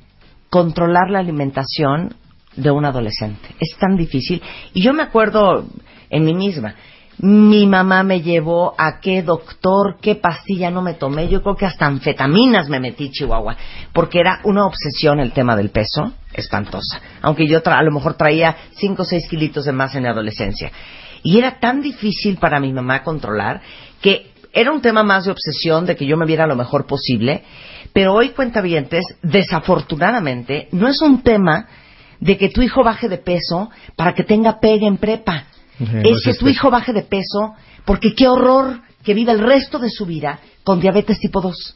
controlar 0.49 1.09
la 1.09 1.19
alimentación 1.19 2.15
de 2.55 2.71
un 2.71 2.85
adolescente. 2.85 3.49
Es 3.59 3.77
tan 3.77 3.95
difícil. 3.95 4.41
Y 4.73 4.81
yo 4.81 4.93
me 4.93 5.03
acuerdo 5.03 5.65
en 6.09 6.25
mí 6.25 6.33
misma. 6.33 6.75
Mi 7.21 7.65
mamá 7.67 8.03
me 8.03 8.21
llevó 8.21 8.73
a 8.77 8.99
qué 9.01 9.21
doctor, 9.23 9.97
qué 10.01 10.15
pastilla 10.15 10.71
no 10.71 10.81
me 10.81 10.93
tomé. 10.93 11.27
Yo 11.27 11.41
creo 11.43 11.55
que 11.57 11.65
hasta 11.65 11.85
anfetaminas 11.85 12.69
me 12.69 12.79
metí, 12.79 13.09
Chihuahua. 13.11 13.57
Porque 13.91 14.19
era 14.21 14.39
una 14.45 14.65
obsesión 14.65 15.19
el 15.19 15.33
tema 15.33 15.55
del 15.57 15.69
peso 15.69 16.13
espantosa. 16.33 17.01
Aunque 17.21 17.45
yo 17.47 17.61
tra- 17.61 17.77
a 17.77 17.83
lo 17.83 17.91
mejor 17.91 18.13
traía 18.13 18.55
5 18.75 19.01
o 19.01 19.05
6 19.05 19.27
kilitos 19.29 19.65
de 19.65 19.73
más 19.73 19.95
en 19.95 20.03
la 20.03 20.11
adolescencia. 20.11 20.71
Y 21.21 21.37
era 21.37 21.59
tan 21.59 21.81
difícil 21.81 22.37
para 22.37 22.59
mi 22.61 22.71
mamá 22.71 23.03
controlar 23.03 23.61
que 24.01 24.31
era 24.53 24.71
un 24.71 24.81
tema 24.81 25.03
más 25.03 25.25
de 25.25 25.31
obsesión, 25.31 25.85
de 25.85 25.95
que 25.97 26.05
yo 26.05 26.15
me 26.15 26.25
viera 26.25 26.47
lo 26.47 26.55
mejor 26.55 26.87
posible. 26.87 27.43
Pero 27.91 28.13
hoy, 28.13 28.29
cuentavientes, 28.29 29.03
desafortunadamente, 29.21 30.69
no 30.71 30.87
es 30.87 31.01
un 31.01 31.21
tema 31.21 31.67
de 32.19 32.37
que 32.37 32.49
tu 32.49 32.61
hijo 32.61 32.83
baje 32.83 33.07
de 33.09 33.17
peso 33.17 33.69
para 33.95 34.13
que 34.13 34.23
tenga 34.23 34.59
pegue 34.59 34.87
en 34.87 34.97
prepa. 34.97 35.45
Es 35.79 36.23
que 36.23 36.33
tu 36.33 36.47
este. 36.47 36.51
hijo 36.51 36.69
baje 36.69 36.93
de 36.93 37.03
peso 37.03 37.55
porque 37.85 38.13
qué 38.13 38.27
horror 38.27 38.81
que 39.03 39.13
viva 39.13 39.31
el 39.31 39.39
resto 39.39 39.79
de 39.79 39.89
su 39.89 40.05
vida 40.05 40.39
con 40.63 40.79
diabetes 40.79 41.19
tipo 41.19 41.41
2. 41.41 41.75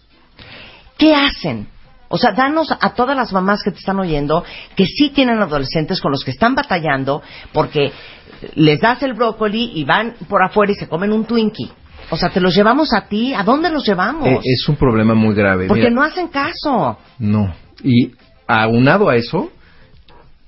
¿Qué 0.97 1.15
hacen? 1.15 1.67
O 2.09 2.17
sea, 2.17 2.31
danos 2.31 2.71
a 2.71 2.93
todas 2.93 3.15
las 3.17 3.33
mamás 3.33 3.63
que 3.63 3.71
te 3.71 3.79
están 3.79 3.99
oyendo 3.99 4.43
que 4.75 4.85
sí 4.85 5.09
tienen 5.09 5.39
adolescentes 5.39 5.99
con 5.99 6.11
los 6.11 6.23
que 6.23 6.31
están 6.31 6.53
batallando 6.53 7.23
porque 7.51 7.91
les 8.55 8.79
das 8.79 9.01
el 9.03 9.13
brócoli 9.13 9.71
y 9.73 9.83
van 9.83 10.13
por 10.27 10.43
afuera 10.43 10.73
y 10.73 10.75
se 10.75 10.87
comen 10.87 11.11
un 11.11 11.25
Twinkie. 11.25 11.71
O 12.09 12.17
sea, 12.17 12.29
te 12.29 12.39
los 12.39 12.53
llevamos 12.53 12.93
a 12.93 13.07
ti. 13.07 13.33
¿A 13.33 13.43
dónde 13.43 13.69
los 13.71 13.85
llevamos? 13.85 14.27
Eh, 14.27 14.39
es 14.43 14.67
un 14.67 14.75
problema 14.75 15.15
muy 15.15 15.33
grave. 15.33 15.67
porque 15.67 15.89
Mira, 15.89 15.95
no 15.95 16.03
hacen 16.03 16.27
caso. 16.27 16.99
No. 17.17 17.53
Y 17.83 18.11
aunado 18.45 19.09
a 19.09 19.15
eso, 19.15 19.51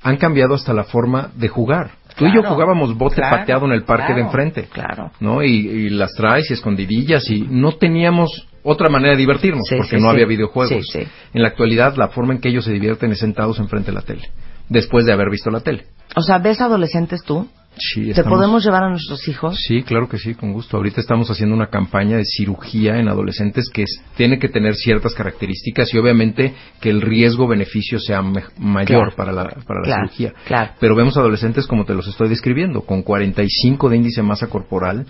han 0.04 0.18
cambiado 0.18 0.54
hasta 0.54 0.74
la 0.74 0.84
forma 0.84 1.32
de 1.36 1.48
jugar. 1.48 1.92
Tú 2.16 2.26
y 2.26 2.34
yo 2.34 2.44
jugábamos 2.44 2.98
bote 2.98 3.16
claro, 3.16 3.38
pateado 3.38 3.66
en 3.66 3.74
el 3.74 3.84
parque 3.84 4.08
claro, 4.08 4.16
de 4.16 4.22
enfrente. 4.22 4.64
Claro. 4.72 5.12
¿No? 5.20 5.44
Y, 5.44 5.50
y 5.50 5.90
las 5.90 6.14
traes 6.14 6.50
y 6.50 6.54
escondidillas 6.54 7.30
y 7.30 7.42
no 7.42 7.74
teníamos 7.74 8.48
otra 8.64 8.90
manera 8.90 9.12
de 9.12 9.18
divertirnos 9.18 9.68
Sí, 9.68 9.76
porque 9.76 9.98
sí, 9.98 10.02
no 10.02 10.10
sí. 10.10 10.16
había 10.16 10.26
videojuegos. 10.26 10.86
Sí, 10.88 11.00
sí. 11.04 11.08
En 11.34 11.42
la 11.42 11.50
actualidad, 11.50 11.96
la 11.96 12.08
forma 12.10 12.34
en 12.34 12.42
que 12.42 12.50
ellos 12.50 12.66
se 12.66 12.72
divierten 12.72 13.12
es 13.12 13.20
sentados 13.20 13.60
enfrente 13.60 13.92
de 13.92 13.96
la 13.96 14.02
tele, 14.02 14.30
después 14.70 15.06
de 15.06 15.14
haber 15.14 15.30
visto 15.30 15.52
la 15.52 15.60
tele. 15.60 15.86
O 16.16 16.22
sea, 16.22 16.40
¿ves 16.40 16.62
adolescentes 16.62 17.22
tú? 17.24 17.48
Sí, 17.78 18.06
¿Te 18.06 18.10
estamos- 18.12 18.38
podemos 18.38 18.64
llevar 18.66 18.84
a 18.84 18.90
nuestros 18.90 19.28
hijos? 19.28 19.58
Sí, 19.68 19.84
claro 19.84 20.08
que 20.08 20.18
sí, 20.18 20.34
con 20.34 20.54
gusto. 20.54 20.78
Ahorita 20.78 21.02
estamos 21.02 21.30
haciendo 21.30 21.56
una 21.56 21.68
campaña 21.68 22.18
de 22.18 22.24
cirugía 22.26 22.98
en 23.00 23.10
adolescentes 23.10 23.70
que 23.74 23.84
es- 23.84 24.02
tiene 24.16 24.40
que 24.40 24.48
tener 24.50 24.76
ciertas 24.76 25.14
características 25.14 25.94
y 25.94 25.98
obviamente 25.98 26.54
que 26.80 26.90
el 26.90 27.02
riesgo-beneficio 27.02 28.00
sea 28.00 28.22
me- 28.22 28.44
mayor 28.58 28.88
Claro. 29.12 29.16
para 29.16 29.32
la, 29.34 29.44
para 29.68 29.80
la 29.82 29.86
Claro, 29.86 30.08
cirugía. 30.08 30.34
claro. 30.48 30.72
Pero 30.80 30.96
vemos 30.96 31.18
adolescentes 31.18 31.68
como 31.68 31.86
te 31.86 31.94
los 31.94 32.08
estoy 32.08 32.30
describiendo, 32.30 32.82
con 32.82 33.02
45 33.04 33.90
de 33.90 33.98
índice 33.98 34.22
de 34.22 34.28
masa 34.28 34.48
corporal, 34.48 35.06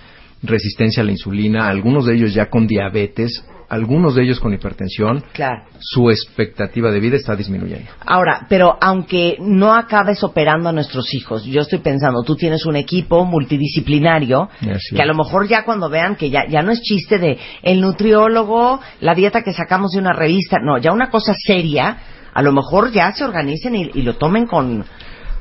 resistencia 0.47 1.03
a 1.03 1.05
la 1.05 1.11
insulina, 1.11 1.67
algunos 1.67 2.05
de 2.05 2.15
ellos 2.15 2.33
ya 2.33 2.49
con 2.49 2.67
diabetes, 2.67 3.43
algunos 3.69 4.15
de 4.15 4.23
ellos 4.23 4.39
con 4.39 4.53
hipertensión. 4.53 5.23
Claro. 5.33 5.63
Su 5.79 6.09
expectativa 6.09 6.91
de 6.91 6.99
vida 6.99 7.15
está 7.15 7.35
disminuyendo. 7.35 7.89
Ahora, 8.05 8.45
pero 8.49 8.77
aunque 8.79 9.37
no 9.39 9.73
acabes 9.73 10.23
operando 10.23 10.69
a 10.69 10.71
nuestros 10.71 11.13
hijos, 11.13 11.43
yo 11.45 11.61
estoy 11.61 11.79
pensando, 11.79 12.23
tú 12.23 12.35
tienes 12.35 12.65
un 12.65 12.75
equipo 12.75 13.25
multidisciplinario 13.25 14.49
Así 14.61 14.95
que 14.95 15.01
a 15.01 15.05
lo 15.05 15.15
mejor 15.15 15.47
ya 15.47 15.63
cuando 15.63 15.89
vean 15.89 16.15
que 16.15 16.29
ya, 16.29 16.47
ya 16.47 16.61
no 16.61 16.71
es 16.71 16.81
chiste 16.81 17.17
de 17.17 17.37
el 17.63 17.81
nutriólogo, 17.81 18.79
la 19.01 19.15
dieta 19.15 19.41
que 19.41 19.53
sacamos 19.53 19.91
de 19.91 19.99
una 19.99 20.13
revista, 20.13 20.57
no, 20.61 20.77
ya 20.77 20.91
una 20.91 21.09
cosa 21.09 21.33
seria, 21.33 21.97
a 22.33 22.41
lo 22.41 22.51
mejor 22.51 22.91
ya 22.91 23.11
se 23.13 23.23
organicen 23.23 23.75
y, 23.75 23.91
y 23.93 24.01
lo 24.01 24.15
tomen 24.15 24.45
con, 24.45 24.85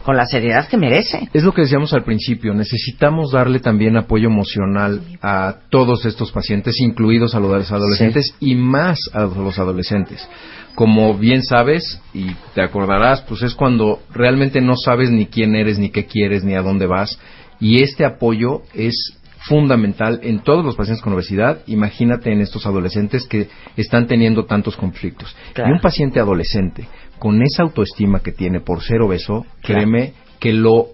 con 0.05 0.17
la 0.17 0.27
seriedad 0.27 0.69
que 0.69 0.77
merece. 0.77 1.29
Es 1.33 1.43
lo 1.45 1.53
que 1.53 1.63
decíamos 1.63 1.95
al 1.95 2.05
principio, 2.05 2.53
necesitamos 2.53 3.33
darle 3.33 3.59
también 3.59 3.97
apoyo 3.97 4.29
emocional 4.29 5.01
a 5.23 5.57
todos 5.71 6.05
estos 6.05 6.31
pacientes, 6.31 6.79
incluidos 6.79 7.35
a 7.35 7.41
los 7.41 7.73
adolescentes 7.73 8.35
y 8.39 8.55
más 8.55 8.99
a 9.15 9.23
los 9.23 9.59
adolescentes. 9.59 10.29
Como 10.75 11.17
bien 11.17 11.43
sabes, 11.43 12.01
y 12.13 12.35
te 12.55 12.63
acordarás, 12.63 13.23
pues 13.23 13.43
es 13.43 13.55
cuando 13.55 14.01
realmente 14.13 14.61
no 14.61 14.77
sabes 14.77 15.11
ni 15.11 15.27
quién 15.27 15.55
eres, 15.55 15.79
ni 15.79 15.91
qué 15.91 16.05
quieres, 16.05 16.45
ni 16.45 16.55
a 16.55 16.63
dónde 16.63 16.87
vas, 16.87 17.19
y 17.59 17.83
este 17.83 18.05
apoyo 18.05 18.63
es 18.75 19.19
fundamental 19.49 20.21
en 20.23 20.41
todos 20.41 20.65
los 20.65 20.75
pacientes 20.75 21.03
con 21.03 21.13
obesidad. 21.13 21.61
Imagínate 21.67 22.33
en 22.33 22.41
estos 22.41 22.67
adolescentes 22.67 23.27
que 23.27 23.49
están 23.77 24.07
teniendo 24.07 24.47
tantos 24.47 24.75
conflictos. 24.77 25.35
Claro. 25.53 25.71
Y 25.71 25.75
un 25.75 25.81
paciente 25.81 26.19
adolescente 26.19 26.89
con 27.19 27.43
esa 27.43 27.63
autoestima 27.63 28.21
que 28.21 28.33
tiene 28.33 28.61
por 28.61 28.83
ser 28.83 29.03
obeso, 29.03 29.47
créeme 29.63 30.15
que 30.41 30.53
lo 30.53 30.89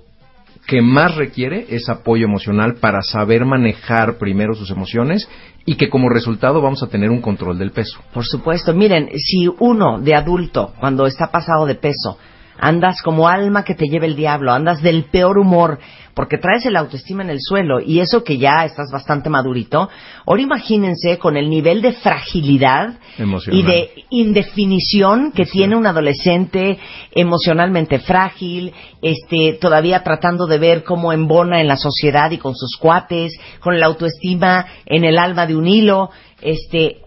que 0.67 0.83
más 0.83 1.17
requiere 1.17 1.67
es 1.71 1.89
apoyo 1.89 2.25
emocional 2.25 2.77
para 2.77 3.03
saber 3.03 3.45
manejar 3.45 4.19
primero 4.19 4.55
sus 4.55 4.71
emociones 4.71 5.29
y 5.65 5.75
que 5.75 5.89
como 5.89 6.09
resultado 6.09 6.61
vamos 6.63 6.83
a 6.83 6.89
tener 6.89 7.11
un 7.11 7.21
control 7.21 7.59
del 7.59 7.73
peso. 7.73 8.01
Por 8.13 8.25
supuesto, 8.25 8.73
miren, 8.75 9.09
si 9.17 9.49
uno 9.59 10.01
de 10.01 10.15
adulto, 10.15 10.73
cuando 10.79 11.07
está 11.07 11.31
pasado 11.31 11.67
de 11.67 11.75
peso, 11.75 12.19
andas 12.59 13.03
como 13.03 13.27
alma 13.27 13.65
que 13.65 13.75
te 13.75 13.87
lleva 13.87 14.07
el 14.07 14.17
diablo, 14.17 14.53
andas 14.53 14.83
del 14.83 15.05
peor 15.05 15.39
humor, 15.39 15.79
porque 16.21 16.37
traes 16.37 16.67
el 16.67 16.77
autoestima 16.77 17.23
en 17.23 17.31
el 17.31 17.39
suelo 17.41 17.81
y 17.81 18.01
eso 18.01 18.23
que 18.23 18.37
ya 18.37 18.67
estás 18.67 18.91
bastante 18.93 19.31
madurito, 19.31 19.89
ahora 20.27 20.43
imagínense 20.43 21.17
con 21.17 21.39
el 21.39 21.49
nivel 21.49 21.81
de 21.81 21.95
fragilidad 21.95 22.99
Emocional. 23.17 23.59
y 23.59 23.63
de 23.63 23.91
indefinición 24.11 25.33
que 25.33 25.47
tiene 25.47 25.77
un 25.77 25.87
adolescente 25.87 26.79
emocionalmente 27.13 28.01
frágil, 28.01 28.75
este, 29.01 29.57
todavía 29.59 30.03
tratando 30.03 30.47
de 30.47 30.59
ver 30.59 30.85
cómo 30.85 31.15
embona 31.15 31.63
en 31.63 31.69
la 31.69 31.79
sociedad 31.79 32.31
y 32.33 32.37
con 32.37 32.55
sus 32.55 32.77
cuates, 32.77 33.33
con 33.61 33.81
la 33.81 33.87
autoestima 33.87 34.67
en 34.85 35.05
el 35.05 35.17
alma 35.17 35.47
de 35.47 35.57
un 35.57 35.67
hilo, 35.67 36.11
este, 36.43 36.99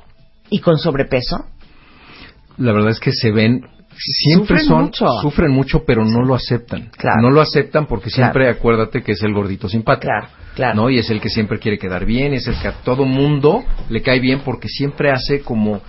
y 0.49 0.57
con 0.57 0.79
sobrepeso. 0.79 1.37
La 2.57 2.73
verdad 2.73 2.89
es 2.89 2.99
que 2.99 3.11
se 3.11 3.31
ven 3.31 3.61
siempre 3.97 4.59
Sufren 4.59 4.65
son 4.67 4.83
mucho. 4.85 5.05
sufren 5.21 5.51
mucho 5.51 5.83
pero 5.85 6.03
no 6.05 6.21
lo 6.23 6.35
aceptan 6.35 6.89
Claro. 6.97 7.21
no 7.21 7.29
lo 7.31 7.41
aceptan 7.41 7.85
porque 7.85 8.09
Claro. 8.09 8.31
siempre 8.33 8.49
acuérdate 8.49 9.01
que 9.03 9.13
es 9.13 9.21
el 9.23 9.33
gordito 9.33 9.67
simpático 9.69 10.11
Claro, 10.55 10.75
no 10.75 10.89
y 10.89 10.99
es 10.99 11.09
el 11.09 11.19
que 11.19 11.29
siempre 11.29 11.57
quiere 11.59 11.77
quedar 11.79 12.05
bien 12.05 12.33
es 12.33 12.47
el 12.47 12.55
que 12.59 12.67
a 12.67 12.73
todo 12.83 13.05
mundo 13.05 13.63
le 13.89 14.01
cae 14.01 14.19
bien 14.19 14.41
porque 14.45 14.67
siempre 14.67 15.11
hace 15.11 15.41
como 15.41 15.81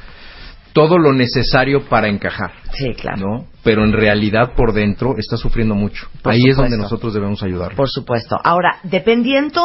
todo 0.72 0.98
lo 0.98 1.12
necesario 1.12 1.84
para 1.84 2.08
encajar 2.08 2.52
Sí, 2.72 2.94
claro. 2.94 3.18
no 3.18 3.46
pero 3.62 3.84
en 3.84 3.92
realidad 3.92 4.52
por 4.56 4.72
dentro 4.72 5.16
está 5.18 5.36
sufriendo 5.36 5.74
mucho 5.74 6.06
Por 6.22 6.32
ahí 6.32 6.40
es 6.48 6.56
donde 6.56 6.76
nosotros 6.76 7.14
debemos 7.14 7.42
ayudarlo 7.42 7.76
Por 7.76 7.88
supuesto. 7.90 8.36
Ahora, 8.42 8.78
dependiendo 8.82 9.62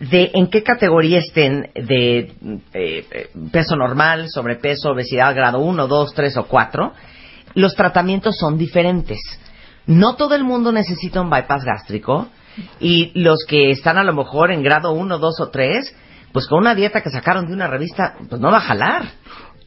de 0.00 0.30
en 0.34 0.48
qué 0.48 0.62
categoría 0.64 1.18
estén 1.20 1.70
de 1.74 2.18
eh, 2.18 2.32
eh, 2.74 3.28
peso 3.52 3.76
normal, 3.76 4.26
sobrepeso, 4.28 4.90
obesidad 4.90 5.34
grado 5.36 5.60
1, 5.60 5.86
2, 5.86 6.14
3 6.14 6.36
o 6.38 6.44
4, 6.44 6.92
los 7.54 7.74
tratamientos 7.74 8.36
son 8.38 8.58
diferentes. 8.58 9.18
No 9.86 10.16
todo 10.16 10.34
el 10.34 10.44
mundo 10.44 10.72
necesita 10.72 11.20
un 11.20 11.30
bypass 11.30 11.64
gástrico 11.64 12.28
y 12.80 13.12
los 13.14 13.44
que 13.46 13.70
están 13.70 13.98
a 13.98 14.04
lo 14.04 14.14
mejor 14.14 14.50
en 14.50 14.62
grado 14.62 14.92
1, 14.92 15.18
2 15.18 15.40
o 15.40 15.48
3, 15.50 15.94
pues 16.32 16.46
con 16.46 16.60
una 16.60 16.74
dieta 16.74 17.00
que 17.00 17.10
sacaron 17.10 17.46
de 17.46 17.52
una 17.52 17.66
revista, 17.66 18.14
pues 18.28 18.40
no 18.40 18.50
va 18.50 18.58
a 18.58 18.62
jalar. 18.62 19.04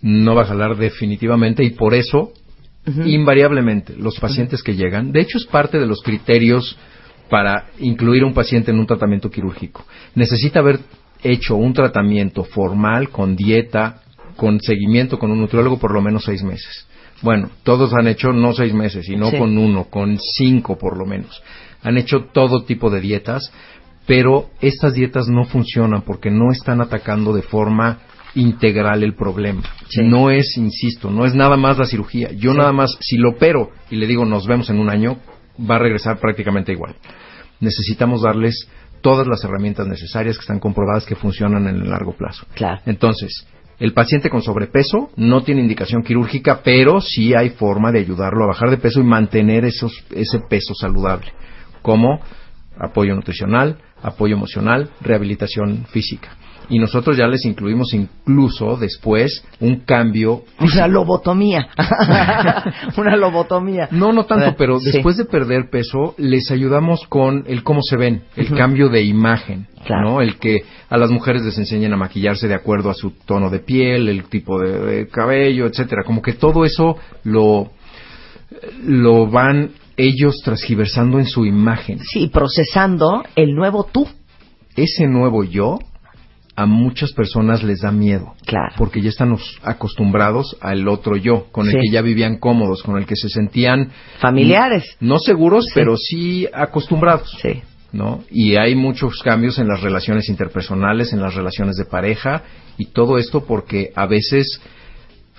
no 0.01 0.35
va 0.35 0.43
a 0.43 0.45
jalar 0.45 0.75
definitivamente 0.75 1.63
y 1.63 1.71
por 1.71 1.93
eso 1.93 2.31
invariablemente 2.85 3.95
los 3.97 4.17
pacientes 4.17 4.63
que 4.63 4.75
llegan, 4.75 5.11
de 5.11 5.19
hecho 5.19 5.37
es 5.37 5.45
parte 5.45 5.77
de 5.77 5.85
los 5.85 6.01
criterios 6.01 6.77
para 7.29 7.65
incluir 7.79 8.23
a 8.23 8.27
un 8.27 8.33
paciente 8.33 8.71
en 8.71 8.79
un 8.79 8.87
tratamiento 8.87 9.29
quirúrgico. 9.29 9.85
Necesita 10.15 10.59
haber 10.59 10.79
hecho 11.21 11.57
un 11.57 11.73
tratamiento 11.73 12.45
formal 12.45 13.09
con 13.09 13.35
dieta, 13.35 14.01
con 14.37 14.61
seguimiento 14.61 15.19
con 15.19 15.31
un 15.31 15.41
nutriólogo 15.41 15.77
por 15.77 15.91
lo 15.91 16.01
menos 16.01 16.23
seis 16.23 16.43
meses. 16.43 16.86
Bueno, 17.21 17.49
todos 17.63 17.93
han 17.93 18.07
hecho 18.07 18.31
no 18.31 18.53
seis 18.53 18.73
meses, 18.73 19.07
y 19.09 19.15
no 19.15 19.31
Sí. 19.31 19.37
con 19.37 19.57
uno, 19.57 19.85
con 19.85 20.17
cinco 20.19 20.77
por 20.77 20.97
lo 20.97 21.05
menos. 21.05 21.41
Han 21.83 21.97
hecho 21.97 22.25
todo 22.31 22.63
tipo 22.63 22.89
de 22.89 23.01
dietas, 23.01 23.51
pero 24.05 24.49
estas 24.61 24.93
dietas 24.93 25.27
no 25.27 25.43
funcionan 25.45 26.03
porque 26.03 26.31
no 26.31 26.51
están 26.51 26.79
atacando 26.81 27.33
de 27.33 27.41
forma 27.41 27.99
integral 28.35 29.03
el 29.03 29.15
problema. 29.15 29.63
Sí. 29.89 30.01
No 30.03 30.29
es, 30.29 30.57
insisto, 30.57 31.09
no 31.09 31.25
es 31.25 31.33
nada 31.33 31.57
más 31.57 31.77
la 31.77 31.85
cirugía. 31.85 32.29
Yo 32.33 32.51
Sí. 32.51 32.57
nada 32.57 32.71
más, 32.71 32.95
si 33.01 33.17
lo 33.17 33.31
opero 33.31 33.71
y 33.89 33.95
le 33.95 34.05
digo 34.05 34.25
nos 34.25 34.45
vemos 34.45 34.69
en 34.69 34.79
un 34.79 34.89
año, 34.89 35.17
va 35.59 35.75
a 35.77 35.79
regresar 35.79 36.19
prácticamente 36.19 36.71
igual. 36.71 36.95
Necesitamos 37.59 38.21
darles 38.21 38.69
todas 39.01 39.27
las 39.27 39.43
herramientas 39.43 39.87
necesarias 39.87 40.37
que 40.37 40.41
están 40.41 40.59
comprobadas 40.59 41.05
que 41.05 41.15
funcionan 41.15 41.67
en 41.67 41.77
el 41.81 41.89
largo 41.89 42.13
plazo. 42.15 42.45
Claro. 42.53 42.81
Entonces, 42.85 43.47
el 43.79 43.93
paciente 43.93 44.29
con 44.29 44.41
sobrepeso 44.41 45.11
no 45.15 45.43
tiene 45.43 45.61
indicación 45.61 46.03
quirúrgica, 46.03 46.61
pero 46.63 46.99
sí 46.99 47.35
hay 47.35 47.51
forma 47.51 47.91
de 47.91 47.99
ayudarlo 47.99 48.43
a 48.43 48.47
bajar 48.47 48.69
de 48.71 48.77
peso 48.77 48.99
y 48.99 49.03
mantener 49.03 49.65
ese 49.65 50.39
peso 50.49 50.73
saludable, 50.73 51.31
como 51.81 52.19
apoyo 52.79 53.13
nutricional, 53.15 53.77
apoyo 54.01 54.35
emocional, 54.35 54.89
rehabilitación 55.01 55.85
física. 55.91 56.29
Y 56.69 56.79
nosotros 56.79 57.17
ya 57.17 57.27
les 57.27 57.45
incluimos 57.45 57.93
incluso 57.93 58.77
después 58.77 59.43
un 59.59 59.81
cambio 59.81 60.43
Una 60.59 60.87
lobotomía. 60.87 61.67
una 62.97 63.15
lobotomía. 63.15 63.87
no, 63.91 64.11
no 64.11 64.25
tanto, 64.25 64.55
pero 64.57 64.79
sí. 64.79 64.91
después 64.91 65.17
de 65.17 65.25
perder 65.25 65.69
peso, 65.69 66.13
les 66.17 66.51
ayudamos 66.51 67.05
con 67.07 67.43
el 67.47 67.63
cómo 67.63 67.81
se 67.81 67.97
ven, 67.97 68.23
el 68.35 68.49
cambio 68.53 68.89
de 68.89 69.03
imagen, 69.03 69.67
Claro. 69.85 70.09
¿no? 70.09 70.21
El 70.21 70.37
que 70.37 70.63
a 70.89 70.97
las 70.97 71.09
mujeres 71.11 71.43
les 71.43 71.57
enseñen 71.57 71.93
a 71.93 71.97
maquillarse 71.97 72.47
de 72.47 72.55
acuerdo 72.55 72.89
a 72.89 72.93
su 72.93 73.11
tono 73.11 73.49
de 73.49 73.59
piel, 73.59 74.09
el 74.09 74.23
tipo 74.25 74.59
de, 74.59 74.79
de 74.79 75.07
cabello, 75.07 75.65
etcétera. 75.65 76.03
Como 76.05 76.21
que 76.21 76.33
todo 76.33 76.65
eso 76.65 76.97
lo, 77.23 77.71
lo 78.83 79.27
van 79.27 79.71
ellos 79.95 80.41
transgiversando 80.43 81.19
en 81.19 81.25
su 81.25 81.45
imagen. 81.45 81.99
Sí, 81.99 82.27
procesando 82.27 83.23
el 83.35 83.55
nuevo 83.55 83.85
tú. 83.85 84.07
Ese 84.75 85.07
nuevo 85.07 85.43
yo 85.43 85.79
a 86.59 86.65
muchas 86.65 87.13
personas 87.13 87.61
les 87.63 87.81
da 87.81 87.91
miedo. 87.91 88.33
Claro. 88.45 88.73
Porque 88.77 88.99
ya 89.01 89.09
están 89.09 89.31
os- 89.31 89.59
acostumbrados 89.63 90.57
al 90.59 90.87
otro 90.87 91.15
yo, 91.15 91.45
con 91.51 91.67
Sí. 91.67 91.75
el 91.75 91.81
que 91.83 91.89
ya 91.93 92.01
vivían 92.01 92.37
cómodos, 92.39 92.81
con 92.81 92.97
el 92.97 93.05
que 93.05 93.15
se 93.15 93.29
sentían 93.29 93.91
Familiares. 94.19 94.97
no 94.99 95.19
seguros, 95.19 95.65
Sí. 95.65 95.71
pero 95.75 95.95
sí 95.95 96.47
acostumbrados. 96.53 97.31
Sí. 97.41 97.61
¿no? 97.93 98.23
Y 98.29 98.57
hay 98.57 98.75
muchos 98.75 99.21
cambios 99.23 99.59
en 99.59 99.67
las 99.69 99.81
relaciones 99.81 100.27
interpersonales, 100.29 101.13
en 101.13 101.21
las 101.21 101.35
relaciones 101.35 101.77
de 101.77 101.85
pareja, 101.85 102.43
y 102.77 102.87
todo 102.87 103.17
esto 103.17 103.45
porque 103.45 103.91
a 103.95 104.05
veces 104.07 104.59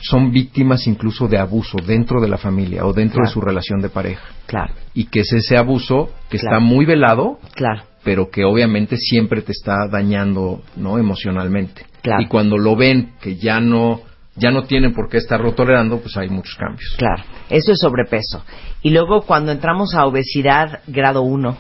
son 0.01 0.31
víctimas 0.33 0.87
incluso 0.87 1.29
de 1.29 1.37
abuso 1.39 1.77
dentro 1.85 2.21
de 2.21 2.29
la 2.29 2.39
familia 2.39 2.87
o 2.87 2.93
dentro 2.93 3.17
Claro. 3.17 3.29
de 3.29 3.35
su 3.35 3.41
relación 3.41 3.81
de 3.83 3.89
pareja. 3.91 4.23
Claro, 4.47 4.73
Y 4.95 5.05
que 5.07 5.21
es 5.21 5.33
ese 5.33 5.57
abuso 5.57 6.11
que 6.31 6.39
Claro. 6.39 6.57
está 6.57 6.65
muy 6.65 6.87
velado, 6.87 7.39
claro. 7.55 7.83
Pero 8.05 8.31
que 8.31 8.45
obviamente 8.45 8.97
siempre 8.97 9.43
te 9.43 9.53
está 9.53 9.89
dañando, 9.91 10.63
¿no? 10.77 10.99
Emocionalmente. 10.99 11.87
Claro. 12.03 12.23
Y 12.23 12.27
cuando 12.27 12.57
lo 12.57 12.77
ven 12.77 13.13
que 13.21 13.37
ya 13.37 13.61
no 13.61 14.03
ya 14.39 14.51
no 14.51 14.63
tienen 14.65 14.95
por 14.95 15.09
qué 15.09 15.19
estarlo 15.19 15.53
tolerando, 15.53 15.99
pues 15.99 16.17
hay 16.17 16.29
muchos 16.29 16.55
cambios. 16.55 16.95
Claro, 16.97 17.25
eso 17.51 17.73
es 17.73 17.79
sobrepeso. 17.81 18.45
Y 18.83 18.91
luego 18.91 19.23
cuando 19.23 19.53
entramos 19.53 19.95
a 19.95 20.07
obesidad 20.07 20.81
grado 20.87 21.23
1, 21.23 21.57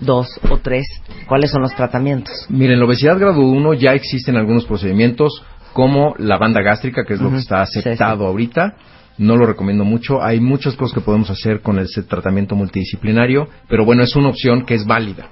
2 0.00 0.40
o 0.50 0.58
3, 0.58 0.84
¿cuáles 1.28 1.50
son 1.50 1.62
los 1.62 1.74
tratamientos? 1.74 2.46
Miren, 2.48 2.78
la 2.78 2.86
obesidad 2.86 3.18
grado 3.18 3.40
1 3.40 3.74
ya 3.74 3.92
existen 3.94 4.36
algunos 4.36 4.64
procedimientos 4.64 5.42
como 5.72 6.14
la 6.18 6.38
banda 6.38 6.62
gástrica, 6.62 7.04
que 7.04 7.14
es 7.14 7.20
lo 7.20 7.30
que 7.30 7.38
está 7.38 7.64
sí, 7.66 7.80
aceptado 7.80 8.26
ahorita. 8.26 8.76
No 9.16 9.36
lo 9.36 9.46
recomiendo 9.46 9.84
mucho. 9.84 10.22
Hay 10.22 10.40
muchas 10.40 10.74
cosas 10.74 10.94
que 10.94 11.00
podemos 11.00 11.30
hacer 11.30 11.60
con 11.60 11.78
ese 11.78 12.02
tratamiento 12.02 12.56
multidisciplinario, 12.56 13.48
pero 13.68 13.84
bueno, 13.84 14.02
es 14.02 14.16
una 14.16 14.28
opción 14.28 14.64
que 14.64 14.74
es 14.74 14.84
válida. 14.84 15.28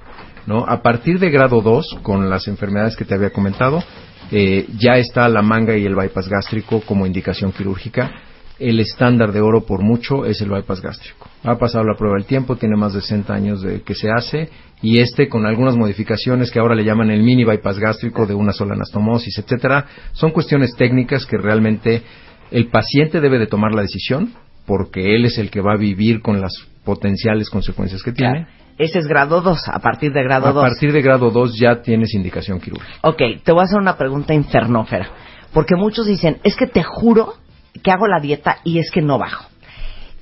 ¿No? 0.47 0.65
A 0.67 0.83
partir 0.83 1.19
de 1.19 1.31
grado 1.31 1.61
2, 1.61 1.99
con 2.03 2.29
las 2.29 2.49
enfermedades 2.49 2.97
que 2.97 3.05
te 3.05 3.15
había 3.15 3.31
comentado, 3.31 3.83
eh, 4.31 4.67
ya 4.79 4.97
está 4.97 5.29
la 5.29 5.43
manga 5.43 5.77
y 5.77 5.85
el 5.85 5.95
bypass 5.95 6.29
gástrico 6.29 6.81
como 6.81 7.07
indicación 7.07 7.53
quirúrgica. 7.53 8.11
El 8.59 8.81
estándar 8.81 9.33
de 9.33 9.41
oro 9.41 9.67
por 9.67 9.83
mucho 9.83 10.25
es 10.25 10.41
el 10.41 10.51
bypass 10.51 10.81
gástrico. 10.81 11.29
Ha 11.43 11.59
pasado 11.59 11.85
la 11.85 11.97
prueba 11.97 12.17
del 12.17 12.27
tiempo, 12.27 12.57
tiene 12.57 12.77
más 12.77 12.95
de 12.95 13.01
60 13.01 13.35
años 13.35 13.63
de 13.63 13.83
que 13.83 13.95
se 13.95 14.11
hace 14.11 14.49
y 14.81 14.99
este 14.99 15.29
con 15.29 15.47
algunas 15.47 15.77
modificaciones 15.77 16.51
que 16.51 16.61
ahora 16.61 16.75
le 16.75 16.85
llaman 16.85 17.11
el 17.11 17.23
mini 17.23 17.45
bypass 17.45 17.79
gástrico 17.79 18.27
de 18.27 18.35
una 18.35 18.53
sola 18.53 18.75
anastomosis, 18.75 19.39
etcétera, 19.39 19.87
son 20.13 20.31
cuestiones 20.31 20.75
técnicas 20.77 21.27
que 21.27 21.39
realmente 21.39 22.03
el 22.51 22.69
paciente 22.69 23.21
debe 23.21 23.39
de 23.39 23.47
tomar 23.47 23.73
la 23.73 23.83
decisión 23.83 24.33
porque 24.67 25.15
él 25.15 25.25
es 25.25 25.39
el 25.39 25.51
que 25.51 25.61
va 25.61 25.75
a 25.75 25.79
vivir 25.79 26.21
con 26.21 26.41
las 26.41 26.53
potenciales 26.85 27.51
consecuencias 27.51 28.03
que 28.03 28.13
tiene. 28.13 28.47
Ese 28.79 28.99
es 28.99 29.07
grado 29.07 29.41
2, 29.41 29.69
a 29.69 29.79
partir 29.81 30.13
de 30.13 30.23
grado 30.23 30.49
A 30.49 30.53
2. 30.53 30.63
partir 30.63 30.93
de 30.93 31.03
grado 31.03 31.31
2 31.31 31.59
ya 31.61 31.83
tienes 31.83 32.15
indicación 32.15 32.61
quirúrgica. 32.61 32.99
Ok, 33.03 33.21
te 33.45 33.53
voy 33.53 33.61
a 33.61 33.65
hacer 33.65 33.79
una 33.79 33.97
pregunta 33.97 34.35
infernófera. 34.35 35.11
Porque 35.53 35.77
muchos 35.77 36.07
dicen, 36.07 36.39
es 36.45 36.57
que 36.57 36.67
te 36.67 36.83
juro 36.83 37.35
que 37.83 37.91
hago 37.91 38.07
la 38.07 38.21
dieta 38.21 38.59
y 38.65 38.79
es 38.79 38.91
que 38.91 39.03
no 39.03 39.19
bajo. 39.19 39.47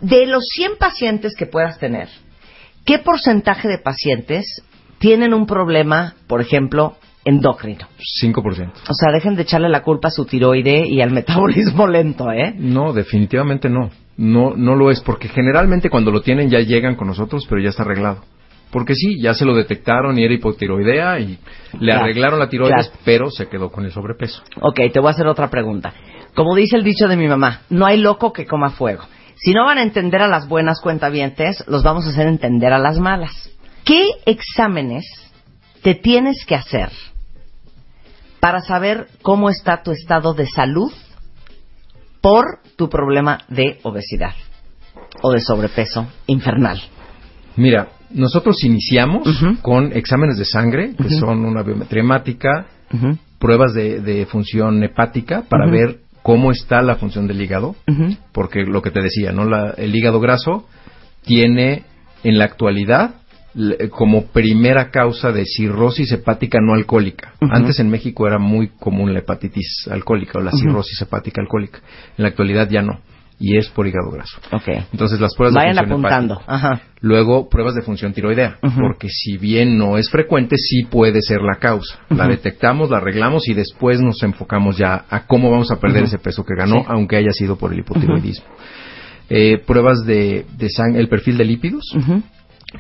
De 0.00 0.26
los 0.26 0.44
100 0.56 0.72
pacientes 0.78 1.34
que 1.36 1.46
puedas 1.46 1.78
tener, 1.78 2.08
¿qué 2.84 2.98
porcentaje 2.98 3.68
de 3.68 3.78
pacientes 3.78 4.62
tienen 4.98 5.34
un 5.34 5.46
problema, 5.46 6.14
por 6.26 6.40
ejemplo, 6.40 6.96
endocrino? 7.24 7.86
5%. 8.22 8.72
O 8.88 8.94
sea, 8.94 9.12
dejen 9.12 9.36
de 9.36 9.42
echarle 9.42 9.68
la 9.68 9.82
culpa 9.82 10.08
a 10.08 10.10
su 10.10 10.24
tiroide 10.24 10.86
y 10.88 11.00
al 11.00 11.10
metabolismo 11.12 11.86
lento, 11.88 12.32
¿eh? 12.32 12.54
No, 12.56 12.92
definitivamente 12.92 13.68
no. 13.68 13.90
No, 14.16 14.54
no 14.56 14.74
lo 14.74 14.90
es, 14.90 15.00
porque 15.00 15.28
generalmente 15.28 15.88
cuando 15.88 16.10
lo 16.10 16.20
tienen 16.20 16.50
ya 16.50 16.58
llegan 16.60 16.96
con 16.96 17.06
nosotros, 17.06 17.46
pero 17.48 17.60
ya 17.62 17.70
está 17.70 17.84
arreglado. 17.84 18.22
Porque 18.70 18.94
sí, 18.94 19.20
ya 19.20 19.34
se 19.34 19.44
lo 19.44 19.54
detectaron 19.54 20.18
y 20.18 20.24
era 20.24 20.32
hipotiroidea 20.34 21.18
y 21.18 21.38
le 21.72 21.78
Claro, 21.78 22.02
arreglaron 22.04 22.38
la 22.38 22.48
tiroides, 22.48 22.88
claro. 22.88 23.02
pero 23.04 23.30
se 23.30 23.48
quedó 23.48 23.70
con 23.70 23.84
el 23.84 23.90
sobrepeso. 23.92 24.42
Ok, 24.60 24.80
te 24.92 25.00
voy 25.00 25.08
a 25.08 25.10
hacer 25.12 25.26
otra 25.26 25.50
pregunta. 25.50 25.92
Como 26.34 26.54
dice 26.54 26.76
el 26.76 26.84
dicho 26.84 27.08
de 27.08 27.16
mi 27.16 27.26
mamá, 27.26 27.62
no 27.70 27.84
hay 27.86 27.98
loco 27.98 28.32
que 28.32 28.46
coma 28.46 28.70
fuego. 28.70 29.02
Si 29.36 29.52
no 29.52 29.64
van 29.64 29.78
a 29.78 29.82
entender 29.82 30.22
a 30.22 30.28
las 30.28 30.46
buenas 30.48 30.80
cuentavientes, 30.80 31.64
los 31.66 31.82
vamos 31.82 32.06
a 32.06 32.10
hacer 32.10 32.26
entender 32.28 32.72
a 32.72 32.78
las 32.78 32.98
malas. 32.98 33.50
¿Qué 33.84 34.06
exámenes 34.26 35.04
te 35.82 35.94
tienes 35.94 36.44
que 36.46 36.54
hacer 36.54 36.90
para 38.38 38.60
saber 38.60 39.08
cómo 39.22 39.50
está 39.50 39.82
tu 39.82 39.90
estado 39.90 40.34
de 40.34 40.46
salud 40.46 40.92
por 42.20 42.44
tu 42.76 42.88
problema 42.88 43.38
de 43.48 43.78
obesidad 43.82 44.34
o 45.22 45.32
de 45.32 45.40
sobrepeso 45.40 46.06
infernal? 46.26 46.80
Mira, 47.56 47.88
nosotros 48.12 48.62
iniciamos 48.64 49.26
con 49.62 49.92
exámenes 49.92 50.36
de 50.38 50.44
sangre, 50.44 50.94
que 50.96 51.08
son 51.20 51.44
una 51.44 51.62
biometría 51.62 52.02
hemática, 52.02 52.66
pruebas 53.38 53.72
de, 53.74 54.00
de 54.00 54.26
función 54.26 54.82
hepática 54.82 55.42
para 55.48 55.66
ver 55.70 55.98
cómo 56.22 56.50
está 56.50 56.82
la 56.82 56.96
función 56.96 57.26
del 57.26 57.40
hígado, 57.40 57.74
porque 58.32 58.64
lo 58.64 58.82
que 58.82 58.90
te 58.90 59.00
decía, 59.00 59.32
¿no? 59.32 59.44
La- 59.44 59.70
el 59.76 59.94
hígado 59.94 60.20
graso 60.20 60.66
tiene 61.24 61.84
en 62.24 62.38
la 62.38 62.44
actualidad 62.44 63.14
como 63.90 64.26
primera 64.26 64.90
causa 64.90 65.32
de 65.32 65.44
cirrosis 65.44 66.12
hepática 66.12 66.58
no 66.62 66.74
alcohólica. 66.74 67.32
Antes 67.52 67.80
en 67.80 67.90
México 67.90 68.26
era 68.28 68.38
muy 68.38 68.68
común 68.78 69.12
la 69.12 69.18
hepatitis 69.20 69.88
alcohólica 69.90 70.38
o 70.38 70.42
la 70.42 70.52
cirrosis 70.58 71.00
hepática 71.02 71.40
alcohólica. 71.42 71.80
En 72.16 72.22
la 72.22 72.28
actualidad 72.28 72.68
ya 72.70 72.82
no. 72.82 73.00
Y 73.42 73.56
es 73.56 73.68
por 73.70 73.86
hígado 73.86 74.10
graso. 74.10 74.38
Ok. 74.52 74.68
Entonces 74.92 75.18
las 75.18 75.34
pruebas 75.34 75.54
Vayan 75.54 75.74
de 75.76 75.80
función 75.80 75.98
apuntando. 76.04 76.34
hepática. 76.34 76.54
Ajá. 76.54 76.80
Luego, 77.00 77.48
pruebas 77.48 77.74
de 77.74 77.80
función 77.80 78.12
tiroidea, 78.12 78.58
porque 78.78 79.08
si 79.08 79.38
bien 79.38 79.78
no 79.78 79.96
es 79.96 80.10
frecuente, 80.10 80.56
sí 80.58 80.82
puede 80.90 81.22
ser 81.22 81.40
la 81.40 81.56
causa. 81.58 81.98
La 82.10 82.28
detectamos, 82.28 82.90
la 82.90 82.98
arreglamos 82.98 83.48
y 83.48 83.54
después 83.54 83.98
nos 84.02 84.22
enfocamos 84.22 84.76
ya 84.76 85.06
a 85.08 85.26
cómo 85.26 85.50
vamos 85.50 85.70
a 85.70 85.80
perder 85.80 86.04
ese 86.04 86.18
peso 86.18 86.44
que 86.44 86.54
ganó, 86.54 86.80
Sí. 86.80 86.86
aunque 86.88 87.16
haya 87.16 87.32
sido 87.32 87.56
por 87.56 87.72
el 87.72 87.78
hipotiroidismo. 87.78 88.44
Eh, 89.30 89.56
pruebas 89.66 90.04
de, 90.04 90.44
de 90.58 90.68
sangre, 90.68 91.00
el 91.00 91.08
perfil 91.08 91.38
de 91.38 91.44
lípidos, 91.46 91.84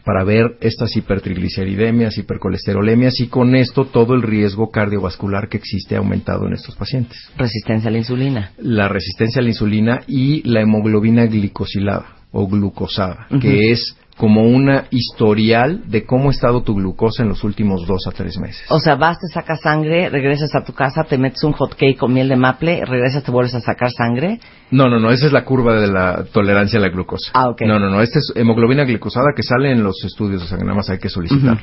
para 0.04 0.24
ver 0.24 0.56
estas 0.60 0.96
hipertrigliceridemias, 0.96 2.18
hipercolesterolemias 2.18 3.20
y 3.20 3.28
con 3.28 3.54
esto 3.54 3.86
todo 3.86 4.14
el 4.14 4.22
riesgo 4.22 4.70
cardiovascular 4.70 5.48
que 5.48 5.58
existe 5.58 5.96
ha 5.96 5.98
aumentado 5.98 6.46
en 6.46 6.54
estos 6.54 6.76
pacientes. 6.76 7.18
Resistencia 7.36 7.88
a 7.88 7.92
la 7.92 7.98
insulina. 7.98 8.52
La 8.58 8.88
resistencia 8.88 9.40
a 9.40 9.42
la 9.42 9.50
insulina 9.50 10.00
y 10.06 10.48
la 10.48 10.60
hemoglobina 10.60 11.26
glicosilada 11.26 12.16
o 12.32 12.46
glucosada, 12.46 13.26
que 13.40 13.72
es 13.72 13.96
como 14.20 14.42
una 14.42 14.84
historial 14.90 15.84
de 15.86 16.04
cómo 16.04 16.28
ha 16.28 16.30
estado 16.30 16.62
tu 16.62 16.74
glucosa 16.74 17.22
en 17.22 17.30
los 17.30 17.42
últimos 17.42 17.86
dos 17.86 18.06
a 18.06 18.10
tres 18.10 18.38
meses. 18.38 18.66
O 18.68 18.78
sea, 18.78 18.94
vas, 18.96 19.16
te 19.18 19.28
sacas 19.32 19.62
sangre, 19.62 20.10
regresas 20.10 20.54
a 20.54 20.62
tu 20.62 20.74
casa, 20.74 21.04
te 21.04 21.16
metes 21.16 21.42
un 21.42 21.52
hot 21.52 21.74
cake 21.74 21.96
con 21.96 22.12
miel 22.12 22.28
de 22.28 22.36
maple, 22.36 22.84
regresas, 22.84 23.24
te 23.24 23.30
vuelves 23.30 23.54
a 23.54 23.62
sacar 23.62 23.90
sangre. 23.90 24.38
No, 24.70 24.90
no, 24.90 25.00
no, 25.00 25.10
esa 25.10 25.24
es 25.24 25.32
la 25.32 25.46
curva 25.46 25.80
de 25.80 25.86
la 25.86 26.24
tolerancia 26.34 26.78
a 26.78 26.82
la 26.82 26.90
glucosa. 26.90 27.30
Ah, 27.32 27.48
ok. 27.48 27.62
No, 27.62 27.78
no, 27.78 27.88
no, 27.88 28.02
esta 28.02 28.18
es 28.18 28.30
hemoglobina 28.36 28.84
glicosada 28.84 29.28
que 29.34 29.42
sale 29.42 29.72
en 29.72 29.82
los 29.82 30.04
estudios 30.04 30.42
de 30.42 30.48
sangre, 30.48 30.66
nada 30.66 30.76
más 30.76 30.90
hay 30.90 30.98
que 30.98 31.08
solicitar. 31.08 31.58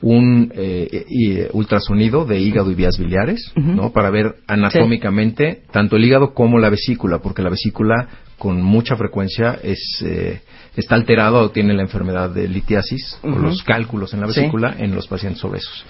Un 0.00 0.52
eh, 0.54 1.04
y, 1.08 1.32
eh, 1.32 1.48
ultrasonido 1.52 2.24
de 2.24 2.38
hígado 2.38 2.70
y 2.70 2.76
vías 2.76 2.96
biliares. 2.96 3.52
¿no? 3.56 3.90
Para 3.90 4.10
ver 4.10 4.36
anatómicamente 4.46 5.62
tanto 5.72 5.96
el 5.96 6.04
hígado 6.04 6.32
como 6.32 6.60
la 6.60 6.70
vesícula, 6.70 7.18
porque 7.18 7.42
la 7.42 7.50
vesícula 7.50 8.06
con 8.38 8.62
mucha 8.62 8.96
frecuencia 8.96 9.58
es 9.62 10.02
eh, 10.04 10.40
está 10.76 10.94
alterada 10.94 11.40
o 11.40 11.50
tiene 11.50 11.74
la 11.74 11.82
enfermedad 11.82 12.30
de 12.30 12.46
litiasis 12.48 13.18
o 13.22 13.28
Ujú. 13.28 13.38
los 13.40 13.62
cálculos 13.64 14.14
en 14.14 14.20
la 14.20 14.28
Sí. 14.28 14.40
vesícula 14.40 14.74
en 14.78 14.94
los 14.94 15.08
pacientes 15.08 15.42
obesos. 15.44 15.84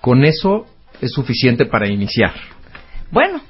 Con 0.00 0.24
eso 0.24 0.66
es 1.00 1.12
suficiente 1.12 1.66
para 1.66 1.88
iniciar. 1.88 2.32
Bueno, 3.10 3.40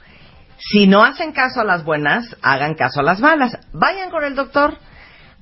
si 0.58 0.86
no 0.86 1.04
hacen 1.04 1.32
caso 1.32 1.60
a 1.60 1.64
las 1.64 1.84
buenas, 1.84 2.36
hagan 2.42 2.74
caso 2.74 3.00
a 3.00 3.02
las 3.04 3.20
malas. 3.20 3.56
Vayan 3.72 4.10
con 4.10 4.24
el 4.24 4.34
doctor, 4.34 4.76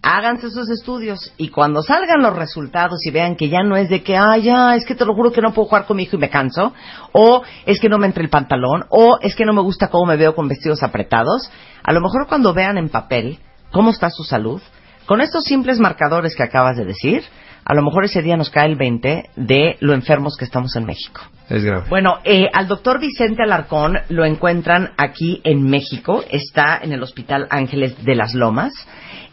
háganse 0.04 0.50
sus 0.50 0.68
estudios 0.68 1.32
y 1.38 1.48
cuando 1.48 1.82
salgan 1.82 2.20
los 2.20 2.36
resultados 2.36 2.98
y 3.06 3.10
vean 3.10 3.36
que 3.36 3.48
ya 3.48 3.62
no 3.62 3.74
es 3.74 3.88
de 3.88 4.02
que, 4.02 4.16
ah, 4.16 4.36
ya, 4.36 4.76
es 4.76 4.84
que 4.84 4.94
te 4.94 5.06
lo 5.06 5.14
juro 5.14 5.32
que 5.32 5.40
no 5.40 5.54
puedo 5.54 5.66
jugar 5.66 5.86
con 5.86 5.96
mi 5.96 6.02
hijo 6.02 6.16
y 6.16 6.20
me 6.20 6.28
canso, 6.28 6.74
o 7.12 7.42
es 7.64 7.80
que 7.80 7.88
no 7.88 7.98
me 7.98 8.06
entra 8.06 8.22
el 8.22 8.28
pantalón, 8.28 8.84
o 8.90 9.18
es 9.22 9.34
que 9.34 9.46
no 9.46 9.54
me 9.54 9.62
gusta 9.62 9.88
cómo 9.88 10.04
me 10.04 10.16
veo 10.16 10.34
con 10.34 10.46
vestidos 10.46 10.82
apretados, 10.82 11.50
a 11.82 11.92
lo 11.92 12.02
mejor 12.02 12.26
cuando 12.28 12.52
vean 12.52 12.76
en 12.76 12.90
papel 12.90 13.38
cómo 13.72 13.90
está 13.90 14.10
su 14.10 14.24
salud, 14.24 14.60
con 15.06 15.22
estos 15.22 15.44
simples 15.44 15.80
marcadores 15.80 16.36
que 16.36 16.42
acabas 16.42 16.76
de 16.76 16.84
decir, 16.84 17.22
a 17.64 17.74
lo 17.74 17.82
mejor 17.82 18.04
ese 18.04 18.20
día 18.20 18.36
nos 18.36 18.50
cae 18.50 18.66
el 18.66 18.76
20 18.76 19.30
de 19.36 19.76
lo 19.80 19.94
enfermos 19.94 20.36
que 20.36 20.44
estamos 20.44 20.76
en 20.76 20.84
México. 20.84 21.22
Es 21.48 21.64
grave. 21.64 21.86
Bueno, 21.88 22.18
eh, 22.24 22.48
al 22.52 22.68
doctor 22.68 23.00
Vicente 23.00 23.42
Alarcón 23.42 23.98
lo 24.10 24.24
encuentran 24.26 24.92
aquí 24.98 25.40
en 25.44 25.62
México. 25.62 26.22
Está 26.30 26.78
en 26.82 26.92
el 26.92 27.02
Hospital 27.02 27.46
Ángeles 27.50 28.02
de 28.04 28.14
las 28.14 28.34
Lomas. 28.34 28.72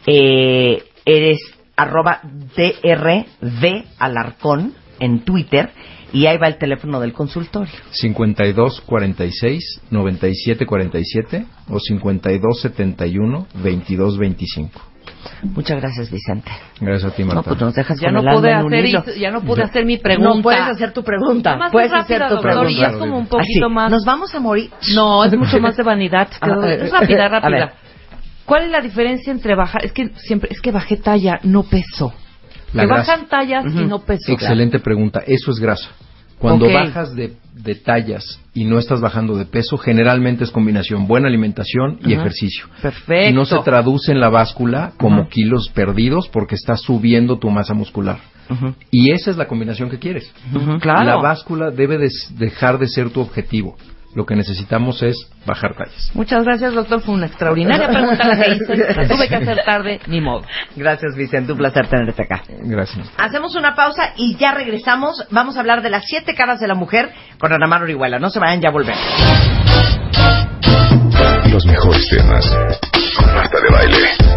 Eh, 0.06 0.82
eres 1.04 1.38
arroba 1.76 2.20
DRV 2.56 3.84
Alarcón 3.98 4.74
en 5.00 5.20
Twitter. 5.24 5.70
Y 6.14 6.26
ahí 6.26 6.36
va 6.36 6.46
el 6.46 6.58
teléfono 6.58 7.00
del 7.00 7.14
consultorio. 7.14 7.72
52 7.90 8.82
46 8.82 9.80
97 9.90 10.66
47 10.66 11.46
o 11.70 11.78
52 11.80 12.60
71 12.60 13.46
22 13.62 14.18
25. 14.18 14.92
Muchas 15.42 15.80
gracias, 15.80 16.10
Vicente. 16.10 16.50
Gracias 16.80 17.12
a 17.12 17.16
ti, 17.16 17.24
Marta. 17.24 17.36
No, 17.40 17.42
pues 17.44 17.60
nos 17.60 17.74
dejas 17.74 17.98
Ya 18.00 18.10
no 18.10 18.22
pude 18.22 18.52
hacer 18.52 19.18
ya 19.18 19.30
no 19.30 19.40
pude 19.40 19.62
hacer 19.62 19.84
mi 19.84 19.96
pregunta. 19.98 20.34
No 20.36 20.42
puedes 20.42 20.60
hacer 20.60 20.92
tu 20.92 21.02
pregunta. 21.02 21.56
Más 21.56 21.72
puedes 21.72 21.92
hacer 21.92 22.22
tu 22.28 22.34
doctor, 22.34 22.50
pregunta. 22.50 22.70
y 22.70 22.84
es 22.84 22.92
como 22.92 23.18
un 23.18 23.26
poquito 23.26 23.66
Así, 23.66 23.74
más- 23.74 23.90
Nos 23.90 24.04
vamos 24.04 24.34
a 24.34 24.40
morir. 24.40 24.70
No, 24.94 25.24
es 25.24 25.32
mucho 25.36 25.58
más 25.60 25.76
de 25.76 25.82
vanidad. 25.82 26.28
Ah, 26.40 26.46
Quedó- 26.46 26.64
eh, 26.64 26.84
es 26.84 26.90
rápida, 26.90 27.26
a 27.26 27.28
rápida. 27.28 27.72
¿Cuál 28.52 28.64
es 28.64 28.70
la 28.70 28.82
diferencia 28.82 29.32
entre 29.32 29.54
bajar? 29.54 29.82
Es 29.82 29.92
que 29.92 30.10
siempre, 30.16 30.50
es 30.52 30.60
que 30.60 30.72
bajé 30.72 30.98
talla, 30.98 31.40
no 31.42 31.62
peso. 31.62 32.12
La 32.74 32.82
Se 32.82 32.86
grasa. 32.86 33.12
bajan 33.12 33.28
tallas 33.30 33.64
y 33.74 33.86
no 33.86 34.00
peso. 34.00 34.30
Excelente 34.30 34.78
pregunta. 34.78 35.22
Eso 35.26 35.52
es 35.52 35.58
grasa. 35.58 35.88
Cuando 36.38 36.70
bajas 36.70 37.16
de, 37.16 37.32
de 37.54 37.74
tallas 37.76 38.42
y 38.52 38.64
no 38.64 38.78
estás 38.78 39.00
bajando 39.00 39.38
de 39.38 39.46
peso, 39.46 39.78
generalmente 39.78 40.44
es 40.44 40.50
combinación 40.50 41.06
buena 41.06 41.28
alimentación 41.28 42.00
y 42.04 42.12
ejercicio. 42.12 42.66
Perfecto. 42.82 43.30
Y 43.30 43.32
no 43.32 43.46
se 43.46 43.58
traduce 43.60 44.12
en 44.12 44.20
la 44.20 44.28
báscula 44.28 44.92
como 44.98 45.30
kilos 45.30 45.70
perdidos 45.70 46.28
porque 46.28 46.54
estás 46.54 46.82
subiendo 46.82 47.38
tu 47.38 47.48
masa 47.48 47.72
muscular. 47.72 48.18
Y 48.90 49.12
esa 49.12 49.30
es 49.30 49.38
la 49.38 49.48
combinación 49.48 49.88
que 49.88 49.98
quieres. 49.98 50.30
Claro. 50.82 51.04
La 51.04 51.16
báscula 51.16 51.70
debe 51.70 51.96
de 51.96 52.10
dejar 52.36 52.78
de 52.78 52.88
ser 52.88 53.08
tu 53.08 53.22
objetivo. 53.22 53.78
Lo 54.14 54.26
que 54.26 54.36
necesitamos 54.36 55.02
es 55.02 55.16
bajar 55.46 55.74
tallas. 55.74 56.10
Muchas 56.14 56.44
gracias, 56.44 56.74
doctor. 56.74 57.00
Fue 57.00 57.14
una 57.14 57.26
extraordinaria 57.26 57.88
pregunta 57.88 58.28
la 58.28 58.42
que 58.42 58.54
hice. 58.54 58.76
La 58.76 59.08
tuve 59.08 59.28
que 59.28 59.36
hacer 59.36 59.58
tarde, 59.64 60.00
ni 60.06 60.20
modo. 60.20 60.42
Gracias, 60.76 61.16
Vicente. 61.16 61.52
Un 61.52 61.58
placer 61.58 61.88
tenerte 61.88 62.22
acá. 62.22 62.42
Gracias. 62.48 63.10
Hacemos 63.16 63.54
una 63.54 63.74
pausa 63.74 64.12
y 64.16 64.36
ya 64.36 64.52
regresamos. 64.52 65.26
Vamos 65.30 65.56
a 65.56 65.60
hablar 65.60 65.82
de 65.82 65.90
las 65.90 66.04
siete 66.06 66.34
caras 66.34 66.60
de 66.60 66.68
la 66.68 66.74
mujer 66.74 67.10
con 67.38 67.52
Ana 67.52 67.66
Mar 67.66 67.82
Orihuela. 67.82 68.18
No 68.18 68.28
se 68.28 68.38
vayan, 68.38 68.60
ya 68.60 68.70
volvemos. 68.70 69.00
Los 71.50 71.66
mejores 71.66 72.08
temas. 72.08 72.56
Con 73.16 73.34
Marta 73.34 73.58
de 73.60 73.70
Baile. 73.70 74.32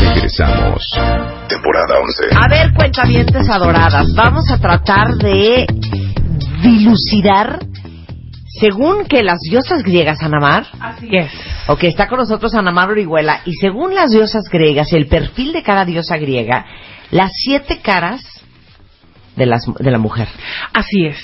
Regresamos. 0.00 0.82
Temporada 1.48 1.98
11. 2.00 2.24
A 2.34 2.48
ver, 2.48 2.72
cuentavientes 2.74 3.48
adoradas, 3.48 4.14
vamos 4.14 4.50
a 4.50 4.58
tratar 4.58 5.14
de 5.16 5.66
dilucidar, 6.62 7.58
según 8.58 9.04
que 9.06 9.22
las 9.22 9.38
diosas 9.40 9.82
griegas, 9.82 10.22
Anamar, 10.22 10.66
Así 10.80 11.08
es. 11.16 11.30
ok, 11.66 11.84
está 11.84 12.08
con 12.08 12.18
nosotros 12.18 12.54
Anamar 12.54 12.90
Orihuela, 12.90 13.40
y 13.44 13.52
según 13.54 13.94
las 13.94 14.10
diosas 14.10 14.44
griegas, 14.50 14.92
el 14.92 15.06
perfil 15.06 15.52
de 15.52 15.62
cada 15.62 15.84
diosa 15.84 16.16
griega, 16.18 16.64
las 17.10 17.32
siete 17.34 17.80
caras 17.82 18.22
de, 19.36 19.46
las, 19.46 19.62
de 19.78 19.90
la 19.90 19.98
mujer. 19.98 20.28
Así 20.72 21.06
es. 21.06 21.18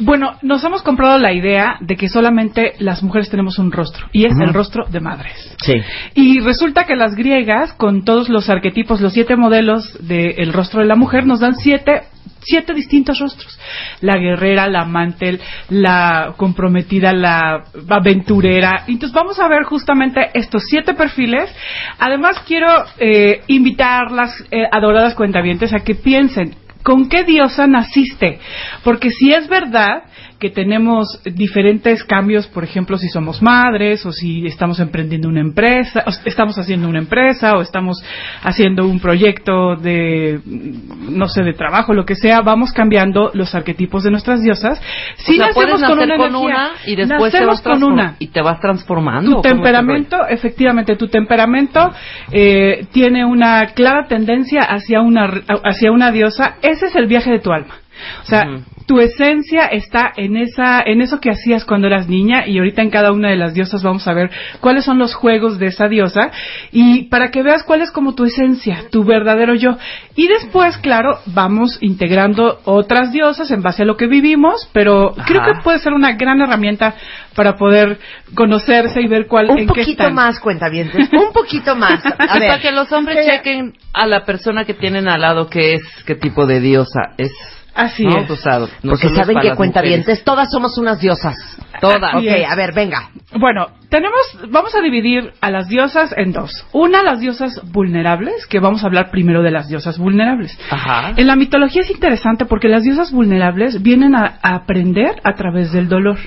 Bueno, 0.00 0.36
nos 0.42 0.62
hemos 0.64 0.82
comprado 0.82 1.18
la 1.18 1.32
idea 1.32 1.76
de 1.80 1.96
que 1.96 2.08
solamente 2.08 2.72
las 2.78 3.02
mujeres 3.02 3.30
tenemos 3.30 3.58
un 3.58 3.72
rostro, 3.72 4.06
y 4.12 4.26
es 4.26 4.34
el 4.40 4.52
rostro 4.52 4.84
de 4.88 5.00
madres. 5.00 5.54
Sí. 5.62 5.74
Y 6.14 6.40
resulta 6.40 6.84
que 6.84 6.96
las 6.96 7.14
griegas, 7.14 7.72
con 7.74 8.04
todos 8.04 8.28
los 8.28 8.48
arquetipos, 8.50 9.00
los 9.00 9.12
siete 9.12 9.36
modelos 9.36 9.96
del 10.00 10.52
rostro 10.52 10.80
de 10.80 10.86
la 10.86 10.96
mujer, 10.96 11.26
nos 11.26 11.40
dan 11.40 11.54
siete, 11.56 12.02
siete 12.40 12.74
distintos 12.74 13.18
rostros. 13.18 13.58
La 14.00 14.18
guerrera, 14.18 14.68
la 14.68 14.82
amante, 14.82 15.38
la 15.70 16.34
comprometida, 16.36 17.12
la 17.12 17.64
aventurera. 17.88 18.84
Entonces 18.86 19.14
vamos 19.14 19.38
a 19.40 19.48
ver 19.48 19.64
justamente 19.64 20.30
estos 20.34 20.64
siete 20.68 20.94
perfiles. 20.94 21.54
Además 21.98 22.40
quiero 22.46 22.68
eh, 22.98 23.42
invitar 23.46 24.10
las 24.10 24.40
eh, 24.50 24.64
adoradas 24.70 25.14
cuentavientes 25.14 25.72
a 25.72 25.80
que 25.80 25.94
piensen, 25.94 26.54
¿con 26.84 27.08
qué 27.08 27.24
diosa 27.24 27.66
naciste? 27.66 28.38
Porque 28.84 29.10
si 29.10 29.32
es 29.32 29.48
verdad 29.48 30.04
que 30.44 30.50
tenemos 30.50 31.22
diferentes 31.24 32.04
cambios, 32.04 32.46
por 32.48 32.64
ejemplo, 32.64 32.98
si 32.98 33.08
somos 33.08 33.40
madres 33.40 34.04
o 34.04 34.12
si 34.12 34.44
estamos 34.44 34.78
emprendiendo 34.78 35.26
una 35.26 35.40
empresa, 35.40 36.04
o 36.06 36.10
estamos 36.26 36.58
haciendo 36.58 36.86
una 36.86 36.98
empresa 36.98 37.56
o 37.56 37.62
estamos 37.62 38.04
haciendo 38.42 38.86
un 38.86 39.00
proyecto 39.00 39.76
de, 39.76 40.38
no 40.44 41.28
sé, 41.28 41.44
de 41.44 41.54
trabajo, 41.54 41.94
lo 41.94 42.04
que 42.04 42.14
sea, 42.14 42.42
vamos 42.42 42.74
cambiando 42.74 43.30
los 43.32 43.54
arquetipos 43.54 44.04
de 44.04 44.10
nuestras 44.10 44.42
diosas. 44.42 44.82
Si 45.16 45.32
o 45.32 45.36
sea, 45.36 45.46
nacemos 45.46 45.82
con 45.82 46.02
energía, 46.02 46.38
una 46.38 46.72
y 46.84 46.94
después 46.94 47.32
te 47.32 47.46
vas 47.46 47.62
con 47.62 47.82
una. 47.82 48.16
y 48.18 48.26
te 48.26 48.42
vas 48.42 48.60
transformando. 48.60 49.30
Tu 49.30 49.38
¿o 49.38 49.40
cómo 49.40 49.46
es 49.46 49.50
el 49.50 49.62
temperamento, 49.62 50.26
efectivamente, 50.28 50.96
tu 50.96 51.08
temperamento 51.08 51.90
eh, 52.32 52.84
tiene 52.92 53.24
una 53.24 53.68
clara 53.68 54.08
tendencia 54.08 54.60
hacia 54.60 55.00
una, 55.00 55.24
hacia 55.64 55.90
una 55.90 56.12
diosa. 56.12 56.56
Ese 56.60 56.88
es 56.88 56.96
el 56.96 57.06
viaje 57.06 57.30
de 57.30 57.38
tu 57.38 57.50
alma. 57.50 57.76
O 58.22 58.26
sea, 58.26 58.44
tu 58.86 59.00
esencia 59.00 59.66
está 59.66 60.12
en 60.16 60.36
esa, 60.36 60.82
en 60.84 61.00
eso 61.00 61.20
que 61.20 61.30
hacías 61.30 61.64
cuando 61.64 61.86
eras 61.86 62.08
niña 62.08 62.46
y 62.46 62.58
ahorita 62.58 62.82
en 62.82 62.90
cada 62.90 63.12
una 63.12 63.30
de 63.30 63.36
las 63.36 63.54
diosas 63.54 63.82
vamos 63.82 64.06
a 64.06 64.12
ver 64.12 64.30
cuáles 64.60 64.84
son 64.84 64.98
los 64.98 65.14
juegos 65.14 65.58
de 65.58 65.66
esa 65.66 65.88
diosa 65.88 66.30
y 66.70 67.04
para 67.04 67.30
que 67.30 67.42
veas 67.42 67.62
cuál 67.62 67.80
es 67.80 67.90
como 67.90 68.14
tu 68.14 68.24
esencia, 68.24 68.84
tu 68.90 69.04
verdadero 69.04 69.54
yo. 69.54 69.76
Y 70.16 70.28
después, 70.28 70.76
claro, 70.78 71.18
vamos 71.26 71.78
integrando 71.80 72.60
otras 72.64 73.12
diosas 73.12 73.50
en 73.50 73.62
base 73.62 73.82
a 73.82 73.86
lo 73.86 73.96
que 73.96 74.06
vivimos, 74.06 74.68
pero 74.72 75.14
creo 75.26 75.42
que 75.42 75.62
puede 75.62 75.78
ser 75.78 75.92
una 75.92 76.12
gran 76.12 76.40
herramienta 76.40 76.94
para 77.34 77.56
poder 77.56 77.98
conocerse 78.34 79.00
y 79.00 79.08
ver 79.08 79.26
cuál 79.26 79.50
Un 79.50 79.58
en 79.58 79.66
qué 79.66 79.68
poquito 79.68 79.90
están. 79.90 80.14
más, 80.14 80.38
cuentavientes. 80.40 81.08
Un 81.12 81.32
poquito 81.32 81.74
más. 81.74 82.04
A 82.18 82.38
ver. 82.38 82.48
para 82.48 82.60
que 82.60 82.70
los 82.70 82.90
hombres 82.92 83.26
chequen 83.26 83.74
a 83.92 84.06
la 84.06 84.24
persona 84.24 84.64
que 84.64 84.74
tienen 84.74 85.08
al 85.08 85.20
lado 85.20 85.48
qué 85.48 85.74
es, 85.74 85.82
qué 86.06 86.14
tipo 86.14 86.46
de 86.46 86.60
diosa 86.60 87.12
es. 87.16 87.32
Así 87.74 88.04
¿no? 88.04 88.18
es. 88.18 88.30
O 88.30 88.36
sea, 88.36 88.60
no 88.60 88.68
Porque 88.92 89.08
saben 89.08 89.38
que 89.40 89.54
cuentavientes, 89.54 90.22
todas 90.24 90.50
somos 90.50 90.78
unas 90.78 91.00
diosas. 91.00 91.34
Todas. 91.80 92.14
Ok, 92.14 92.18
Así 92.18 92.28
es. 92.28 92.48
a 92.48 92.54
ver, 92.54 92.72
venga. 92.72 93.10
Bueno, 93.38 93.66
tenemos, 93.90 94.20
vamos 94.48 94.74
a 94.76 94.80
dividir 94.80 95.32
a 95.40 95.50
las 95.50 95.68
diosas 95.68 96.14
en 96.16 96.32
dos. 96.32 96.66
Una, 96.72 97.02
las 97.02 97.20
diosas 97.20 97.60
vulnerables, 97.72 98.46
que 98.46 98.60
vamos 98.60 98.84
a 98.84 98.86
hablar 98.86 99.10
primero 99.10 99.42
de 99.42 99.50
las 99.50 99.68
diosas 99.68 99.98
vulnerables. 99.98 100.56
Ajá. 100.70 101.12
En 101.16 101.26
la 101.26 101.34
mitología 101.36 101.82
es 101.82 101.90
interesante 101.90 102.44
porque 102.44 102.68
las 102.68 102.84
diosas 102.84 103.10
vulnerables 103.10 103.82
vienen 103.82 104.14
a, 104.14 104.38
a 104.40 104.54
aprender 104.54 105.16
a 105.24 105.34
través 105.34 105.72
del 105.72 105.88
dolor. 105.88 106.18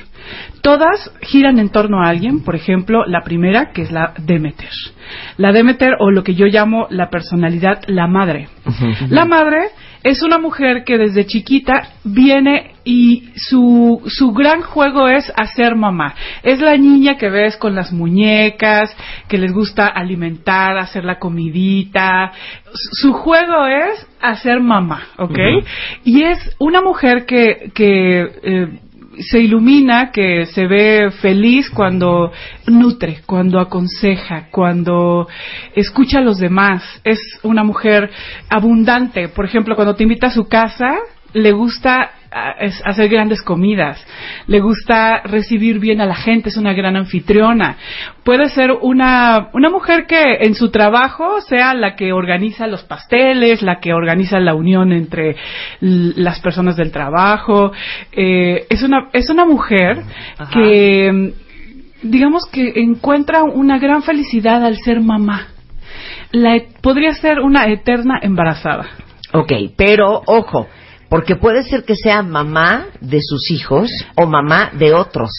Todas 0.62 1.12
giran 1.22 1.60
en 1.60 1.70
torno 1.70 2.04
a 2.04 2.10
alguien, 2.10 2.44
por 2.44 2.56
ejemplo, 2.56 3.06
la 3.06 3.22
primera, 3.22 3.72
que 3.74 3.84
es 3.84 3.92
la 3.92 4.14
Demeter. 4.18 4.70
La 5.38 5.54
Demeter, 5.54 5.94
o 6.00 6.12
lo 6.12 6.24
que 6.24 6.36
yo 6.36 6.48
llamo 6.48 6.88
la 6.90 7.10
personalidad, 7.10 7.84
la 7.88 8.08
madre. 8.08 8.50
La 9.10 9.24
madre 9.24 9.70
es 10.04 10.22
una 10.22 10.38
mujer 10.38 10.84
que 10.84 10.98
desde 10.98 11.26
chiquita 11.26 11.90
viene 12.04 12.76
y 12.84 13.30
su, 13.36 14.02
su 14.08 14.32
gran 14.32 14.62
juego 14.62 15.10
es 15.10 15.32
hacer 15.36 15.76
mamá. 15.76 16.16
Es 16.44 16.62
la 16.62 16.78
niña 16.78 17.18
que 17.18 17.30
ves 17.30 17.58
con 17.58 17.76
las 17.76 17.92
muñecas, 17.92 18.96
que 19.28 19.38
les 19.38 19.52
gusta 19.52 19.88
alimentar, 19.88 20.78
hacer 20.78 21.04
la 21.04 21.20
comidita. 21.20 22.32
Su 22.74 23.14
juego 23.14 23.68
es 23.68 24.08
hacer 24.22 24.62
mamá, 24.62 25.08
¿ok? 25.18 25.38
Y 26.06 26.24
es 26.24 26.56
una 26.60 26.82
mujer 26.82 27.26
que, 27.26 27.72
que 27.74 28.22
eh, 28.44 28.68
se 29.20 29.40
ilumina, 29.40 30.12
que 30.12 30.46
se 30.48 30.68
ve 30.68 31.12
feliz 31.22 31.70
cuando 31.70 32.32
nutre, 32.68 33.22
cuando 33.26 33.60
aconseja, 33.60 34.48
cuando 34.52 35.28
escucha 35.76 36.20
a 36.20 36.24
los 36.24 36.38
demás. 36.38 36.84
Es 37.04 37.20
una 37.44 37.64
mujer 37.64 38.10
abundante. 38.50 39.30
Por 39.30 39.46
ejemplo, 39.46 39.76
cuando 39.76 39.96
te 39.96 40.04
invita 40.04 40.28
a 40.28 40.32
su 40.32 40.48
casa, 40.48 40.98
le 41.34 41.52
gusta 41.52 42.12
ah, 42.32 42.56
hacer 42.86 43.10
grandes 43.10 43.42
comidas, 43.42 44.04
le 44.48 44.60
gusta 44.60 45.22
recibir 45.24 45.80
bien 45.80 46.02
a 46.02 46.06
la 46.06 46.16
gente, 46.16 46.50
es 46.50 46.58
una 46.58 46.74
gran 46.74 46.96
anfitriona. 46.96 47.78
Puede 48.24 48.50
ser 48.50 48.72
una, 48.72 49.50
una 49.54 49.70
mujer 49.70 50.06
que 50.08 50.38
en 50.42 50.56
su 50.56 50.70
trabajo 50.70 51.42
sea 51.42 51.74
la 51.74 51.96
que 51.96 52.14
organiza 52.14 52.68
los 52.68 52.84
pasteles, 52.84 53.62
la 53.62 53.80
que 53.80 53.94
organiza 53.94 54.40
la 54.40 54.56
unión 54.56 54.92
entre 54.92 55.36
las 55.80 56.40
personas 56.40 56.76
del 56.76 56.92
trabajo. 56.92 57.72
Eh, 58.12 58.66
es, 58.70 58.84
una, 58.84 59.10
es 59.14 59.30
una 59.30 59.46
mujer 59.46 60.02
Ajá. 60.38 60.52
que, 60.54 61.34
digamos 62.02 62.46
que 62.52 62.74
encuentra 62.82 63.44
una 63.44 63.80
gran 63.80 64.04
felicidad 64.04 64.64
al 64.66 64.78
ser 64.78 65.02
mamá. 65.02 65.48
La, 66.32 66.56
e- 66.58 66.68
podría 66.82 67.14
ser 67.14 67.40
una 67.40 67.68
eterna 67.68 68.20
embarazada. 68.22 68.88
Ok, 69.34 69.52
pero 69.76 70.22
ojo, 70.26 70.68
porque 71.10 71.36
puede 71.36 71.64
ser 71.64 71.84
que 71.84 71.96
sea 71.96 72.22
mamá 72.22 72.88
de 73.02 73.20
sus 73.22 73.50
hijos 73.52 73.90
o 74.16 74.28
mamá 74.28 74.72
de 74.74 74.94
otros. 74.94 75.30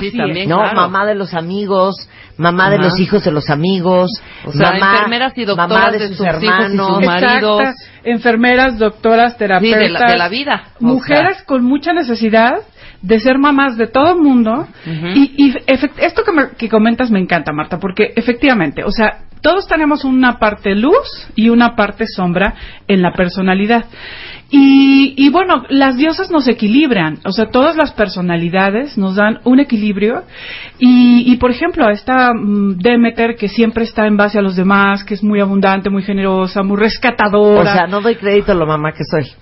Sí, 0.00 0.16
también, 0.16 0.48
no, 0.48 0.56
claro. 0.58 0.74
mamá 0.76 1.06
de 1.06 1.14
los 1.14 1.32
amigos, 1.34 1.94
mamá 2.36 2.70
de 2.70 2.78
los 2.78 2.98
hijos 2.98 3.22
de 3.24 3.30
los 3.30 3.48
amigos, 3.50 4.10
O 4.44 4.52
sea, 4.52 4.72
mamá, 4.72 4.92
enfermeras 4.94 5.32
y 5.36 5.44
doctoras 5.44 5.68
mamá 5.70 5.90
de, 5.92 5.98
de 5.98 6.08
sus, 6.08 6.16
sus 6.16 6.26
hijos 6.26 6.42
y 6.42 6.46
hermanos. 6.46 6.86
sus 6.96 7.06
maridos. 7.06 7.60
Exacta, 7.60 7.82
enfermeras, 8.04 8.78
doctoras, 8.78 9.36
terapeutas. 9.38 9.80
de 9.80 9.88
la- 9.90 10.06
de 10.10 10.16
la 10.16 10.28
vida, 10.28 10.64
o 10.80 10.84
Mujeres 10.84 11.36
sea. 11.38 11.46
con 11.46 11.64
mucha 11.64 11.92
necesidad 11.92 12.54
de 13.00 13.20
ser 13.20 13.38
mamás 13.38 13.76
de 13.76 13.86
todo 13.88 14.12
el 14.14 14.20
mundo. 14.20 14.66
Y, 14.86 15.34
y 15.36 15.52
efect- 15.66 15.98
esto 15.98 16.22
que, 16.24 16.32
me- 16.32 16.50
que 16.56 16.68
comentas 16.68 17.10
me 17.10 17.20
encanta, 17.20 17.52
Marta, 17.52 17.78
porque 17.78 18.12
efectivamente, 18.16 18.82
o 18.84 18.90
sea, 18.90 19.24
todos 19.42 19.66
tenemos 19.66 20.04
una 20.04 20.38
parte 20.38 20.74
luz 20.74 21.28
y 21.34 21.48
una 21.48 21.74
parte 21.76 22.06
sombra 22.06 22.54
en 22.88 23.02
la 23.02 23.12
personalidad. 23.12 23.84
Y, 24.50 25.14
y 25.16 25.30
bueno, 25.30 25.64
las 25.70 25.96
diosas 25.96 26.30
nos 26.30 26.46
equilibran, 26.46 27.20
o 27.24 27.32
sea, 27.32 27.46
todas 27.46 27.74
las 27.74 27.92
personalidades 27.92 28.98
nos 28.98 29.16
dan 29.16 29.40
un 29.44 29.60
equilibrio. 29.60 30.24
Y, 30.78 31.24
y 31.26 31.36
por 31.38 31.50
ejemplo, 31.50 31.88
esta 31.90 32.32
mm, 32.34 32.76
Demeter 32.78 33.34
que 33.36 33.48
siempre 33.48 33.84
está 33.84 34.06
en 34.06 34.16
base 34.16 34.38
a 34.38 34.42
los 34.42 34.54
demás, 34.54 35.04
que 35.04 35.14
es 35.14 35.22
muy 35.22 35.40
abundante, 35.40 35.88
muy 35.90 36.02
generosa, 36.02 36.62
muy 36.62 36.76
O 36.76 36.80
rescatadora. 36.80 37.72
sea, 37.72 37.86
no 37.86 38.00
doy 38.02 38.16
crédito 38.16 38.52
a 38.52 38.54
lo 38.54 38.66
mamá 38.66 38.92
que 38.92 39.04
soy. 39.04 39.32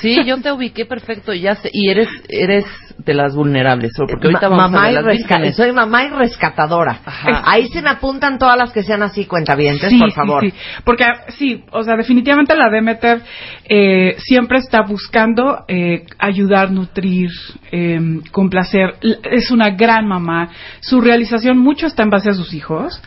Sí, 0.00 0.24
yo 0.24 0.40
te 0.40 0.52
ubiqué 0.52 0.86
perfecto, 0.86 1.32
ya 1.34 1.56
sé. 1.56 1.70
Y 1.72 1.90
eres, 1.90 2.08
eres 2.28 2.64
de 2.98 3.14
las 3.14 3.34
vulnerables, 3.34 3.92
¿o? 3.98 4.06
porque 4.06 4.28
ahorita 4.28 4.48
Ma- 4.48 4.56
vamos 4.56 4.64
a 4.64 4.68
mamá 4.68 4.82
ver 4.82 4.92
y 4.92 4.94
las 4.94 5.56
soy 5.56 5.72
mamá 5.72 6.04
y 6.04 6.08
rescatadora. 6.10 7.00
Ajá. 7.04 7.42
Ahí 7.46 7.68
se 7.68 7.82
me 7.82 7.90
apuntan 7.90 8.38
todas 8.38 8.56
las 8.56 8.72
que 8.72 8.82
sean 8.82 9.02
así 9.02 9.24
cuentavientes, 9.26 9.90
Sí, 9.90 9.98
por 9.98 10.10
sí, 10.10 10.14
favor. 10.14 10.42
sí. 10.44 10.52
Porque 10.84 11.04
ah, 11.04 11.24
sí, 11.28 11.64
o 11.72 11.82
sea, 11.82 11.96
definitivamente 11.96 12.54
la 12.56 12.68
Demeter 12.70 13.20
eh, 13.68 14.16
siempre 14.18 14.58
está 14.58 14.82
buscando 14.82 15.64
eh, 15.68 16.04
ayudar, 16.18 16.70
nutrir, 16.70 17.30
eh, 17.72 18.20
complacer. 18.30 18.94
Es 19.30 19.50
una 19.50 19.70
gran 19.70 20.06
mamá. 20.06 20.50
Su 20.80 21.00
realización 21.00 21.58
mucho 21.58 21.86
está 21.86 22.02
en 22.02 22.10
base 22.10 22.30
a 22.30 22.34
sus 22.34 22.52
hijos. 22.54 23.00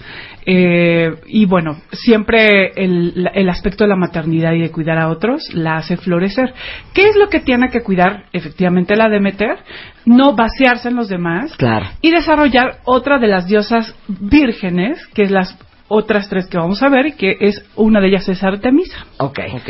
Eh, 0.46 1.12
y 1.28 1.46
bueno, 1.46 1.78
siempre 1.92 2.72
el, 2.76 3.30
el 3.34 3.50
aspecto 3.50 3.84
de 3.84 3.90
la 3.90 3.96
maternidad 3.96 4.54
y 4.54 4.62
de 4.62 4.72
cuidar 4.72 4.98
a 4.98 5.10
otros 5.10 5.54
la 5.54 5.78
hace 5.78 5.98
florecer. 5.98 6.54
¿Qué 6.94 7.08
es 7.10 7.16
lo 7.16 7.30
que 7.30 7.40
tiene 7.40 7.70
que 7.70 7.82
cuidar 7.82 8.26
efectivamente 8.34 8.96
la 8.96 9.10
Demeter? 9.10 9.58
No 10.06 10.36
vaciarse 10.36 10.90
en 10.90 10.96
los 10.96 11.08
demás 11.10 11.56
Claro. 11.58 11.86
y 12.02 12.12
desarrollar 12.12 12.78
otra 12.86 13.20
de 13.20 13.28
las 13.28 13.48
diosas 13.48 13.96
vírgenes, 14.08 15.06
que 15.14 15.24
es 15.24 15.32
las 15.32 15.58
otras 15.88 16.28
tres 16.30 16.48
que 16.48 16.58
vamos 16.58 16.82
a 16.82 16.90
ver, 16.90 17.08
y 17.08 17.12
que 17.14 17.38
es 17.40 17.64
una 17.76 18.02
de 18.02 18.08
ellas 18.08 18.28
es 18.28 18.44
Artemisa. 18.44 19.06
Ok. 19.20 19.40
Ok. 19.56 19.70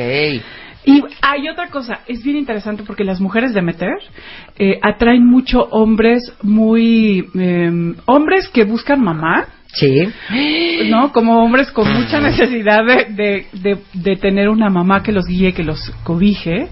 Y 0.85 1.01
hay 1.21 1.47
otra 1.47 1.67
cosa, 1.67 1.99
es 2.07 2.23
bien 2.23 2.35
interesante 2.35 2.83
porque 2.85 3.05
las 3.05 3.21
mujeres 3.21 3.53
de 3.53 3.61
Meter 3.61 3.95
eh, 4.57 4.79
atraen 4.81 5.25
mucho 5.25 5.61
hombres 5.71 6.33
muy... 6.41 7.25
eh, 7.39 7.93
hombres 8.05 8.49
que 8.49 8.65
buscan 8.65 9.01
mamá, 9.01 9.45
Sí. 9.73 10.03
¿no? 10.89 11.11
Como 11.11 11.43
hombres 11.43 11.71
con 11.71 11.91
mucha 11.91 12.19
necesidad 12.21 12.85
de, 12.85 13.05
de, 13.09 13.47
de, 13.53 13.77
de 13.93 14.15
tener 14.15 14.49
una 14.49 14.69
mamá 14.69 15.03
que 15.03 15.11
los 15.11 15.25
guíe, 15.25 15.53
que 15.53 15.63
los 15.63 15.91
cobije. 16.03 16.69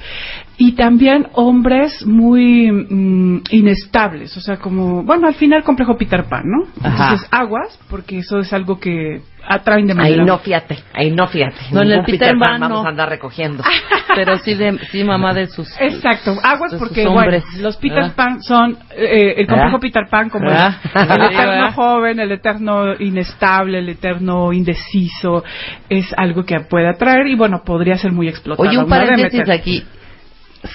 Y 0.64 0.74
también 0.74 1.26
hombres 1.34 2.06
muy 2.06 2.72
mm, 2.72 3.42
inestables, 3.50 4.38
o 4.38 4.42
sea, 4.42 4.58
como, 4.58 5.02
bueno, 5.02 5.28
al 5.28 5.34
final 5.34 5.64
complejo 5.64 5.98
Peter 5.98 6.26
Pan, 6.26 6.44
¿no? 6.46 6.68
Ajá. 6.88 7.04
Entonces, 7.06 7.28
aguas, 7.32 7.80
porque 7.90 8.20
eso 8.20 8.38
es 8.38 8.54
algo 8.54 8.80
que 8.80 9.22
atraen 9.44 9.88
de 9.88 9.94
Ahí 9.94 9.98
manera... 9.98 10.24
no, 10.24 10.38
fíjate, 10.38 10.78
ahí 10.94 11.10
no, 11.10 11.26
fíjate. 11.28 11.56
No, 11.72 11.82
en 11.82 11.88
el 11.88 11.90
Ningún 11.94 12.06
Peter 12.06 12.34
Pan 12.38 12.60
vamos 12.62 12.82
no. 12.84 12.86
a 12.86 12.90
andar 12.90 13.10
recogiendo. 13.10 13.64
Pero 14.16 14.38
sí, 14.38 14.54
de, 14.54 14.78
sí 14.92 15.04
mamá 15.04 15.34
de 15.34 15.48
sus... 15.48 15.68
Exacto, 15.80 16.36
aguas 16.44 16.76
porque 16.78 17.06
bueno, 17.08 17.22
hombres. 17.22 17.44
los 17.60 17.76
Peter 17.78 18.04
Ah. 18.04 18.14
Pan 18.16 18.44
son 18.44 18.78
eh, 18.96 19.34
el 19.38 19.48
complejo 19.48 19.78
Ah. 19.78 19.80
Peter 19.82 20.04
Pan 20.12 20.30
como 20.30 20.46
el, 20.48 20.56
Ah. 20.56 20.78
el 20.94 21.06
Sí, 21.08 21.14
eterno 21.34 21.52
¿verdad? 21.54 21.74
joven, 21.74 22.20
el 22.20 22.32
eterno 22.34 22.94
inestable, 23.00 23.80
el 23.80 23.90
eterno 23.90 24.54
indeciso, 24.54 25.44
es 25.90 26.14
algo 26.18 26.44
que 26.46 26.60
puede 26.60 26.88
atraer 26.88 27.26
y 27.26 27.36
bueno, 27.36 27.64
podría 27.66 27.98
ser 27.98 28.12
muy 28.12 28.28
explotado. 28.28 28.70
Oye, 28.70 28.78
un 28.78 28.88
paréntesis 28.88 29.50
aquí. 29.50 29.84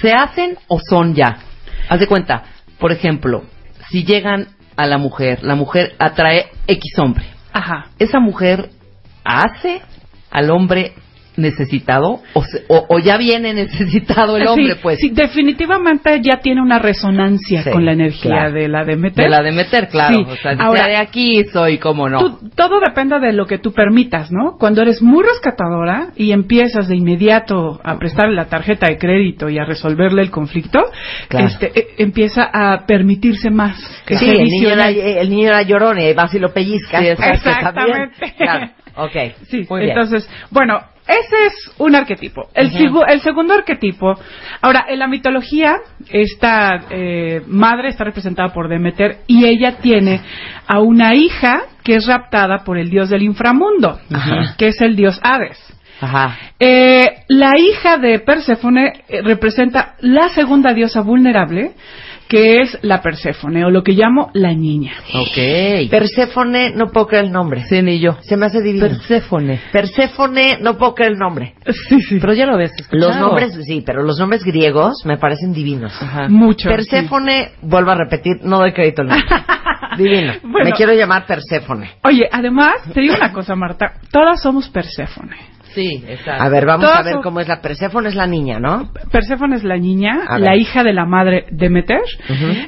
¿Se 0.00 0.12
hacen 0.12 0.58
o 0.68 0.78
son 0.80 1.14
ya? 1.14 1.38
Haz 1.88 2.00
de 2.00 2.06
cuenta, 2.06 2.44
por 2.78 2.92
ejemplo, 2.92 3.44
si 3.90 4.04
llegan 4.04 4.48
a 4.76 4.86
la 4.86 4.98
mujer, 4.98 5.42
la 5.42 5.54
mujer 5.54 5.94
atrae 5.98 6.50
X 6.66 6.98
hombre. 6.98 7.24
Ajá. 7.52 7.86
¿Esa 7.98 8.20
mujer 8.20 8.70
hace 9.24 9.80
al 10.30 10.50
hombre 10.50 10.94
necesitado 11.36 12.20
o, 12.34 12.42
se- 12.44 12.64
o- 12.68 12.86
o 12.88 12.98
ya 12.98 13.16
viene 13.16 13.52
necesitado 13.54 14.36
el 14.36 14.46
hombre, 14.46 14.72
Sí, 14.74 14.78
pues? 14.82 14.98
sí, 14.98 15.10
definitivamente 15.10 16.20
ya 16.22 16.38
tiene 16.40 16.62
una 16.62 16.78
resonancia 16.78 17.62
Sí, 17.62 17.70
con 17.70 17.84
la 17.84 17.92
energía 17.92 18.30
claro. 18.30 18.52
de 18.52 18.68
la 18.68 18.84
Demeter. 18.84 19.24
De 19.24 19.30
la 19.30 19.42
de 19.42 19.52
meter, 19.52 19.88
claro. 19.88 20.16
Sí. 20.16 20.26
O 20.28 20.36
sea, 20.36 20.52
Ahora- 20.58 20.86
de 20.86 20.96
aquí 20.96 21.44
soy, 21.52 21.78
cómo 21.78 22.08
no. 22.08 22.18
Tú- 22.38 22.50
todo 22.54 22.80
depende 22.80 23.18
de 23.20 23.32
lo 23.32 23.46
que 23.46 23.58
tú 23.58 23.72
permitas, 23.72 24.30
¿no? 24.32 24.56
Cuando 24.58 24.82
eres 24.82 25.02
muy 25.02 25.24
rescatadora 25.24 26.08
y 26.16 26.32
empiezas 26.32 26.88
de 26.88 26.96
inmediato 26.96 27.80
a 27.84 27.98
prestarle 27.98 28.34
la 28.34 28.46
tarjeta 28.46 28.86
de 28.88 28.98
crédito 28.98 29.48
y 29.48 29.58
a 29.58 29.64
resolverle 29.64 30.22
el 30.22 30.30
conflicto, 30.30 30.80
Claro. 31.28 31.46
este, 31.46 31.72
eh, 31.78 31.86
empieza 31.98 32.48
a 32.52 32.86
permitirse 32.86 33.50
más. 33.50 33.76
Sí, 34.06 34.14
ese 34.14 34.32
el 34.32 34.44
niño, 34.48 34.68
era, 34.70 34.88
el 34.90 35.30
niño 35.30 35.48
era 35.48 35.62
llorón 35.62 35.98
y 36.00 36.12
vas 36.12 36.32
y 36.34 36.38
lo 36.38 36.52
pellizcas. 36.52 37.00
Sí, 37.02 37.06
exactamente. 37.32 38.34
Claro, 38.36 38.68
ok. 38.96 39.16
Sí, 39.48 39.66
muy 39.68 39.80
bien. 39.80 39.90
entonces, 39.90 40.28
bueno, 40.50 40.80
ese 41.06 41.46
es 41.46 41.72
un 41.78 41.94
arquetipo. 41.94 42.48
El, 42.52 42.70
segundo 43.20 43.54
arquetipo, 43.54 44.14
ahora, 44.60 44.86
en 44.88 44.98
la 44.98 45.06
mitología, 45.06 45.76
esta 46.08 46.86
eh, 46.90 47.42
madre 47.46 47.88
está 47.88 48.04
representada 48.04 48.52
por 48.52 48.68
Demeter 48.68 49.18
y 49.26 49.46
ella 49.46 49.78
tiene 49.78 50.20
a 50.66 50.80
una 50.80 51.14
hija 51.14 51.62
que 51.84 51.96
es 51.96 52.06
raptada 52.06 52.64
por 52.64 52.76
el 52.76 52.90
dios 52.90 53.08
del 53.08 53.22
inframundo, 53.22 54.00
que 54.58 54.68
es 54.68 54.80
el 54.80 54.96
dios 54.96 55.20
Hades. 55.22 55.58
Ajá. 56.00 56.36
Eh, 56.58 57.22
la 57.28 57.52
hija 57.58 57.96
de 57.96 58.18
Perséfone 58.18 59.04
eh, 59.08 59.22
representa 59.22 59.94
la 60.00 60.28
segunda 60.30 60.74
diosa 60.74 61.00
vulnerable, 61.00 61.72
que 62.28 62.60
es 62.62 62.78
la 62.82 63.00
Perséfone, 63.02 63.64
o 63.64 63.70
lo 63.70 63.82
que 63.82 63.92
llamo 63.92 64.30
la 64.34 64.52
niña. 64.52 64.92
Ok. 65.14 65.90
Perséfone, 65.90 66.72
no 66.74 66.88
puedo 66.88 67.06
creer 67.06 67.26
el 67.26 67.32
nombre. 67.32 67.64
Sí, 67.68 67.82
ni 67.82 68.00
yo. 68.00 68.16
Se 68.22 68.36
me 68.36 68.46
hace 68.46 68.60
divino. 68.60 68.86
Perséfone. 68.86 69.60
Perséfone, 69.72 70.58
no 70.60 70.76
puedo 70.76 70.94
creer 70.94 71.12
el 71.12 71.18
nombre. 71.18 71.54
Sí, 71.88 72.00
sí. 72.02 72.18
Pero 72.20 72.34
ya 72.34 72.46
lo 72.46 72.56
ves. 72.56 72.72
Los 72.90 73.16
nombres, 73.16 73.56
sí, 73.64 73.82
pero 73.84 74.02
los 74.02 74.18
nombres 74.18 74.44
griegos 74.44 75.04
me 75.04 75.18
parecen 75.18 75.52
divinos. 75.52 75.92
Ajá. 76.00 76.28
Mucho. 76.28 76.68
Perséfone, 76.68 77.52
vuelvo 77.62 77.90
a 77.90 77.94
repetir, 77.94 78.36
no 78.42 78.58
doy 78.58 78.72
crédito 78.72 79.02
al 79.02 79.08
nombre. 79.08 79.26
Divino. 79.96 80.34
Bueno. 80.42 80.64
Me 80.64 80.72
quiero 80.72 80.92
llamar 80.92 81.26
Perséfone. 81.26 81.92
Oye, 82.02 82.28
además, 82.30 82.74
te 82.92 83.00
digo 83.00 83.14
una 83.14 83.32
cosa, 83.32 83.54
Marta. 83.54 83.94
Todas 84.10 84.42
somos 84.42 84.68
Perséfone. 84.68 85.55
Sí, 85.76 86.02
exacto. 86.08 86.42
A 86.42 86.48
ver, 86.48 86.64
vamos 86.64 86.90
a 86.90 87.02
ver 87.02 87.16
cómo 87.22 87.38
es 87.40 87.48
la 87.48 87.60
Perséfone, 87.60 88.08
es 88.08 88.14
la 88.14 88.26
niña, 88.26 88.58
¿no? 88.58 88.90
Perséfone 89.12 89.56
es 89.56 89.62
la 89.62 89.76
niña, 89.76 90.22
A 90.26 90.38
la 90.38 90.52
ver. 90.52 90.60
hija 90.60 90.82
de 90.82 90.94
la 90.94 91.04
madre 91.04 91.44
Demeter. 91.50 92.00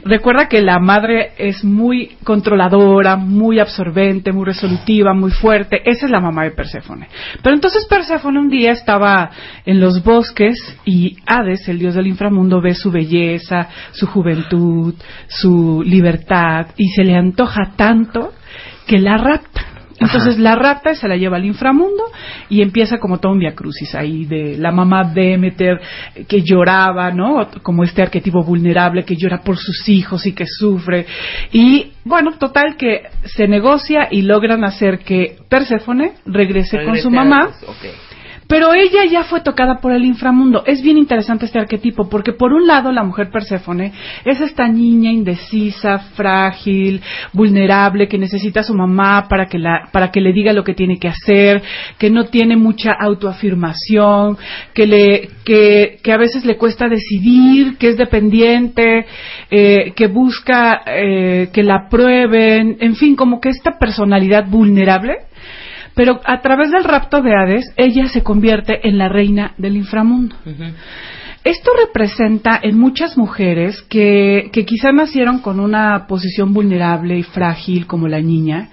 Recuerda 0.05 0.47
que 0.47 0.60
la 0.60 0.78
madre 0.78 1.32
es 1.39 1.64
muy 1.64 2.18
controladora, 2.22 3.16
muy 3.16 3.60
absorbente, 3.60 4.30
muy 4.30 4.44
resolutiva, 4.44 5.14
muy 5.14 5.30
fuerte. 5.30 5.80
Esa 5.86 6.05
es 6.05 6.12
la 6.12 6.20
mamá 6.20 6.44
de 6.44 6.51
Perséfone. 6.51 7.09
Pero 7.43 7.55
entonces 7.55 7.86
Perséfone 7.86 8.39
un 8.39 8.51
día 8.51 8.72
estaba 8.72 9.30
en 9.64 9.80
los 9.80 10.05
bosques 10.05 10.59
y 10.85 11.16
Hades, 11.26 11.66
el 11.66 11.78
dios 11.78 11.94
del 11.94 12.09
inframundo, 12.09 12.60
ve 12.60 12.74
su 12.74 12.90
belleza, 12.90 13.68
su 13.93 14.06
juventud, 14.06 14.94
su 15.28 15.82
libertad 15.82 16.66
y 16.76 16.89
se 16.89 17.05
le 17.05 17.16
antoja 17.16 17.72
tanto 17.74 18.35
que 18.86 18.98
la 18.98 19.16
rapta. 19.16 19.77
Entonces 20.01 20.39
la 20.39 20.55
rapta 20.55 20.93
y 20.93 20.97
se 20.97 21.09
la 21.09 21.16
lleva 21.16 21.37
al 21.37 21.45
inframundo 21.45 22.05
y 22.49 22.62
empieza 22.62 22.99
como 22.99 23.19
todo 23.19 23.33
un 23.33 23.41
viacrucis 23.41 23.95
ahí 23.95 24.25
de 24.25 24.57
la 24.57 24.70
mamá 24.70 25.05
Demeter 25.12 25.81
eh, 26.15 26.25
que 26.25 26.43
lloraba, 26.43 27.11
¿no? 27.11 27.49
Como 27.62 27.85
este 27.85 28.03
arquetipo 28.03 28.43
vulnerable 28.43 29.05
que 29.05 29.16
llora 29.16 29.43
por 29.43 29.57
sus 29.57 29.89
hijos 29.89 30.27
y 30.27 30.33
que 30.33 30.47
sufre. 30.47 31.07
Y 31.53 31.93
bueno, 32.05 32.33
total 32.39 32.77
que 32.77 33.03
se 33.25 33.49
negocia 33.49 34.09
y 34.11 34.23
logran 34.23 34.65
hacer 34.65 35.01
que 35.01 35.37
Perséfone 35.49 36.12
regrese, 36.27 36.85
con 36.85 36.97
su 36.97 37.11
mamá. 37.11 37.51
Pero 38.49 38.73
ella 38.73 39.05
ya 39.05 39.25
fue 39.25 39.43
tocada 39.43 39.79
por 39.79 39.93
el 39.93 40.07
inframundo. 40.07 40.65
Es 40.66 40.83
bien 40.83 40.97
interesante 40.97 41.45
este 41.45 41.59
arquetipo 41.59 42.09
porque 42.09 42.33
por 42.33 42.55
un 42.55 42.66
lado 42.66 42.91
la 42.93 43.05
mujer 43.05 43.29
Perséfone 43.31 43.93
es 44.25 44.41
esta 44.41 44.66
niña 44.69 45.12
indecisa, 45.12 45.99
frágil, 46.15 47.03
vulnerable 47.35 48.09
que 48.09 48.16
necesita 48.16 48.61
a 48.61 48.65
su 48.65 48.73
mamá 48.73 49.27
para 49.29 49.47
que 49.47 49.59
la 49.59 49.91
para 49.93 50.11
que 50.11 50.23
le 50.23 50.33
diga 50.33 50.55
lo 50.55 50.65
que 50.65 50.73
tiene 50.73 50.99
que 50.99 51.09
hacer, 51.09 51.62
que 51.99 52.09
no 52.09 52.25
tiene 52.25 52.57
mucha 52.57 52.93
autoafirmación, 52.99 54.39
que 54.73 54.87
le 54.87 55.29
que, 55.45 55.99
que 56.03 56.12
a 56.12 56.16
veces 56.16 56.47
le 56.47 56.57
cuesta 56.57 56.89
decidir, 56.89 57.77
que 57.77 57.89
es 57.89 57.99
dependiente, 57.99 59.05
eh, 59.51 59.93
que 59.95 60.07
busca 60.07 60.83
eh, 60.87 61.51
que 61.53 61.62
la 61.62 61.89
prueben, 61.91 62.79
en 62.81 62.97
fin, 62.97 63.15
como 63.15 63.41
que 63.43 63.51
esta 63.51 63.79
personalidad 63.79 64.47
vulnerable 64.49 65.29
pero 65.99 66.20
a 66.25 66.41
través 66.41 66.70
del 66.70 66.85
rapto 66.85 67.23
de 67.23 67.35
Hades, 67.35 67.73
ella 67.77 68.07
se 68.07 68.23
convierte 68.23 68.87
en 68.87 68.99
la 68.99 69.09
reina 69.09 69.55
del 69.59 69.77
inframundo. 69.77 70.37
Esto 71.44 71.70
representa 71.86 72.59
en 72.62 72.77
muchas 72.77 73.16
mujeres 73.16 73.81
que, 73.82 74.51
quizá 74.66 74.93
nacieron 74.93 75.39
con 75.39 75.60
una 75.60 76.06
posición 76.06 76.52
vulnerable 76.52 77.16
y 77.16 77.23
frágil 77.23 77.86
como 77.86 78.09
la 78.09 78.20
niña, 78.20 78.70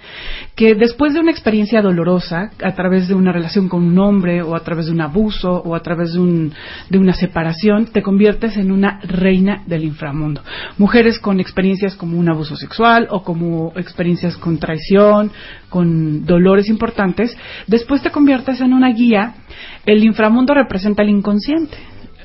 que 0.56 0.74
después 0.74 1.14
de 1.14 1.20
una 1.20 1.30
experiencia 1.30 1.80
dolorosa, 1.80 2.50
a 2.62 2.74
través 2.74 3.06
de 3.06 3.14
una 3.14 3.30
relación 3.30 3.68
con 3.68 3.84
un 3.84 3.98
hombre 3.98 4.42
o 4.42 4.56
a 4.56 4.60
través 4.60 4.86
de 4.86 4.92
un 4.92 5.00
abuso 5.00 5.52
o 5.52 5.76
a 5.76 5.80
través 5.80 6.14
de, 6.14 6.18
un, 6.18 6.52
de 6.90 6.98
una 6.98 7.14
separación, 7.14 7.86
te 7.86 8.02
conviertes 8.02 8.56
en 8.56 8.72
una 8.72 8.98
reina 9.00 9.62
del 9.66 9.84
inframundo. 9.84 10.42
Mujeres 10.76 11.20
con 11.20 11.38
experiencias 11.38 11.94
como 11.94 12.18
un 12.18 12.28
abuso 12.28 12.56
sexual 12.56 13.06
o 13.10 13.22
como 13.22 13.72
experiencias 13.76 14.36
con 14.36 14.58
traición, 14.58 15.30
con 15.68 16.26
dolores 16.26 16.68
importantes, 16.68 17.36
después 17.68 18.02
te 18.02 18.10
conviertes 18.10 18.60
en 18.60 18.72
una 18.72 18.90
guía. 18.92 19.36
El 19.86 20.02
inframundo 20.02 20.52
representa 20.52 21.02
el 21.02 21.10
inconsciente 21.10 21.76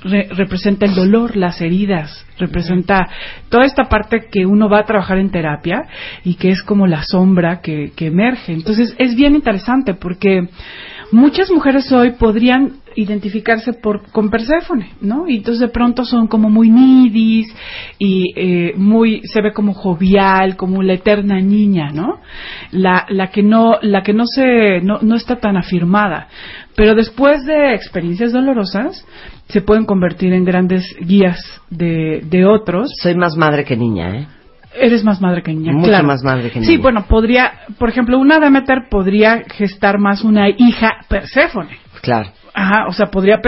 re- 0.04 0.28
representa 0.32 0.86
el 0.86 0.96
dolor, 0.96 1.36
las 1.36 1.62
heridas, 1.62 2.26
representa 2.38 3.08
toda 3.50 3.66
esta 3.66 3.86
parte 3.86 4.28
que 4.32 4.46
uno 4.46 4.70
va 4.70 4.80
a 4.80 4.86
trabajar 4.86 5.18
en 5.18 5.32
terapia 5.32 5.84
y 6.24 6.36
que 6.36 6.50
es 6.50 6.62
como 6.64 6.88
la 6.88 7.04
sombra 7.04 7.62
que, 7.62 7.92
que 7.96 8.08
emerge. 8.08 8.54
Entonces 8.54 8.96
es 8.98 9.16
bien 9.16 9.36
interesante 9.36 9.94
porque 9.94 10.48
muchas 11.12 11.52
mujeres 11.52 11.92
hoy 11.92 12.12
podrían 12.12 12.81
identificarse 12.96 13.74
por, 13.74 14.10
con 14.12 14.30
Perséfone, 14.30 14.92
¿no? 15.02 15.28
Y 15.28 15.38
entonces 15.38 15.60
de 15.62 15.68
pronto 15.70 16.04
son 16.06 16.28
como 16.28 16.50
muy 16.50 16.70
nidis 16.70 17.48
y 18.00 18.34
eh, 18.36 18.74
muy, 18.78 19.22
se 19.24 19.42
ve 19.42 19.54
como 19.54 19.74
jovial, 19.74 20.56
como 20.56 20.82
la 20.84 20.94
eterna 20.94 21.40
niña, 21.40 21.92
¿no? 21.94 22.20
La, 22.72 23.06
la 23.10 23.28
que 23.32 23.44
no, 23.44 23.78
la 23.82 24.04
que 24.04 24.14
no 24.14 24.26
se, 24.26 24.82
no, 24.82 25.00
no 25.02 25.16
está 25.16 25.38
tan 25.38 25.58
afirmada. 25.58 26.28
Pero 26.76 26.96
después 26.96 27.46
de 27.46 27.74
experiencias 27.74 28.32
dolorosas, 28.32 29.06
se 29.50 29.62
pueden 29.62 29.86
convertir 29.86 30.32
en 30.34 30.46
grandes 30.46 30.86
guías 31.02 31.40
de, 31.70 32.22
de 32.24 32.46
otros. 32.46 32.90
Soy 33.02 33.16
más 33.16 33.36
madre 33.36 33.66
que 33.66 33.76
niña, 33.76 34.16
¿eh? 34.18 34.28
Eres 34.74 35.04
más 35.04 35.20
madre 35.20 35.44
que 35.44 35.52
niña, 35.54 35.74
Mucho 35.74 35.90
claro. 35.90 36.08
más 36.08 36.24
madre 36.24 36.50
que 36.50 36.62
Sí, 36.62 36.70
niña. 36.72 36.82
bueno, 36.82 37.06
podría, 37.10 37.52
por 37.78 37.90
ejemplo, 37.90 38.18
una 38.18 38.40
Demeter 38.40 38.88
podría 38.90 39.44
gestar 39.54 40.00
más 40.00 40.24
una 40.24 40.48
hija 40.48 40.92
Perséfone. 41.10 41.78
Claro. 42.02 42.30
Ajá, 42.54 42.88
o 42.88 42.92
sea, 42.94 43.06
podría 43.08 43.40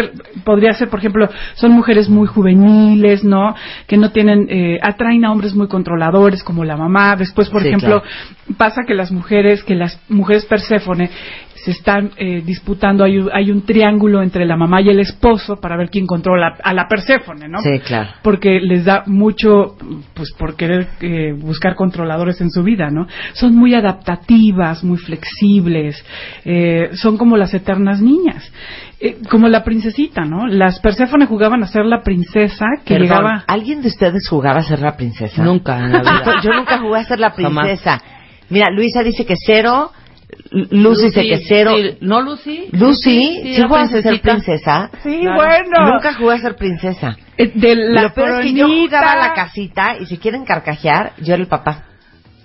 podría 0.46 0.74
ser, 0.74 0.90
por 0.90 1.00
ejemplo, 1.00 1.28
son 1.56 1.72
mujeres 1.74 2.08
muy 2.10 2.26
juveniles, 2.28 3.24
¿no? 3.24 3.54
Que 3.86 3.98
no 3.98 4.12
tienen, 4.12 4.48
eh, 4.50 4.80
atraen 4.82 5.26
a 5.26 5.32
hombres 5.32 5.54
muy 5.54 5.68
controladores 5.68 6.44
como 6.44 6.64
la 6.64 6.78
mamá. 6.78 7.16
Después, 7.18 7.50
por 7.50 7.62
Sí, 7.62 7.68
ejemplo, 7.68 8.02
claro. 8.02 8.56
pasa 8.58 8.84
que 8.88 8.94
las 8.94 9.12
mujeres, 9.12 9.64
que 9.64 9.76
las 9.76 10.00
mujeres 10.10 10.46
Perséfone 10.46 11.10
se 11.64 11.72
están 11.72 12.11
eh, 12.18 12.41
disputando, 12.45 13.03
hay, 13.03 13.18
un- 13.19 13.30
hay 13.34 13.49
un 13.52 13.61
triángulo 13.65 14.22
entre 14.22 14.45
la 14.45 14.57
mamá 14.57 14.81
y 14.81 14.90
el 14.90 14.99
esposo 14.99 15.57
para 15.61 15.77
ver 15.77 15.90
quién 15.90 16.06
controla 16.06 16.56
a 16.64 16.73
la 16.73 16.88
Perséfone, 16.88 17.48
¿no? 17.48 17.60
Sí, 17.61 17.80
claro. 17.80 18.10
porque 18.22 18.60
les 18.61 18.84
da 18.85 19.03
mucho, 19.06 19.76
pues 20.14 20.34
por 20.38 20.56
querer 20.56 20.88
eh, 21.02 21.34
buscar 21.38 21.76
controladores 21.76 22.41
en 22.41 22.49
su 22.52 22.64
vida, 22.64 22.90
¿no? 22.90 23.07
Son 23.34 23.56
muy 23.56 23.73
adaptativas, 23.76 24.84
muy 24.84 24.98
flexibles, 24.98 26.03
eh, 26.45 26.90
son 26.94 27.18
como 27.18 27.38
las 27.38 27.53
eternas 27.53 28.02
niñas. 28.02 28.52
eh, 28.99 29.18
como 29.30 29.49
la 29.49 29.64
princesita, 29.65 30.23
¿no? 30.23 30.48
Las 30.48 30.80
Perséfone 30.80 31.26
jugaban 31.26 31.61
a 31.61 31.68
ser 31.68 31.84
la 31.85 32.02
princesa 32.03 32.65
que 32.85 32.94
Perdón, 32.95 33.02
llegaba. 33.10 33.44
¿Alguien 33.48 33.81
de 33.81 33.90
ustedes 33.90 34.27
jugaba 34.30 34.60
a 34.60 34.64
ser 34.64 34.80
la 34.80 34.95
princesa? 34.95 35.44
Nunca 35.44 35.77
en 35.77 35.91
la 35.91 35.99
vida. 35.99 36.35
Yo 36.44 36.53
nunca 36.53 36.77
jugué 36.80 36.99
a 36.99 37.03
ser 37.03 37.19
la 37.19 37.31
Jamás. 37.31 37.65
princesa. 37.65 38.02
Mira, 38.49 38.68
Luisa 38.72 39.03
dice 39.03 39.26
que 39.26 39.35
cero, 39.45 39.91
Lucy 40.51 41.05
dice 41.05 41.22
que 41.23 41.41
cero. 41.47 41.72
sí, 41.76 41.97
¿No, 42.01 42.22
Lucy? 42.22 42.69
Lucy, 42.72 43.41
¿sí, 43.55 43.64
jugaste 43.64 43.99
a 43.99 44.01
ser 44.01 44.22
princesa? 44.22 44.89
Sí, 45.03 45.19
Claro. 45.22 45.35
bueno. 45.35 45.93
Nunca 45.93 46.14
jugué 46.14 46.35
a 46.35 46.39
ser 46.39 46.55
princesa. 46.55 47.15
Eh, 47.38 47.51
de 47.55 47.76
la 47.76 48.03
Lo 48.03 48.14
peor 48.14 48.39
es 48.41 48.45
que 48.47 48.53
yo 48.53 48.68
jugaba 48.68 49.11
a 49.14 49.18
la 49.30 49.34
casita 49.34 49.95
y 49.99 50.05
si 50.05 50.18
quieren 50.18 50.45
carcajear, 50.45 51.14
yo 51.19 51.34
era 51.34 51.41
el 51.43 51.47
papá. 51.49 51.84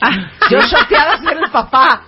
Ah, 0.01 0.11
Yo 0.51 0.59
shoteaba 0.61 1.15
a 1.15 1.19
ser 1.19 1.39
el 1.45 1.51
papá. 1.51 2.03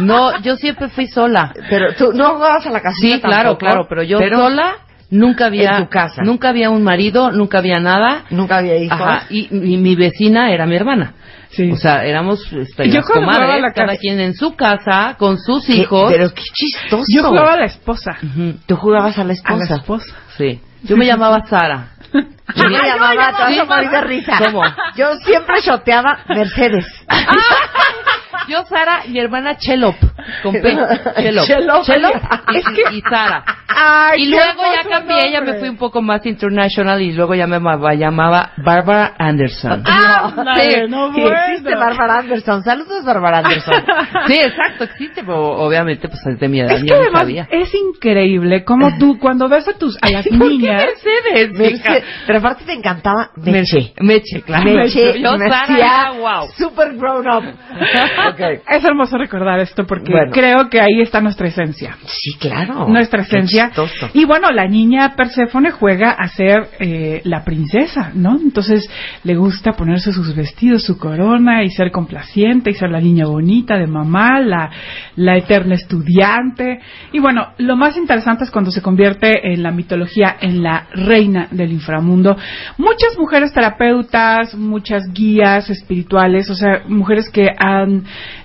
No, 0.00 0.40
yo 0.42 0.56
siempre 0.56 0.88
fui 0.88 1.06
sola. 1.06 1.52
Pero 1.70 1.94
tú 1.94 2.12
no 2.12 2.34
jugabas 2.34 2.66
a 2.66 2.70
la 2.70 2.80
casita 2.80 3.14
Sí, 3.16 3.20
claro, 3.20 3.50
tampoco? 3.50 3.58
claro, 3.58 3.86
pero 3.88 4.02
yo 4.02 4.18
sola 4.18 4.76
nunca 5.10 5.46
había 5.46 5.76
En 5.78 5.84
tu 5.84 5.88
casa. 5.90 6.22
nunca 6.22 6.48
había 6.50 6.70
un 6.70 6.82
marido, 6.82 7.30
nunca 7.30 7.58
había 7.58 7.78
nada. 7.80 8.24
Nunca 8.30 8.58
había 8.58 8.76
hijos. 8.76 9.00
Ajá, 9.00 9.26
y, 9.30 9.48
y 9.50 9.76
mi 9.76 9.94
vecina 9.94 10.52
era 10.52 10.66
mi 10.66 10.76
hermana. 10.76 11.14
Sí. 11.52 11.70
O 11.70 11.76
sea, 11.76 12.04
éramos 12.04 12.40
este, 12.52 12.88
Yo 12.88 13.00
las 13.00 13.06
comadres, 13.08 13.50
a 13.50 13.58
la 13.58 13.72
cada 13.72 13.96
quien 13.96 14.18
en 14.20 14.34
su 14.34 14.54
casa, 14.56 15.16
con 15.18 15.38
sus 15.38 15.66
¿Qué? 15.66 15.74
hijos. 15.74 16.10
Pero 16.12 16.30
qué 16.34 16.42
chistoso. 16.54 17.04
Yo 17.08 17.22
jugaba 17.24 17.52
a 17.52 17.56
la 17.58 17.66
esposa. 17.66 18.16
Ujú, 18.22 18.54
Tú 18.66 18.76
jugabas 18.76 19.18
a 19.18 19.24
la 19.24 19.30
A 19.30 19.34
esposa. 19.34 19.66
la 19.68 19.76
esposa. 19.76 20.14
Sí. 20.38 20.60
Yo 20.84 20.96
me 20.96 21.06
llamaba 21.06 21.44
Sara. 21.46 21.88
Yo 22.12 22.64
me 22.68 22.78
llamaba, 22.78 23.36
te 23.36 23.42
vas 23.42 23.58
a 23.58 23.64
morir 23.64 23.90
de 23.90 24.00
risa. 24.02 24.38
¿Cómo? 24.44 24.62
Yo 24.96 25.14
siempre 25.24 25.60
shoteaba 25.62 26.18
Mercedes. 26.28 26.86
Yo, 28.48 28.64
Sara, 28.68 29.02
mi 29.08 29.18
hermana 29.18 29.56
Chelop, 29.56 29.96
con 30.42 30.52
P. 30.52 30.62
Chelop. 31.16 31.46
Chelop. 31.46 31.84
Chelop 31.84 32.14
y, 32.92 32.96
y 32.96 33.00
Sara. 33.02 33.44
Ay, 33.74 34.22
Y 34.22 34.30
qué 34.30 34.36
luego 34.36 34.62
ya 34.74 34.88
cambié, 34.88 35.32
ya 35.32 35.40
me 35.40 35.54
fui 35.54 35.68
un 35.68 35.78
poco 35.78 36.02
más 36.02 36.24
international 36.26 37.00
y 37.00 37.12
luego 37.12 37.34
ya 37.34 37.46
me 37.46 37.58
llamaba, 37.96 38.52
Barbara 38.58 39.14
Anderson. 39.18 39.82
Ah, 39.86 40.30
no 40.88 41.12
Sí, 41.14 41.20
bueno. 41.22 41.36
existe 41.48 41.74
Bárbara 41.74 42.18
Anderson. 42.18 42.62
Saludos, 42.62 43.04
Bárbara 43.04 43.38
Anderson. 43.38 43.82
Sí, 44.26 44.34
exacto, 44.38 44.84
existe, 44.84 45.22
pero 45.24 45.52
obviamente 45.58 46.06
pues 46.08 46.20
es 46.26 46.38
de 46.38 46.48
mi 46.48 46.60
edad, 46.60 46.72
Es 46.72 46.82
que 46.84 46.90
no 46.90 46.96
además 46.96 47.22
sabía. 47.22 47.48
es 47.50 47.74
increíble 47.74 48.62
como 48.64 48.96
tú 48.98 49.18
cuando 49.18 49.48
ves 49.48 49.66
a 49.68 49.72
tus 49.72 49.96
a 50.02 50.10
las 50.10 50.26
¿Por 50.28 50.38
qué 50.38 50.44
niñas 50.48 50.82
Mercedes? 50.84 51.52
Merce- 51.52 52.04
Pero 52.26 52.38
aparte 52.38 52.64
te 52.64 52.72
encantaba 52.74 53.30
Meche. 53.36 53.94
Meche, 54.00 54.42
claro. 54.42 54.64
Meche, 54.70 55.20
Yo, 55.20 55.36
Sara, 55.38 56.12
wow. 56.12 56.48
super 56.56 56.92
grown 56.94 57.26
up. 57.28 57.42
es 58.68 58.84
hermoso 58.84 59.18
recordar 59.18 59.60
esto 59.60 59.86
porque 59.86 60.12
Bueno. 60.12 60.32
creo 60.32 60.68
que 60.68 60.80
ahí 60.80 61.00
está 61.00 61.20
nuestra 61.20 61.48
esencia. 61.48 61.96
Sí, 62.06 62.34
claro. 62.38 62.88
nuestra 62.88 63.22
esencia. 63.22 63.70
Y 64.14 64.24
bueno, 64.24 64.50
la 64.50 64.66
niña 64.66 65.14
Perséfone 65.16 65.70
juega 65.70 66.10
a 66.10 66.28
ser 66.28 66.68
eh, 66.78 67.20
la 67.24 67.44
princesa, 67.44 68.10
¿no? 68.14 68.38
Entonces 68.40 68.88
le 69.24 69.34
gusta 69.36 69.72
ponerse 69.72 70.12
sus 70.12 70.34
vestidos, 70.34 70.82
su 70.84 70.98
corona 70.98 71.62
y 71.62 71.70
ser 71.70 71.90
complaciente 71.90 72.70
y 72.70 72.74
ser 72.74 72.90
la 72.90 73.00
niña 73.00 73.26
bonita 73.26 73.76
de 73.78 73.86
mamá, 73.86 74.40
la, 74.40 74.70
la 75.16 75.36
eterna 75.36 75.74
estudiante. 75.74 76.80
Y 77.12 77.18
bueno, 77.20 77.48
lo 77.58 77.76
más 77.76 77.96
interesante 77.96 78.44
es 78.44 78.50
cuando 78.50 78.70
se 78.70 78.82
convierte 78.82 79.52
en 79.52 79.62
la 79.62 79.70
mitología 79.70 80.36
en 80.40 80.62
la 80.62 80.86
reina 80.92 81.48
del 81.50 81.72
inframundo. 81.72 82.36
Muchas 82.78 83.16
mujeres 83.18 83.52
terapeutas, 83.52 84.54
muchas 84.54 85.02
guías 85.12 85.68
espirituales, 85.70 86.48
o 86.50 86.54
sea, 86.54 86.82
mujeres 86.88 87.28
que 87.30 87.48
han 87.58 88.04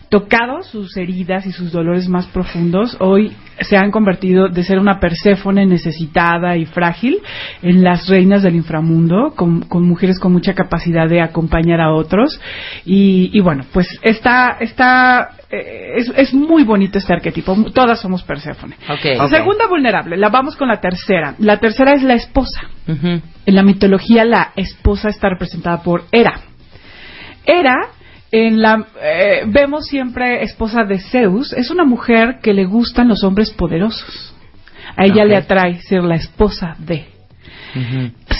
tocado 0.10 0.64
sus 0.64 0.96
heridas 0.96 1.46
y 1.46 1.52
sus 1.52 1.72
dolores 1.72 2.08
más 2.08 2.28
profundos, 2.28 2.96
hoy 3.00 3.34
se 3.60 3.76
han 3.76 3.92
convertido 3.92 4.48
de 4.48 4.64
ser 4.64 4.80
una 4.80 5.00
Perséfone 5.00 5.66
necesitada 5.66 6.56
y 6.56 6.66
frágil 6.66 7.18
en 7.62 7.84
las 7.84 8.08
reinas 8.08 8.44
del 8.44 8.56
inframundo, 8.56 9.34
con, 9.36 9.62
con 9.62 9.88
mujeres 9.88 10.20
con 10.20 10.32
mucha 10.32 10.54
capacidad 10.54 11.10
de 11.10 11.22
acompañar 11.22 11.82
a 11.82 11.92
otros. 11.92 12.40
Y, 12.86 13.32
y 13.34 13.42
bueno, 13.42 13.66
pues 13.74 13.88
está, 14.02 14.58
está, 14.60 15.32
eh, 15.50 15.96
es, 15.98 16.14
es 16.16 16.34
muy 16.34 16.64
bonito 16.64 16.98
este 17.00 17.14
arquetipo. 17.14 17.56
Todas 17.74 18.00
somos 18.00 18.24
Perséfone. 18.24 18.78
Segunda 19.30 19.68
vulnerable, 19.68 20.16
la 20.18 20.30
vamos 20.30 20.56
con 20.56 20.70
la 20.70 20.80
tercera. 20.80 21.36
La 21.40 21.58
tercera 21.58 21.94
es 21.94 22.04
la 22.04 22.14
esposa. 22.14 22.62
En 22.88 23.56
la 23.56 23.64
mitología 23.64 24.24
la 24.24 24.52
esposa 24.56 25.10
está 25.10 25.28
representada 25.30 25.84
por 25.84 26.06
Hera. 26.12 26.40
Hera, 27.46 27.90
en 28.32 28.62
la, 28.62 28.86
eh, 29.02 29.44
vemos 29.48 29.86
siempre 29.86 30.44
esposa 30.44 30.84
de 30.84 31.00
Zeus, 31.00 31.54
es 31.54 31.70
una 31.70 31.86
mujer 31.86 32.40
que 32.42 32.54
le 32.54 32.66
gustan 32.66 33.08
los 33.08 33.24
hombres 33.24 33.52
poderosos. 33.52 34.34
A 34.96 35.06
ella 35.06 35.26
le 35.26 35.36
atrae 35.36 35.80
ser 35.82 36.04
la 36.04 36.16
esposa 36.16 36.76
de. 36.80 37.06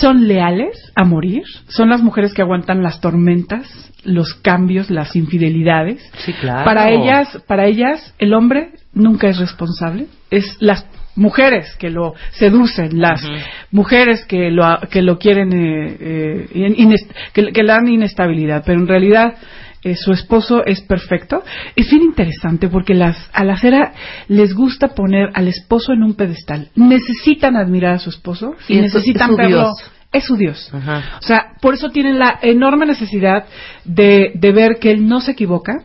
Son 0.00 0.26
leales 0.26 0.92
a 0.96 1.04
morir, 1.04 1.44
son 1.68 1.90
las 1.90 2.02
mujeres 2.02 2.34
que 2.34 2.42
aguantan 2.42 2.82
las 2.82 3.00
tormentas, 3.00 3.92
los 4.02 4.34
cambios, 4.34 4.90
las 4.90 5.14
infidelidades. 5.14 6.02
Sí, 6.24 6.32
claro. 6.32 6.64
Para 6.64 6.90
ellas, 6.90 7.40
para 7.46 7.66
ellas, 7.66 8.14
el 8.18 8.34
hombre 8.34 8.70
nunca 8.92 9.28
es 9.28 9.38
responsable. 9.38 10.06
Es 10.30 10.56
las 10.58 10.86
mujeres 11.14 11.76
que 11.78 11.90
lo 11.90 12.14
seducen, 12.32 13.00
las 13.00 13.22
mujeres 13.70 14.24
que 14.24 14.50
lo 14.50 14.78
que 14.90 15.02
lo 15.02 15.18
quieren, 15.18 15.52
eh, 15.52 16.46
eh, 16.52 16.96
que 17.32 17.62
le 17.62 17.68
dan 17.68 17.86
inestabilidad. 17.88 18.64
Pero 18.66 18.80
en 18.80 18.88
realidad 18.88 19.34
eh, 19.82 19.94
su 19.96 20.12
esposo 20.12 20.64
es 20.64 20.80
perfecto. 20.80 21.42
Es 21.76 21.90
bien 21.90 22.02
interesante 22.02 22.68
porque 22.68 22.94
las 22.94 23.16
a 23.32 23.44
la 23.44 23.56
cera 23.58 23.92
les 24.28 24.54
gusta 24.54 24.88
poner 24.88 25.30
al 25.34 25.48
esposo 25.48 25.92
en 25.92 26.02
un 26.02 26.14
pedestal. 26.14 26.68
Necesitan 26.74 27.56
admirar 27.56 27.94
a 27.94 27.98
su 27.98 28.10
esposo 28.10 28.54
y 28.68 28.80
necesitan 28.80 29.32
es 29.32 29.36
verlo. 29.36 29.56
Dios. 29.56 29.92
Es 30.10 30.24
su 30.24 30.36
Dios. 30.36 30.70
Ajá. 30.72 31.18
O 31.18 31.22
sea, 31.22 31.52
por 31.60 31.74
eso 31.74 31.90
tienen 31.90 32.18
la 32.18 32.38
enorme 32.40 32.86
necesidad 32.86 33.44
de, 33.84 34.32
de 34.34 34.52
ver 34.52 34.78
que 34.80 34.90
él 34.90 35.06
no 35.06 35.20
se 35.20 35.32
equivoca, 35.32 35.84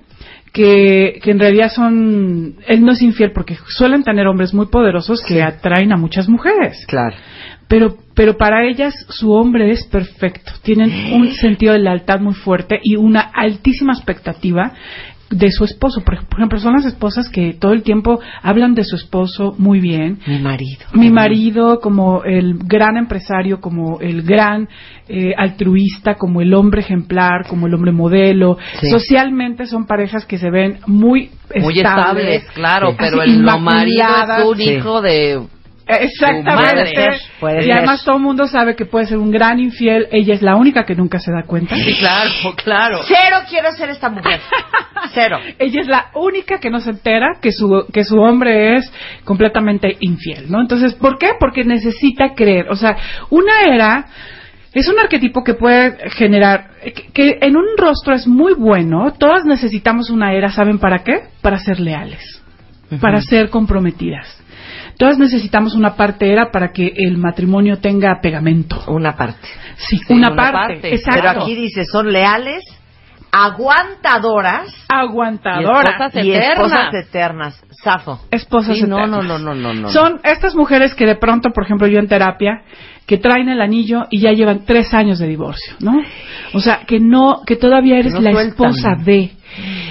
que, 0.54 1.20
que 1.22 1.32
en 1.32 1.40
realidad 1.40 1.70
son, 1.70 2.56
él 2.68 2.86
no 2.86 2.94
es 2.94 3.02
infiel 3.02 3.32
porque 3.34 3.58
suelen 3.68 4.04
tener 4.04 4.28
hombres 4.28 4.54
muy 4.54 4.68
poderosos 4.68 5.22
que 5.22 5.42
atraen 5.42 5.92
a 5.92 5.98
muchas 5.98 6.30
mujeres. 6.30 6.86
Claro. 6.88 7.18
Pero, 7.74 7.96
pero 8.14 8.38
para 8.38 8.68
ellas 8.68 8.94
su 9.10 9.32
hombre 9.32 9.72
es 9.72 9.84
perfecto. 9.88 10.52
Tienen 10.62 10.92
un 11.16 11.32
sentido 11.32 11.74
de 11.74 11.80
lealtad 11.80 12.20
muy 12.20 12.36
fuerte 12.36 12.80
y 12.84 12.98
una 12.98 13.20
altísima 13.22 13.94
expectativa 13.94 14.74
de 15.32 15.50
su 15.50 15.64
esposo. 15.64 16.02
Por, 16.02 16.20
ejemplo, 16.38 16.60
son 16.60 16.74
las 16.74 16.86
esposas 16.86 17.30
que 17.30 17.56
todo 17.60 17.74
el 17.74 17.82
tiempo 17.82 18.20
hablan 18.44 18.76
de 18.76 18.84
su 18.84 18.96
esposo 18.96 19.56
muy 19.58 19.80
bien. 19.80 20.20
Mi 20.28 20.38
marido. 20.38 20.86
Mi 20.94 21.10
marido 21.10 21.80
como 21.80 22.24
el 22.24 22.60
gran 22.60 22.96
empresario, 22.96 23.60
como 23.60 24.00
el 24.02 24.22
gran 24.22 24.70
eh, 25.08 25.34
altruista, 25.36 26.14
como 26.14 26.42
el 26.42 26.54
hombre 26.54 26.82
ejemplar, 26.82 27.48
como 27.48 27.66
el 27.66 27.74
hombre 27.74 27.92
modelo. 27.92 28.60
Sí. 28.82 28.92
Socialmente 28.92 29.66
son 29.66 29.88
parejas 29.88 30.28
que 30.28 30.38
se 30.38 30.52
ven 30.52 30.78
muy 30.86 31.32
Muy 31.60 31.80
estables, 31.80 32.44
claro, 32.54 32.90
así, 32.90 32.98
pero 33.00 33.24
el 33.24 33.42
no 33.42 33.60
marido 33.60 34.06
es 34.38 34.46
un 34.46 34.58
Sí. 34.58 34.74
hijo 34.74 35.02
de... 35.02 35.42
Exactamente. 35.88 36.72
Puede 36.74 36.88
ser, 36.88 37.14
puede 37.40 37.62
y 37.62 37.64
ser. 37.66 37.74
además 37.74 38.04
todo 38.06 38.16
el 38.16 38.22
mundo 38.22 38.48
sabe 38.48 38.76
que 38.76 38.86
puede 38.86 39.06
ser 39.06 39.18
un 39.18 39.32
gran 39.32 39.60
infiel. 39.60 40.08
Ella 40.12 40.34
es 40.34 40.42
la 40.42 40.56
única 40.56 40.86
que 40.86 40.96
nunca 40.96 41.20
se 41.20 41.32
da 41.32 41.44
cuenta. 41.44 41.76
Sí, 41.76 41.96
claro, 42.00 42.32
claro. 42.64 43.00
Cero 43.06 43.38
quiero 43.50 43.72
ser 43.74 43.90
esta 43.90 44.10
mujer. 44.10 44.40
Cero. 45.14 45.40
Ella 45.60 45.82
es 45.82 45.88
la 45.88 46.08
única 46.16 46.60
que 46.60 46.70
no 46.70 46.80
se 46.80 46.92
entera 46.92 47.38
que 47.42 47.52
su, 47.52 47.86
que 47.92 48.04
su 48.04 48.18
hombre 48.18 48.78
es 48.78 48.92
completamente 49.26 49.98
infiel, 50.00 50.50
¿no? 50.50 50.62
Entonces, 50.62 50.94
¿por 50.94 51.18
qué? 51.18 51.32
Porque 51.40 51.64
necesita 51.64 52.34
creer. 52.34 52.70
O 52.70 52.76
sea, 52.76 52.96
una 53.30 53.62
era 53.68 54.06
es 54.74 54.88
un 54.88 55.00
arquetipo 55.00 55.44
que 55.44 55.54
puede 55.54 56.10
generar, 56.12 56.72
que, 56.82 57.12
que 57.14 57.38
en 57.42 57.56
un 57.56 57.66
rostro 57.78 58.16
es 58.16 58.26
muy 58.26 58.54
bueno. 58.54 59.14
Todas 59.20 59.46
necesitamos 59.46 60.10
una 60.10 60.34
era, 60.34 60.50
¿saben 60.50 60.80
para 60.80 61.04
qué? 61.04 61.26
Para 61.42 61.60
ser 61.60 61.80
leales, 61.80 62.42
para 63.00 63.22
ser 63.22 63.50
comprometidas. 63.50 64.43
Todas 64.98 65.18
necesitamos 65.18 65.76
una 65.76 65.96
parte 65.96 66.32
era 66.32 66.52
para 66.52 66.72
que 66.72 66.94
el 66.96 67.18
matrimonio 67.18 67.80
tenga 67.80 68.20
pegamento. 68.22 68.84
Una 68.88 69.16
parte. 69.16 69.48
Sí, 69.78 69.98
Sí, 69.98 70.14
una, 70.14 70.28
una 70.32 70.36
parte. 70.36 70.74
parte. 70.76 70.96
Exacto. 70.96 71.22
Pero 71.22 71.42
aquí 71.42 71.56
dice, 71.56 71.86
son 71.86 72.12
leales, 72.12 72.64
aguantadoras 73.32 74.68
aguantadoras. 74.88 76.14
Y 76.16 76.20
y 76.20 76.32
eternas. 76.34 76.50
esposas 76.58 76.94
eternas. 76.94 77.64
Safo. 77.84 78.20
esposas 78.32 78.78
Sí, 78.78 78.84
eternas. 78.84 79.10
no, 79.10 79.22
no, 79.24 79.40
no, 79.40 79.54
no, 79.56 79.74
no. 79.74 79.90
Son 79.90 80.20
estas 80.24 80.56
mujeres 80.56 80.94
que 80.96 81.06
de 81.06 81.16
pronto, 81.16 81.50
por 81.52 81.64
ejemplo, 81.66 81.88
yo 81.88 82.00
en 82.00 82.08
terapia, 82.08 82.62
que 83.06 83.18
traen 83.18 83.50
el 83.50 83.62
anillo 83.62 84.04
y 84.10 84.22
ya 84.22 84.32
llevan 84.32 84.64
tres 84.66 84.94
años 84.94 85.20
de 85.20 85.28
divorcio, 85.28 85.74
¿no? 85.80 86.02
O 86.54 86.60
sea, 86.60 86.82
que 86.88 87.00
no, 87.00 87.42
que 87.46 87.56
todavía 87.56 87.98
eres 87.98 88.14
no 88.14 88.22
la 88.22 88.32
sueltan. 88.32 88.70
esposa 88.70 88.96
de. 89.04 89.32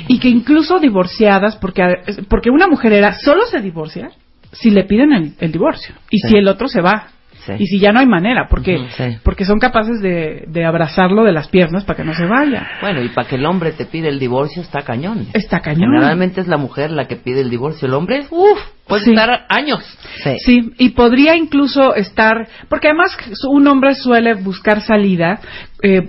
Y 0.08 0.18
que 0.18 0.28
incluso 0.28 0.78
divorciadas, 0.78 1.56
porque, 1.56 1.82
porque 2.28 2.50
una 2.50 2.66
mujer 2.66 2.92
era, 2.94 3.12
solo 3.12 3.44
se 3.46 3.60
divorcia 3.60 4.10
si 4.52 4.70
le 4.70 4.84
piden 4.84 5.12
el, 5.12 5.32
el 5.40 5.52
divorcio. 5.52 5.94
Y 6.10 6.18
Sí. 6.18 6.28
si 6.28 6.36
el 6.36 6.48
otro 6.48 6.68
se 6.68 6.80
va. 6.80 7.08
Sí. 7.44 7.54
Y 7.58 7.66
si 7.66 7.80
ya 7.80 7.90
no 7.90 7.98
hay 7.98 8.06
manera, 8.06 8.46
porque, 8.48 8.86
sí. 8.96 9.16
porque 9.24 9.44
son 9.44 9.58
capaces 9.58 10.00
de, 10.00 10.44
de 10.46 10.64
abrazarlo 10.64 11.24
de 11.24 11.32
las 11.32 11.48
piernas 11.48 11.82
para 11.82 11.96
que 11.96 12.04
no 12.04 12.14
se 12.14 12.24
vaya. 12.24 12.68
Bueno, 12.80 13.02
y 13.02 13.08
para 13.08 13.26
que 13.26 13.34
el 13.34 13.44
hombre 13.46 13.72
te 13.72 13.84
pide 13.84 14.08
el 14.10 14.20
divorcio 14.20 14.62
está 14.62 14.82
cañón. 14.82 15.26
Está 15.34 15.58
cañón. 15.58 15.90
Generalmente 15.92 16.40
es 16.40 16.46
la 16.46 16.56
mujer 16.56 16.92
la 16.92 17.08
que 17.08 17.16
pide 17.16 17.40
el 17.40 17.50
divorcio. 17.50 17.88
El 17.88 17.94
hombre, 17.94 18.26
uff, 18.30 18.60
puede 18.86 19.10
estar 19.10 19.44
años. 19.48 19.82
Sí. 20.22 20.72
y 20.78 20.90
podría 20.90 21.34
incluso 21.34 21.96
estar, 21.96 22.46
porque 22.68 22.86
además 22.88 23.16
un 23.50 23.66
hombre 23.66 23.96
suele 23.96 24.34
buscar 24.34 24.80
salida 24.80 25.40
eh, 25.82 26.08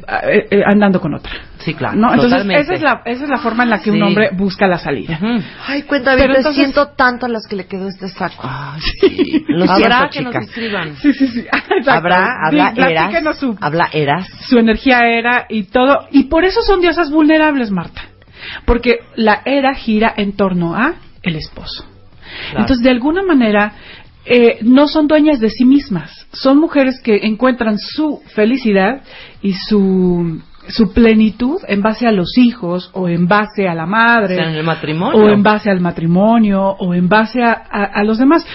eh, 0.52 0.61
andando 0.68 1.02
con 1.02 1.15
otra. 1.15 1.32
Sí, 1.64 1.73
claro. 1.73 1.95
¿no? 1.95 2.10
Entonces, 2.10 2.31
totalmente. 2.31 2.61
esa 2.64 2.73
es, 2.73 2.81
la, 2.81 3.02
esa 3.06 3.23
es 3.23 3.30
la 3.30 3.38
forma 3.38 3.64
en 3.64 3.69
la 3.69 3.80
que 3.81 3.90
un 3.91 3.98
Sí. 3.98 4.02
hombre 4.03 4.30
busca 4.34 4.68
la 4.68 4.77
salida. 4.77 5.19
Ay, 5.68 5.84
cuenta 5.84 6.15
te 6.15 6.23
entonces- 6.26 6.56
siento 6.56 6.88
tanto 6.90 7.26
a 7.26 7.30
las 7.30 7.48
que 7.48 7.56
le 7.56 7.65
quedó 7.68 7.88
este 7.88 8.07
saco. 8.10 8.44
Lo 9.48 9.72
Habrá 9.72 10.10
siento, 10.11 10.31
que 10.31 10.40
nos 10.40 10.48
escriban. 10.49 10.95
Sí, 10.98 11.14
sí, 11.14 11.27
sí. 11.27 11.45
Habrá, 11.88 12.27
habla 12.45 12.69
Sí, 12.69 12.76
platíquenos 12.76 13.14
eras, 13.22 13.40
su, 13.40 13.57
habla 13.61 13.90
eras. 13.94 14.27
su 14.49 14.57
energía 14.57 14.99
era 15.07 15.45
y 15.49 15.64
todo. 15.64 16.07
Y 16.11 16.23
por 16.23 16.44
eso 16.45 16.61
son 16.61 16.81
diosas 16.81 17.10
vulnerables, 17.11 17.72
Marta. 17.72 18.02
Porque 18.65 18.98
la 19.15 19.41
era 19.45 19.73
gira 19.73 20.14
en 20.18 20.34
torno 20.35 20.76
a 20.76 20.95
el 21.22 21.35
esposo. 21.38 21.85
Claro. 22.49 22.60
Entonces, 22.61 22.84
de 22.84 22.90
alguna 22.90 23.23
manera, 23.23 23.73
eh, 24.26 24.60
no 24.64 24.88
son 24.88 25.07
dueñas 25.07 25.40
de 25.40 25.49
sí 25.49 25.64
mismas. 25.65 26.27
Son 26.34 26.57
mujeres 26.57 26.99
que 27.02 27.22
encuentran 27.26 27.77
su 27.77 28.22
felicidad 28.34 29.02
y 29.41 29.53
su, 29.53 30.41
su 30.68 30.94
plenitud 30.94 31.60
en 31.68 31.81
base 31.81 32.07
a 32.07 32.11
los 32.11 32.38
hijos 32.38 32.90
o 32.94 33.10
en 33.10 33.27
base 33.27 33.68
a 33.68 33.73
la 33.76 33.85
madre. 33.85 34.35
O 34.35 34.38
sea, 34.38 34.49
en 34.49 34.56
el 34.56 34.64
matrimonio. 34.64 35.19
O 35.19 35.30
en 35.30 35.44
base 35.44 35.69
al 35.69 35.80
matrimonio 35.81 36.61
o 36.80 36.94
en 36.94 37.10
base 37.10 37.41
a, 37.44 37.52
a- 37.52 37.84
a 37.85 38.03
los 38.03 38.18
demás. 38.18 38.45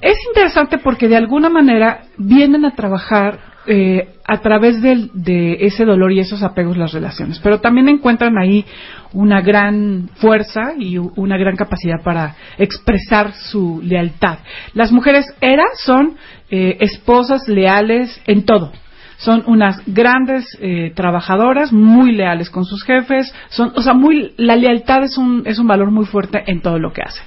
Es 0.00 0.18
interesante 0.28 0.78
porque 0.78 1.08
de 1.08 1.16
alguna 1.16 1.48
manera 1.48 2.02
vienen 2.18 2.64
a 2.64 2.74
trabajar 2.74 3.38
eh, 3.66 4.10
a 4.26 4.42
través 4.42 4.82
del- 4.82 5.10
de 5.14 5.56
ese 5.64 5.86
dolor 5.86 6.12
y 6.12 6.20
esos 6.20 6.42
apegos 6.42 6.76
las 6.76 6.92
relaciones, 6.92 7.40
pero 7.42 7.60
también 7.60 7.88
encuentran 7.88 8.36
ahí 8.36 8.66
una 9.14 9.40
gran 9.40 10.10
fuerza 10.16 10.74
y 10.78 10.98
una 10.98 11.38
gran 11.38 11.56
capacidad 11.56 12.02
para 12.04 12.34
expresar 12.58 13.32
su 13.32 13.80
lealtad. 13.82 14.40
Las 14.74 14.92
mujeres 14.92 15.24
eras 15.40 15.80
son 15.82 16.16
eh, 16.50 16.76
esposas 16.80 17.48
leales 17.48 18.20
en 18.26 18.44
todo. 18.44 18.70
Son 19.16 19.42
unas 19.46 19.80
grandes 19.86 20.46
eh, 20.60 20.92
trabajadoras, 20.94 21.72
muy 21.72 22.12
leales 22.12 22.50
con 22.50 22.64
sus 22.64 22.82
jefes, 22.84 23.32
son, 23.48 23.72
o 23.76 23.82
sea, 23.82 23.94
muy, 23.94 24.34
la 24.36 24.56
lealtad 24.56 25.02
es 25.04 25.16
un, 25.16 25.42
es 25.46 25.58
un 25.58 25.66
valor 25.66 25.90
muy 25.90 26.06
fuerte 26.06 26.42
en 26.46 26.60
todo 26.60 26.78
lo 26.78 26.92
que 26.92 27.02
hacen. 27.02 27.24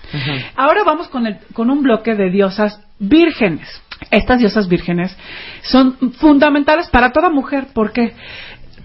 Ahora 0.56 0.84
vamos 0.84 1.08
con, 1.08 1.28
el, 1.28 1.38
con 1.54 1.70
un 1.70 1.82
bloque 1.82 2.16
de 2.16 2.30
diosas 2.30 2.82
vírgenes. 3.00 3.82
Estas 4.12 4.40
diosas 4.40 4.68
vírgenes 4.68 5.16
son 5.64 5.98
fundamentales 6.14 6.88
para 6.90 7.12
toda 7.12 7.30
mujer. 7.30 7.68
¿Por 7.74 7.92
qué? 7.92 8.14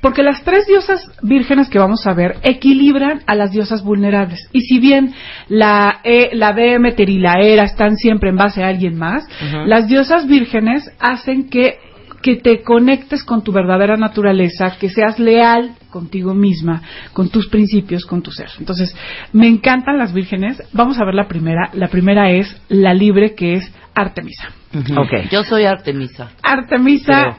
Porque 0.02 0.24
las 0.24 0.42
tres 0.42 0.66
diosas 0.66 1.08
vírgenes 1.22 1.70
que 1.70 1.78
vamos 1.78 2.06
a 2.08 2.12
ver 2.12 2.36
equilibran 2.42 3.22
a 3.24 3.36
las 3.36 3.52
diosas 3.52 3.84
vulnerables. 3.84 4.48
Y 4.52 4.62
si 4.62 4.80
bien 4.80 5.14
la, 5.48 6.00
E, 6.02 6.30
la 6.32 6.52
Demeter 6.52 7.08
y 7.08 7.20
la 7.20 7.40
Hera 7.40 7.62
están 7.62 7.96
siempre 7.96 8.30
en 8.30 8.36
base 8.36 8.64
a 8.64 8.68
alguien 8.68 8.98
más, 8.98 9.24
las 9.64 9.86
diosas 9.86 10.26
vírgenes 10.26 10.90
hacen 10.98 11.48
que, 11.48 11.78
que 12.22 12.36
te 12.36 12.62
conectes 12.62 13.24
con 13.24 13.42
tu 13.42 13.52
verdadera 13.52 13.96
naturaleza, 13.96 14.76
que 14.78 14.88
seas 14.88 15.18
leal 15.18 15.72
contigo 15.90 16.34
misma, 16.34 16.82
con 17.12 17.28
tus 17.28 17.48
principios, 17.48 18.06
con 18.06 18.22
tu 18.22 18.30
ser. 18.30 18.48
Entonces, 18.58 18.96
me 19.32 19.48
encantan 19.48 19.98
las 19.98 20.14
vírgenes. 20.14 20.62
Vamos 20.72 20.98
a 20.98 21.04
ver 21.04 21.14
la 21.14 21.28
primera. 21.28 21.70
La 21.74 21.88
primera 21.88 22.30
es 22.30 22.56
la 22.68 22.94
libre, 22.94 23.34
que 23.34 23.54
es 23.54 23.72
Artemisa. 23.94 24.50
Ok. 24.96 25.30
Yo 25.30 25.44
soy 25.44 25.64
Artemisa. 25.64 26.30
Artemisa. 26.42 27.38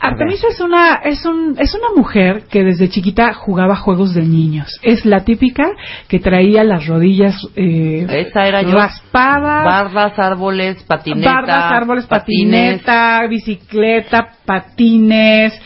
Artemisa 0.00 0.46
es 0.50 0.60
una 0.60 0.94
es 1.04 1.24
un 1.26 1.56
es 1.58 1.74
una 1.74 1.88
mujer 1.96 2.44
que 2.50 2.62
desde 2.64 2.88
chiquita 2.88 3.32
jugaba 3.34 3.76
juegos 3.76 4.14
de 4.14 4.22
niños. 4.22 4.68
Es 4.82 5.04
la 5.04 5.24
típica 5.24 5.68
que 6.08 6.18
traía 6.20 6.64
las 6.64 6.86
rodillas 6.86 7.36
eh, 7.56 8.06
Esa 8.28 8.46
era 8.46 8.62
raspadas, 8.62 9.64
Bardas, 9.92 10.18
árboles, 10.18 10.82
patineta. 10.84 11.32
bardas, 11.32 11.72
árboles, 11.72 12.06
patines. 12.06 12.80
patineta, 12.82 13.26
bicicleta, 13.28 14.28
patines, 14.44 15.60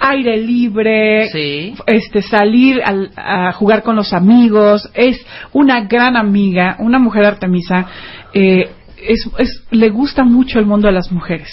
aire 0.00 0.36
libre, 0.36 1.28
Sí. 1.32 1.74
este 1.86 2.22
salir 2.22 2.80
al- 2.84 3.10
a 3.16 3.52
jugar 3.52 3.82
con 3.82 3.96
los 3.96 4.12
amigos, 4.12 4.88
es 4.94 5.24
una 5.52 5.80
gran 5.82 6.16
amiga, 6.16 6.76
una 6.78 6.98
mujer 6.98 7.24
Artemisa, 7.24 7.86
eh, 8.32 8.70
es, 9.06 9.28
es- 9.38 9.64
le 9.70 9.90
gusta 9.90 10.24
mucho 10.24 10.58
el 10.58 10.66
mundo 10.66 10.86
de 10.88 10.92
las 10.94 11.10
mujeres. 11.12 11.48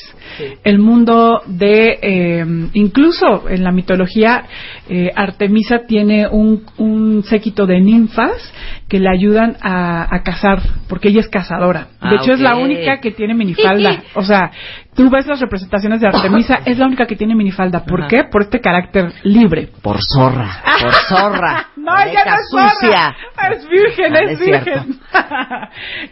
El 0.64 0.80
mundo 0.80 1.42
de, 1.46 2.00
eh, 2.02 2.46
incluso 2.74 3.48
en 3.50 3.64
la 3.64 3.72
mitología, 3.72 4.44
eh, 4.90 5.12
Artemisa 5.16 5.82
tiene 5.88 6.28
un, 6.28 6.64
un 6.78 7.24
séquito 7.24 7.66
de 7.66 7.80
ninfas 7.80 8.54
que 8.90 9.00
le 9.00 9.10
ayudan 9.10 9.56
a, 9.62 10.14
a 10.14 10.24
cazar, 10.24 10.62
porque 10.88 11.10
ella 11.10 11.22
es 11.22 11.30
cazadora. 11.30 11.88
De 12.02 12.10
Ah, 12.10 12.16
hecho, 12.22 12.34
es 12.34 12.40
la 12.40 12.56
única 12.56 13.00
que 13.00 13.12
tiene 13.12 13.34
minifalda. 13.34 14.04
O 14.16 14.24
sea, 14.24 14.52
tú 14.96 15.10
ves 15.10 15.26
las 15.28 15.40
representaciones 15.40 16.02
de 16.02 16.08
Artemisa, 16.08 16.60
es 16.66 16.78
la 16.78 16.86
única 16.88 17.06
que 17.06 17.16
tiene 17.16 17.36
minifalda. 17.36 17.84
¿Por 17.86 18.02
Ajá. 18.02 18.08
qué? 18.10 18.24
Por 18.32 18.44
este 18.44 18.60
carácter 18.62 19.12
libre. 19.24 19.70
Por 19.82 19.98
zorra, 20.04 20.62
por 20.82 20.94
zorra. 20.94 21.68
No, 21.86 21.98
ella 21.98 22.24
no 22.26 22.34
es 22.34 22.50
sucia. 22.50 23.16
Es 23.52 23.70
virgen, 23.70 24.16
Ah, 24.16 24.20
es 24.24 24.32
es 24.32 24.40
virgen. 24.40 25.00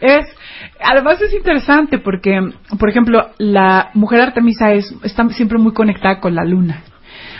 es, 0.00 0.26
además 0.80 1.20
es 1.20 1.34
interesante 1.34 1.98
porque, 1.98 2.38
por 2.78 2.88
ejemplo, 2.88 3.30
la 3.38 3.90
mujer 3.94 4.20
Artemisa 4.20 4.72
es, 4.72 4.94
está 5.02 5.28
siempre 5.30 5.58
muy 5.58 5.72
conectada 5.72 6.20
con 6.20 6.34
la 6.34 6.44
luna. 6.44 6.82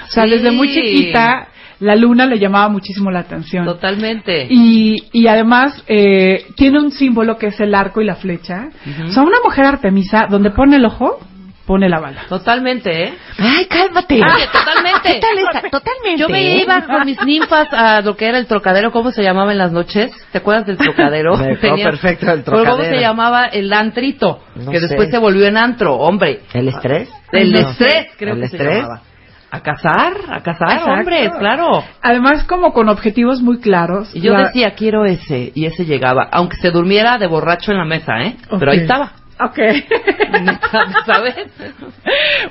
O 0.09 0.11
sea, 0.11 0.25
Sí. 0.25 0.31
desde 0.31 0.51
muy 0.51 0.69
chiquita, 0.73 1.49
la 1.81 1.97
luna 1.97 2.27
le 2.27 2.39
llamaba 2.39 2.69
muchísimo 2.69 3.11
la 3.11 3.21
atención. 3.21 3.65
Totalmente. 3.65 4.47
Y, 4.51 4.97
y 5.13 5.27
además 5.27 5.83
eh, 5.87 6.47
tiene 6.57 6.81
un 6.81 6.91
símbolo 6.91 7.37
que 7.39 7.49
es 7.49 7.61
el 7.61 7.75
arco 7.75 8.01
y 8.01 8.05
la 8.05 8.17
flecha. 8.17 8.69
O 9.05 9.09
sea, 9.13 9.23
una 9.23 9.39
mujer 9.45 9.65
Artemisa, 9.65 10.27
donde 10.29 10.51
pone 10.51 10.77
el 10.77 10.85
ojo, 10.85 11.19
pone 11.67 11.89
la 11.89 11.99
bala. 12.01 12.23
Totalmente, 12.29 13.05
¿eh? 13.05 13.15
Ay, 13.39 13.67
cálmate. 13.67 14.15
Oye, 14.17 14.47
totalmente. 14.53 15.01
¿Qué 15.15 15.21
tal 15.21 15.39
esta? 15.39 15.61
Totalmente. 15.71 16.17
Yo 16.19 16.29
me 16.29 16.57
iba 16.59 16.83
con 16.83 17.05
mis 17.07 17.23
ninfas 17.25 17.69
a 17.73 18.01
lo 18.03 18.17
que 18.17 18.27
era 18.27 18.39
el 18.39 18.47
trocadero, 18.47 18.93
¿cómo 18.93 19.11
se 19.13 19.23
llamaba 19.23 19.53
en 19.53 19.59
las 19.59 19.73
noches? 19.73 20.11
¿Te 20.33 20.39
acuerdas 20.39 20.67
del 20.67 20.77
trocadero? 20.77 21.37
Me 21.39 21.57
perfecto 21.57 22.27
del 22.27 22.43
Pero 22.43 22.57
¿Cómo 22.59 22.65
Trocadero. 22.65 22.95
se 22.97 23.01
llamaba 23.01 23.47
el 23.47 23.73
antrito? 23.73 24.41
No 24.55 24.71
que 24.71 24.79
sé. 24.81 24.87
después 24.89 25.11
se 25.11 25.19
volvió 25.19 25.47
en 25.47 25.57
antro, 25.57 25.95
hombre. 25.97 26.41
¿El 26.53 26.69
estrés? 26.69 27.09
El 27.33 27.53
No. 27.53 27.59
estrés, 27.61 28.07
creo 28.19 28.35
¿El 28.35 28.41
que 28.41 28.47
estrés? 28.47 28.69
se 28.69 28.81
llamaba. 28.83 29.03
A 29.51 29.61
cazar, 29.61 30.15
a 30.31 30.43
cazar, 30.43 30.69
Exacto. 30.73 30.91
hombres, 30.93 31.31
claro. 31.39 31.85
Además, 32.03 32.43
como 32.45 32.73
con 32.73 32.89
objetivos 32.89 33.41
muy 33.41 33.61
claros. 33.61 34.11
Y 34.13 34.21
yo 34.21 34.33
la- 34.33 34.47
decía, 34.49 34.73
quiero 34.75 35.05
ese, 35.05 35.53
y 35.55 35.67
ese 35.67 35.85
llegaba, 35.85 36.29
aunque 36.33 36.57
se 36.57 36.73
durmiera 36.73 37.19
de 37.19 37.29
borracho 37.29 37.71
en 37.71 37.79
la 37.79 37.85
mesa, 37.85 38.19
¿eh? 38.21 38.37
Pero 38.59 38.73
ahí 38.73 38.79
estaba. 38.81 39.13
Ok. 39.41 39.59
¿Sabes? 41.07 41.35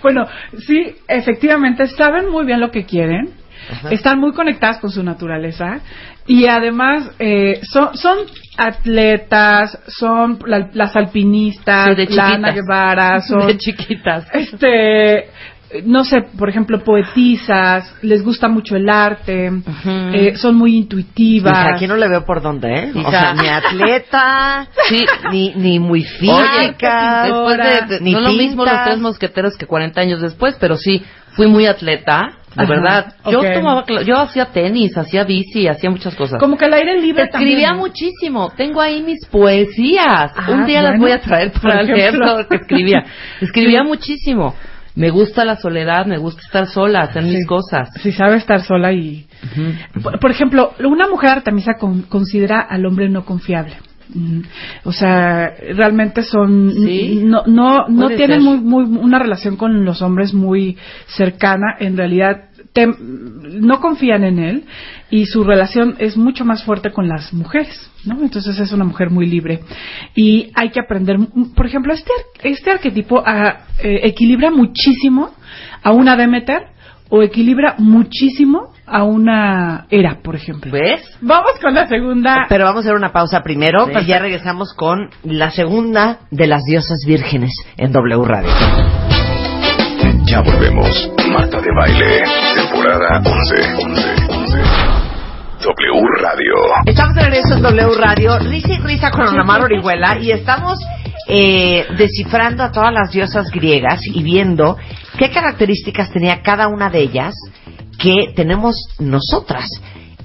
bueno, 0.02 0.26
sí, 0.66 0.96
efectivamente, 1.08 1.88
saben 1.88 2.30
muy 2.30 2.46
bien 2.46 2.60
lo 2.60 2.72
que 2.72 2.86
quieren, 2.86 3.30
están 3.90 4.20
muy 4.20 4.34
conectadas 4.34 4.80
con 4.80 4.92
su 4.92 5.02
naturaleza 5.04 5.80
y 6.28 6.48
además 6.48 7.12
eh, 7.20 7.62
son, 7.64 7.96
son 7.96 8.18
atletas, 8.58 9.80
son 9.88 10.40
la- 10.46 10.70
las 10.74 10.96
alpinistas, 10.96 11.90
Sí, 11.90 11.96
de 11.96 12.04
la 12.04 12.08
chiquitas. 12.08 12.34
Ana 12.34 12.52
Guevara, 12.52 13.22
son 13.28 13.48
De 13.48 13.58
chiquitas. 13.58 14.28
este 14.34 15.30
no 15.86 16.04
sé, 16.06 16.22
por 16.38 16.50
ejemplo, 16.50 16.84
poetisas, 16.84 17.94
les 18.02 18.24
gusta 18.24 18.48
mucho 18.48 18.76
el 18.76 18.90
arte, 18.90 19.52
eh, 20.14 20.34
son 20.36 20.56
muy 20.56 20.76
intuitivas. 20.78 21.74
Aquí 21.74 21.88
no 21.88 21.96
le 21.96 22.08
veo 22.10 22.26
por 22.26 22.42
dónde, 22.42 22.74
¿eh? 22.74 22.92
O 22.96 23.10
sea, 23.10 23.34
ni 23.34 23.48
atleta, 23.48 24.68
Sí. 24.90 25.06
ni, 25.32 25.54
ni 25.56 25.80
muy 25.80 26.02
Oye, 26.02 26.10
física, 26.20 27.24
después 27.24 27.58
de, 27.58 27.96
de- 27.96 28.02
ni 28.02 28.12
no 28.14 28.22
lo 28.22 28.34
mismo 28.34 28.66
los 28.66 28.84
tres 28.86 29.00
mosqueteros 29.00 29.58
que 29.58 29.66
40 29.66 30.00
años 30.02 30.22
después, 30.22 30.56
pero 30.60 30.78
sí, 30.78 31.04
fui 31.32 31.48
muy 31.48 31.66
atleta, 31.66 32.38
de 32.56 32.64
Ajá, 32.64 32.70
verdad. 32.72 33.14
Yo 33.32 33.42
tomaba, 33.54 33.84
yo 34.06 34.20
hacía 34.20 34.46
tenis, 34.46 34.96
hacía 34.96 35.24
bici, 35.24 35.68
hacía 35.68 35.90
muchas 35.90 36.14
cosas. 36.16 36.40
Como 36.40 36.56
que 36.56 36.66
el 36.66 36.74
aire 36.76 37.02
libre 37.02 37.24
Escribía 37.24 37.70
también. 37.70 37.78
muchísimo. 37.78 38.52
Tengo 38.56 38.80
ahí 38.80 39.02
mis 39.02 39.26
poesías. 39.26 40.32
Ah, 40.36 40.46
Un 40.52 40.66
día 40.68 40.84
las 40.84 41.00
voy 41.00 41.12
a 41.12 41.20
traer 41.20 41.52
para 41.52 41.80
por 41.80 41.88
leer 41.98 42.14
lo 42.14 42.48
que 42.48 42.58
escribía. 42.58 43.04
Escribía 43.42 43.82
Sí. 43.82 43.88
muchísimo. 43.88 44.54
Me 44.96 45.10
gusta 45.10 45.44
la 45.44 45.56
soledad, 45.56 46.06
me 46.06 46.18
gusta 46.18 46.42
estar 46.42 46.68
sola, 46.68 47.02
hacer 47.02 47.24
mis 47.24 47.46
cosas. 47.48 47.90
Si 48.02 48.12
sabe 48.12 48.38
estar 48.38 48.62
sola 48.62 48.92
y... 48.94 49.26
Por, 50.04 50.20
por 50.20 50.32
ejemplo, 50.32 50.74
una 50.86 51.08
mujer 51.08 51.32
artemisa 51.32 51.74
con- 51.80 52.04
considera 52.04 52.60
al 52.62 52.86
hombre 52.86 53.10
no 53.10 53.26
confiable. 53.26 53.74
Mm, 54.14 54.42
O 54.84 54.92
sea, 54.92 55.52
realmente 55.76 56.22
son 56.24 56.72
Sí. 56.74 57.22
no 57.24 57.44
no 57.48 57.88
no 57.88 58.10
tienen 58.10 58.44
muy, 58.44 58.60
muy 58.60 58.84
una 58.84 59.18
relación 59.18 59.56
con 59.58 59.84
los 59.86 60.02
hombres 60.04 60.34
muy 60.34 60.78
cercana. 61.08 61.76
En 61.80 61.98
realidad 61.98 62.50
tem- 62.74 62.98
no 63.00 63.80
confían 63.80 64.24
en 64.24 64.40
él 64.40 64.66
y 65.10 65.26
su 65.26 65.44
relación 65.44 65.96
es 66.00 66.18
mucho 66.18 66.44
más 66.46 66.64
fuerte 66.64 66.92
con 66.92 67.08
las 67.08 67.34
mujeres, 67.34 67.92
¿no? 68.06 68.22
Entonces 68.24 68.60
es 68.60 68.72
una 68.72 68.84
mujer 68.84 69.10
muy 69.10 69.28
libre 69.28 69.60
y 70.16 70.52
hay 70.56 70.70
que 70.70 70.80
aprender, 70.80 71.18
por 71.56 71.66
ejemplo, 71.66 71.94
este 71.94 72.12
este 72.44 72.72
arquetipo 72.72 73.22
ah, 73.26 73.66
eh, 73.82 74.00
equilibra 74.04 74.50
muchísimo 74.52 75.32
a 75.84 75.92
una 75.92 76.16
Demeter 76.16 76.64
o 77.10 77.22
equilibra 77.22 77.76
muchísimo 77.78 78.72
a 78.88 79.04
una 79.04 79.86
Era, 79.92 80.20
por 80.24 80.36
ejemplo. 80.36 80.72
¿Ves? 80.72 81.02
Vamos 81.22 81.52
con 81.62 81.74
la 81.74 81.88
segunda. 81.88 82.48
Pero 82.50 82.66
vamos 82.66 82.80
a 82.84 82.90
hacer 82.90 82.96
una 82.96 83.14
pausa 83.14 83.42
primero 83.42 83.86
Sí. 83.86 83.92
y 84.02 84.06
ya 84.08 84.20
regresamos 84.20 84.74
con 84.74 85.10
la 85.24 85.52
segunda 85.52 86.20
de 86.32 86.48
las 86.48 86.64
diosas 86.64 86.98
vírgenes 87.06 87.52
en 87.78 87.92
W 87.92 88.26
Radio. 88.26 88.50
Ya 90.26 90.42
volvemos. 90.42 91.12
Marta 91.32 91.60
de 91.62 91.68
Baile, 91.76 92.24
temporada 92.84 93.22
11. 93.24 93.56
11, 93.86 94.02
11. 94.30 94.58
W 95.62 96.02
Radio. 96.20 96.54
Estamos 96.86 97.16
de 97.16 97.22
regreso 97.24 97.54
en 97.56 97.62
W 97.62 97.96
Radio, 97.98 98.40
risa 98.40 98.74
y 98.74 98.78
risa 98.80 99.10
con 99.12 99.22
Ana 99.26 99.44
Mar 99.46 99.62
Orihuela 99.62 100.18
y 100.20 100.32
estamos 100.32 100.80
eh, 101.30 101.86
descifrando 101.98 102.64
a 102.64 102.72
todas 102.72 102.92
las 102.94 103.12
diosas 103.12 103.50
griegas 103.52 104.02
y 104.06 104.22
viendo 104.22 104.76
qué 105.18 105.30
características 105.32 106.12
tenía 106.12 106.42
cada 106.42 106.68
una 106.68 106.90
de 106.90 107.00
ellas 107.00 107.34
que 107.98 108.34
tenemos 108.36 108.76
nosotras. 109.00 109.70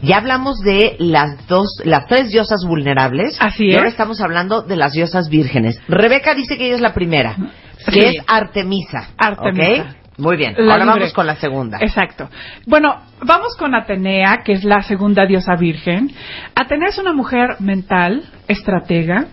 Ya 0.03 0.17
hablamos 0.17 0.59
de 0.59 0.97
las 0.99 1.47
dos, 1.47 1.69
las 1.85 2.07
tres 2.07 2.31
diosas 2.31 2.65
vulnerables. 2.67 3.37
Así 3.41 3.67
Y 3.67 3.75
ahora 3.75 3.87
es. 3.89 3.93
estamos 3.95 4.21
hablando 4.21 4.63
de 4.63 4.75
las 4.77 4.93
diosas 4.93 5.29
vírgenes. 5.29 5.81
Rebeca 5.87 6.35
dice 6.35 6.57
que 6.59 6.67
ella 6.67 6.75
es 6.77 6.81
la 6.81 6.95
primera, 6.95 7.37
que 7.87 7.93
Sí. 7.93 8.01
es 8.01 8.25
Artemisa. 8.27 9.11
Artemisa. 9.17 9.83
¿ok? 9.83 9.98
Muy 10.19 10.37
bien. 10.37 10.55
La 10.59 10.73
ahora 10.75 10.85
libre. 10.85 11.01
vamos 11.01 11.15
con 11.15 11.27
la 11.27 11.37
segunda. 11.37 11.79
Exacto. 11.81 12.29
Bueno, 12.67 12.97
vamos 13.25 13.57
con 13.57 13.75
Atenea, 13.75 14.43
que 14.45 14.53
es 14.53 14.65
la 14.65 14.83
segunda 14.83 15.27
diosa 15.27 15.55
virgen. 15.55 16.11
Atenea 16.57 16.89
es 16.89 16.99
una 16.99 17.13
mujer 17.13 17.57
mental, 17.61 18.25
estratega, 18.49 19.27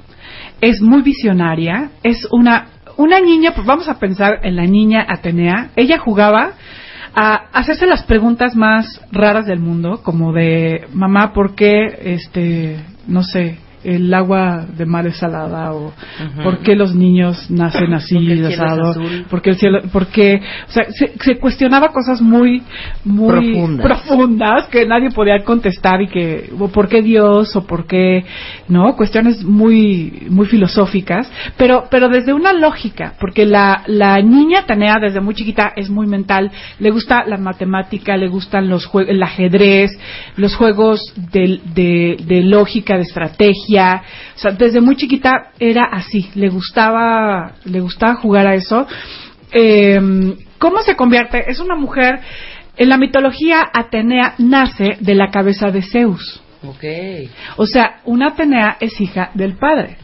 es 0.62 0.82
muy 0.82 1.02
visionaria, 1.02 1.90
es 2.03 2.28
una, 2.32 2.68
una 2.98 3.20
niña, 3.20 3.52
pues 3.56 3.66
vamos 3.66 3.90
a 3.90 3.99
pensar 3.99 4.40
en 4.44 4.56
la 4.56 4.66
niña 4.66 5.06
Atenea. 5.10 5.70
Ella 5.76 5.98
jugaba 5.98 6.52
a 7.16 7.36
hacerse 7.53 7.88
las 7.88 8.03
preguntas 8.03 8.56
más 8.56 9.02
raras 9.12 9.48
del 9.48 9.60
mundo, 9.60 10.02
como 10.03 10.34
de, 10.34 10.86
mamá, 10.94 11.34
¿por 11.34 11.56
qué, 11.56 12.14
este, 12.14 12.78
no 13.07 13.24
sé, 13.24 13.57
el 13.86 14.14
agua 14.14 14.66
de 14.78 14.86
mar 14.86 15.06
es 15.07 15.18
salada 15.18 15.74
o 15.74 15.94
por 16.44 16.60
qué 16.60 16.76
los 16.76 16.95
niños 16.95 17.49
nacen 17.52 17.94
así 17.94 18.16
Porque 18.16 18.34
el 18.34 18.41
de 18.41 18.48
cielo 18.48 18.49
es 18.49 18.60
asado? 18.60 18.90
azul. 18.91 19.26
porque 19.30 19.49
el 19.52 19.56
cielo, 19.57 19.80
porque, 19.91 20.41
o 20.68 20.72
sea, 20.72 20.86
se, 20.91 21.14
se 21.20 21.38
cuestionaba 21.40 21.90
cosas 21.90 22.22
muy, 22.22 22.64
muy 23.03 23.53
Profundas. 23.53 23.86
profundas 23.86 24.66
que 24.68 24.86
nadie 24.86 25.12
podía 25.12 25.44
contestar 25.44 26.02
y 26.02 26.07
que, 26.07 26.49
o 26.57 26.68
por 26.70 26.88
qué 26.88 27.02
Dios 27.02 27.56
o 27.56 27.66
por 27.68 27.86
qué, 27.88 28.26
no, 28.68 28.95
cuestiones 28.95 29.44
muy, 29.44 30.28
muy 30.30 30.48
filosóficas, 30.48 31.32
pero, 31.57 31.86
pero 31.91 32.10
desde 32.10 32.34
una 32.34 32.53
lógica, 32.53 33.14
porque 33.20 33.45
la, 33.45 33.84
la 33.88 34.18
niña 34.22 34.66
Tanea 34.66 34.98
desde 34.99 35.22
muy 35.22 35.36
chiquita 35.36 35.74
es 35.76 35.90
muy 35.90 36.07
mental, 36.07 36.52
le 36.80 36.90
gusta 36.91 37.24
la 37.26 37.38
matemática, 37.38 38.18
le 38.18 38.28
gustan 38.28 38.68
los 38.70 38.90
el 39.07 39.22
ajedrez, 39.22 39.91
los 40.38 40.56
juegos 40.56 41.02
de, 41.32 41.60
de, 41.76 42.18
de 42.26 42.41
lógica, 42.44 42.95
de 42.95 43.02
estrategia, 43.03 43.75
o 43.78 44.38
sea, 44.40 44.52
desde 44.52 44.82
muy 44.82 44.96
chiquita 44.96 45.52
era 45.60 45.84
así, 45.84 46.30
le 46.36 46.50
gustaba, 46.50 47.54
le 47.66 47.80
gustaba 47.80 48.16
jugar 48.16 48.48
a 48.48 48.56
eso. 48.56 48.88
Eh, 49.52 50.00
¿Cómo 50.58 50.82
se 50.82 50.96
convierte? 50.96 51.44
Es 51.48 51.60
una 51.60 51.76
mujer, 51.76 52.20
en 52.78 52.90
la 52.90 52.98
mitología 52.98 53.64
Atenea 53.74 54.36
nace 54.38 54.98
de 55.00 55.16
la 55.16 55.30
cabeza 55.30 55.72
de 55.72 55.82
Zeus. 55.82 56.42
O 57.58 57.66
sea, 57.66 58.02
una 58.06 58.30
Atenea 58.30 58.78
es 58.80 59.00
hija 59.00 59.32
del 59.34 59.58
padre. 59.58 59.98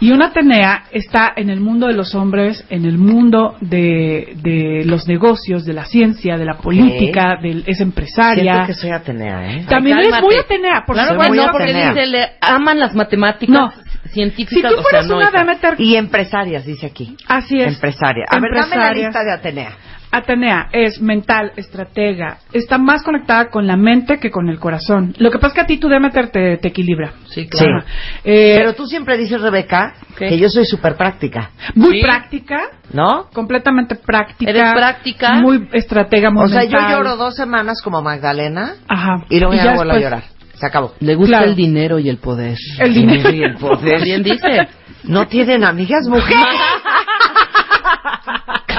Y 0.00 0.10
una 0.10 0.26
Atenea 0.26 0.84
está 0.92 1.32
en 1.36 1.50
el 1.50 1.60
mundo 1.60 1.86
de 1.86 1.94
los 1.94 2.14
hombres, 2.14 2.64
en 2.70 2.84
el 2.84 2.98
mundo 2.98 3.56
de, 3.60 4.34
de 4.42 4.82
los 4.84 5.06
negocios, 5.08 5.64
de 5.64 5.72
la 5.72 5.84
ciencia, 5.84 6.36
de 6.36 6.44
la 6.44 6.54
política, 6.58 7.36
del- 7.42 7.64
es 7.66 7.80
empresaria. 7.80 8.42
Siento 8.54 8.66
que 8.66 8.74
soy 8.74 8.90
Atenea, 8.90 9.52
¿eh? 9.52 9.66
También 9.68 9.98
Ay, 9.98 10.06
es 10.06 10.20
muy 10.20 10.34
Atenea, 10.36 10.84
por 10.86 10.96
Claro, 10.96 11.16
bueno, 11.16 11.48
porque 11.50 11.64
Atenea. 11.64 11.88
dice, 11.94 12.06
le 12.06 12.26
aman 12.40 12.78
las 12.78 12.94
matemáticas 12.94 13.54
No. 13.54 13.72
científicas. 14.10 14.70
Si 14.70 14.76
tú 14.76 14.80
o 14.80 14.82
sea, 14.82 15.02
fueras 15.02 15.06
no 15.08 15.16
una 15.16 15.76
Y 15.78 15.96
empresarias, 15.96 16.64
dice 16.66 16.86
aquí. 16.86 17.16
así 17.28 17.56
es. 17.58 17.74
Empresaria. 17.74 18.24
A 18.28 18.38
ver, 18.38 18.50
dame 18.54 18.58
la 18.58 18.62
Empresaria. 18.74 19.04
lista 19.06 19.24
de 19.24 19.32
Atenea. 19.32 19.72
Atenea 20.14 20.68
es 20.72 21.00
mental, 21.00 21.52
estratega, 21.56 22.36
está 22.52 22.76
más 22.76 23.02
conectada 23.02 23.48
con 23.48 23.66
la 23.66 23.76
mente 23.78 24.18
que 24.18 24.30
con 24.30 24.50
el 24.50 24.58
corazón. 24.60 25.14
Lo 25.16 25.30
que 25.30 25.38
pasa 25.38 25.48
es 25.48 25.54
que 25.54 25.60
a 25.62 25.66
ti 25.66 25.78
tu 25.78 25.88
Demeter 25.88 26.28
te, 26.28 26.58
te 26.58 26.68
equilibra. 26.68 27.12
Sí, 27.30 27.48
claro. 27.48 27.78
Ajá. 27.78 27.86
Eh, 28.22 28.56
Pero 28.58 28.74
tú 28.74 28.86
siempre 28.86 29.16
dices, 29.16 29.40
Rebeca, 29.40 29.94
¿Qué? 30.18 30.28
que 30.28 30.38
yo 30.38 30.50
soy 30.50 30.66
súper 30.66 30.96
práctica, 30.96 31.50
muy 31.74 31.96
Sí. 31.96 32.02
práctica, 32.02 32.60
¿no? 32.92 33.28
completamente 33.32 33.94
práctica. 33.94 34.50
Eres 34.50 34.70
práctica. 34.74 35.34
Muy 35.40 35.66
estratega, 35.72 36.30
muy 36.30 36.44
O 36.44 36.48
sea, 36.48 36.64
yo 36.64 36.78
lloro 36.90 37.16
dos 37.16 37.34
semanas 37.34 37.80
como 37.82 38.02
Magdalena 38.02 38.74
Ajá. 38.88 39.24
y 39.30 39.40
luego 39.40 39.54
ya, 39.54 39.64
ya 39.64 39.74
vuelvo 39.76 39.94
a 39.94 39.98
llorar. 39.98 40.22
Se 40.54 40.66
acabó. 40.66 40.92
Le 41.00 41.14
gusta 41.14 41.38
Claro. 41.38 41.50
el 41.50 41.56
dinero 41.56 41.98
y 41.98 42.08
el 42.10 42.18
poder. 42.18 42.56
El 42.78 42.92
dinero. 42.94 43.30
Y 43.34 43.42
el 43.42 43.54
poder. 43.56 43.94
También 43.98 44.22
dice. 44.22 44.68
No 45.04 45.26
tienen 45.26 45.64
amigas 45.64 46.06
mujeres. 46.06 46.44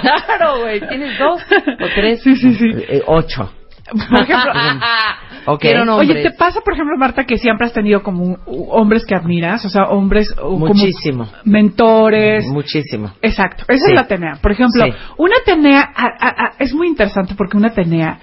claro, 0.03 0.59
güey. 0.61 0.79
Tienes 0.87 1.17
dos 1.17 1.41
o 1.41 1.85
tres. 1.95 2.21
Sí, 2.23 2.35
sí, 2.35 2.53
sí. 2.55 2.69
Eh, 2.89 3.01
ocho. 3.07 3.51
Por 3.91 4.21
ejemplo, 4.21 4.51
Ok. 5.45 5.59
Quiero 5.61 5.83
nombres. 5.83 6.09
Oye, 6.09 6.23
¿te 6.23 6.31
pasa, 6.31 6.61
por 6.61 6.73
ejemplo, 6.73 6.95
Marta, 6.97 7.25
que 7.25 7.37
siempre 7.37 7.67
has 7.67 7.73
tenido 7.73 8.01
como 8.01 8.23
un- 8.23 8.37
hombres 8.45 9.05
que 9.05 9.13
admiras? 9.13 9.65
O 9.65 9.69
sea, 9.69 9.83
hombres 9.89 10.33
o 10.41 10.51
como 10.51 10.67
Muchísimo. 10.67 11.27
mentores. 11.43 12.45
Muchísimo. 12.47 13.11
Exacto, 13.21 13.65
esa 13.67 13.85
Sí. 13.85 13.91
es 13.91 13.95
la 13.95 14.01
Atenea. 14.01 14.37
Por 14.41 14.51
ejemplo, 14.53 14.85
Sí. 14.85 14.91
una 15.17 15.35
Atenea 15.41 15.81
a- 15.81 16.05
a- 16.19 16.45
a- 16.45 16.53
es 16.59 16.73
muy 16.73 16.87
interesante 16.87 17.35
porque 17.35 17.57
una 17.57 17.69
Atenea 17.69 18.19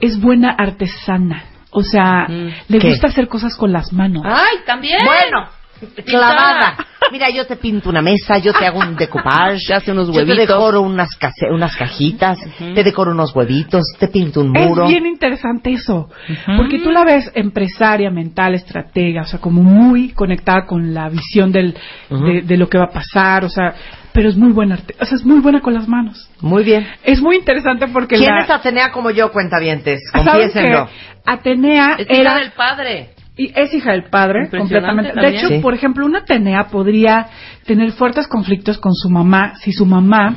es 0.00 0.18
buena 0.18 0.50
artesana. 0.50 1.44
O 1.72 1.82
sea, 1.82 2.26
Mm. 2.28 2.48
le 2.68 2.78
¿Qué? 2.78 2.88
gusta 2.88 3.08
hacer 3.08 3.28
cosas 3.28 3.54
con 3.56 3.70
las 3.70 3.92
manos. 3.92 4.22
Ay, 4.26 4.58
también. 4.66 4.98
Bueno, 5.04 5.46
clavada. 6.06 6.76
Mira, 7.10 7.28
yo 7.30 7.46
te 7.46 7.56
pinto 7.56 7.90
una 7.90 8.00
mesa, 8.00 8.38
yo 8.38 8.52
te 8.54 8.64
hago 8.66 8.78
un 8.78 8.96
decoupage, 8.96 9.60
Te 9.66 9.74
hace 9.74 9.92
unos 9.92 10.06
yo 10.08 10.12
te 10.14 10.18
huevitos. 10.20 10.48
decoro 10.48 10.80
unas, 10.82 11.10
case- 11.16 11.50
unas 11.50 11.76
cajitas, 11.76 12.38
te 12.58 12.82
decoro 12.84 13.10
unos 13.10 13.34
huevitos, 13.34 13.82
te 13.98 14.08
pinto 14.08 14.40
un 14.40 14.50
muro. 14.50 14.84
Es 14.84 14.88
bien 14.88 15.06
interesante 15.06 15.72
eso, 15.72 16.08
porque 16.56 16.78
tú 16.78 16.90
la 16.90 17.04
ves 17.04 17.30
empresaria, 17.34 18.10
mental, 18.10 18.54
estratega, 18.54 19.22
o 19.22 19.26
sea, 19.26 19.40
como 19.40 19.62
muy 19.62 20.10
conectada 20.10 20.64
con 20.66 20.94
la 20.94 21.08
visión 21.10 21.52
del, 21.52 21.76
Ujú. 22.08 22.24
de, 22.24 22.42
de 22.42 22.56
lo 22.56 22.68
que 22.68 22.78
va 22.78 22.84
a 22.84 22.90
pasar, 22.90 23.44
o 23.44 23.48
sea, 23.50 23.74
pero 24.12 24.28
es 24.28 24.36
muy 24.36 24.52
buena, 24.52 24.76
arte- 24.76 24.94
o 25.00 25.04
sea, 25.04 25.16
es 25.16 25.24
muy 25.24 25.40
buena 25.40 25.60
con 25.60 25.74
las 25.74 25.88
manos. 25.88 26.30
Muy 26.40 26.62
bien. 26.64 26.86
Es 27.02 27.20
muy 27.20 27.36
interesante 27.36 27.88
porque 27.88 28.16
¿Quién 28.16 28.30
la, 28.34 28.42
es 28.44 28.50
Atenea 28.50 28.90
como 28.92 29.10
yo, 29.10 29.32
cuentavientes? 29.32 30.00
¿saben 30.12 30.24
Confiésenlo. 30.26 30.88
Atenea 31.26 31.96
era 32.08 32.34
del 32.36 32.52
padre. 32.52 33.10
Y 33.36 33.50
es 33.58 33.72
hija 33.72 33.92
del 33.92 34.04
padre 34.10 34.48
completamente. 34.50 35.12
De 35.18 35.28
hecho, 35.28 35.48
Sí. 35.48 35.58
por 35.60 35.72
ejemplo, 35.74 36.04
una 36.04 36.18
Atenea 36.18 36.64
podría 36.70 37.28
tener 37.66 37.92
fuertes 37.92 38.28
conflictos 38.28 38.76
con 38.78 38.92
su 38.94 39.08
mamá 39.08 39.54
si 39.62 39.72
su 39.72 39.86
mamá 39.86 40.36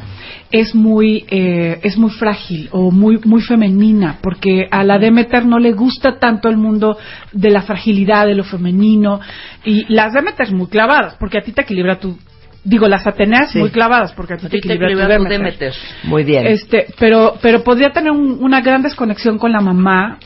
es 0.51 0.73
muy 0.73 1.25
eh, 1.29 1.79
es 1.83 1.97
muy 1.97 2.11
frágil 2.11 2.69
o 2.71 2.91
muy 2.91 3.19
muy 3.25 3.41
femenina, 3.41 4.17
porque 4.21 4.67
a 4.71 4.83
la 4.85 4.97
Demeter 4.97 5.45
no 5.45 5.59
le 5.59 5.73
gusta 5.73 6.19
tanto 6.19 6.47
el 6.47 6.55
mundo 6.57 6.97
de 7.33 7.49
la 7.49 7.61
fragilidad 7.63 8.27
de 8.27 8.35
lo 8.35 8.43
femenino 8.45 9.19
y 9.65 9.85
las 9.93 10.13
Demeter 10.13 10.53
muy 10.53 10.67
clavadas, 10.67 11.15
porque 11.19 11.37
a 11.39 11.41
ti 11.41 11.51
te 11.51 11.63
equilibra 11.63 11.99
tu 11.99 12.17
digo 12.63 12.87
las 12.87 13.05
Ateneas 13.05 13.51
Sí. 13.51 13.59
muy 13.59 13.69
clavadas 13.71 14.13
porque 14.13 14.33
a 14.33 14.37
ti 14.37 14.45
A 14.47 14.49
te 14.49 14.57
ti 14.57 14.67
te 14.67 14.73
equilibra, 14.73 14.87
equilibra 15.05 15.17
tu. 15.17 15.23
Demeter. 15.29 15.73
Muy 16.05 16.23
bien. 16.23 16.47
Este, 16.47 16.87
pero, 16.97 17.35
pero 17.41 17.63
podría 17.63 17.91
tener 17.91 18.11
un- 18.11 18.37
una 18.41 18.61
gran 18.61 18.81
desconexión 18.81 19.37
con 19.37 19.51
la 19.51 19.59
mamá 19.61 20.17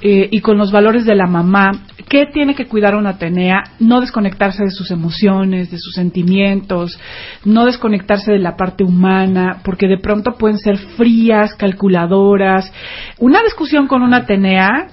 eh, 0.00 0.28
y 0.32 0.40
con 0.40 0.56
los 0.58 0.72
valores 0.72 1.04
de 1.04 1.14
la 1.14 1.26
mamá. 1.26 1.70
¿Qué 2.12 2.26
tiene 2.26 2.54
que 2.54 2.66
cuidar 2.66 2.94
una 2.94 3.08
Atenea? 3.12 3.62
No 3.80 4.02
desconectarse 4.02 4.64
de 4.64 4.70
sus 4.70 4.90
emociones, 4.90 5.70
de 5.70 5.78
sus 5.78 5.94
sentimientos, 5.94 7.00
no 7.46 7.64
desconectarse 7.64 8.32
de 8.32 8.38
la 8.38 8.54
parte 8.54 8.84
humana, 8.84 9.60
porque 9.64 9.88
de 9.88 9.96
pronto 9.96 10.32
pueden 10.32 10.58
ser 10.58 10.76
frías, 10.76 11.54
calculadoras. 11.54 12.70
Una 13.18 13.42
discusión 13.42 13.86
con 13.86 14.02
una 14.02 14.18
Atenea 14.18 14.88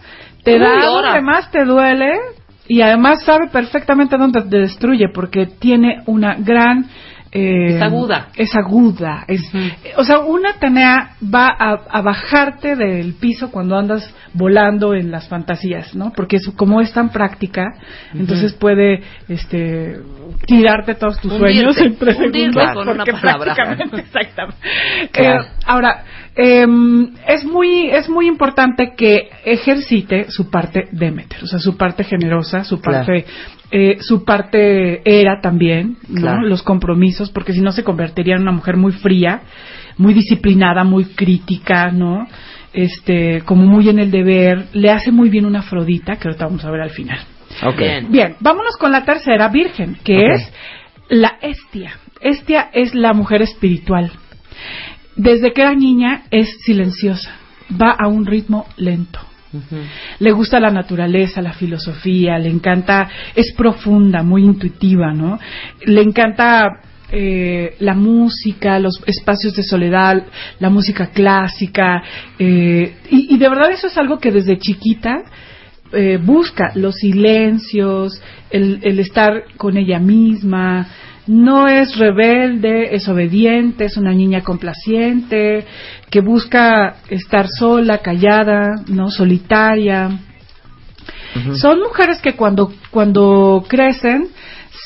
te 0.46 0.54
Uy, 0.54 0.60
da 0.60 0.76
llora. 0.76 1.08
donde 1.10 1.22
más 1.22 1.52
te 1.52 1.66
duele 1.66 2.10
y 2.70 2.80
además 2.80 3.22
sabe 3.26 3.50
perfectamente 3.52 4.16
dónde 4.18 4.42
te 4.44 4.58
destruye, 4.58 5.10
porque 5.14 5.46
tiene 5.46 5.98
una 6.06 6.36
gran 6.36 6.86
eh, 7.32 7.76
Es 7.76 7.82
aguda. 7.82 8.28
Es 8.36 8.56
aguda. 8.56 9.26
Es, 9.28 9.42
O 9.98 10.04
sea, 10.04 10.20
una 10.20 10.52
Atenea 10.52 11.16
va 11.24 11.48
a, 11.48 11.74
a 11.90 12.02
bajarte 12.02 12.76
del 12.76 13.14
piso 13.14 13.52
cuando 13.52 13.78
andas 13.78 14.14
volando 14.34 14.94
en 14.94 15.12
las 15.12 15.28
fantasías, 15.28 15.96
¿no? 15.96 16.12
Porque 16.16 16.38
es, 16.38 16.50
como 16.56 16.82
es 16.82 16.92
tan 16.94 17.10
práctica, 17.10 17.74
entonces 18.14 18.54
puede 18.54 19.02
este, 19.28 20.00
tirarte 20.46 20.96
todos 20.96 21.20
tus 21.20 21.34
Hundirte, 21.34 21.74
sueños 21.74 21.78
en 21.82 21.98
tres 21.98 22.18
con 22.74 22.90
una 22.90 23.06
porque 23.06 23.12
palabra. 23.12 23.56
prácticamente, 23.56 23.98
exactamente. 24.02 24.58
Claro. 25.12 25.44
Eh, 25.44 25.48
ahora, 25.66 26.04
em, 26.36 27.12
es 27.28 27.44
muy 27.46 27.90
es 27.90 28.10
muy 28.10 28.28
importante 28.28 28.94
que 28.96 29.30
ejercite 29.46 30.32
su 30.32 30.50
parte 30.50 30.88
Demeter, 30.92 31.44
o 31.44 31.48
sea, 31.48 31.60
su 31.60 31.78
parte 31.78 32.04
generosa, 32.04 32.64
su 32.64 32.80
Claro. 32.80 33.06
Eh, 33.72 33.98
su 34.00 34.24
parte 34.24 35.02
era 35.06 35.42
también, 35.42 35.98
¿no? 36.08 36.22
Claro. 36.22 36.48
Los 36.48 36.64
compromisos, 36.64 37.30
porque 37.30 37.54
si 37.54 37.62
no 37.62 37.72
se 37.72 37.84
convertiría 37.84 38.36
en 38.36 38.42
una 38.42 38.52
mujer 38.52 38.78
muy 38.78 38.94
fría, 38.94 39.42
muy 39.98 40.14
disciplinada, 40.14 40.84
muy 40.84 41.06
crítica, 41.06 41.92
¿no? 41.92 42.28
Este, 42.74 43.42
como 43.42 43.66
muy 43.66 43.90
en 43.90 44.00
el 44.00 44.12
deber, 44.12 44.68
le 44.74 44.90
hace 44.90 45.12
muy 45.12 45.30
bien 45.30 45.46
una 45.46 45.60
Afrodita, 45.60 46.16
que 46.16 46.28
ahorita 46.28 46.46
vamos 46.46 46.66
a 46.66 46.72
ver 46.72 46.82
al 46.82 46.90
final. 46.92 47.20
Bien. 47.78 48.12
Bien, 48.12 48.36
vámonos 48.40 48.78
con 48.78 48.92
la 48.92 49.04
tercera 49.04 49.50
virgen, 49.50 49.98
que 50.04 50.34
es 50.34 50.52
la 51.10 51.38
Estia. 51.42 51.94
Estia 52.22 52.70
es 52.74 52.94
la 52.96 53.14
mujer 53.14 53.42
espiritual. 53.42 54.12
Desde 55.16 55.52
que 55.52 55.62
era 55.62 55.74
niña 55.74 56.24
es 56.32 56.58
silenciosa, 56.62 57.32
va 57.70 57.92
a 57.92 58.08
un 58.08 58.26
ritmo 58.26 58.68
lento. 58.78 59.20
Le 60.20 60.32
gusta 60.32 60.60
la 60.60 60.70
naturaleza, 60.70 61.42
la 61.42 61.54
filosofía, 61.54 62.38
le 62.38 62.50
encanta, 62.50 63.10
es 63.36 63.54
profunda, 63.54 64.22
muy 64.22 64.44
intuitiva, 64.44 65.12
¿no? 65.14 65.40
Le 65.86 66.02
encanta 66.02 66.82
eh, 67.12 67.76
la 67.80 67.96
música, 67.96 68.78
los 68.78 69.02
espacios 69.08 69.56
de 69.56 69.64
soledad, 69.64 70.24
la 70.60 70.70
música 70.70 71.08
clásica, 71.08 72.04
eh, 72.38 72.98
y, 73.10 73.34
y 73.34 73.38
de 73.38 73.50
verdad 73.50 73.72
eso 73.72 73.88
es 73.88 73.98
algo 73.98 74.20
que 74.20 74.32
desde 74.32 74.60
chiquita 74.60 75.24
eh, 75.92 76.20
busca, 76.24 76.72
los 76.76 76.96
silencios, 76.98 78.22
el, 78.52 78.80
el 78.84 79.00
estar 79.00 79.46
con 79.58 79.76
ella 79.78 79.98
misma, 79.98 80.88
no 81.30 81.68
es 81.68 81.96
rebelde, 81.96 82.96
es 82.96 83.08
obediente, 83.08 83.86
es 83.86 83.98
una 83.98 84.12
niña 84.14 84.42
complaciente, 84.42 85.64
que 86.10 86.22
busca 86.22 86.96
estar 87.08 87.48
sola, 87.48 88.00
callada, 88.00 88.82
no 88.88 89.12
solitaria. 89.12 90.10
Son 91.54 91.80
mujeres 91.82 92.20
que 92.20 92.36
cuando 92.36 92.74
cuando 92.90 93.64
crecen 93.68 94.30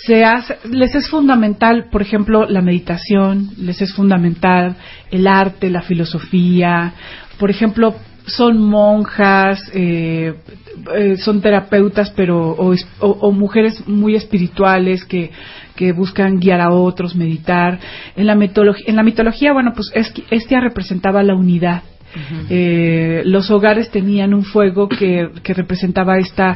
se 0.05 0.25
hace, 0.25 0.57
les 0.69 0.93
es 0.95 1.09
fundamental, 1.09 1.85
por 1.89 2.01
ejemplo, 2.01 2.45
la 2.45 2.61
meditación, 2.61 3.51
les 3.57 3.81
es 3.81 3.93
fundamental 3.93 4.75
el 5.11 5.27
arte, 5.27 5.69
la 5.69 5.81
filosofía, 5.81 6.93
por 7.39 7.51
ejemplo, 7.51 7.95
son 8.25 8.57
monjas, 8.61 9.59
eh, 9.73 10.33
eh, 10.95 11.17
son 11.17 11.41
terapeutas, 11.41 12.11
pero 12.11 12.51
o, 12.51 12.73
es- 12.73 12.87
o- 12.99 13.17
o 13.21 13.31
mujeres 13.31 13.87
muy 13.87 14.15
espirituales 14.15 15.05
que, 15.05 15.31
que 15.75 15.91
buscan 15.91 16.39
guiar 16.39 16.61
a 16.61 16.71
otros, 16.71 17.15
meditar. 17.15 17.79
En 18.15 18.25
la, 18.27 18.35
mitología, 18.35 18.85
en 18.87 18.95
la 18.95 19.03
mitología, 19.03 19.53
bueno, 19.53 19.73
pues 19.75 19.91
es, 19.93 20.13
Estia 20.31 20.59
representaba 20.59 21.21
la 21.23 21.35
unidad. 21.35 21.83
Eh, 22.49 23.23
los 23.25 23.49
hogares 23.49 23.89
tenían 23.89 24.35
un 24.35 24.43
fuego 24.43 24.87
que, 24.87 25.29
que 25.41 25.53
representaba 25.55 26.19
esta, 26.19 26.55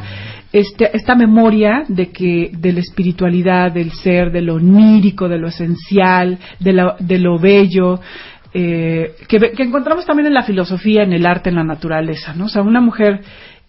este- 0.52 0.96
esta 0.96 1.16
memoria 1.16 1.82
de 1.88 2.10
que 2.12 2.52
de 2.56 2.72
la 2.72 2.78
espiritualidad, 2.80 3.72
del 3.72 3.90
ser, 3.90 4.30
de 4.30 4.40
lo 4.42 4.54
onírico, 4.54 5.28
de 5.28 5.38
lo 5.38 5.48
esencial, 5.48 6.38
de 6.60 6.72
lo, 6.72 6.94
de 7.00 7.18
lo 7.18 7.38
bello, 7.40 8.00
eh, 8.54 9.14
que, 9.28 9.38
que 9.38 9.62
encontramos 9.62 10.06
también 10.06 10.26
en 10.26 10.34
la 10.34 10.42
filosofía, 10.42 11.02
en 11.02 11.12
el 11.12 11.26
arte, 11.26 11.50
en 11.50 11.56
la 11.56 11.64
naturaleza, 11.64 12.34
¿no? 12.34 12.46
O 12.46 12.48
sea, 12.48 12.62
una 12.62 12.80
mujer 12.80 13.20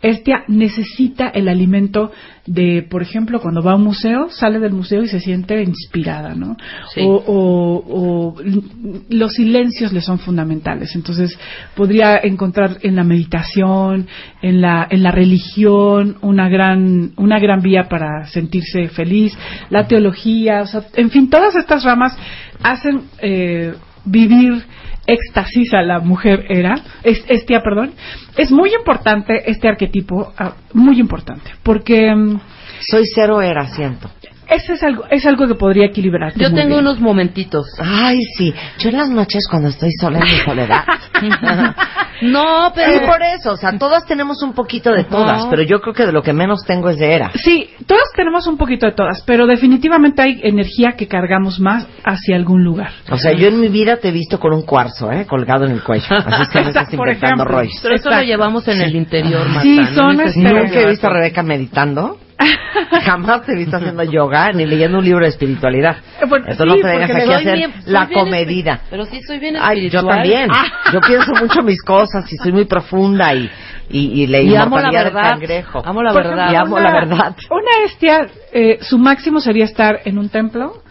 Estia 0.01 0.45
necesita 0.47 1.27
el 1.27 1.49
alimento 1.49 2.13
de, 2.45 2.87
por 2.89 3.01
ejemplo, 3.01 3.41
cuando 3.41 3.61
va 3.61 3.73
a 3.73 3.75
un 3.75 3.83
museo, 3.83 4.29
sale 4.29 4.59
del 4.59 4.71
museo 4.71 5.03
y 5.03 5.09
se 5.09 5.19
siente 5.19 5.61
inspirada, 5.61 6.35
¿no? 6.35 6.55
Sí. 6.95 7.01
O, 7.03 7.15
o- 7.15 7.83
o 7.89 8.35
los 9.09 9.33
silencios 9.33 9.91
le 9.91 9.99
son 9.99 10.17
fundamentales. 10.19 10.95
Entonces, 10.95 11.37
podría 11.75 12.15
encontrar 12.23 12.77
en 12.81 12.95
la 12.95 13.03
meditación, 13.03 14.07
en 14.41 14.61
la, 14.61 14.87
en 14.89 15.03
la 15.03 15.11
religión, 15.11 16.15
una 16.21 16.47
gran, 16.47 17.11
una 17.17 17.37
gran 17.37 17.61
vía 17.61 17.89
para 17.89 18.25
sentirse 18.27 18.87
feliz. 18.87 19.37
La 19.69 19.85
teología, 19.85 20.61
o 20.61 20.65
sea, 20.67 20.83
en 20.95 21.09
fin, 21.09 21.29
todas 21.29 21.57
estas 21.57 21.83
ramas 21.83 22.17
hacen 22.63 23.01
eh, 23.21 23.73
vivir 24.09 24.63
éxtasis 25.07 25.73
a 25.73 25.81
la 25.81 25.99
mujer 25.99 26.45
era, 26.49 26.75
es, 27.03 27.23
Estia, 27.27 27.61
perdón. 27.61 27.93
Es 28.37 28.51
muy 28.51 28.73
importante 28.73 29.49
este 29.49 29.67
arquetipo, 29.67 30.33
ah, 30.37 30.53
muy 30.73 30.99
importante, 30.99 31.51
porque 31.63 32.13
mm, 32.13 32.39
Soy 32.81 33.05
cero 33.13 33.41
era, 33.41 33.67
siento. 33.67 34.09
Ese 34.49 34.73
es 34.73 34.83
algo, 34.83 35.05
es 35.09 35.25
algo 35.25 35.47
que 35.47 35.55
podría 35.55 35.85
equilibrar. 35.85 36.33
Yo 36.35 36.53
tengo 36.53 36.77
unos 36.79 36.99
momentitos. 36.99 37.67
Ay, 37.79 38.19
sí. 38.37 38.53
Yo 38.79 38.89
en 38.89 38.97
las 38.97 39.09
noches 39.09 39.47
cuando 39.49 39.69
estoy 39.69 39.91
sola 39.99 40.19
en 40.19 40.23
mi 40.25 40.39
soledad. 40.43 40.83
No, 42.21 42.71
pero... 42.75 42.91
Es 42.91 42.99
por 42.99 43.21
eso, 43.21 43.53
o 43.53 43.55
sea, 43.57 43.77
todas 43.77 44.05
tenemos 44.05 44.43
un 44.43 44.51
poquito 44.53 44.91
de 44.91 45.05
todas, 45.05 45.45
pero 45.49 45.61
yo 45.61 45.79
creo 45.79 45.93
que 45.93 46.05
de 46.05 46.11
lo 46.11 46.21
que 46.21 46.33
menos 46.33 46.63
tengo 46.65 46.89
es 46.89 46.97
de 46.97 47.13
era. 47.13 47.31
Sí, 47.35 47.69
todas 47.87 48.03
tenemos 48.13 48.45
un 48.47 48.57
poquito 48.57 48.85
de 48.87 48.91
todas, 48.91 49.23
pero 49.25 49.47
definitivamente 49.47 50.21
hay 50.21 50.39
energía 50.43 50.93
que 50.97 51.07
cargamos 51.07 51.61
más 51.61 51.87
hacia 52.03 52.35
algún 52.35 52.63
lugar. 52.63 52.91
O 53.09 53.17
sea, 53.17 53.31
yo 53.31 53.47
en 53.47 53.61
mi 53.61 53.69
vida 53.69 53.97
te 53.97 54.09
he 54.09 54.11
visto 54.11 54.37
con 54.37 54.53
un 54.53 54.63
cuarzo, 54.63 55.09
¿eh? 55.11 55.25
Colgado 55.25 55.65
en 55.65 55.71
el 55.71 55.81
cuello. 55.81 56.07
Así 56.09 56.43
es 56.43 56.49
que 56.49 56.61
no 56.61 56.67
estás 56.69 56.87
Por 56.93 57.07
inventando 57.07 57.43
ejemplo. 57.43 57.57
rollos. 57.57 57.79
Pero 57.81 57.95
eso 57.95 58.09
lo 58.09 58.21
llevamos 58.21 58.67
en 58.67 58.81
el 58.81 58.95
interior, 58.95 59.47
Marta. 59.47 59.61
Sí, 59.61 59.77
no 59.79 59.87
son 59.93 60.19
este- 60.21 60.39
Nunca 60.41 60.79
he 60.81 60.89
visto 60.89 61.07
a. 61.07 61.11
Rebeca 61.11 61.41
meditando. 61.43 62.17
Jamás 63.03 63.43
te 63.45 63.51
he 63.53 63.55
visto 63.55 63.77
haciendo 63.77 64.03
yoga 64.03 64.51
ni 64.53 64.65
leyendo 64.65 64.99
un 64.99 65.05
libro 65.05 65.23
de 65.23 65.29
espiritualidad. 65.29 65.97
Bueno, 66.27 66.45
Eso 66.47 66.63
sí, 66.63 66.69
no 66.69 66.75
te 66.75 66.87
vengas 66.87 67.11
aquí 67.11 67.31
a 67.33 67.37
hacer 67.37 67.55
bien- 67.55 67.73
la 67.85 68.07
comedida. 68.07 68.79
Pero 68.89 69.05
sí 69.05 69.21
soy 69.21 69.39
bien 69.39 69.55
Ay, 69.59 69.81
yo 69.89 69.99
espiritual. 69.99 70.15
también. 70.15 70.49
Ah. 70.51 70.65
Yo 70.93 71.01
pienso 71.01 71.31
mucho 71.33 71.61
mis 71.61 71.81
cosas 71.83 72.31
y 72.31 72.37
soy 72.37 72.51
muy 72.53 72.65
profunda 72.65 73.33
y, 73.33 73.49
y, 73.89 74.23
y 74.23 74.27
la 74.27 74.39
Y 74.39 74.55
amo 74.55 74.55
la 74.55 74.63
inmortalidad 74.89 75.03
del 75.05 75.13
verdad. 75.13 75.29
cangrejo. 75.31 75.81
Amo 75.85 76.03
la 76.03 76.13
verdad. 76.13 76.33
ejemplo, 76.33 76.53
Y 76.53 76.55
amo 76.55 76.75
una- 76.75 76.83
la 76.83 76.93
verdad. 76.93 77.35
Una 77.51 77.85
estia, 77.85 78.27
eh, 78.53 78.77
su 78.81 78.97
máximo 78.97 79.41
sería 79.41 79.65
estar 79.65 79.99
en 80.05 80.17
un 80.17 80.29
templo, 80.29 80.81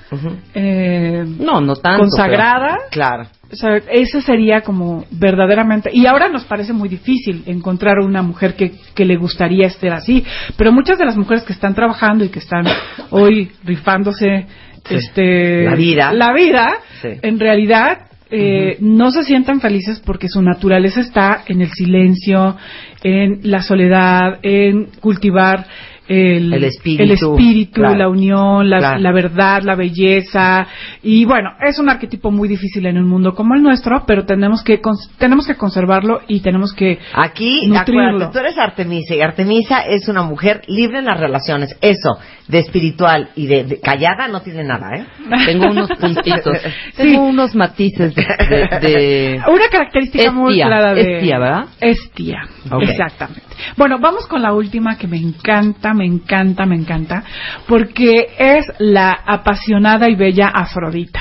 eh, 0.55 1.25
No, 1.39 1.61
no 1.61 1.75
tanto. 1.77 2.01
consagrada. 2.01 2.77
Claro. 2.91 3.25
O 3.51 3.57
sea, 3.57 3.77
ese 3.91 4.21
sería 4.21 4.61
como 4.61 5.05
verdaderamente. 5.11 5.91
Y 5.93 6.07
ahora 6.07 6.29
nos 6.29 6.45
parece 6.45 6.73
muy 6.73 6.89
difícil 6.89 7.43
encontrar 7.47 7.99
una 7.99 8.23
mujer 8.23 8.55
que, 8.55 8.73
que 8.95 9.05
le 9.05 9.17
gustaría 9.17 9.67
estar 9.67 9.93
así. 9.93 10.25
Pero 10.57 10.73
muchas 10.73 10.99
de 10.99 11.07
las 11.07 11.17
mujeres 11.17 11.45
que 11.45 11.53
están 11.55 11.75
trabajando 11.75 12.25
y 12.25 12.29
que 12.29 12.39
están 12.41 12.67
hoy 13.11 13.51
rifándose 13.65 14.47
Sí. 14.85 14.95
este, 14.95 15.65
La 15.65 15.75
vida. 15.75 16.13
la 16.15 16.33
vida, 16.33 16.69
Sí. 17.03 17.09
en 17.21 17.39
realidad 17.39 18.07
eh, 18.31 18.77
no 18.81 19.11
se 19.11 19.23
sientan 19.25 19.61
felices 19.61 20.01
porque 20.05 20.29
su 20.29 20.41
naturaleza 20.41 21.01
está 21.01 21.43
en 21.47 21.61
el 21.63 21.71
silencio, 21.71 22.57
en 23.03 23.41
la 23.43 23.61
soledad, 23.63 24.39
en 24.43 24.87
cultivar 25.01 25.67
el, 26.09 26.53
El 26.55 26.65
espíritu, 26.65 27.03
el 27.03 27.11
espíritu, 27.13 27.73
claro. 27.75 27.97
la 27.97 28.09
unión, 28.09 28.69
la, 28.71 28.79
Claro. 28.79 28.99
la 29.01 29.13
verdad, 29.13 29.63
la 29.63 29.75
belleza. 29.75 30.67
Y 31.03 31.25
bueno, 31.25 31.51
es 31.67 31.79
un 31.79 31.89
arquetipo 31.89 32.31
muy 32.31 32.49
difícil 32.49 32.87
en 32.87 32.97
un 32.99 33.07
mundo 33.09 33.35
como 33.35 33.55
el 33.55 33.63
nuestro, 33.63 34.05
pero 34.07 34.25
tenemos 34.25 34.63
que, 34.63 34.81
tenemos 35.19 35.47
que 35.47 35.55
conservarlo 35.57 36.21
y 36.29 36.41
tenemos 36.41 36.73
que 36.73 36.99
Aquí, 37.15 37.67
nutrirlo. 37.67 38.31
tú 38.31 38.39
eres 38.39 38.57
Artemisa 38.59 39.15
y 39.15 39.21
Artemisa 39.21 39.81
es 39.81 40.09
una 40.09 40.23
mujer 40.23 40.63
libre 40.67 40.99
en 41.01 41.05
las 41.05 41.21
relaciones. 41.21 41.77
Eso, 41.81 42.19
de 42.49 42.59
espiritual 42.59 43.29
y 43.37 43.47
de, 43.47 43.65
de 43.65 43.81
callada, 43.81 44.29
no 44.29 44.41
tiene 44.41 44.65
nada, 44.65 44.97
¿eh? 44.97 45.05
Tengo 45.47 45.67
unos 45.71 45.89
puntitos. 46.01 46.59
Sí. 46.63 46.69
Tengo 46.97 47.23
unos 47.27 47.55
matices 47.55 48.15
de... 48.15 48.23
de- 48.23 48.79
de- 48.89 49.41
Una 49.47 49.69
característica 49.71 50.31
muy 50.33 50.55
clara 50.55 50.95
de... 50.95 51.17
estia, 51.19 51.39
¿verdad? 51.39 51.65
Estia, 51.81 52.43
Ok. 52.71 52.83
exactamente. 52.85 53.43
Bueno, 53.77 53.99
vamos 54.01 54.27
con 54.27 54.43
la 54.43 54.53
última 54.53 54.97
que 54.97 55.07
me 55.07 55.19
encanta, 55.19 55.95
me 55.95 56.07
encanta, 56.07 56.67
me 56.67 56.77
encanta, 56.77 57.25
porque 57.67 58.29
es 58.39 58.67
la 58.79 59.13
apasionada 59.27 60.09
y 60.09 60.17
bella 60.17 60.49
Afrodita. 60.49 61.21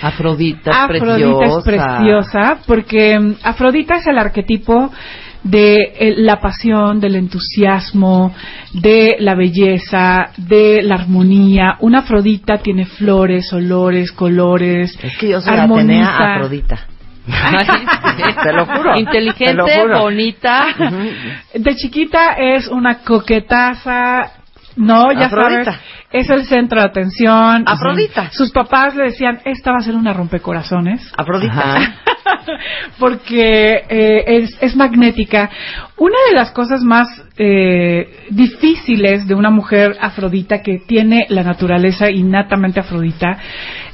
Afrodita, 0.00 0.84
Afrodita 0.84 1.44
es 1.44 1.64
preciosa 1.64 2.58
porque 2.66 3.18
mm, 3.18 3.34
Afrodita 3.42 3.96
es 3.96 4.06
el 4.06 4.18
arquetipo 4.18 4.90
de 5.42 5.76
eh, 5.76 6.14
la 6.16 6.40
pasión, 6.40 7.00
del 7.00 7.16
entusiasmo, 7.16 8.34
de 8.72 9.16
la 9.20 9.34
belleza, 9.34 10.30
de 10.36 10.82
la 10.82 10.96
armonía. 10.96 11.76
Una 11.80 12.00
Afrodita 12.00 12.58
tiene 12.58 12.86
flores, 12.86 13.52
olores, 13.52 14.12
colores. 14.12 14.98
Es 15.02 15.16
que 15.18 15.28
yo 15.28 15.40
soy 15.40 15.56
armoniza. 15.56 16.14
Atenea 16.14 16.34
Afrodita. 16.34 16.86
Te 18.42 18.52
lo 18.52 18.66
juro. 18.66 18.96
Inteligente, 18.96 19.44
te 19.46 19.54
lo 19.54 19.66
juro. 19.66 19.98
bonita. 20.00 20.66
De 21.54 21.74
chiquita 21.76 22.32
es 22.38 22.66
una 22.68 22.98
coquetaza 22.98 24.32
No, 24.76 25.12
ya 25.12 25.26
Afrodita. 25.26 25.64
sabes, 25.72 25.80
es 26.10 26.30
el 26.30 26.46
centro 26.46 26.80
de 26.80 26.86
atención. 26.86 27.64
Afrodita. 27.66 28.30
Sus 28.30 28.50
papás 28.50 28.94
le 28.96 29.04
decían, 29.04 29.40
esta 29.44 29.72
va 29.72 29.78
a 29.78 29.82
ser 29.82 29.94
una 29.94 30.12
rompecorazones. 30.12 31.12
Afrodita. 31.16 31.96
porque 32.98 33.84
eh, 33.88 34.24
es, 34.26 34.56
es 34.60 34.76
magnética. 34.76 35.50
Una 35.96 36.16
de 36.28 36.34
las 36.34 36.50
cosas 36.52 36.82
más 36.82 37.08
eh, 37.36 38.26
difíciles 38.30 39.26
de 39.26 39.34
una 39.34 39.50
mujer 39.50 39.96
afrodita 40.00 40.62
que 40.62 40.78
tiene 40.86 41.26
la 41.28 41.42
naturaleza 41.42 42.10
innatamente 42.10 42.80
afrodita 42.80 43.38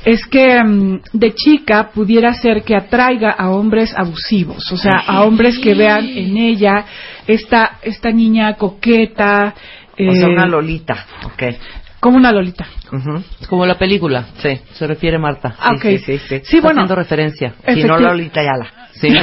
es 0.05 0.27
que 0.27 0.63
mm, 0.63 1.01
de 1.13 1.35
chica 1.35 1.91
pudiera 1.95 2.33
ser 2.35 2.63
que 2.63 2.77
atraiga 2.77 3.31
a 3.31 3.51
hombres 3.51 3.95
abusivos, 3.97 4.71
o 4.71 4.77
sea, 4.77 5.03
a 5.07 5.25
hombres 5.25 5.59
que 5.59 5.75
vean 5.75 6.07
en 6.07 6.37
ella 6.37 6.85
esta, 7.27 7.79
esta 7.83 8.11
niña 8.11 8.55
coqueta. 8.55 9.55
O 9.93 10.13
sea, 10.13 10.27
eh, 10.27 10.33
una 10.33 10.47
lolita. 10.47 11.07
Ok. 11.25 11.43
Como 12.05 12.19
una 12.19 12.33
lolita. 12.33 12.67
Como 13.49 13.65
la 13.65 13.79
película. 13.79 14.27
Sí. 14.37 14.61
Se 14.75 14.87
refiere 14.87 15.17
Marta. 15.19 15.57
Ah, 15.59 15.71
ok. 15.75 15.81
Sí, 15.81 15.99
sí, 16.01 16.19
sí. 16.19 16.41
Sí, 16.45 16.61
bueno. 16.61 16.83
Haciendo 16.83 16.97
referencia. 16.97 17.55
Si 17.67 17.83
no, 17.83 17.99
Lolita 17.99 18.43
Yala. 18.43 18.71
Sí, 18.93 19.09
no. 19.09 19.23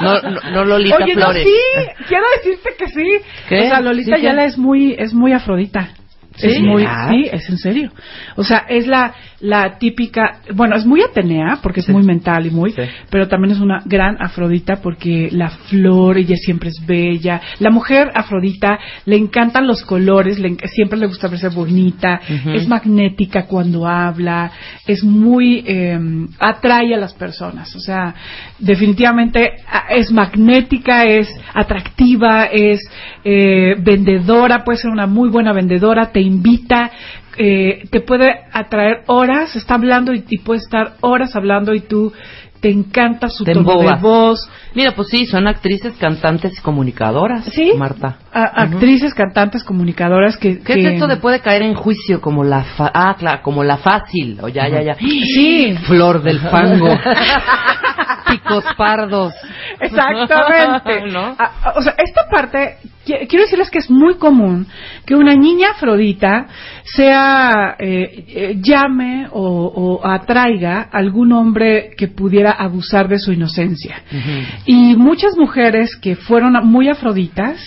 No, 0.00 0.22
no, 0.22 0.50
no 0.52 0.64
Lolita 0.64 0.96
Oye, 0.96 1.12
Flores. 1.12 1.44
no, 1.44 1.50
sí, 1.50 2.04
quiero 2.08 2.24
decirte 2.38 2.70
que 2.78 2.86
sí. 2.86 3.20
¿Qué? 3.46 3.60
O 3.60 3.64
sea, 3.64 3.80
Lolita 3.82 4.16
¿Sí? 4.16 4.22
Yala 4.22 4.44
es 4.46 4.56
muy, 4.56 4.94
es 4.98 5.12
muy 5.12 5.32
afrodita. 5.34 5.90
¿Sí? 6.36 6.48
Es 6.48 6.60
muy, 6.60 6.84
Ah. 6.84 7.08
sí, 7.10 7.28
es 7.30 7.48
en 7.48 7.58
serio. 7.58 7.92
O 8.36 8.42
sea, 8.42 8.64
es 8.68 8.86
la, 8.88 9.14
la 9.40 9.78
típica, 9.78 10.40
bueno, 10.52 10.74
es 10.74 10.84
muy 10.84 11.00
Atenea 11.02 11.58
porque 11.62 11.80
es 11.80 11.88
muy 11.88 12.02
mental 12.02 12.46
y 12.46 12.50
muy, 12.50 12.74
pero 13.10 13.28
también 13.28 13.52
es 13.52 13.60
una 13.60 13.82
gran 13.84 14.16
Afrodita 14.20 14.76
porque 14.82 15.28
la 15.30 15.50
flor, 15.50 16.18
ella 16.18 16.34
siempre 16.36 16.70
es 16.70 16.84
bella. 16.84 17.40
La 17.60 17.70
mujer 17.70 18.10
Afrodita 18.14 18.78
le 19.04 19.16
encantan 19.16 19.66
los 19.66 19.84
colores, 19.84 20.38
le 20.40 20.56
siempre 20.66 20.98
le 20.98 21.06
gusta 21.06 21.28
verse 21.28 21.48
bonita, 21.50 22.20
es 22.52 22.66
magnética 22.66 23.46
cuando 23.46 23.86
habla, 23.86 24.50
es 24.86 25.04
muy, 25.04 25.62
eh, 25.66 25.98
atrae 26.40 26.94
a 26.94 26.98
las 26.98 27.14
personas. 27.14 27.74
O 27.76 27.80
sea, 27.80 28.14
definitivamente 28.58 29.52
es 29.90 30.10
magnética, 30.10 31.04
es 31.04 31.28
atractiva, 31.52 32.46
es 32.46 32.80
eh, 33.24 33.76
vendedora, 33.78 34.64
puede 34.64 34.78
ser 34.78 34.90
una 34.90 35.06
muy 35.06 35.28
buena 35.28 35.52
vendedora, 35.52 36.10
te 36.12 36.23
invita, 36.24 36.90
eh, 37.36 37.84
te 37.90 38.00
puede 38.00 38.32
atraer 38.52 39.02
horas, 39.06 39.54
está 39.56 39.74
hablando 39.74 40.12
y, 40.12 40.24
y 40.28 40.38
puede 40.38 40.60
estar 40.60 40.94
horas 41.00 41.34
hablando 41.36 41.74
y 41.74 41.80
tú 41.80 42.12
te 42.60 42.70
encanta 42.70 43.28
su 43.28 43.44
Te 43.44 43.52
tono 43.52 43.78
de 43.82 43.96
voz. 44.00 44.48
Mira, 44.74 44.92
pues 44.92 45.08
sí, 45.08 45.26
son 45.26 45.46
actrices, 45.46 45.94
cantantes 45.98 46.58
y 46.58 46.62
comunicadoras. 46.62 47.44
Sí. 47.52 47.72
Marta. 47.76 48.16
A- 48.32 48.62
actrices, 48.62 49.12
cantantes, 49.12 49.62
comunicadoras 49.62 50.38
que... 50.38 50.60
¿Qué 50.60 50.72
que- 50.74 50.80
es 50.80 50.86
esto 50.94 51.06
de 51.06 51.18
puede 51.18 51.40
caer 51.40 51.60
en 51.60 51.74
juicio 51.74 52.22
como 52.22 52.42
la 52.42 52.62
fa 52.64 52.90
ah, 52.94 53.16
claro, 53.18 53.42
como 53.42 53.62
la 53.64 53.76
fácil? 53.76 54.38
O 54.40 54.48
ya, 54.48 54.66
ya, 54.68 54.80
ya. 54.80 54.94
Sí. 54.94 55.76
Flor 55.86 56.22
del 56.22 56.40
fango. 56.40 56.88
Picos 58.30 58.64
pardos. 58.78 59.34
Exactamente. 59.78 61.02
¿No? 61.12 61.36
O 61.76 61.82
sea, 61.82 61.94
esta 61.98 62.26
parte, 62.30 62.78
quiero 63.04 63.44
decirles 63.44 63.70
que 63.70 63.78
es 63.78 63.90
muy 63.90 64.14
común 64.14 64.66
que 65.06 65.14
una 65.14 65.34
niña 65.34 65.70
afrodita 65.70 66.46
sea, 66.84 67.76
eh, 67.78 68.24
eh, 68.28 68.58
llame 68.60 69.28
o, 69.30 69.40
o 69.40 70.06
atraiga 70.06 70.82
a 70.82 70.98
algún 70.98 71.32
hombre 71.32 71.90
que 71.96 72.08
pudiera 72.08 72.52
abusar 72.52 73.08
de 73.08 73.18
su 73.18 73.32
inocencia. 73.32 74.02
Y 74.66 74.96
muchas 74.96 75.36
mujeres 75.36 75.96
que 75.96 76.16
fueron 76.16 76.54
muy 76.66 76.88
afroditas, 76.88 77.58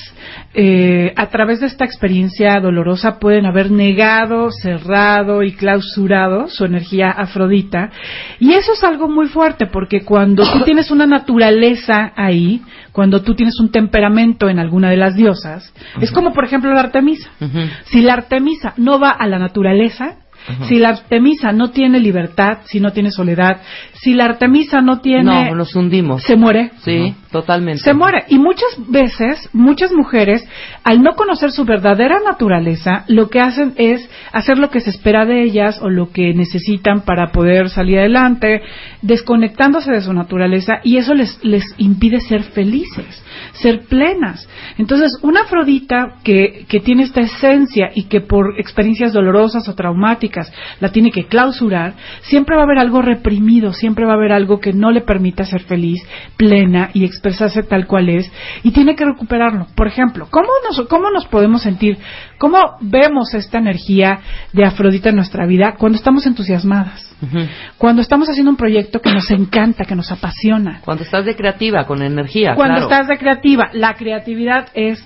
eh, 0.53 1.13
a 1.15 1.27
través 1.27 1.59
de 1.59 1.67
esta 1.67 1.85
experiencia 1.85 2.59
dolorosa 2.59 3.19
pueden 3.19 3.45
haber 3.45 3.69
negado, 3.69 4.49
cerrado 4.51 5.43
y 5.43 5.53
clausurado 5.53 6.47
su 6.47 6.65
energía 6.65 7.11
afrodita. 7.11 7.91
Y 8.39 8.53
eso 8.53 8.73
es 8.73 8.83
algo 8.83 9.07
muy 9.07 9.27
fuerte 9.27 9.67
porque 9.67 10.03
cuando 10.03 10.43
tú 10.51 10.63
tienes 10.63 10.89
una 10.89 11.05
naturaleza 11.05 12.11
ahí, 12.15 12.61
cuando 12.97 13.21
tú 13.21 13.35
tienes 13.35 13.59
un 13.59 13.69
temperamento 13.69 14.49
en 14.49 14.57
alguna 14.57 14.89
de 14.89 14.97
las 14.97 15.15
diosas, 15.15 15.71
es 16.01 16.09
como 16.09 16.33
por 16.33 16.45
ejemplo 16.45 16.73
la 16.73 16.79
Artemisa. 16.79 17.29
Si 17.85 18.01
la 18.01 18.13
Artemisa 18.13 18.73
no 18.77 18.99
va 18.99 19.11
a 19.11 19.27
la 19.27 19.37
naturaleza, 19.37 20.15
si 20.67 20.79
la 20.79 20.89
Artemisa 20.89 21.51
no 21.51 21.71
tiene 21.71 21.99
libertad, 21.99 22.59
si 22.65 22.79
no 22.79 22.91
tiene 22.91 23.11
soledad, 23.11 23.61
si 23.93 24.13
la 24.13 24.25
Artemisa 24.25 24.81
no 24.81 24.99
tiene... 24.99 25.49
No, 25.49 25.55
nos 25.55 25.75
hundimos. 25.75 26.23
Se 26.23 26.35
muere. 26.35 26.71
Sí, 26.83 27.13
totalmente. 27.31 27.81
Se 27.83 27.93
muere. 27.93 28.23
Y 28.29 28.39
muchas 28.39 28.69
veces, 28.87 29.49
muchas 29.53 29.91
mujeres, 29.91 30.47
al 30.83 31.01
no 31.01 31.15
conocer 31.15 31.51
su 31.51 31.65
verdadera 31.65 32.19
naturaleza, 32.23 33.03
lo 33.07 33.29
que 33.29 33.41
hacen 33.41 33.73
es 33.77 34.09
hacer 34.31 34.57
lo 34.57 34.69
que 34.69 34.79
se 34.79 34.89
espera 34.89 35.25
de 35.25 35.43
ellas 35.43 35.79
o 35.81 35.89
lo 35.89 36.11
que 36.11 36.33
necesitan 36.33 37.01
para 37.01 37.31
poder 37.31 37.69
salir 37.69 37.99
adelante, 37.99 38.61
desconectándose 39.01 39.91
de 39.91 40.01
su 40.01 40.13
naturaleza 40.13 40.79
y 40.83 40.97
eso 40.97 41.13
les, 41.13 41.43
les 41.43 41.63
impide 41.77 42.19
ser 42.19 42.43
felices, 42.43 43.23
ser 43.53 43.81
plenas. 43.87 44.47
Entonces, 44.77 45.17
una 45.21 45.41
Afrodita 45.41 46.15
que, 46.23 46.65
que 46.67 46.79
tiene 46.79 47.03
esta 47.03 47.21
esencia 47.21 47.91
y 47.95 48.03
que 48.03 48.21
por 48.21 48.59
experiencias 48.59 49.13
dolorosas 49.13 49.67
o 49.69 49.75
traumáticas 49.75 50.51
la 50.79 50.91
tiene 50.91 51.11
que 51.11 51.25
clausurar, 51.25 51.93
siempre 52.21 52.55
va 52.55 52.63
a 52.63 52.65
haber 52.65 52.79
algo 52.79 53.01
reprimido, 53.01 53.73
siempre 53.73 54.05
va 54.05 54.13
a 54.13 54.15
haber 54.15 54.31
algo 54.31 54.59
que 54.59 54.73
no 54.73 54.91
le 54.91 55.01
permita 55.01 55.45
ser 55.45 55.61
feliz, 55.63 56.01
plena 56.35 56.89
y 56.93 57.05
expresarse 57.05 57.63
tal 57.63 57.87
cual 57.87 58.09
es, 58.09 58.31
y 58.63 58.71
tiene 58.71 58.95
que 58.95 59.05
recuperarlo. 59.05 59.67
Por 59.75 59.87
ejemplo, 59.87 60.27
¿cómo 60.29 60.49
nos, 60.67 60.87
cómo 60.87 61.09
nos 61.11 61.25
podemos 61.27 61.61
sentir? 61.61 61.97
¿Cómo 62.37 62.57
vemos 62.81 63.33
esta 63.33 63.57
energía 63.57 64.19
de 64.53 64.65
Afrodita 64.65 65.09
en 65.09 65.15
nuestra 65.15 65.45
vida 65.45 65.75
cuando 65.77 65.97
estamos 65.97 66.25
entusiasmadas? 66.25 67.07
Cuando 67.79 68.03
estamos 68.03 68.29
haciendo 68.29 68.51
un 68.51 68.57
proyecto 68.57 68.99
que 68.99 69.11
nos 69.11 69.29
encanta, 69.31 69.85
que 69.85 69.95
nos 69.95 70.11
apasiona. 70.11 70.81
Cuando 70.85 71.03
estás 71.03 71.25
de 71.25 71.35
creativa, 71.35 71.85
con 71.85 72.03
energía, 72.03 72.53
Cuando 72.55 72.75
claro. 72.75 72.91
estás 72.91 73.07
de 73.07 73.17
creativa, 73.27 73.69
la 73.73 73.93
creatividad 73.95 74.67
es 74.73 75.03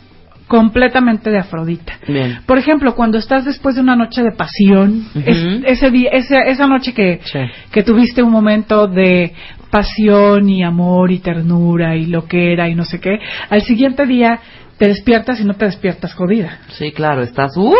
completamente 0.47 1.29
de 1.31 1.39
Afrodita. 1.39 1.93
Bien. 2.07 2.39
Por 2.45 2.57
ejemplo, 2.57 2.93
cuando 2.93 3.17
estás 3.17 3.45
después 3.45 3.75
de 3.75 3.81
una 3.81 3.95
noche 3.95 4.21
de 4.21 4.31
pasión, 4.31 5.05
es- 5.25 5.63
ese 5.65 5.89
día, 5.89 6.09
ese- 6.11 6.43
esa 6.47 6.67
noche 6.67 6.93
que, 6.93 7.19
Sí. 7.23 7.39
que 7.71 7.83
tuviste 7.83 8.21
un 8.21 8.31
momento 8.31 8.87
de 8.87 9.33
pasión 9.71 10.49
y 10.49 10.61
amor 10.63 11.11
y 11.11 11.19
ternura 11.19 11.95
y 11.95 12.05
lo 12.07 12.25
que 12.27 12.51
era 12.53 12.67
y 12.69 12.75
no 12.75 12.83
sé 12.83 12.99
qué, 12.99 13.17
al 13.49 13.61
siguiente 13.61 14.05
día 14.05 14.39
te 14.81 14.87
despiertas 14.87 15.39
y 15.39 15.43
no 15.45 15.53
te 15.53 15.65
despiertas 15.65 16.11
jodida. 16.15 16.57
Sí, 16.69 16.91
claro, 16.91 17.21
estás... 17.21 17.55
¡Uh! 17.55 17.71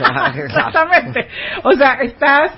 Exactamente. 0.36 1.26
O 1.64 1.72
sea, 1.72 1.94
estás 1.94 2.52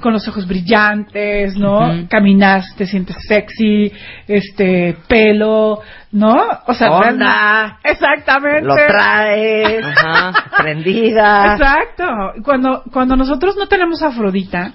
con 0.00 0.14
los 0.14 0.26
ojos 0.28 0.48
brillantes, 0.48 1.54
¿no? 1.58 1.90
Ujú. 1.90 2.08
Caminas, 2.08 2.74
te 2.74 2.86
sientes 2.86 3.18
sexy, 3.28 3.92
este, 4.26 4.96
pelo, 5.06 5.82
¿no? 6.10 6.38
O 6.66 6.72
sea, 6.72 6.90
Onda. 6.90 7.78
Exactamente. 7.84 8.62
Lo 8.66 8.74
traes, 8.74 9.84
Ajá. 9.98 10.32
prendida. 10.56 11.52
Exacto. 11.52 12.04
Cuando, 12.42 12.82
cuando 12.90 13.14
nosotros 13.14 13.56
no 13.58 13.66
tenemos 13.68 14.02
Afrodita 14.02 14.72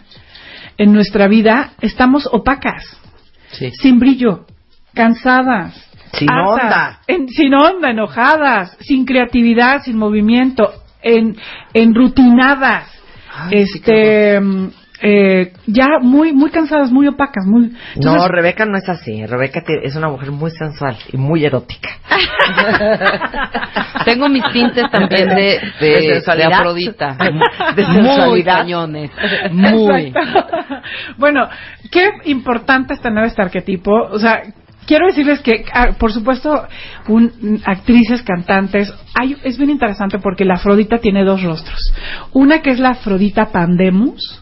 en 0.77 0.93
nuestra 0.93 1.27
vida, 1.27 1.71
estamos 1.81 2.29
opacas, 2.31 2.83
Sí. 3.49 3.71
sin 3.81 3.97
brillo, 3.97 4.45
cansadas. 4.93 5.89
Sin 6.13 6.29
onda. 6.31 6.99
en- 7.07 7.27
sin 7.29 7.53
onda, 7.53 7.89
enojadas, 7.89 8.77
sin 8.81 9.05
creatividad, 9.05 9.81
sin 9.83 9.97
movimiento, 9.97 10.71
en, 11.01 11.35
enrutinadas, 11.73 12.89
Ay, 13.35 13.61
este, 13.63 14.39
mm, 14.39 14.67
eh, 15.01 15.51
ya 15.67 15.99
muy, 16.01 16.31
muy 16.31 16.49
cansadas, 16.49 16.91
muy 16.91 17.07
opacas, 17.07 17.45
muy. 17.45 17.73
No, 17.97 18.27
Rebeca 18.29 18.65
no 18.65 18.77
es 18.77 18.87
así. 18.87 19.25
Rebeca 19.25 19.61
te- 19.61 19.85
es 19.85 19.95
una 19.97 20.07
mujer 20.07 20.31
muy 20.31 20.49
sensual 20.51 20.95
y 21.11 21.17
muy 21.17 21.43
erótica. 21.43 21.89
Tengo 24.05 24.29
mis 24.29 24.43
tintes 24.53 24.89
también 24.91 25.27
de, 25.29 25.59
de, 25.79 26.21
¿De? 26.37 26.43
Afrodita. 26.43 27.17
¿De 27.75 27.83
Muy 28.01 28.43
cañones. 28.43 29.11
Muy. 29.51 30.07
Exacto. 30.07 30.57
bueno, 31.17 31.49
qué 31.91 32.09
importante 32.25 32.93
es 32.93 33.01
tener 33.01 33.25
este 33.25 33.41
arquetipo. 33.41 33.91
O 34.09 34.19
sea, 34.19 34.41
quiero 34.85 35.07
decirles 35.07 35.39
que, 35.41 35.65
ah, 35.73 35.89
por 35.97 36.11
supuesto, 36.11 36.67
un- 37.07 37.61
actrices, 37.65 38.21
cantantes, 38.23 38.93
hay, 39.13 39.35
es 39.43 39.57
bien 39.57 39.69
interesante 39.69 40.19
porque 40.19 40.45
la 40.45 40.55
Afrodita 40.55 40.97
tiene 40.99 41.23
dos 41.23 41.41
rostros. 41.43 41.79
Una 42.31 42.61
que 42.61 42.71
es 42.71 42.79
la 42.79 42.89
Afrodita 42.89 43.51
Pandemus 43.51 44.41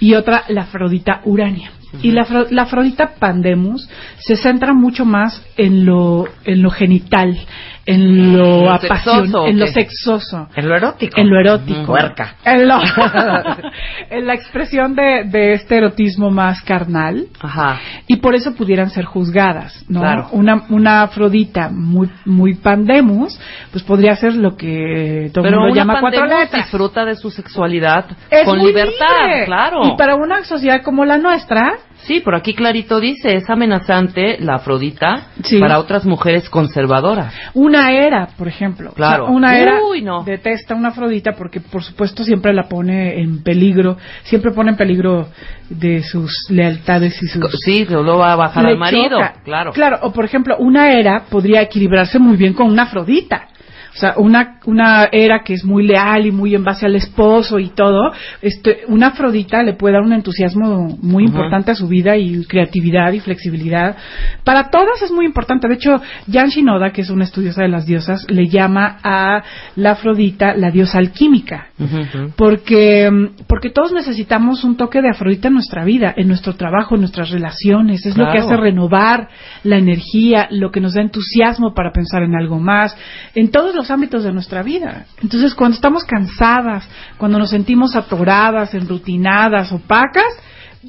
y 0.00 0.14
otra 0.14 0.44
la 0.48 0.62
Afrodita 0.62 1.20
Urania. 1.24 1.70
Y 2.02 2.10
la, 2.10 2.26
la 2.50 2.62
Afrodita 2.62 3.14
Pandemus 3.20 3.88
se 4.18 4.36
centra 4.36 4.74
mucho 4.74 5.04
más 5.04 5.40
en 5.56 5.86
lo, 5.86 6.26
en 6.44 6.60
lo 6.60 6.70
genital, 6.70 7.38
en 7.86 8.36
lo 8.36 8.44
¿En 8.44 8.64
lo 8.64 8.72
apasionado, 8.72 9.46
en 9.46 9.58
lo 9.58 9.66
sexoso. 9.66 10.48
En 10.56 10.68
lo 10.68 10.76
erótico. 10.76 11.20
En 11.20 11.28
lo 11.30 11.40
erótico. 11.40 11.86
Puerca. 11.86 12.36
En, 12.44 12.66
lo- 12.68 12.80
en 14.10 14.26
la 14.26 14.34
expresión 14.34 14.94
de, 14.94 15.24
de 15.24 15.52
este 15.54 15.76
erotismo 15.76 16.30
más 16.30 16.62
carnal. 16.62 17.26
Ajá. 17.40 17.80
Y 18.06 18.16
por 18.16 18.34
eso 18.34 18.54
pudieran 18.54 18.90
ser 18.90 19.04
juzgadas, 19.04 19.84
¿no? 19.88 20.00
Claro. 20.00 20.28
Una, 20.32 20.64
una 20.70 21.02
Afrodita 21.02 21.68
muy, 21.70 22.08
muy 22.24 22.54
pandemus, 22.54 23.38
pues 23.70 23.84
podría 23.84 24.16
ser 24.16 24.34
lo 24.34 24.56
que 24.56 25.30
todo 25.32 25.44
el 25.44 25.50
Pero 25.50 25.60
mundo 25.62 25.74
llama 25.76 26.00
cuatro 26.00 26.26
letras. 26.26 26.64
disfruta 26.64 27.04
de 27.04 27.16
su 27.16 27.30
sexualidad 27.30 28.06
Es 28.30 28.44
con 28.44 28.58
libertad, 28.58 29.26
libre. 29.28 29.44
claro. 29.46 29.80
Y 29.84 29.96
para 29.96 30.14
una 30.16 30.42
sociedad 30.44 30.82
como 30.82 31.04
la 31.04 31.18
nuestra, 31.18 31.74
Sí, 32.04 32.20
por 32.20 32.34
aquí 32.34 32.52
clarito 32.52 33.00
dice, 33.00 33.34
es 33.34 33.48
amenazante 33.48 34.36
la 34.38 34.56
Afrodita 34.56 35.28
Sí. 35.42 35.58
para 35.58 35.78
otras 35.78 36.04
mujeres 36.04 36.50
conservadoras. 36.50 37.32
una 37.54 37.73
era, 37.78 38.28
por 38.38 38.48
ejemplo. 38.48 38.92
Claro. 38.92 39.24
O 39.24 39.26
sea, 39.28 39.36
una 39.36 39.58
era 39.58 39.80
Uy, 39.82 40.02
no. 40.02 40.22
detesta 40.24 40.74
una 40.74 40.88
Afrodita 40.88 41.32
porque, 41.32 41.60
por 41.60 41.82
supuesto, 41.82 42.24
siempre 42.24 42.52
la 42.52 42.64
pone 42.68 43.20
en 43.20 43.42
peligro, 43.42 43.96
siempre 44.22 44.52
pone 44.52 44.70
en 44.72 44.76
peligro 44.76 45.28
de 45.68 46.02
sus 46.02 46.46
lealtades 46.50 47.20
y 47.22 47.26
sus... 47.26 47.60
Sí, 47.64 47.86
luego 47.88 48.18
va 48.18 48.32
a 48.32 48.36
bajar 48.36 48.66
al 48.66 48.76
marido, 48.78 49.18
choca. 49.18 49.34
claro. 49.44 49.72
Claro, 49.72 49.98
o 50.02 50.12
por 50.12 50.24
ejemplo, 50.24 50.56
una 50.58 50.92
era 50.92 51.24
podría 51.30 51.62
equilibrarse 51.62 52.18
muy 52.18 52.36
bien 52.36 52.52
con 52.52 52.68
una 52.68 52.82
Afrodita. 52.82 53.48
O 53.94 53.96
sea, 53.96 54.14
una, 54.16 54.58
una 54.66 55.08
era 55.12 55.42
que 55.44 55.54
es 55.54 55.64
muy 55.64 55.86
leal 55.86 56.26
y 56.26 56.32
muy 56.32 56.54
en 56.54 56.64
base 56.64 56.84
al 56.84 56.96
esposo 56.96 57.60
y 57.60 57.68
todo, 57.68 58.12
este, 58.42 58.80
una 58.88 59.08
Afrodita 59.08 59.62
le 59.62 59.74
puede 59.74 59.94
dar 59.94 60.02
un 60.02 60.12
entusiasmo 60.12 60.98
muy 61.00 61.24
importante 61.24 61.70
a 61.70 61.74
su 61.76 61.86
vida 61.86 62.16
y 62.16 62.44
creatividad 62.44 63.12
y 63.12 63.20
flexibilidad. 63.20 63.96
Para 64.42 64.70
todas 64.70 65.00
es 65.02 65.12
muy 65.12 65.26
importante. 65.26 65.68
De 65.68 65.74
hecho, 65.74 66.02
Jan 66.30 66.48
Shinoda, 66.48 66.90
que 66.90 67.02
es 67.02 67.10
una 67.10 67.24
estudiosa 67.24 67.62
de 67.62 67.68
las 67.68 67.86
diosas, 67.86 68.26
le 68.28 68.48
llama 68.48 68.98
a 69.02 69.42
la 69.76 69.92
Afrodita 69.92 70.54
la 70.54 70.70
diosa 70.70 70.98
alquímica. 70.98 71.68
Porque 72.36 73.10
porque 73.46 73.70
todos 73.70 73.92
necesitamos 73.92 74.64
un 74.64 74.76
toque 74.76 75.00
de 75.02 75.10
Afrodita 75.10 75.48
en 75.48 75.54
nuestra 75.54 75.84
vida, 75.84 76.12
en 76.16 76.28
nuestro 76.28 76.54
trabajo, 76.54 76.94
en 76.94 77.02
nuestras 77.02 77.30
relaciones, 77.30 78.04
es 78.06 78.16
lo 78.16 78.30
que 78.30 78.38
hace 78.38 78.56
renovar 78.56 79.28
la 79.62 79.76
energía, 79.76 80.48
lo 80.50 80.70
que 80.70 80.80
nos 80.80 80.94
da 80.94 81.02
entusiasmo 81.02 81.74
para 81.74 81.92
pensar 81.92 82.22
en 82.22 82.34
algo 82.34 82.58
más, 82.58 82.96
en 83.34 83.50
todos 83.50 83.74
los 83.74 83.83
ámbitos 83.90 84.24
de 84.24 84.32
nuestra 84.32 84.62
vida. 84.62 85.06
Entonces, 85.22 85.54
cuando 85.54 85.74
estamos 85.76 86.04
cansadas, 86.04 86.88
cuando 87.18 87.38
nos 87.38 87.50
sentimos 87.50 87.94
atoradas, 87.96 88.74
enrutinadas, 88.74 89.72
opacas, 89.72 90.24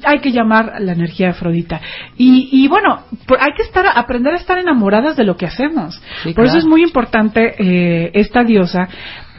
hay 0.04 0.18
que 0.20 0.30
llamar 0.30 0.74
la 0.80 0.92
energía 0.92 1.30
Afrodita. 1.30 1.80
Y, 2.18 2.50
y 2.52 2.68
bueno, 2.68 3.00
hay 3.40 3.52
que 3.56 3.62
estar, 3.62 3.86
aprender 3.94 4.34
a 4.34 4.36
estar 4.36 4.58
enamoradas 4.58 5.16
de 5.16 5.24
lo 5.24 5.38
que 5.38 5.46
hacemos. 5.46 6.00
Sí, 6.22 6.34
por 6.34 6.44
eso 6.44 6.58
es 6.58 6.66
muy 6.66 6.82
importante 6.82 7.54
eh, 7.58 8.10
esta 8.12 8.44
diosa. 8.44 8.88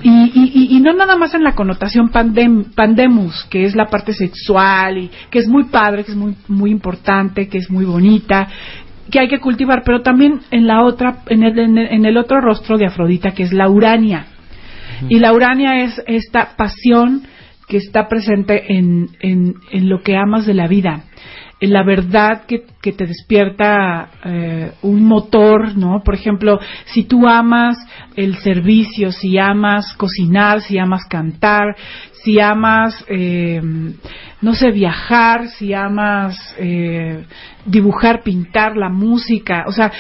Y- 0.02 0.68
y 0.76 0.80
no 0.80 0.94
nada 0.94 1.16
más 1.16 1.34
en 1.34 1.44
la 1.44 1.54
connotación 1.54 2.10
pandem- 2.12 2.74
pandemus, 2.76 3.46
que 3.50 3.66
es 3.66 3.76
la 3.76 3.86
parte 3.88 4.14
sexual 4.14 4.98
y 4.98 5.12
que 5.32 5.40
es 5.40 5.48
muy 5.48 5.66
padre, 5.66 6.04
que 6.04 6.12
es 6.12 6.18
muy, 6.18 6.36
muy 6.48 6.72
importante, 6.72 7.48
que 7.50 7.58
es 7.60 7.70
muy 7.70 7.86
bonita, 7.86 8.48
que 9.12 9.20
hay 9.20 9.28
que 9.28 9.40
cultivar, 9.40 9.84
pero 9.86 10.02
también 10.02 10.42
en 10.52 10.68
la 10.68 10.84
otra, 10.84 11.20
en 11.28 11.44
el, 11.44 11.58
en 11.60 12.06
el- 12.06 12.18
otro 12.18 12.40
rostro 12.42 12.78
de 12.78 12.86
Afrodita, 12.88 13.32
que 13.32 13.44
es 13.44 13.54
la 13.54 13.70
Urania. 13.70 14.28
Y 15.10 15.20
la 15.20 15.34
Urania 15.34 15.84
es 15.84 16.02
esta 16.08 16.56
pasión 16.58 17.22
que 17.68 17.78
está 17.78 18.08
presente 18.08 18.74
en, 18.78 19.10
en, 19.20 19.56
en 19.72 19.90
lo 19.90 20.02
que 20.02 20.16
amas 20.16 20.46
de 20.46 20.54
la 20.54 20.68
vida, 20.68 21.04
en 21.60 21.74
la 21.74 21.84
verdad 21.84 22.46
que, 22.48 22.64
que 22.82 22.94
te 22.94 23.06
despierta 23.06 24.10
eh, 24.24 24.72
un 24.84 25.04
motor, 25.06 25.76
¿no? 25.78 26.02
Por 26.04 26.16
ejemplo, 26.16 26.60
si 26.86 27.04
tú 27.04 27.28
amas 27.28 27.78
el 28.16 28.36
servicio, 28.38 29.12
si 29.12 29.38
amas 29.38 29.94
cocinar, 29.98 30.62
si 30.62 30.78
amas 30.78 31.04
cantar, 31.10 31.76
si 32.28 32.42
amas, 32.42 33.06
eh, 33.08 33.62
no 34.42 34.54
sé, 34.54 34.72
viajar, 34.72 35.48
si 35.48 35.74
amas 35.74 36.38
eh, 36.60 37.24
dibujar, 37.66 38.22
pintar, 38.22 38.76
la 38.76 38.90
música, 38.90 39.64
o 39.66 39.72
sea, 39.72 39.94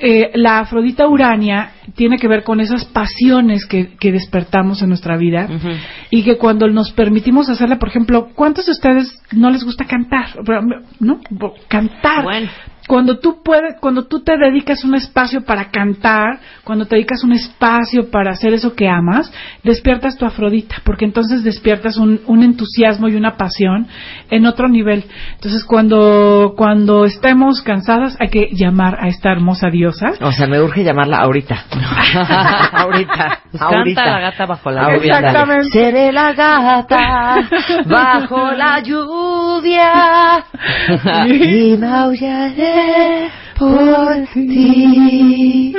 eh, 0.00 0.30
la 0.32 0.60
Afrodita 0.60 1.06
Urania 1.06 1.72
tiene 1.94 2.16
que 2.16 2.26
ver 2.26 2.42
con 2.42 2.60
esas 2.60 2.86
pasiones 2.86 3.66
que, 3.66 3.96
que 4.00 4.12
despertamos 4.12 4.80
en 4.80 4.88
nuestra 4.88 5.18
vida 5.18 5.46
y 6.08 6.22
que 6.22 6.38
cuando 6.38 6.68
nos 6.68 6.90
permitimos 6.92 7.50
hacerla, 7.50 7.78
por 7.78 7.90
ejemplo, 7.90 8.30
¿cuántos 8.34 8.64
de 8.64 8.72
ustedes 8.72 9.14
no 9.32 9.50
les 9.50 9.62
gusta 9.62 9.84
cantar? 9.84 10.28
¿No? 11.00 11.20
Cantar. 11.68 12.24
Cuando 12.88 13.18
tú 13.18 13.42
puedes, 13.44 13.76
cuando 13.80 14.06
tú 14.06 14.20
te 14.24 14.38
dedicas 14.38 14.82
un 14.82 14.94
espacio 14.94 15.44
para 15.44 15.70
cantar, 15.70 16.40
cuando 16.64 16.86
te 16.86 16.96
dedicas 16.96 17.22
un 17.22 17.32
espacio 17.34 18.10
para 18.10 18.30
hacer 18.30 18.54
eso 18.54 18.74
que 18.74 18.88
amas, 18.88 19.30
despiertas 19.62 20.16
tu 20.16 20.24
Afrodita, 20.24 20.76
porque 20.84 21.04
entonces 21.04 21.44
despiertas 21.44 21.98
un, 21.98 22.22
un 22.26 22.42
entusiasmo 22.42 23.08
y 23.08 23.14
una 23.14 23.36
pasión 23.36 23.86
en 24.30 24.46
otro 24.46 24.68
nivel. 24.68 25.04
Entonces, 25.34 25.64
cuando, 25.64 26.54
cuando 26.56 27.04
estemos 27.04 27.60
cansadas, 27.60 28.16
hay 28.20 28.30
que 28.30 28.48
llamar 28.52 28.96
a 29.00 29.08
esta 29.08 29.30
hermosa 29.30 29.68
diosa. 29.68 30.12
O 30.22 30.32
sea, 30.32 30.46
me 30.46 30.58
urge 30.58 30.82
llamarla 30.82 31.18
ahorita. 31.18 31.64
ahorita. 32.72 33.40
Pues 33.50 33.62
ahorita. 33.62 34.02
canta 34.02 34.18
la 34.18 34.20
gata 34.30 34.46
bajo 34.46 34.70
la 34.70 34.82
Ahorita. 34.84 35.04
lluvia. 35.04 35.18
Exactamente. 35.18 35.68
Seré 35.78 36.12
la 36.12 36.32
gata 36.32 37.36
bajo 37.86 38.50
la 38.52 38.80
lluvia 38.80 40.44
y 41.26 41.76
maullaré 41.76 42.77
por 43.58 44.14
ti. 44.34 45.74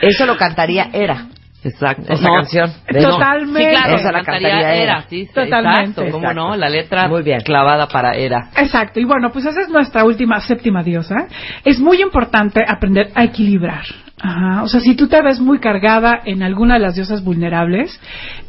Eso 0.00 0.26
lo 0.26 0.36
cantaría 0.36 0.88
Era. 0.92 1.26
Exacto. 1.62 2.12
Esa 2.12 2.28
No, 2.28 2.34
canción. 2.36 2.70
Totalmente. 2.86 3.64
Sí, 3.64 3.70
claro, 3.70 3.96
Esa 3.96 4.12
la 4.12 4.22
cantaría 4.22 4.48
cantaría 4.50 4.74
Era, 4.74 4.82
Era. 4.82 5.02
sí, 5.08 5.24
sí, 5.26 5.32
Totalmente. 5.32 5.80
Exacto, 5.88 6.02
cómo 6.12 6.18
Exacto. 6.30 6.48
no, 6.50 6.56
la 6.56 6.68
letra 6.68 7.08
Muy 7.08 7.22
bien. 7.22 7.40
clavada 7.40 7.88
para 7.88 8.12
Era. 8.12 8.50
Exacto, 8.56 9.00
y 9.00 9.04
bueno, 9.04 9.30
pues 9.32 9.46
esa 9.46 9.62
es 9.62 9.70
nuestra 9.70 10.04
última, 10.04 10.40
séptima 10.40 10.82
diosa. 10.82 11.26
Es 11.64 11.80
muy 11.80 12.02
importante 12.02 12.60
aprender 12.68 13.08
a 13.14 13.24
equilibrar. 13.24 13.84
Ajá. 14.20 14.62
O 14.62 14.68
sea, 14.68 14.80
si 14.80 14.94
tú 14.94 15.08
te 15.08 15.20
ves 15.22 15.40
muy 15.40 15.58
cargada 15.58 16.20
en 16.26 16.42
alguna 16.42 16.74
de 16.74 16.80
las 16.80 16.96
diosas 16.96 17.24
vulnerables, 17.24 17.98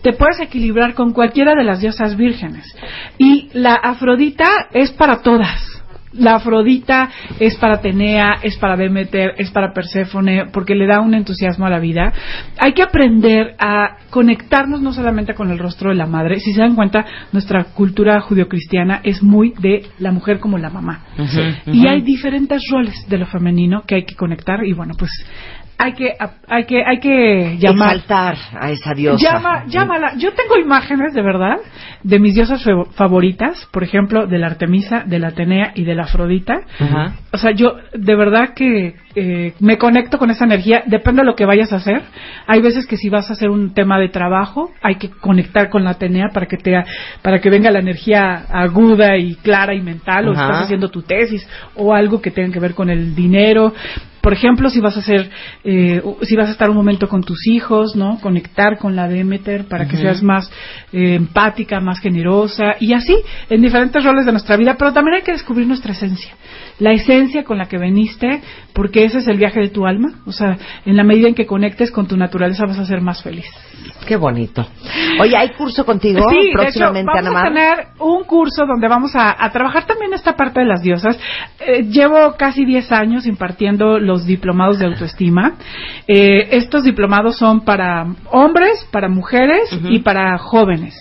te 0.02 0.12
puedes 0.14 0.40
equilibrar 0.42 0.94
con 0.94 1.14
cualquiera 1.14 1.54
de 1.56 1.64
las 1.64 1.80
diosas 1.80 2.18
vírgenes. 2.18 2.66
Y 3.18 3.50
la 3.54 3.76
Afrodita 3.76 4.46
es 4.74 4.92
para 4.92 5.22
todas. 5.22 5.75
La 6.18 6.36
Afrodita 6.36 7.10
es 7.40 7.56
para 7.58 7.76
Atenea, 7.76 8.40
es 8.42 8.58
para 8.58 8.78
Demeter, 8.78 9.34
es 9.38 9.52
para 9.52 9.74
Perséfone, 9.74 10.46
porque 10.52 10.76
le 10.76 10.88
da 10.88 11.02
un 11.02 11.14
entusiasmo 11.14 11.66
a 11.66 11.70
la 11.70 11.80
vida. 11.80 12.14
Hay 12.58 12.74
que 12.74 12.84
aprender 12.84 13.56
a 13.60 13.98
conectarnos 14.10 14.82
no 14.82 14.94
solamente 14.94 15.34
con 15.34 15.52
el 15.52 15.60
rostro 15.60 15.90
de 15.90 15.96
la 15.96 16.06
madre. 16.06 16.40
Si 16.40 16.54
se 16.54 16.62
dan 16.62 16.76
cuenta, 16.76 17.06
nuestra 17.32 17.66
cultura 17.66 18.20
judio-cristiana 18.22 19.02
es 19.04 19.22
muy 19.22 19.54
de 19.60 19.84
la 20.00 20.12
mujer 20.12 20.40
como 20.40 20.58
la 20.58 20.70
mamá. 20.70 21.06
Y 21.66 21.88
hay 21.88 22.02
diferentes 22.02 22.62
roles 22.72 23.06
de 23.08 23.18
lo 23.18 23.26
femenino 23.26 23.84
que 23.86 23.96
hay 23.96 24.06
que 24.06 24.16
conectar 24.16 24.64
y 24.64 24.74
bueno, 24.74 24.94
pues 24.98 25.12
hay 25.78 25.94
que 25.94 26.14
hay 26.48 26.66
que 26.66 26.84
hay 26.86 27.00
que 27.00 27.58
llamar 27.60 27.96
Exaltar 27.98 28.38
a 28.60 28.72
esa 28.72 28.94
diosa. 28.94 29.34
Llama, 29.34 29.66
llámala. 29.68 30.14
Yo 30.18 30.32
tengo 30.34 30.58
imágenes 30.58 31.14
de 31.14 31.22
verdad 31.22 31.58
de 32.04 32.20
mis 32.20 32.36
diosas 32.36 32.64
favoritas, 32.96 33.68
por 33.72 33.84
ejemplo, 33.84 34.28
de 34.28 34.38
la 34.38 34.48
Artemisa, 34.48 35.04
de 35.06 35.20
la 35.20 35.30
Atenea 35.30 35.72
y 35.76 35.84
de 35.84 35.96
la 35.96 36.04
Afrodita. 36.04 36.62
Ajá. 36.80 37.16
O 37.34 37.38
sea, 37.38 37.52
yo 37.52 37.76
de 37.94 38.16
verdad 38.16 38.54
que 38.56 38.96
eh, 39.16 39.54
me 39.60 39.78
conecto 39.78 40.18
con 40.18 40.30
esa 40.30 40.46
energía, 40.46 40.84
depende 40.86 41.22
de 41.22 41.26
lo 41.26 41.36
que 41.36 41.46
vayas 41.46 41.74
a 41.74 41.78
hacer. 41.78 42.04
Hay 42.48 42.62
veces 42.62 42.86
que 42.86 42.98
si 42.98 43.10
vas 43.10 43.30
a 43.30 43.34
hacer 43.34 43.50
un 43.50 43.74
tema 43.74 43.98
de 44.00 44.10
trabajo, 44.10 44.72
hay 44.82 44.96
que 44.96 45.10
conectar 45.10 45.70
con 45.70 45.84
la 45.84 45.92
Atenea 45.92 46.30
para 46.34 46.46
que 46.46 46.58
te 46.58 46.76
para 47.22 47.40
que 47.40 47.50
venga 47.50 47.72
la 47.72 47.80
energía 47.80 48.46
aguda 48.50 49.18
y 49.18 49.36
clara 49.36 49.74
y 49.74 49.82
mental, 49.82 50.28
o 50.28 50.34
estás 50.34 50.64
haciendo 50.64 50.90
tu 50.90 51.02
tesis 51.02 51.48
o 51.76 51.94
algo 51.94 52.22
que 52.22 52.32
tenga 52.32 52.54
que 52.54 52.60
ver 52.60 52.76
con 52.76 52.90
el 52.90 53.16
dinero. 53.16 53.74
Por 54.26 54.34
ejemplo, 54.34 54.72
si 54.72 54.80
vas 54.80 54.98
a 54.98 55.02
hacer, 55.02 55.30
eh, 55.64 56.02
si 56.24 56.36
vas 56.36 56.48
a 56.48 56.54
estar 56.54 56.72
un 56.72 56.76
momento 56.76 57.08
con 57.08 57.22
tus 57.22 57.46
hijos, 57.46 57.96
¿no? 57.96 58.18
Conectar 58.20 58.80
con 58.80 58.96
la 58.96 59.08
Demeter 59.08 59.66
para 59.66 59.88
que 59.88 59.98
seas 59.98 60.24
más 60.24 60.50
eh, 60.92 61.14
empática, 61.14 61.80
más 61.80 62.00
generosa 62.00 62.74
y 62.80 62.94
así 62.94 63.16
en 63.52 63.62
diferentes 63.62 64.04
roles 64.04 64.26
de 64.26 64.32
nuestra 64.32 64.58
vida, 64.58 64.78
pero 64.80 64.92
también 64.94 65.18
hay 65.18 65.22
que 65.22 65.34
descubrir 65.34 65.68
nuestra 65.68 65.92
esencia, 65.92 66.34
la 66.80 66.94
esencia 66.94 67.44
con 67.44 67.60
la 67.60 67.68
que 67.68 67.78
veniste, 67.78 68.42
porque 68.74 69.06
ese 69.06 69.20
es 69.20 69.28
el 69.28 69.38
viaje 69.38 69.60
de 69.60 69.70
tu 69.70 69.86
alma, 69.86 70.16
o 70.26 70.32
sea, 70.32 70.58
en 70.88 70.98
la 70.98 71.04
medida 71.04 71.28
en 71.28 71.36
que 71.36 71.46
conectes 71.46 71.92
con 71.92 72.08
tu 72.08 72.18
naturaleza 72.18 72.66
vas 72.66 72.80
a 72.80 72.86
ser 72.88 73.02
más 73.02 73.22
feliz. 73.22 73.46
Qué 74.06 74.16
bonito. 74.16 74.66
Oye, 75.20 75.36
¿hay 75.36 75.50
curso 75.50 75.86
contigo 75.86 76.20
Sí, 76.30 76.36
de 76.36 76.42
hecho, 76.42 76.54
próximamente, 76.54 77.12
vamos 77.14 77.36
Ana 77.36 77.40
a 77.40 77.44
tener 77.44 77.88
un 78.00 78.24
curso 78.24 78.66
donde 78.66 78.88
vamos 78.88 79.16
a, 79.16 79.44
a 79.44 79.52
trabajar 79.52 79.86
también 79.86 80.14
esta 80.14 80.36
parte 80.36 80.60
de 80.60 80.66
las 80.66 80.82
diosas. 80.82 81.18
Eh, 81.60 81.84
llevo 81.84 82.36
casi 82.38 82.66
10 82.66 82.92
años 82.92 83.26
impartiendo 83.26 84.00
los 84.00 84.26
diplomados 84.26 84.80
de 84.80 84.86
autoestima. 84.86 85.54
Eh, 86.08 86.50
estos 86.52 86.84
diplomados 86.84 87.38
son 87.38 87.62
para 87.62 88.06
hombres, 88.32 88.88
para 88.92 89.10
mujeres 89.10 89.70
y 89.90 90.00
para 90.00 90.38
jóvenes. 90.38 90.94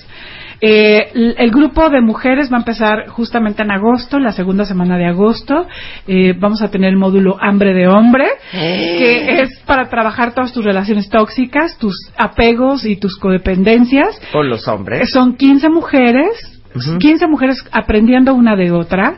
Eh, 0.67 1.35
el 1.37 1.51
grupo 1.51 1.91
de 1.91 2.01
mujeres 2.01 2.51
va 2.51 2.57
a 2.57 2.61
empezar 2.61 3.09
justamente 3.09 3.63
en 3.63 3.71
agosto, 3.71 4.19
la 4.19 4.33
segunda 4.33 4.65
semana 4.65 4.97
de 4.97 5.05
agosto. 5.05 5.67
Eh, 6.07 6.33
vamos 6.39 6.63
a 6.63 6.71
tener 6.71 6.89
el 6.89 6.97
módulo 6.97 7.37
Hambre 7.39 7.75
de 7.75 7.87
Hombre, 7.87 8.25
que 8.51 9.43
es 9.43 9.61
para 9.67 9.91
trabajar 9.91 10.33
todas 10.33 10.55
tus 10.55 10.65
relaciones 10.65 11.11
tóxicas, 11.11 11.77
tus 11.77 12.11
apegos 12.17 12.87
y 12.87 12.97
tus 12.97 13.19
codependencias. 13.19 14.19
Con 14.33 14.49
los 14.49 14.67
hombres. 14.67 15.11
Son 15.11 15.37
15 15.37 15.69
mujeres. 15.69 16.54
15 16.99 17.27
mujeres 17.29 17.65
aprendiendo 17.73 18.35
una 18.35 18.57
de 18.57 18.71
otra. 18.73 19.17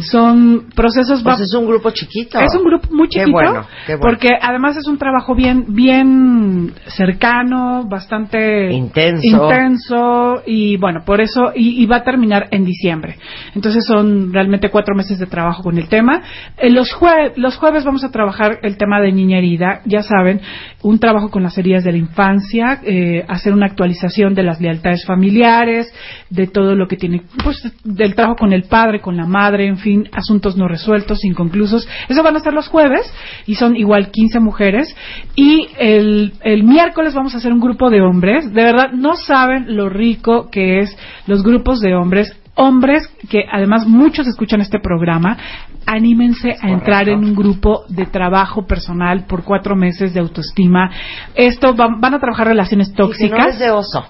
Son 0.00 0.66
procesos... 0.74 1.22
Pues 1.22 1.40
es 1.40 1.54
un 1.54 1.66
grupo 1.66 1.90
chiquito. 1.90 2.38
es 2.40 2.54
un 2.54 2.64
grupo 2.64 2.88
muy 2.92 3.08
Qué 3.08 3.20
chiquito, 3.20 3.32
bueno, 3.32 3.66
qué 3.86 3.94
bueno. 3.96 4.00
porque 4.02 4.28
además 4.40 4.76
es 4.76 4.86
un 4.86 4.98
trabajo 4.98 5.34
bien, 5.34 5.66
bien 5.74 6.72
cercano, 6.86 7.84
bastante 7.88 8.70
Intenso. 8.72 9.26
intenso, 9.26 10.42
y 10.46 10.76
bueno, 10.76 11.00
por 11.04 11.20
eso 11.20 11.52
y, 11.54 11.82
y 11.82 11.86
va 11.86 11.96
a 11.96 12.04
terminar 12.04 12.48
en 12.50 12.64
diciembre. 12.64 13.16
Entonces 13.54 13.84
son 13.86 14.32
realmente 14.32 14.70
cuatro 14.70 14.94
meses 14.94 15.18
de 15.18 15.26
trabajo 15.26 15.62
con 15.62 15.78
el 15.78 15.88
tema. 15.88 16.22
En 16.56 16.74
los, 16.74 16.92
jue- 16.94 17.32
los 17.36 17.56
jueves 17.56 17.84
vamos 17.84 18.04
a 18.04 18.10
trabajar 18.10 18.58
el 18.62 18.76
tema 18.76 19.00
de 19.00 19.12
niña 19.12 19.38
herida, 19.38 19.80
ya 19.86 20.02
saben, 20.02 20.40
un 20.82 20.98
trabajo 20.98 21.30
con 21.30 21.42
las 21.42 21.56
heridas 21.58 21.84
de 21.84 21.92
la 21.92 21.98
infancia, 21.98 22.80
eh, 22.84 23.24
hacer 23.28 23.52
una 23.52 23.66
actualización 23.66 24.34
de 24.34 24.42
las 24.42 24.60
lealtades 24.60 25.04
familiares, 25.06 25.92
de 26.30 26.46
todo 26.46 26.74
lo 26.74 26.86
que 26.86 26.96
tiene, 26.98 27.22
pues, 27.42 27.72
del 27.84 28.14
trabajo 28.14 28.36
con 28.36 28.52
el 28.52 28.64
padre, 28.64 29.00
con 29.00 29.16
la 29.16 29.26
madre, 29.26 29.66
en 29.66 29.78
fin, 29.78 30.08
asuntos 30.12 30.56
no 30.56 30.68
resueltos, 30.68 31.24
inconclusos. 31.24 31.88
Eso 32.08 32.22
van 32.22 32.36
a 32.36 32.40
ser 32.40 32.52
los 32.52 32.68
jueves 32.68 33.10
y 33.46 33.54
son 33.54 33.76
igual 33.76 34.10
15 34.10 34.40
mujeres. 34.40 34.94
Y 35.34 35.68
el, 35.78 36.34
el 36.42 36.64
miércoles 36.64 37.14
vamos 37.14 37.34
a 37.34 37.38
hacer 37.38 37.52
un 37.52 37.60
grupo 37.60 37.88
de 37.90 38.02
hombres. 38.02 38.52
De 38.52 38.62
verdad, 38.62 38.92
no 38.92 39.16
saben 39.16 39.76
lo 39.76 39.88
rico 39.88 40.50
que 40.50 40.80
es 40.80 40.96
los 41.26 41.42
grupos 41.42 41.80
de 41.80 41.94
hombres. 41.94 42.36
Hombres 42.60 43.08
que 43.30 43.44
además 43.50 43.86
muchos 43.86 44.26
escuchan 44.26 44.60
este 44.60 44.80
programa, 44.80 45.38
anímense 45.86 46.56
a 46.60 46.70
entrar 46.70 47.08
en 47.08 47.24
un 47.24 47.34
grupo 47.34 47.84
de 47.88 48.06
trabajo 48.06 48.66
personal 48.66 49.26
por 49.26 49.44
cuatro 49.44 49.74
meses 49.74 50.12
de 50.12 50.20
autoestima. 50.20 50.90
Esto 51.34 51.74
van, 51.74 52.00
van 52.00 52.14
a 52.14 52.18
trabajar 52.18 52.48
relaciones 52.48 52.90
Y 52.90 52.94
tóxicas 52.94 53.38
no 53.38 53.48
es 53.48 53.58
de 53.58 53.70
oso. 53.70 54.04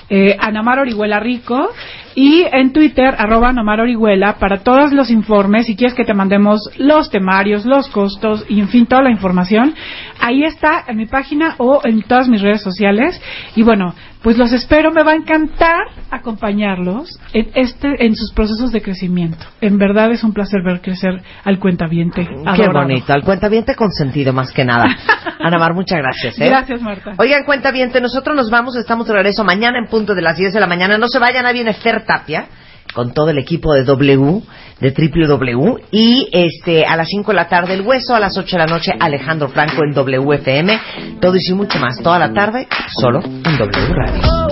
eh, 0.09 0.36
Anamar 0.39 0.78
Orihuela 0.78 1.20
Rico, 1.20 1.70
y 2.14 2.44
en 2.52 2.72
Twitter, 2.72 3.14
arroba 3.18 3.48
Anamar 3.48 3.81
Orihuela, 3.81 4.36
para 4.39 4.59
todos 4.59 4.93
los 4.93 5.10
informes. 5.10 5.66
Si 5.66 5.76
quieres 5.76 5.94
que 5.94 6.05
te 6.05 6.14
mandemos 6.14 6.60
los 6.76 7.10
temarios, 7.10 7.64
los 7.64 7.89
costos 7.89 8.44
y, 8.48 8.60
en 8.60 8.68
fin, 8.68 8.86
toda 8.86 9.02
la 9.02 9.10
información, 9.10 9.74
ahí 10.20 10.44
está 10.44 10.85
en 10.86 10.97
mi 10.97 11.06
página 11.06 11.56
o 11.59 11.81
en 11.85 12.02
todas 12.02 12.28
mis 12.28 12.40
redes 12.40 12.62
sociales. 12.62 13.20
Y 13.56 13.62
bueno, 13.62 13.94
pues 14.24 14.38
los 14.38 14.52
espero. 14.52 14.90
Me 14.90 15.05
va 15.05 15.12
a 15.12 15.16
encantar 15.16 15.86
acompañarlos 16.10 17.20
en, 17.32 17.51
este, 17.55 18.05
en 18.05 18.16
sus 18.16 18.32
procesos 18.32 18.72
de 18.72 18.82
crecimiento. 18.82 19.44
En 19.60 19.78
verdad 19.78 20.10
es 20.10 20.24
un 20.24 20.32
placer 20.32 20.62
ver 20.64 20.80
crecer 20.80 21.22
al 21.44 21.60
cuentaviente. 21.60 22.26
Qué 22.26 22.42
adorado. 22.44 22.88
bonito, 22.88 23.12
al 23.12 23.22
cuentaviente 23.22 23.76
consentido 23.76 24.32
más 24.32 24.51
que 24.51 24.64
nada. 24.64 24.86
Ana 25.40 25.59
Mar, 25.59 25.74
muchas 25.74 25.98
gracias. 25.98 26.40
¿eh? 26.40 26.46
Gracias, 26.46 26.80
Marta. 26.80 27.12
Oigan, 27.18 27.44
cuentaviente, 27.44 28.01
nosotros 28.01 28.34
nos 28.34 28.51
vamos, 28.51 28.74
estamos 28.76 29.06
de 29.06 29.12
regreso 29.12 29.44
mañana 29.44 29.78
en 29.78 29.88
punto 29.88 30.14
de 30.14 30.22
las 30.22 30.38
10 30.38 30.55
de 30.55 30.60
la 30.60 30.66
mañana. 30.66 30.96
No 30.96 31.06
se 31.09 31.18
vayan, 31.18 31.44
ahí 31.44 31.52
viene 31.52 31.74
Fer 31.74 32.05
Tapia 32.06 32.46
con 32.93 33.12
todo 33.12 33.31
el 33.31 33.39
equipo 33.39 33.73
de 33.73 33.85
W, 33.85 34.43
de 34.81 34.90
WW, 34.90 35.78
y 35.90 36.28
este 36.32 36.85
a 36.85 36.97
las 36.97 37.09
5 37.09 37.31
de 37.31 37.36
la 37.36 37.48
tarde 37.48 37.74
El 37.74 37.82
Hueso, 37.82 38.15
a 38.15 38.20
las 38.20 38.36
8 38.36 38.56
de 38.56 38.59
la 38.59 38.66
noche 38.66 38.93
Alejandro 38.98 39.48
Franco 39.48 39.82
en 39.85 39.94
WFM, 39.94 40.81
todo 41.20 41.35
y 41.36 41.55
mucho 41.55 41.78
más, 41.78 41.97
toda 42.02 42.19
la 42.19 42.32
tarde, 42.32 42.66
solo 43.01 43.20
en 43.24 43.59
W 43.59 43.94
Radio. 43.94 44.44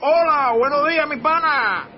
Hola, 0.00 0.52
buenos 0.56 0.88
días, 0.88 1.08
mi 1.08 1.16
pana. 1.16 1.97